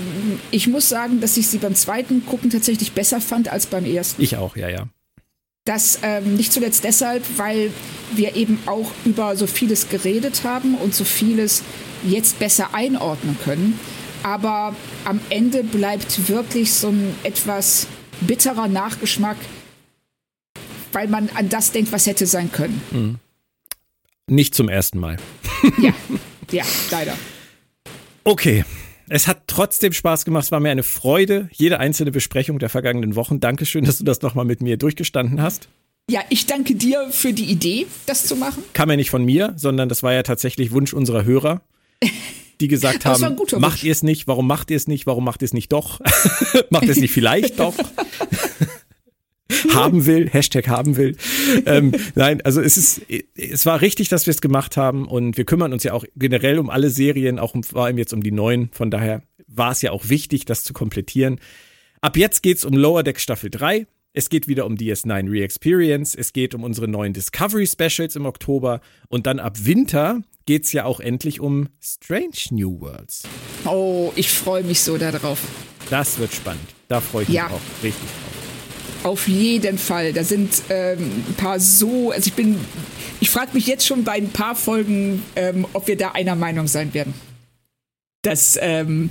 ich 0.52 0.68
muss 0.68 0.88
sagen, 0.88 1.20
dass 1.20 1.36
ich 1.36 1.48
sie 1.48 1.58
beim 1.58 1.74
zweiten 1.74 2.24
Gucken 2.26 2.50
tatsächlich 2.50 2.92
besser 2.92 3.20
fand 3.20 3.50
als 3.50 3.66
beim 3.66 3.84
ersten. 3.84 4.22
Ich 4.22 4.36
auch, 4.36 4.56
ja, 4.56 4.68
ja. 4.68 4.86
Das 5.64 5.98
ähm, 6.02 6.36
nicht 6.36 6.52
zuletzt 6.52 6.84
deshalb, 6.84 7.22
weil 7.36 7.70
wir 8.14 8.36
eben 8.36 8.58
auch 8.66 8.92
über 9.04 9.36
so 9.36 9.46
vieles 9.46 9.88
geredet 9.88 10.42
haben 10.44 10.74
und 10.76 10.94
so 10.94 11.04
vieles 11.04 11.62
jetzt 12.04 12.38
besser 12.38 12.74
einordnen 12.74 13.36
können. 13.44 13.78
Aber 14.22 14.74
am 15.04 15.20
Ende 15.30 15.64
bleibt 15.64 16.28
wirklich 16.28 16.72
so 16.72 16.88
ein 16.88 17.14
etwas 17.22 17.86
bitterer 18.20 18.68
Nachgeschmack, 18.68 19.36
weil 20.92 21.08
man 21.08 21.28
an 21.34 21.48
das 21.48 21.72
denkt, 21.72 21.92
was 21.92 22.06
hätte 22.06 22.26
sein 22.26 22.52
können. 22.52 22.82
Mhm. 22.90 23.18
Nicht 24.26 24.54
zum 24.54 24.68
ersten 24.68 24.98
Mal. 24.98 25.16
ja, 25.78 25.92
ja, 26.50 26.64
leider. 26.90 27.14
Okay. 28.24 28.64
Es 29.12 29.26
hat 29.26 29.48
trotzdem 29.48 29.92
Spaß 29.92 30.24
gemacht. 30.24 30.44
Es 30.44 30.52
war 30.52 30.60
mir 30.60 30.70
eine 30.70 30.84
Freude, 30.84 31.48
jede 31.52 31.80
einzelne 31.80 32.12
Besprechung 32.12 32.60
der 32.60 32.68
vergangenen 32.68 33.16
Wochen. 33.16 33.40
Dankeschön, 33.40 33.84
dass 33.84 33.98
du 33.98 34.04
das 34.04 34.22
nochmal 34.22 34.44
mit 34.44 34.62
mir 34.62 34.76
durchgestanden 34.76 35.42
hast. 35.42 35.68
Ja, 36.08 36.20
ich 36.28 36.46
danke 36.46 36.76
dir 36.76 37.08
für 37.10 37.32
die 37.32 37.44
Idee, 37.44 37.86
das 38.06 38.24
zu 38.24 38.36
machen. 38.36 38.62
Kam 38.72 38.88
ja 38.88 38.94
nicht 38.96 39.10
von 39.10 39.24
mir, 39.24 39.52
sondern 39.56 39.88
das 39.88 40.04
war 40.04 40.12
ja 40.12 40.22
tatsächlich 40.22 40.70
Wunsch 40.70 40.92
unserer 40.92 41.24
Hörer, 41.24 41.60
die 42.60 42.68
gesagt 42.68 43.04
haben, 43.04 43.36
macht 43.58 43.82
ihr 43.82 43.92
es 43.92 44.02
nicht, 44.02 44.26
warum 44.26 44.46
macht 44.46 44.70
ihr 44.70 44.76
es 44.76 44.86
nicht, 44.86 45.06
warum 45.06 45.24
macht 45.24 45.42
ihr 45.42 45.46
es 45.46 45.52
nicht 45.52 45.72
doch? 45.72 46.00
macht 46.70 46.84
ihr 46.84 46.90
es 46.90 46.98
nicht 46.98 47.12
vielleicht 47.12 47.58
doch? 47.58 47.74
haben 49.74 50.06
will, 50.06 50.28
Hashtag 50.28 50.68
haben 50.68 50.96
will. 50.96 51.16
Ähm, 51.66 51.92
nein, 52.14 52.40
also 52.42 52.60
es 52.60 52.76
ist, 52.76 53.02
es 53.36 53.66
war 53.66 53.80
richtig, 53.80 54.08
dass 54.08 54.26
wir 54.26 54.32
es 54.32 54.40
gemacht 54.40 54.76
haben 54.76 55.06
und 55.06 55.36
wir 55.36 55.44
kümmern 55.44 55.72
uns 55.72 55.84
ja 55.84 55.92
auch 55.92 56.04
generell 56.16 56.58
um 56.58 56.70
alle 56.70 56.90
Serien, 56.90 57.38
auch 57.38 57.54
um, 57.54 57.62
vor 57.62 57.84
allem 57.84 57.98
jetzt 57.98 58.12
um 58.12 58.22
die 58.22 58.32
neuen. 58.32 58.70
Von 58.72 58.90
daher 58.90 59.22
war 59.46 59.72
es 59.72 59.82
ja 59.82 59.90
auch 59.90 60.08
wichtig, 60.08 60.44
das 60.44 60.64
zu 60.64 60.72
komplettieren. 60.72 61.40
Ab 62.00 62.16
jetzt 62.16 62.42
geht's 62.42 62.64
um 62.64 62.74
Lower 62.74 63.02
Deck 63.02 63.20
Staffel 63.20 63.50
3. 63.50 63.86
Es 64.12 64.28
geht 64.28 64.48
wieder 64.48 64.66
um 64.66 64.74
DS9 64.74 65.30
Re-Experience. 65.30 66.14
Es 66.14 66.32
geht 66.32 66.54
um 66.54 66.64
unsere 66.64 66.88
neuen 66.88 67.12
Discovery 67.12 67.66
Specials 67.66 68.16
im 68.16 68.26
Oktober. 68.26 68.80
Und 69.08 69.26
dann 69.26 69.38
ab 69.38 69.56
Winter 69.64 70.22
geht's 70.50 70.72
ja 70.72 70.84
auch 70.84 70.98
endlich 70.98 71.38
um 71.38 71.68
Strange 71.80 72.34
New 72.50 72.80
Worlds. 72.80 73.22
Oh, 73.66 74.12
ich 74.16 74.30
freue 74.30 74.64
mich 74.64 74.80
so 74.80 74.98
darauf. 74.98 75.38
Das 75.90 76.18
wird 76.18 76.34
spannend. 76.34 76.66
Da 76.88 77.00
freue 77.00 77.22
ich 77.22 77.28
ja. 77.28 77.44
mich 77.44 77.52
auch 77.52 77.84
richtig 77.84 78.08
drauf. 78.08 79.12
Auf 79.12 79.28
jeden 79.28 79.78
Fall. 79.78 80.12
Da 80.12 80.24
sind 80.24 80.50
ähm, 80.68 81.22
ein 81.28 81.34
paar 81.36 81.60
so, 81.60 82.10
also 82.10 82.26
ich 82.26 82.34
bin, 82.34 82.58
ich 83.20 83.30
frage 83.30 83.50
mich 83.52 83.68
jetzt 83.68 83.86
schon 83.86 84.02
bei 84.02 84.14
ein 84.14 84.30
paar 84.30 84.56
Folgen, 84.56 85.22
ähm, 85.36 85.68
ob 85.72 85.86
wir 85.86 85.96
da 85.96 86.10
einer 86.10 86.34
Meinung 86.34 86.66
sein 86.66 86.94
werden. 86.94 87.14
Das, 88.22 88.58
ähm, 88.60 89.10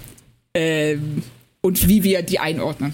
ähm, 0.54 1.24
und 1.62 1.88
wie 1.88 2.04
wir 2.04 2.22
die 2.22 2.40
einordnen. 2.40 2.94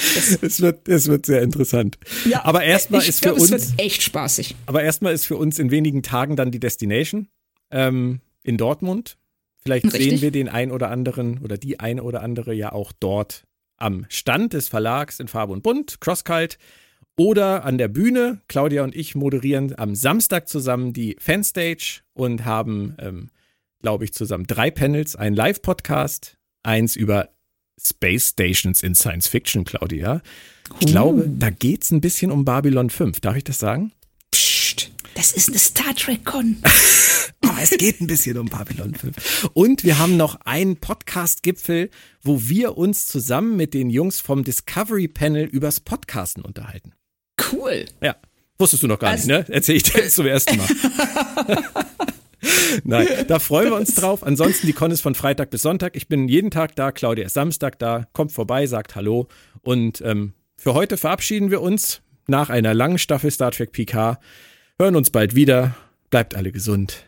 es 0.00 0.60
wird, 0.60 0.88
es 0.88 1.06
wird 1.06 1.26
sehr 1.26 1.42
interessant. 1.42 1.96
Ja, 2.28 2.44
aber 2.44 2.64
erstmal 2.64 3.06
ist 3.06 3.22
glaub, 3.22 3.36
für 3.36 3.42
uns. 3.42 3.52
Es 3.52 3.70
wird 3.70 3.80
echt 3.80 4.02
spaßig. 4.02 4.56
Aber 4.66 4.82
erstmal 4.82 5.14
ist 5.14 5.26
für 5.26 5.36
uns 5.36 5.60
in 5.60 5.70
wenigen 5.70 6.02
Tagen 6.02 6.34
dann 6.34 6.50
die 6.50 6.58
Destination 6.58 7.28
ähm, 7.70 8.20
in 8.42 8.56
Dortmund. 8.56 9.18
Vielleicht 9.62 9.86
Richtig. 9.86 10.02
sehen 10.02 10.20
wir 10.20 10.30
den 10.30 10.48
ein 10.48 10.70
oder 10.70 10.90
anderen 10.90 11.38
oder 11.38 11.58
die 11.58 11.80
eine 11.80 12.02
oder 12.02 12.22
andere 12.22 12.54
ja 12.54 12.72
auch 12.72 12.92
dort 12.98 13.44
am 13.76 14.06
Stand 14.08 14.52
des 14.52 14.68
Verlags 14.68 15.20
in 15.20 15.28
Farbe 15.28 15.52
und 15.52 15.62
Bunt, 15.62 16.00
Crosskalt, 16.00 16.58
oder 17.16 17.64
an 17.64 17.78
der 17.78 17.88
Bühne. 17.88 18.40
Claudia 18.48 18.84
und 18.84 18.94
ich 18.94 19.14
moderieren 19.14 19.76
am 19.76 19.94
Samstag 19.94 20.48
zusammen 20.48 20.92
die 20.92 21.16
Fanstage 21.18 22.00
und 22.14 22.44
haben, 22.44 22.94
ähm, 22.98 23.30
glaube 23.82 24.04
ich, 24.04 24.14
zusammen 24.14 24.46
drei 24.46 24.70
Panels, 24.70 25.16
einen 25.16 25.34
Live-Podcast, 25.34 26.38
eins 26.62 26.96
über 26.96 27.28
Space 27.80 28.28
Stations 28.28 28.82
in 28.82 28.94
Science 28.94 29.28
Fiction, 29.28 29.64
Claudia. 29.64 30.22
Ich 30.80 30.88
uh. 30.88 30.90
glaube, 30.90 31.28
da 31.28 31.50
geht 31.50 31.82
es 31.82 31.90
ein 31.90 32.00
bisschen 32.00 32.30
um 32.30 32.44
Babylon 32.44 32.90
5. 32.90 33.20
Darf 33.20 33.36
ich 33.36 33.44
das 33.44 33.58
sagen? 33.58 33.92
Psst, 34.30 34.90
das 35.14 35.32
ist 35.32 35.48
eine 35.48 35.58
Star 35.58 35.94
Trek-Con. 35.94 36.58
Aber 37.42 37.58
es 37.62 37.70
geht 37.70 38.00
ein 38.00 38.06
bisschen 38.06 38.38
um 38.38 38.46
Babylon 38.46 38.94
5. 38.94 39.50
Und 39.54 39.84
wir 39.84 39.98
haben 39.98 40.16
noch 40.16 40.40
einen 40.44 40.76
Podcast-Gipfel, 40.76 41.90
wo 42.22 42.40
wir 42.42 42.76
uns 42.76 43.06
zusammen 43.06 43.56
mit 43.56 43.74
den 43.74 43.90
Jungs 43.90 44.20
vom 44.20 44.44
Discovery 44.44 45.08
Panel 45.08 45.44
übers 45.46 45.80
Podcasten 45.80 46.42
unterhalten. 46.42 46.92
Cool. 47.52 47.86
Ja. 48.02 48.16
Wusstest 48.58 48.82
du 48.82 48.88
noch 48.88 48.98
gar 48.98 49.10
also, 49.10 49.28
nicht, 49.28 49.48
ne? 49.48 49.54
Erzähl 49.54 49.76
ich 49.76 49.84
dir 49.84 50.02
jetzt 50.02 50.16
zum 50.16 50.26
ersten 50.26 50.56
Mal. 50.56 50.66
Nein, 52.84 53.06
da 53.28 53.38
freuen 53.38 53.70
wir 53.70 53.76
uns 53.76 53.94
drauf. 53.94 54.24
Ansonsten, 54.24 54.66
die 54.66 54.72
Con 54.72 54.90
ist 54.90 55.00
von 55.00 55.14
Freitag 55.14 55.50
bis 55.50 55.62
Sonntag. 55.62 55.96
Ich 55.96 56.08
bin 56.08 56.28
jeden 56.28 56.50
Tag 56.50 56.74
da, 56.76 56.92
Claudia 56.92 57.26
ist 57.26 57.34
Samstag 57.34 57.78
da. 57.78 58.06
Kommt 58.12 58.32
vorbei, 58.32 58.66
sagt 58.66 58.96
Hallo. 58.96 59.28
Und 59.62 60.00
ähm, 60.00 60.32
für 60.56 60.74
heute 60.74 60.96
verabschieden 60.96 61.50
wir 61.50 61.60
uns 61.60 62.00
nach 62.26 62.50
einer 62.50 62.74
langen 62.74 62.98
Staffel 62.98 63.30
Star 63.30 63.52
Trek 63.52 63.72
PK. 63.72 64.18
Hören 64.78 64.96
uns 64.96 65.10
bald 65.10 65.34
wieder. 65.34 65.76
Bleibt 66.10 66.34
alle 66.34 66.52
gesund. 66.52 67.07